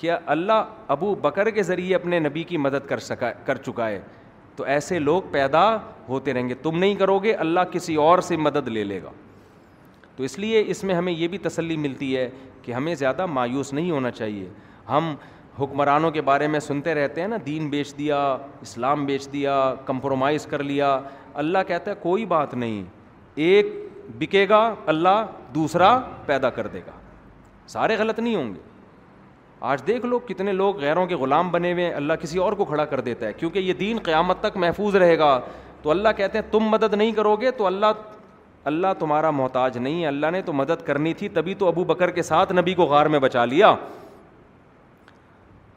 کیا 0.00 0.16
اللہ 0.32 0.64
ابو 0.92 1.14
بکر 1.22 1.48
کے 1.56 1.62
ذریعے 1.62 1.94
اپنے 1.94 2.18
نبی 2.18 2.42
کی 2.50 2.56
مدد 2.66 2.86
کر 2.88 2.98
سکا 3.06 3.30
کر 3.46 3.56
چکا 3.64 3.88
ہے 3.88 4.00
تو 4.56 4.64
ایسے 4.74 4.98
لوگ 4.98 5.22
پیدا 5.30 5.64
ہوتے 6.08 6.34
رہیں 6.34 6.48
گے 6.48 6.54
تم 6.62 6.78
نہیں 6.78 6.94
کرو 6.98 7.18
گے 7.22 7.32
اللہ 7.44 7.60
کسی 7.72 7.94
اور 8.04 8.18
سے 8.28 8.36
مدد 8.36 8.68
لے 8.68 8.84
لے 8.84 9.02
گا 9.02 9.10
تو 10.16 10.22
اس 10.24 10.38
لیے 10.38 10.62
اس 10.66 10.82
میں 10.84 10.94
ہمیں 10.94 11.12
یہ 11.12 11.28
بھی 11.34 11.38
تسلی 11.48 11.76
ملتی 11.82 12.16
ہے 12.16 12.28
کہ 12.62 12.72
ہمیں 12.72 12.94
زیادہ 13.02 13.26
مایوس 13.26 13.72
نہیں 13.72 13.90
ہونا 13.90 14.10
چاہیے 14.10 14.48
ہم 14.88 15.14
حکمرانوں 15.58 16.10
کے 16.10 16.20
بارے 16.30 16.46
میں 16.48 16.60
سنتے 16.60 16.94
رہتے 16.94 17.20
ہیں 17.20 17.28
نا 17.28 17.36
دین 17.46 17.68
بیچ 17.70 17.94
دیا 17.98 18.18
اسلام 18.62 19.04
بیچ 19.06 19.28
دیا 19.32 19.54
کمپرومائز 19.84 20.46
کر 20.50 20.62
لیا 20.70 20.98
اللہ 21.42 21.58
کہتا 21.68 21.90
ہے 21.90 21.96
کوئی 22.02 22.26
بات 22.32 22.54
نہیں 22.54 22.82
ایک 23.48 23.66
بکے 24.18 24.46
گا 24.48 24.62
اللہ 24.94 25.24
دوسرا 25.54 25.96
پیدا 26.26 26.50
کر 26.58 26.66
دے 26.72 26.80
گا 26.86 26.98
سارے 27.76 27.96
غلط 27.98 28.18
نہیں 28.18 28.34
ہوں 28.36 28.54
گے 28.54 28.68
آج 29.60 29.80
دیکھ 29.86 30.04
لو 30.06 30.18
کتنے 30.28 30.52
لوگ 30.52 30.76
غیروں 30.80 31.04
کے 31.06 31.14
غلام 31.20 31.50
بنے 31.52 31.72
ہوئے 31.72 31.84
ہیں 31.84 31.92
اللہ 31.94 32.12
کسی 32.20 32.38
اور 32.38 32.52
کو 32.56 32.64
کھڑا 32.64 32.84
کر 32.92 33.00
دیتا 33.08 33.26
ہے 33.26 33.32
کیونکہ 33.36 33.58
یہ 33.58 33.72
دین 33.80 33.98
قیامت 34.04 34.40
تک 34.40 34.56
محفوظ 34.56 34.94
رہے 34.96 35.18
گا 35.18 35.38
تو 35.82 35.90
اللہ 35.90 36.08
کہتے 36.16 36.38
ہیں 36.38 36.50
تم 36.52 36.68
مدد 36.70 36.94
نہیں 36.94 37.12
کرو 37.12 37.34
گے 37.40 37.50
تو 37.58 37.66
اللہ 37.66 37.86
اللہ 38.70 38.86
تمہارا 38.98 39.30
محتاج 39.30 39.76
نہیں 39.78 40.02
ہے 40.02 40.06
اللہ 40.06 40.30
نے 40.32 40.40
تو 40.42 40.52
مدد 40.52 40.84
کرنی 40.86 41.12
تھی 41.20 41.28
تبھی 41.34 41.54
تو 41.58 41.68
ابو 41.68 41.84
بکر 41.90 42.10
کے 42.18 42.22
ساتھ 42.22 42.52
نبی 42.52 42.74
کو 42.74 42.84
غار 42.86 43.06
میں 43.14 43.18
بچا 43.18 43.44
لیا 43.44 43.74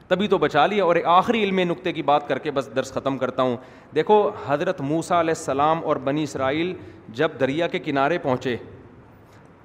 تبھی 0.08 0.28
تو 0.28 0.38
بچا 0.38 0.66
لیا 0.68 0.84
اور 0.84 0.96
ایک 0.96 1.06
آخری 1.08 1.44
علم 1.44 1.60
نقطے 1.70 1.92
کی 1.94 2.02
بات 2.08 2.28
کر 2.28 2.40
کے 2.40 2.52
بس 2.52 2.70
درس 2.76 2.92
ختم 2.94 3.18
کرتا 3.18 3.44
ہوں 3.44 3.56
دیکھو 3.96 4.16
حضرت 4.48 4.82
موسا 4.82 5.20
علیہ 5.20 5.34
السلام 5.38 5.80
اور 5.92 5.96
بنی 6.10 6.24
اسرائیل 6.24 6.74
جب 7.22 7.40
دریا 7.40 7.68
کے 7.76 7.80
کنارے 7.86 8.18
پہنچے 8.24 8.56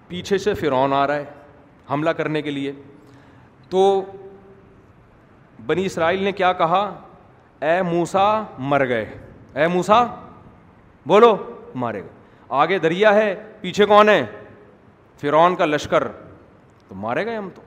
پیچھے 0.09 0.39
سے 0.47 0.55
فرعون 0.61 0.93
آ 0.93 1.07
رہا 1.07 1.17
ہے 1.17 1.25
حملہ 1.91 2.11
کرنے 2.17 2.43
کے 2.43 2.51
لیے 2.51 2.73
تو 3.71 3.83
بنی 5.67 5.85
اسرائیل 5.87 6.23
نے 6.25 6.33
کیا 6.33 6.53
کہا 6.63 6.81
اے 7.71 7.81
موسا 7.91 8.23
مر 8.59 8.87
گئے 8.89 9.05
اے 9.59 9.67
موسا 9.69 10.05
بولو 11.09 11.35
مارے 11.83 12.01
گئے 12.03 12.17
آگے 12.61 12.79
دریا 12.79 13.15
ہے 13.15 13.35
پیچھے 13.61 13.87
کون 13.87 14.09
ہے 14.09 14.25
فرعون 15.21 15.57
کا 15.57 15.65
لشکر 15.67 16.07
تو 16.89 16.95
مارے 17.05 17.25
گئے 17.27 17.37
ہم 17.37 17.49
تو 17.55 17.63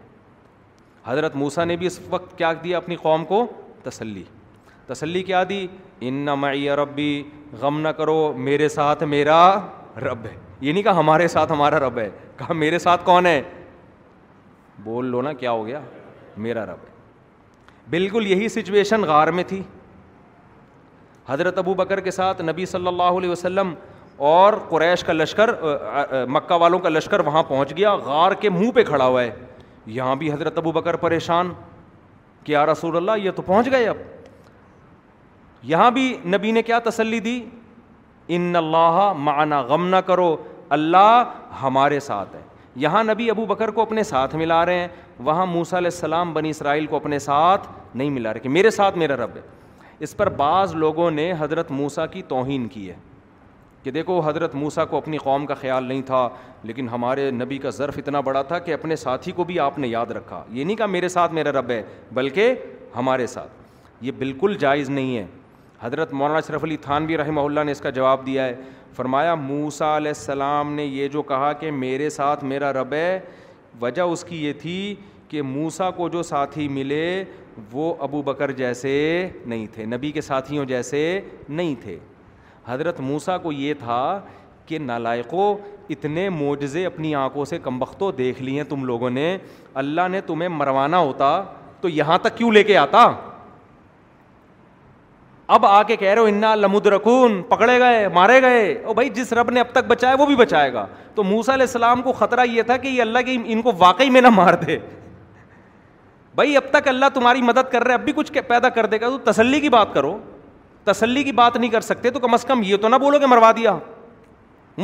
حضرت 1.06 1.36
موسا 1.36 1.64
نے 1.66 1.76
بھی 1.78 1.88
اس 1.88 1.99
وقت 2.10 2.38
کیا 2.38 2.52
دیا 2.64 2.78
اپنی 2.78 2.95
قوم 3.02 3.26
کو 3.26 3.45
تسلی 3.84 4.24
تسلی 4.88 5.24
کیا 5.24 5.43
دی 5.49 5.66
ان 6.10 6.28
رب 6.80 6.93
بھی 6.95 7.12
غم 7.62 7.80
نہ 7.82 7.88
کرو 7.97 8.18
میرے 8.47 8.68
ساتھ 8.70 9.04
میرا 9.14 9.39
رب 10.08 10.26
ہے 10.26 10.36
یہ 10.62 10.74
نہیں 10.74 10.84
کہا 10.84 10.99
ہمارے 10.99 11.28
ساتھ 11.28 11.52
ہمارا 11.52 11.80
رب 11.88 11.97
ہے 11.99 12.10
کہا 12.38 12.54
میرے 12.54 12.80
ساتھ 12.80 13.02
کون 13.06 13.26
ہے 13.26 13.41
بول 14.84 15.06
لو 15.12 15.22
نا 15.22 15.34
کیا 15.44 15.52
ہو 15.52 15.66
گیا 15.66 15.80
میرا 16.46 16.66
رب 16.66 16.86
ہے 16.88 17.90
بالکل 17.90 18.28
یہی 18.28 18.48
سچویشن 18.50 19.04
غار 19.08 19.28
میں 19.40 19.44
تھی 19.48 19.62
حضرت 21.28 21.58
ابو 21.58 21.74
بکر 21.74 22.00
کے 22.08 22.12
ساتھ 22.12 22.42
نبی 22.42 22.66
صلی 22.66 22.88
اللہ 22.88 23.18
علیہ 23.20 23.30
وسلم 23.30 23.74
اور 24.32 24.54
قریش 24.70 25.04
کا 25.04 25.14
لشکر 25.14 25.50
مکہ 26.30 26.56
والوں 26.62 26.80
کا 26.80 26.90
لشکر 26.90 27.20
وہاں 27.26 27.44
پہنچ 27.48 27.76
گیا 27.78 27.94
غار 28.06 28.32
کے 28.42 28.50
منہ 28.50 28.72
پہ 28.76 28.84
کھڑا 28.84 29.06
ہوا 29.06 29.22
ہے 29.24 29.32
یہاں 30.00 30.16
بھی 30.16 30.32
حضرت 30.32 30.58
ابو 30.58 30.72
بکر 30.72 30.96
پریشان 31.06 31.52
کیا 32.44 32.66
رسول 32.66 32.98
اللہ 32.98 33.24
یہ 33.24 33.32
تو 33.36 33.42
پہنچ 33.48 33.72
گئے 33.72 33.88
اب 33.88 33.98
یہاں 35.72 35.90
بھی 35.92 36.06
نبی 36.36 36.52
نے 36.52 36.62
کیا 36.70 36.80
تسلی 36.84 37.20
دی 37.30 37.40
ان 38.36 38.56
اللہ 38.56 39.02
معنی 39.30 39.56
غم 39.68 39.88
نہ 39.88 39.96
کرو 40.06 40.36
اللہ 40.80 41.22
ہمارے 41.62 42.00
ساتھ 42.00 42.36
ہے 42.36 42.41
یہاں 42.80 43.04
نبی 43.04 43.30
ابو 43.30 43.46
بکر 43.46 43.72
کو 43.72 43.82
اپنے 43.82 44.04
ساتھ 44.04 44.36
ملا 44.36 44.66
رہے 44.66 44.80
ہیں 44.80 44.88
وہاں 45.26 45.46
موسا 45.46 45.78
علیہ 45.78 45.90
السلام 45.94 46.34
بنی 46.34 46.50
اسرائیل 46.50 46.86
کو 46.88 46.96
اپنے 46.96 47.20
ساتھ 47.20 47.68
نہیں 47.94 48.10
ملا 48.10 48.34
رہے 48.34 48.40
کہ 48.40 48.50
میرے 48.50 48.70
ساتھ 48.72 48.98
میرا 48.98 49.16
رب 49.26 49.36
ہے 49.36 49.42
اس 50.04 50.16
پر 50.18 50.30
بعض 50.38 50.76
لوگوں 50.76 51.10
نے 51.12 51.32
حضرت 51.40 51.72
موسا 51.72 52.06
کی 52.06 52.22
توہین 52.28 52.68
کی 52.68 52.90
ہے 52.90 52.96
کہ 53.84 53.92
دیکھو 53.92 54.20
حضرت 54.26 54.56
موسا 54.56 54.86
کو 54.86 54.98
اپنی 54.98 55.18
قوم 55.18 55.46
کا 55.46 55.54
خیال 55.56 55.84
نہیں 55.86 56.02
تھا 56.06 56.28
لیکن 56.64 56.90
ہمارے 56.90 57.30
نبی 57.32 57.58
کا 57.60 57.70
ظرف 57.78 57.98
اتنا 57.98 58.20
بڑا 58.22 58.42
تھا 58.42 58.60
کہ 58.60 58.74
اپنے 58.74 58.96
ساتھی 58.96 59.32
کو 59.36 59.44
بھی 59.44 59.60
آپ 59.60 59.80
نے 59.80 59.88
یاد 59.88 60.12
رکھا 60.18 60.44
یہ 60.50 60.64
نہیں 60.64 60.76
کہا 60.78 60.86
میرے 60.86 61.08
ساتھ 61.10 61.34
میرا 61.34 61.52
رب 61.60 61.70
ہے 61.72 61.82
بلکہ 62.14 62.54
ہمارے 62.96 63.28
ساتھ 63.28 63.86
یہ 64.04 64.12
بالکل 64.18 64.56
جائز 64.60 64.90
نہیں 64.90 65.18
ہے 65.18 65.26
حضرت 65.82 66.14
مولانا 66.14 66.38
اشرف 66.38 66.64
علی 66.64 66.78
تھانوی 66.82 67.18
رحمہ 67.18 67.42
اللہ 67.42 67.64
نے 67.66 67.72
اس 67.72 67.80
کا 67.82 67.90
جواب 67.90 68.26
دیا 68.26 68.46
ہے 68.46 68.56
فرمایا 68.96 69.36
موسا 69.36 69.96
علیہ 69.98 70.12
السلام 70.16 70.72
نے 70.76 70.86
یہ 70.86 71.08
جو 71.12 71.22
کہا 71.28 71.52
کہ 71.60 71.70
میرے 71.72 72.10
ساتھ 72.10 72.44
میرا 72.44 72.72
رب 72.74 72.94
ہے 72.94 73.20
وجہ 73.82 74.02
اس 74.02 74.24
کی 74.30 74.44
یہ 74.46 74.54
تھی 74.62 74.94
کہ 75.30 75.42
موسا 75.42 75.89
کو 75.98 76.08
جو 76.16 76.24
ساتھی 76.24 76.68
ملے 76.68 77.24
وہ 77.72 77.94
ابو 78.04 78.22
بکر 78.26 78.52
جیسے 78.58 78.94
نہیں 79.46 79.66
تھے 79.74 79.86
نبی 79.86 80.12
کے 80.12 80.22
ساتھیوں 80.22 80.66
جیسے 80.66 81.04
نہیں 81.50 81.74
تھے 81.82 81.98
حضرت 82.66 83.00
موسا 83.00 83.38
کو 83.46 83.52
یہ 83.52 83.74
تھا 83.80 84.02
کہ 84.66 84.80
نالائقوں 84.80 85.56
اتنے 85.94 86.28
موجزے 86.30 86.86
اپنی 86.86 87.14
آنکھوں 87.16 87.46
سے 87.46 87.58
کمبختوں 87.64 88.12
دیکھ 88.18 88.42
لی 88.42 88.56
ہیں 88.58 88.64
تم 88.70 88.84
لوگوں 88.86 89.10
نے 89.10 89.38
اللہ 89.84 90.08
نے 90.12 90.22
تمہیں 90.28 90.50
مروانا 90.50 90.98
ہوتا 90.98 91.42
تو 91.82 91.89
یہاں 91.89 92.18
تک 92.22 92.38
کیوں 92.38 92.52
لے 92.52 92.64
کے 92.64 92.78
آتا 92.78 93.08
اب 95.56 95.66
آ 95.66 95.82
کے 95.84 95.95
کہہ 95.97 96.08
رہے 96.14 96.20
ہو 96.22 96.26
انا 96.26 96.54
لمود 96.56 96.86
رکون 96.93 97.41
پکڑے 97.47 97.78
گئے 97.80 98.08
مارے 98.14 98.41
گئے 98.41 98.74
اور 98.84 98.93
بھائی 98.95 99.10
جس 99.16 99.32
رب 99.34 99.49
نے 99.54 99.60
اب 99.60 99.72
تک 99.74 99.86
بچایا 99.88 100.16
وہ 100.20 100.26
بھی 100.26 100.36
بچائے 100.41 100.72
گا 100.74 100.86
تو 101.16 101.24
موسا 101.24 101.54
علیہ 101.54 101.64
السلام 101.66 102.02
کو 102.02 102.12
خطرہ 102.20 102.45
یہ 102.52 102.62
تھا 102.70 102.78
کہ 102.84 102.88
یہ 102.88 103.02
اللہ 103.02 103.26
کی 103.26 103.36
ان 103.54 103.62
کو 103.62 103.72
واقعی 103.78 104.10
میں 104.10 104.22
نہ 104.22 104.28
مار 104.36 104.54
دے 104.66 104.78
بھائی 106.36 106.56
اب 106.58 106.70
تک 106.74 106.88
اللہ 106.88 107.06
تمہاری 107.14 107.41
مدد 107.49 107.72
کر 107.72 107.84
رہے 107.88 107.93
اب 107.93 108.04
بھی 108.04 108.14
کچھ 108.16 108.32
پیدا 108.47 108.70
کر 108.78 108.86
دے 108.93 108.99
گا 109.02 109.10
تو 109.10 109.18
تسلی 109.32 109.60
کی 109.62 109.70
بات 109.76 109.93
کرو 109.93 110.18
تسلی 110.91 111.24
کی 111.24 111.32
بات 111.41 111.56
نہیں 111.58 111.70
کر 111.72 111.82
سکتے 111.89 112.10
تو 112.12 112.20
کم 112.20 112.34
از 112.34 112.45
کم 112.52 112.62
یہ 112.66 112.78
تو 112.82 112.88
نہ 112.89 112.95
بولو 113.02 113.20
کہ 113.20 113.28
مروا 113.34 113.52
دیا 113.58 113.78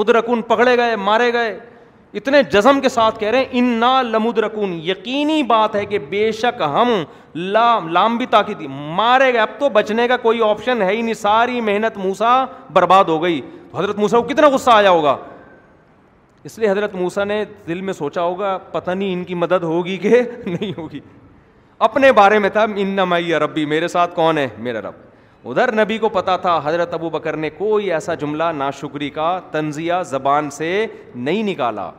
مدرکن 0.01 0.41
پکڑے 0.51 0.75
گئے 0.77 0.95
مارے 1.09 1.31
گئے 1.33 1.57
اتنے 2.15 2.41
جزم 2.51 2.79
کے 2.81 2.89
ساتھ 2.89 3.19
کہہ 3.19 3.29
رہے 3.29 3.37
ہیں 3.37 3.45
ان 3.59 3.65
نا 3.79 4.01
لمود 4.01 4.37
یقینی 4.85 5.41
بات 5.47 5.75
ہے 5.75 5.85
کہ 5.85 5.99
بے 6.09 6.31
شک 6.31 6.61
ہم 6.75 6.91
لام 7.35 7.87
لام 7.93 8.17
بھی 8.17 8.25
تاکہ 8.29 8.67
مارے 8.69 9.31
گئے 9.33 9.41
اب 9.41 9.59
تو 9.59 9.69
بچنے 9.73 10.07
کا 10.07 10.17
کوئی 10.21 10.41
آپشن 10.49 10.81
ہے 10.81 10.89
ہی 10.91 11.01
نہیں 11.01 11.13
ساری 11.13 11.59
محنت 11.61 11.97
موسا 11.97 12.43
برباد 12.73 13.03
ہو 13.07 13.21
گئی 13.23 13.41
حضرت 13.75 13.97
موسا 13.99 14.17
کو 14.19 14.27
کتنا 14.27 14.47
غصہ 14.49 14.69
آیا 14.71 14.89
ہوگا 14.89 15.15
اس 16.43 16.57
لیے 16.59 16.69
حضرت 16.71 16.93
موسا 16.95 17.23
نے 17.23 17.43
دل 17.67 17.81
میں 17.81 17.93
سوچا 17.93 18.21
ہوگا 18.21 18.57
پتہ 18.71 18.91
نہیں 18.91 19.13
ان 19.13 19.23
کی 19.23 19.35
مدد 19.35 19.63
ہوگی 19.63 19.97
کہ 20.01 20.21
نہیں 20.45 20.71
ہوگی 20.77 20.99
اپنے 21.87 22.11
بارے 22.21 22.39
میں 22.39 22.49
تھا 22.49 22.63
ان 22.75 22.89
نمائی 22.95 23.33
ربی 23.39 23.65
میرے 23.73 23.87
ساتھ 23.87 24.15
کون 24.15 24.37
ہے 24.37 24.47
میرا 24.59 24.81
رب 24.87 25.05
ادھر 25.49 25.71
نبی 25.75 25.97
کو 25.97 26.09
پتا 26.09 26.35
تھا 26.43 26.59
حضرت 26.63 26.93
ابو 26.93 27.09
بکر 27.09 27.35
نے 27.37 27.49
کوئی 27.57 27.91
ایسا 27.93 28.13
جملہ 28.23 28.43
نا 28.55 28.69
شکری 28.79 29.09
کا 29.17 29.27
تنزیہ 29.51 29.93
زبان 30.05 30.49
سے 30.51 30.69
نہیں 31.15 31.43
نکالا 31.53 31.89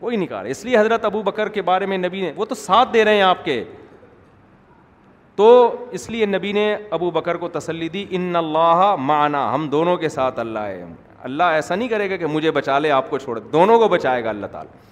کوئی 0.00 0.16
نکالا 0.22 0.48
اس 0.50 0.64
لیے 0.64 0.78
حضرت 0.78 1.04
ابو 1.04 1.22
بکر 1.22 1.48
کے 1.56 1.62
بارے 1.70 1.86
میں 1.92 1.98
نبی 1.98 2.20
نے 2.20 2.32
وہ 2.36 2.44
تو 2.44 2.54
ساتھ 2.54 2.92
دے 2.94 3.04
رہے 3.04 3.14
ہیں 3.16 3.22
آپ 3.22 3.44
کے 3.44 3.62
تو 5.36 5.48
اس 5.98 6.08
لیے 6.10 6.26
نبی 6.26 6.52
نے 6.52 6.64
ابو 6.98 7.10
بکر 7.10 7.36
کو 7.44 7.48
تسلی 7.58 7.88
دی 7.96 8.04
ان 8.16 8.34
اللہ 8.42 8.84
معنی 9.12 9.38
ہم 9.54 9.68
دونوں 9.72 9.96
کے 10.04 10.08
ساتھ 10.18 10.38
اللہ 10.40 10.66
ہے 10.72 10.84
اللہ 11.30 11.56
ایسا 11.60 11.74
نہیں 11.74 11.88
کرے 11.88 12.10
گا 12.10 12.16
کہ 12.22 12.26
مجھے 12.36 12.50
بچا 12.60 12.78
لے 12.78 12.90
آپ 13.00 13.10
کو 13.10 13.18
چھوڑ 13.18 13.38
دونوں 13.52 13.78
کو 13.78 13.88
بچائے 13.96 14.24
گا 14.24 14.30
اللہ 14.30 14.46
تعالیٰ 14.52 14.82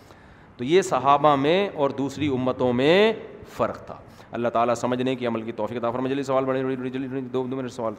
تو 0.57 0.64
یہ 0.64 0.83
صحابہ 0.95 1.35
میں 1.47 1.59
اور 1.75 1.91
دوسری 1.99 2.29
امتوں 2.39 2.73
میں 2.83 3.12
فرق 3.57 3.85
تھا 3.87 3.97
اللہ 4.33 4.49
تعالیٰ 4.53 4.74
سمجھنے 4.74 5.14
کی 5.16 5.26
عمل 5.26 5.43
کی 5.43 5.53
توفیق 5.57 5.78
عطا 5.78 5.91
فرمائے 5.91 6.11
جلدی 6.11 6.22
سوال 6.24 6.45
بڑھے 6.45 6.61
جلدی 6.91 7.20
دو 7.33 7.43
دو 7.51 7.57
منٹ 7.57 7.72
سوال 7.72 7.95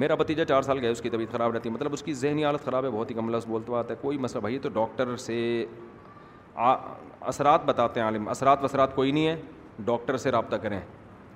میرا 0.00 0.14
بھتیجا 0.14 0.44
چار 0.48 0.62
سال 0.62 0.78
گئے 0.82 0.90
اس 0.90 1.00
کی 1.02 1.10
طبیعت 1.10 1.32
خراب 1.32 1.52
رہتی 1.54 1.68
ہے 1.68 1.74
مطلب 1.74 1.92
اس 1.92 2.02
کی 2.02 2.12
ذہنی 2.14 2.44
حالت 2.44 2.64
خراب 2.64 2.84
ہے 2.84 2.90
بہت 2.90 3.10
ہی 3.10 3.18
عمل 3.18 3.38
بولتا 3.48 3.78
آتا 3.78 3.94
ہے 3.94 3.98
کوئی 4.02 4.18
مسئلہ 4.18 4.40
بھائی 4.40 4.58
تو 4.58 4.68
ڈاکٹر 4.74 5.16
سے 5.24 5.36
اثرات 6.64 7.64
بتاتے 7.66 8.00
ہیں 8.00 8.04
عالم 8.04 8.28
اثرات 8.28 8.64
وثرات 8.64 8.94
کوئی 8.94 9.10
نہیں 9.12 9.26
ہے 9.26 9.36
ڈاکٹر 9.84 10.16
سے 10.16 10.30
رابطہ 10.30 10.56
کریں 10.62 10.78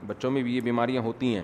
بچوں 0.06 0.30
میں 0.30 0.42
بھی 0.42 0.54
یہ 0.56 0.60
بیماریاں 0.60 1.02
ہوتی 1.02 1.34
ہیں 1.34 1.42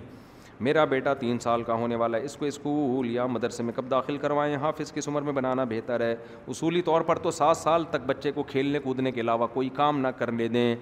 میرا 0.65 0.83
بیٹا 0.85 1.13
تین 1.19 1.39
سال 1.39 1.63
کا 1.63 1.73
ہونے 1.81 1.95
والا 1.95 2.17
ہے 2.17 2.25
اس 2.25 2.35
کو 2.37 2.45
اسکول 2.45 3.09
یا 3.11 3.25
مدرسے 3.35 3.63
میں 3.63 3.73
کب 3.75 3.89
داخل 3.91 4.17
کروائیں 4.21 4.55
حافظ 4.61 4.91
کس 4.93 5.07
عمر 5.07 5.21
میں 5.21 5.33
بنانا 5.33 5.63
بہتر 5.69 6.01
ہے 6.01 6.15
اصولی 6.53 6.81
طور 6.89 7.01
پر 7.07 7.19
تو 7.19 7.31
سات 7.31 7.57
سال 7.57 7.83
تک 7.91 8.05
بچے 8.05 8.31
کو 8.31 8.43
کھیلنے 8.51 8.79
کودنے 8.83 9.11
کے 9.11 9.21
علاوہ 9.21 9.47
کوئی 9.53 9.69
کام 9.75 9.99
نہ 9.99 10.07
کرنے 10.17 10.47
دیں 10.47 10.75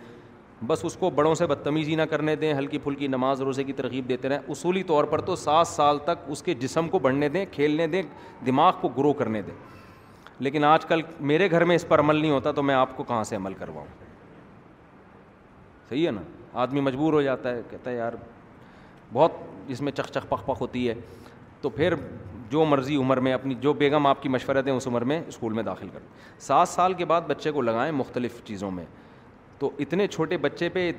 بس 0.68 0.84
اس 0.86 0.96
کو 1.00 1.10
بڑوں 1.16 1.34
سے 1.36 1.46
بدتمیزی 1.48 1.96
نہ 1.96 2.02
کرنے 2.10 2.36
دیں 2.36 2.54
ہلکی 2.54 2.78
پھلکی 2.84 3.08
نماز 3.08 3.42
روزے 3.42 3.64
کی 3.64 3.74
ترغیب 3.74 4.08
دیتے 4.10 4.30
رہیں 4.30 4.50
اصولی 4.52 4.82
طور 4.88 5.04
پر 5.12 5.22
تو 5.26 5.36
سات 5.36 5.68
سال 5.68 5.98
تک 6.06 6.30
اس 6.32 6.42
کے 6.44 6.54
جسم 6.62 6.88
کو 6.92 7.00
بڑھنے 7.00 7.30
دیں 7.30 7.46
کھیلنے 7.52 7.88
دیں 7.88 8.02
دماغ 8.46 8.72
کو 8.82 8.88
گرو 8.98 9.14
کرنے 9.20 9.42
دیں 9.42 9.54
لیکن 10.44 10.64
آج 10.64 10.86
کل 10.86 11.02
میرے 11.30 11.50
گھر 11.52 11.64
میں 11.66 11.76
اس 11.76 11.88
پر 11.88 12.00
عمل 12.00 12.16
نہیں 12.22 12.32
ہوتا 12.32 12.52
تو 12.56 12.64
میں 12.64 12.76
آپ 12.76 12.96
کو 12.98 13.04
کہاں 13.04 13.24
سے 13.30 13.36
عمل 13.36 13.54
کرواؤں 13.60 13.88
صحیح 15.90 16.06
ہے 16.06 16.12
نا 16.12 16.22
آدمی 16.62 16.80
مجبور 16.82 17.14
ہو 17.14 17.22
جاتا 17.22 17.52
ہے 17.56 17.62
کہتا 17.70 17.92
ہے 17.92 17.96
یار 17.96 18.14
بہت 19.14 19.32
اس 19.72 19.82
میں 19.82 19.92
چکچھ 19.92 20.18
پخ 20.30 20.46
پخ 20.46 20.62
ہوتی 20.62 20.88
ہے 20.90 20.94
تو 21.62 21.70
پھر 21.70 21.94
جو 22.50 22.64
مرضی 22.66 22.96
عمر 22.96 23.18
میں 23.26 23.34
اپنی 23.34 23.56
جو 23.62 23.72
بیگم 23.80 24.08
آپ 24.08 24.22
کی 24.24 24.30
مشورہ 24.30 24.62
دیں 24.66 24.74
اس 24.74 24.88
عمر 24.88 25.02
میں 25.12 25.22
اسکول 25.28 25.54
میں 25.54 25.64
داخل 25.64 25.90
کریں 25.94 26.08
سات 26.42 26.70
سال 26.70 26.94
کے 27.02 27.06
بعد 27.06 27.22
بچے 27.28 27.52
کو 27.52 27.62
لگائیں 27.62 27.92
مختلف 27.92 28.42
چیزوں 28.46 28.72
میں 28.72 28.86
تو 29.60 29.70
اتنے 29.80 30.08
چھوٹے 30.08 30.38
بچے 30.42 30.70
پہ 30.74 30.92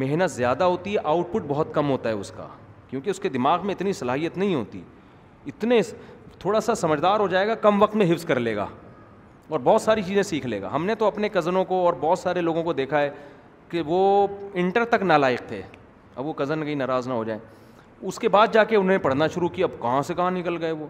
محنت 0.00 0.30
زیادہ 0.30 0.64
ہوتی 0.64 0.92
ہے 0.94 0.98
آؤٹ 1.08 1.32
پٹ 1.32 1.42
بہت 1.48 1.74
کم 1.74 1.90
ہوتا 1.90 2.08
ہے 2.08 2.14
اس 2.14 2.30
کا 2.36 2.46
کیونکہ 2.90 3.10
اس 3.10 3.20
کے 3.20 3.28
دماغ 3.28 3.66
میں 3.66 3.74
اتنی 3.74 3.92
صلاحیت 3.98 4.36
نہیں 4.38 4.54
ہوتی 4.54 4.80
اتنے 5.46 5.80
تھوڑا 6.38 6.60
سا 6.60 6.74
سمجھدار 6.74 7.20
ہو 7.20 7.26
جائے 7.28 7.48
گا 7.48 7.54
کم 7.66 7.82
وقت 7.82 7.96
میں 7.96 8.10
حفظ 8.12 8.24
کر 8.26 8.40
لے 8.40 8.54
گا 8.56 8.66
اور 9.48 9.60
بہت 9.64 9.82
ساری 9.82 10.02
چیزیں 10.06 10.22
سیکھ 10.22 10.46
لے 10.46 10.60
گا 10.62 10.74
ہم 10.74 10.84
نے 10.86 10.94
تو 10.94 11.06
اپنے 11.06 11.28
کزنوں 11.32 11.64
کو 11.64 11.84
اور 11.86 11.94
بہت 12.00 12.18
سارے 12.18 12.40
لوگوں 12.40 12.62
کو 12.62 12.72
دیکھا 12.72 13.00
ہے 13.00 13.10
کہ 13.68 13.82
وہ 13.86 14.26
انٹر 14.62 14.84
تک 14.90 15.02
نالائق 15.02 15.40
تھے 15.48 15.60
اب 16.14 16.26
وہ 16.26 16.32
کزن 16.36 16.64
کہیں 16.64 16.74
ناراض 16.74 17.08
نہ 17.08 17.12
ہو 17.14 17.24
جائیں 17.24 17.40
اس 18.08 18.18
کے 18.18 18.28
بعد 18.34 18.46
جا 18.52 18.64
کے 18.64 18.76
انہیں 18.76 18.98
پڑھنا 18.98 19.26
شروع 19.34 19.48
کیا 19.54 19.66
اب 19.66 19.80
کہاں 19.82 20.02
سے 20.06 20.14
کہاں 20.16 20.30
نکل 20.30 20.56
گئے 20.60 20.72
وہ 20.72 20.86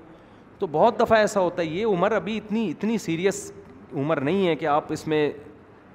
تو 0.59 0.67
بہت 0.73 0.99
دفعہ 1.01 1.19
ایسا 1.19 1.41
ہوتا 1.41 1.63
ہے 1.63 1.67
یہ 1.67 1.87
عمر 1.87 2.13
ابھی 2.13 2.37
اتنی 2.37 2.69
اتنی 2.71 2.99
سیریس 3.05 3.51
عمر 3.97 4.21
نہیں 4.21 4.47
ہے 4.49 4.55
کہ 4.57 4.67
آپ 4.77 4.93
اس 4.93 5.07
میں 5.09 5.31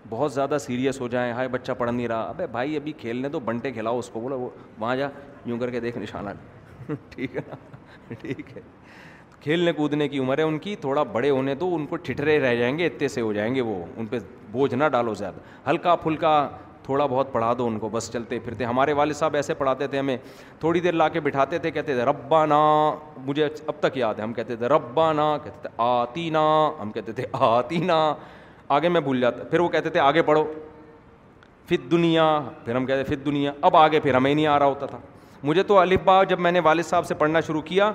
بہت 0.10 0.34
زیادہ 0.34 0.58
سیریس 0.62 1.00
ہو 1.02 1.08
جائیں 1.08 1.32
ہائے 1.34 1.48
بچہ 1.48 1.72
پڑھ 1.78 1.92
نہیں 1.92 2.08
رہا 2.08 2.22
اب 2.30 2.42
بھائی 2.52 2.76
ابھی 2.76 2.92
کھیلنے 2.98 3.30
تو 3.30 3.40
بنٹے 3.46 3.72
کھلاؤ 3.72 4.00
اس 4.00 4.10
کو 4.14 4.20
بولا 4.22 4.36
وہ 4.36 4.50
وہاں 4.80 4.96
جا 4.96 5.08
یوں 5.46 5.58
کر 5.60 5.70
کے 5.72 5.80
دیکھ 5.80 5.98
نشانہ 5.98 6.30
ٹھیک 7.10 7.36
ہے 7.36 7.42
نا 7.48 8.14
ٹھیک 8.22 8.56
ہے 8.58 8.62
کھیلنے 9.42 9.72
کودنے 9.78 10.08
کی 10.10 10.20
عمر 10.20 10.38
ہے 10.38 10.44
ان 10.44 10.58
کی 10.60 10.76
تھوڑا 10.82 11.04
بڑے 11.14 11.30
ہونے 11.30 11.56
تو 11.56 11.74
ان 11.76 11.86
کو 11.88 11.96
ٹھٹرے 12.04 12.40
رہ 12.40 12.56
جائیں 12.56 12.78
گے 12.78 12.86
اتنے 12.86 13.08
سے 13.16 13.22
ہو 13.22 13.34
جائیں 13.34 13.54
گے 13.56 13.62
وہ 13.62 13.84
ان 13.98 14.06
پہ 14.10 14.20
بوجھ 14.52 14.74
نہ 14.76 14.88
ڈالو 14.92 15.14
زیادہ 15.16 15.70
ہلکا 15.70 15.96
پھلکا 16.04 16.36
تھوڑا 16.84 17.06
بہت 17.06 17.32
پڑھا 17.34 17.54
دو 17.58 17.68
ان 17.68 17.78
کو 17.80 17.90
بس 17.90 18.10
چلتے 18.14 18.40
پھرتے 18.46 18.66
ہمارے 18.66 18.94
والد 18.94 19.16
صاحب 19.16 19.36
ایسے 19.36 19.54
پڑھاتے 19.60 19.88
تھے 19.88 20.00
ہمیں 20.00 20.16
تھوڑی 20.60 20.80
دیر 20.82 20.94
لا 20.94 21.08
کے 21.10 21.20
بٹھاتے 21.28 21.58
تھے 21.60 21.72
کہتے 21.72 21.94
تھے 21.96 22.04
ربا 22.06 22.46
نا 22.46 22.60
مجھے 23.26 23.46
اب 23.68 23.80
تک 23.80 23.98
یاد 23.98 24.16
ہے 24.20 24.24
ہم 24.24 24.34
کہتے 24.34 24.56
تھے 24.56 24.68
ربا 24.70 25.12
نا 25.14 25.36
کہتے 25.44 25.60
تھے 25.62 25.70
آتی 25.84 26.30
نا 26.38 26.44
ہم 26.82 26.92
کہتے 26.96 27.12
تھے 27.20 27.26
آتی 27.48 27.80
نا 27.86 28.00
آگے 28.74 28.90
میں 28.90 29.02
بھول 29.02 29.20
جاتا 29.22 29.44
پھر 29.50 29.60
وہ 29.60 29.68
کہتے 29.70 29.90
تھے 29.90 30.00
آگے 30.00 30.22
پڑھو 30.24 30.44
فت 31.70 31.90
دنیا 31.92 32.24
پھر 32.66 32.76
ہم 32.76 32.86
کہتے 32.86 33.16
فت 33.16 33.26
دنیا 33.26 33.52
اب 33.68 33.76
آگے 33.76 34.00
پھر 34.00 34.16
ہمیں 34.16 34.34
نہیں 34.34 34.48
آ 34.48 34.58
رہا 34.60 34.66
ہوتا 34.66 34.86
تھا 34.86 34.98
مجھے 35.44 35.64
تو 35.64 35.78
الف 35.80 36.02
با 36.06 36.24
جب 36.30 36.40
میں 36.40 36.52
نے 36.52 36.60
والد 36.64 36.86
صاحب 36.86 37.06
سے 37.06 37.14
پڑھنا 37.16 37.40
شروع 37.48 37.62
کیا 37.66 37.92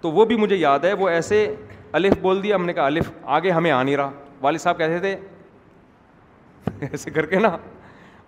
تو 0.00 0.10
وہ 0.10 0.24
بھی 0.24 0.36
مجھے 0.36 0.56
یاد 0.56 0.84
ہے 0.84 0.92
وہ 0.98 1.08
ایسے 1.08 1.44
الف 1.92 2.14
بول 2.22 2.42
دیا 2.42 2.56
ہم 2.56 2.66
نے 2.66 2.72
کہا 2.72 2.86
الف 2.86 3.10
آگے 3.36 3.50
ہمیں 3.50 3.70
آ 3.70 3.82
نہیں 3.82 3.96
رہا 3.96 4.10
والد 4.40 4.60
صاحب 4.60 4.78
کہتے 4.78 4.98
تھے 4.98 6.86
ایسے 6.90 7.10
کر 7.10 7.26
کے 7.26 7.38
نا 7.38 7.56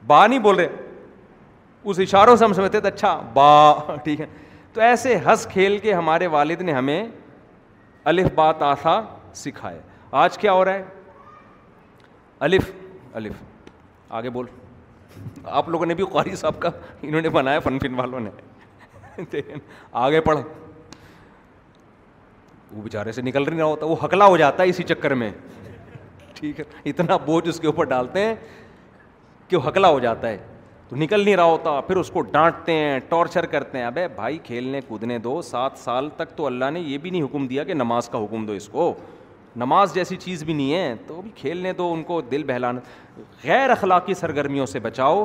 با 0.07 0.27
نہیں 0.27 0.39
بول 0.47 0.57
رہے 0.57 0.69
اس 1.91 1.99
اشاروں 2.01 2.37
سے 2.37 2.45
ہم 2.45 2.53
سمجھتے 2.53 2.81
تھے 2.81 2.89
اچھا 2.89 3.21
با 3.35 3.95
ٹھیک 4.05 4.21
ہے 4.21 4.27
تو 4.73 4.81
ایسے 4.81 5.17
ہنس 5.27 5.47
کھیل 5.53 5.79
کے 5.79 5.93
ہمارے 5.95 6.27
والد 6.37 6.61
نے 6.63 6.73
ہمیں 6.73 7.05
الف 8.13 8.31
با 8.35 8.51
تاثا 8.61 9.01
سکھائے 9.35 9.81
آج 10.25 10.39
کیا 10.39 10.53
ہو 10.53 10.65
رہا 10.65 10.73
ہے 10.75 10.85
الف 12.47 12.71
الف 13.19 13.35
آگے 14.19 14.31
بول 14.37 14.47
آپ 15.59 15.69
لوگوں 15.69 15.87
نے 15.87 15.95
بھی 15.95 16.05
قاری 16.13 16.35
صاحب 16.37 16.59
کا 16.61 16.69
انہوں 17.09 17.21
نے 17.23 17.29
بنایا 17.37 17.61
فن 17.65 17.79
فن 17.83 17.95
والوں 17.99 18.21
نے 18.21 19.41
آگے 20.07 20.21
پڑھ 20.29 20.39
وہ 22.73 22.83
بیچارے 22.83 23.13
سے 23.13 23.23
نکل 23.23 23.45
نہیں 23.49 23.59
رہا 23.59 23.65
ہوتا 23.73 23.87
وہ 23.87 23.97
ہکلا 24.05 24.27
ہو 24.27 24.37
جاتا 24.37 24.63
ہے 24.63 24.69
اسی 24.69 24.83
چکر 24.93 25.15
میں 25.23 25.31
ٹھیک 26.41 26.61
ہے 26.61 26.65
اتنا 26.91 27.17
بوجھ 27.27 27.49
اس 27.49 27.61
کے 27.61 27.67
اوپر 27.67 27.85
ڈالتے 27.95 28.25
ہیں 28.25 28.35
کہ 29.49 29.57
وہ 29.57 29.67
ہکلا 29.69 29.89
ہو 29.91 29.99
جاتا 30.09 30.29
ہے 30.29 30.37
تو 30.89 30.97
نکل 31.05 31.25
نہیں 31.25 31.37
رہا 31.37 31.45
ہوتا 31.57 31.81
پھر 31.87 31.97
اس 31.97 32.11
کو 32.11 32.21
ڈانٹتے 32.37 32.73
ہیں 32.83 32.99
ٹارچر 33.09 33.47
کرتے 33.57 33.79
ہیں 33.79 33.85
ابے 33.87 34.09
بھائی 34.17 34.39
کھیلنے 34.45 34.81
کودنے 34.89 35.19
دو 35.29 35.41
سات 35.55 35.79
سال 35.85 36.09
تک 36.17 36.37
تو 36.37 36.47
اللہ 36.47 36.71
نے 36.73 36.81
یہ 36.91 36.99
بھی 37.07 37.11
نہیں 37.11 37.23
حکم 37.23 37.47
دیا 37.55 37.65
کہ 37.71 37.75
نماز 37.83 38.09
کا 38.09 38.25
حکم 38.25 38.47
دو 38.47 38.53
اس 38.63 38.69
کو 38.73 38.95
نماز 39.57 39.95
جیسی 39.95 40.17
چیز 40.17 40.43
بھی 40.45 40.53
نہیں 40.55 40.73
ہے 40.75 40.95
تو 41.07 41.21
بھی 41.23 41.31
کھیلنے 41.37 41.73
دو 41.79 41.93
ان 41.93 42.03
کو 42.03 42.21
دل 42.31 42.43
بہلانا 42.47 42.81
غیر 43.45 43.71
اخلاقی 43.71 44.15
سرگرمیوں 44.15 44.67
سے 44.67 44.79
بچاؤ 44.81 45.25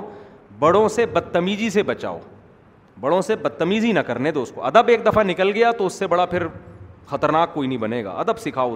بڑوں 0.60 0.88
سے 0.90 1.06
بدتمیزی 1.14 1.70
سے 1.70 1.84
بچاؤ 1.84 2.18
بڑوں 3.00 3.22
سے 3.22 3.36
بدتمیزی 3.36 3.92
نہ 3.94 4.00
کرنے 4.08 4.32
دو 4.32 4.42
اس 4.42 4.52
کو 4.56 4.64
ادب 4.66 4.88
ایک 4.90 5.06
دفعہ 5.06 5.24
نکل 5.24 5.52
گیا 5.56 5.72
تو 5.78 5.86
اس 5.86 5.94
سے 6.00 6.08
بڑا 6.08 6.26
پھر 6.26 6.48
خطرناک 7.08 7.54
کوئی 7.54 7.68
نہیں 7.68 7.78
بنے 7.80 8.04
گا 8.04 8.12
ادب 8.20 8.38
سکھاؤ 8.40 8.74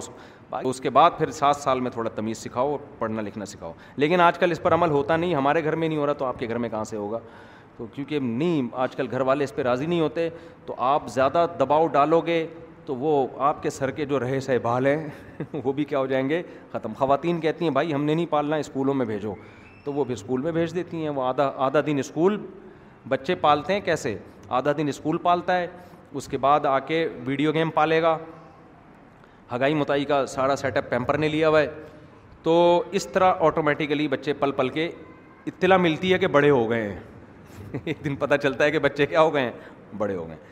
اس 0.64 0.80
کے 0.80 0.90
بعد 0.90 1.10
پھر 1.18 1.30
سات 1.30 1.56
سال 1.56 1.80
میں 1.80 1.90
تھوڑا 1.90 2.10
تمیز 2.14 2.38
سکھاؤ 2.38 2.76
پڑھنا 2.98 3.22
لکھنا 3.22 3.44
سکھاؤ 3.46 3.72
لیکن 3.96 4.20
آج 4.20 4.38
کل 4.38 4.50
اس 4.52 4.62
پر 4.62 4.74
عمل 4.74 4.90
ہوتا 4.90 5.16
نہیں 5.16 5.34
ہمارے 5.34 5.64
گھر 5.64 5.76
میں 5.76 5.88
نہیں 5.88 5.98
ہو 5.98 6.06
رہا 6.06 6.12
تو 6.18 6.24
آپ 6.24 6.38
کے 6.38 6.48
گھر 6.48 6.58
میں 6.64 6.68
کہاں 6.68 6.84
سے 6.84 6.96
ہوگا 6.96 7.18
تو 7.76 7.86
کیونکہ 7.92 8.18
نہیں 8.22 8.66
آج 8.80 8.96
کل 8.96 9.06
گھر 9.10 9.20
والے 9.26 9.44
اس 9.44 9.54
پہ 9.54 9.62
راضی 9.62 9.86
نہیں 9.86 10.00
ہوتے 10.00 10.28
تو 10.66 10.74
آپ 10.92 11.08
زیادہ 11.14 11.46
دباؤ 11.60 11.86
ڈالو 11.92 12.20
گے 12.26 12.46
تو 12.86 12.94
وہ 12.96 13.10
آپ 13.48 13.62
کے 13.62 13.70
سر 13.70 13.90
کے 13.96 14.04
جو 14.06 14.18
رہے 14.20 14.58
بال 14.62 14.86
ہیں 14.86 15.08
وہ 15.64 15.72
بھی 15.72 15.84
کیا 15.90 15.98
ہو 15.98 16.06
جائیں 16.06 16.28
گے 16.28 16.42
ختم 16.72 16.92
خواتین 16.98 17.40
کہتی 17.40 17.64
ہیں 17.64 17.72
بھائی 17.72 17.92
ہم 17.94 18.04
نے 18.04 18.14
نہیں 18.14 18.26
پالنا 18.30 18.56
اسکولوں 18.56 18.94
میں 18.94 19.06
بھیجو 19.06 19.34
تو 19.84 19.92
وہ 19.92 20.04
بھی 20.04 20.14
اسکول 20.14 20.40
میں 20.42 20.52
بھیج 20.52 20.74
دیتی 20.74 21.02
ہیں 21.02 21.10
وہ 21.14 21.22
آدھا 21.24 21.50
آدھا 21.66 21.80
دن 21.86 21.98
اسکول 21.98 22.38
بچے 23.08 23.34
پالتے 23.40 23.72
ہیں 23.72 23.80
کیسے 23.84 24.16
آدھا 24.58 24.72
دن 24.78 24.88
اسکول 24.88 25.18
پالتا 25.22 25.58
ہے 25.58 25.66
اس 26.14 26.28
کے 26.28 26.38
بعد 26.38 26.66
آ 26.66 26.78
کے 26.88 27.06
ویڈیو 27.24 27.52
گیم 27.52 27.70
پالے 27.74 28.00
گا 28.02 28.16
ہگائی 29.54 29.74
متائی 29.74 30.04
کا 30.04 30.24
سارا 30.34 30.56
سیٹ 30.56 30.76
اپ 30.76 30.88
پیمپر 30.90 31.18
نے 31.18 31.28
لیا 31.28 31.48
ہوا 31.48 31.60
ہے 31.60 31.66
تو 32.42 32.82
اس 32.98 33.06
طرح 33.12 33.34
آٹومیٹیکلی 33.46 34.08
بچے 34.08 34.32
پل 34.40 34.52
پل 34.56 34.68
کے 34.76 34.90
اطلاع 35.46 35.76
ملتی 35.78 36.12
ہے 36.12 36.18
کہ 36.18 36.26
بڑے 36.36 36.50
ہو 36.50 36.68
گئے 36.70 36.88
ہیں 36.90 37.00
ایک 37.84 38.04
دن 38.04 38.16
پتہ 38.16 38.34
چلتا 38.42 38.64
ہے 38.64 38.70
کہ 38.70 38.78
بچے 38.78 39.06
کیا 39.06 39.20
ہو 39.22 39.34
گئے 39.34 39.42
ہیں 39.42 39.50
بڑے 39.98 40.16
ہو 40.16 40.26
گئے 40.26 40.36
ہیں 40.36 40.50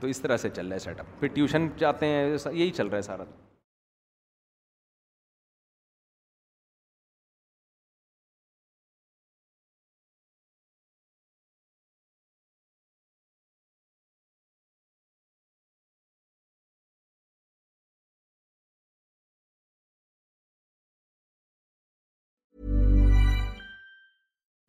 تو 0.00 0.06
اس 0.06 0.20
طرح 0.20 0.36
سے 0.36 0.48
چل 0.56 0.66
رہا 0.66 0.74
ہے 0.74 0.78
سیٹ 0.78 1.00
اپ 1.00 1.18
پھر 1.20 1.28
ٹیوشن 1.34 1.68
جاتے 1.78 2.06
ہیں 2.06 2.26
یہی 2.52 2.70
چل 2.76 2.86
رہا 2.86 2.96
ہے 2.96 3.02
سارا 3.02 3.24
دن 3.24 3.45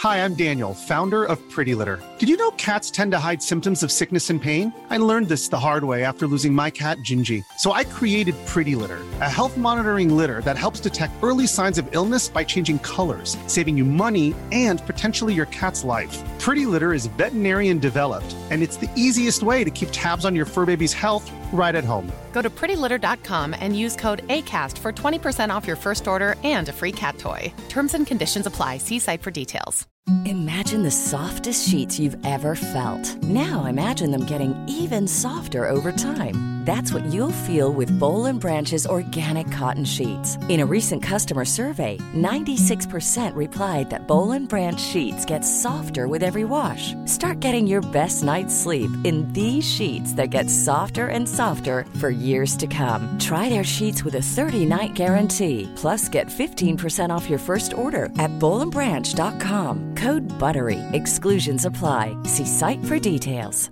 Hi, 0.00 0.22
I'm 0.24 0.34
Daniel, 0.34 0.74
founder 0.74 1.24
of 1.24 1.38
Pretty 1.50 1.74
Litter. 1.74 2.02
Did 2.18 2.28
you 2.28 2.36
know 2.36 2.50
cats 2.52 2.90
tend 2.90 3.12
to 3.12 3.20
hide 3.20 3.40
symptoms 3.40 3.84
of 3.84 3.92
sickness 3.92 4.28
and 4.28 4.42
pain? 4.42 4.74
I 4.90 4.96
learned 4.96 5.28
this 5.28 5.46
the 5.46 5.60
hard 5.60 5.84
way 5.84 6.02
after 6.02 6.26
losing 6.26 6.52
my 6.52 6.68
cat, 6.68 6.98
Gingy. 6.98 7.44
So 7.58 7.70
I 7.70 7.84
created 7.84 8.34
Pretty 8.44 8.74
Litter, 8.74 8.98
a 9.20 9.30
health 9.30 9.56
monitoring 9.56 10.16
litter 10.16 10.40
that 10.40 10.58
helps 10.58 10.80
detect 10.80 11.14
early 11.22 11.46
signs 11.46 11.78
of 11.78 11.88
illness 11.94 12.28
by 12.28 12.42
changing 12.42 12.80
colors, 12.80 13.36
saving 13.46 13.78
you 13.78 13.84
money 13.84 14.34
and 14.50 14.84
potentially 14.84 15.32
your 15.32 15.46
cat's 15.46 15.84
life. 15.84 16.22
Pretty 16.40 16.66
Litter 16.66 16.92
is 16.92 17.06
veterinarian 17.06 17.78
developed, 17.78 18.36
and 18.50 18.64
it's 18.64 18.76
the 18.76 18.90
easiest 18.96 19.44
way 19.44 19.62
to 19.62 19.70
keep 19.70 19.90
tabs 19.92 20.24
on 20.24 20.34
your 20.34 20.46
fur 20.46 20.66
baby's 20.66 20.92
health 20.92 21.30
right 21.52 21.76
at 21.76 21.84
home. 21.84 22.10
Go 22.36 22.42
to 22.46 22.52
prettylitter.com 22.60 23.48
and 23.64 23.70
use 23.84 23.94
code 24.04 24.20
ACAST 24.36 24.78
for 24.82 24.92
20% 25.02 25.54
off 25.54 25.64
your 25.70 25.80
first 25.86 26.04
order 26.12 26.30
and 26.56 26.68
a 26.68 26.74
free 26.80 26.94
cat 27.02 27.18
toy. 27.26 27.42
Terms 27.76 27.94
and 27.96 28.06
conditions 28.12 28.46
apply. 28.50 28.72
See 28.86 29.02
site 29.08 29.26
for 29.26 29.34
details. 29.42 29.82
Imagine 30.26 30.82
the 30.82 30.90
softest 30.90 31.66
sheets 31.66 31.98
you've 31.98 32.18
ever 32.26 32.54
felt. 32.56 33.06
Now 33.22 33.64
imagine 33.64 34.10
them 34.10 34.26
getting 34.26 34.52
even 34.68 35.08
softer 35.08 35.70
over 35.70 35.92
time. 35.92 36.34
That's 36.64 36.94
what 36.94 37.04
you'll 37.12 37.44
feel 37.46 37.74
with 37.74 37.94
Bowl 38.00 38.24
and 38.24 38.40
Branch's 38.40 38.86
organic 38.86 39.52
cotton 39.52 39.84
sheets. 39.84 40.38
In 40.48 40.60
a 40.60 40.66
recent 40.66 41.02
customer 41.02 41.44
survey, 41.44 41.98
96% 42.16 43.36
replied 43.36 43.90
that 43.90 44.08
Bowl 44.08 44.32
and 44.32 44.48
Branch 44.48 44.80
sheets 44.80 45.26
get 45.26 45.42
softer 45.42 46.08
with 46.08 46.22
every 46.22 46.44
wash. 46.44 46.94
Start 47.04 47.40
getting 47.40 47.66
your 47.66 47.82
best 47.92 48.24
night's 48.24 48.56
sleep 48.56 48.90
in 49.04 49.30
these 49.34 49.60
sheets 49.62 50.14
that 50.14 50.30
get 50.30 50.48
softer 50.48 51.06
and 51.06 51.28
softer 51.28 51.84
for 52.00 52.08
years 52.08 52.56
to 52.56 52.66
come. 52.66 53.14
Try 53.18 53.50
their 53.50 53.62
sheets 53.62 54.02
with 54.02 54.14
a 54.14 54.24
30-night 54.24 54.94
guarantee. 54.94 55.70
Plus, 55.76 56.08
get 56.08 56.28
15% 56.28 57.10
off 57.10 57.28
your 57.28 57.38
first 57.38 57.74
order 57.76 58.06
at 58.18 58.32
bowlandbranch.com. 58.38 59.82
Good 60.02 60.22
بروئی 60.40 60.78
ایگسنس 60.92 61.66
افلائی 61.66 62.12
سی 62.36 62.44
سائیک 62.58 62.86
فرٹیس 62.88 63.68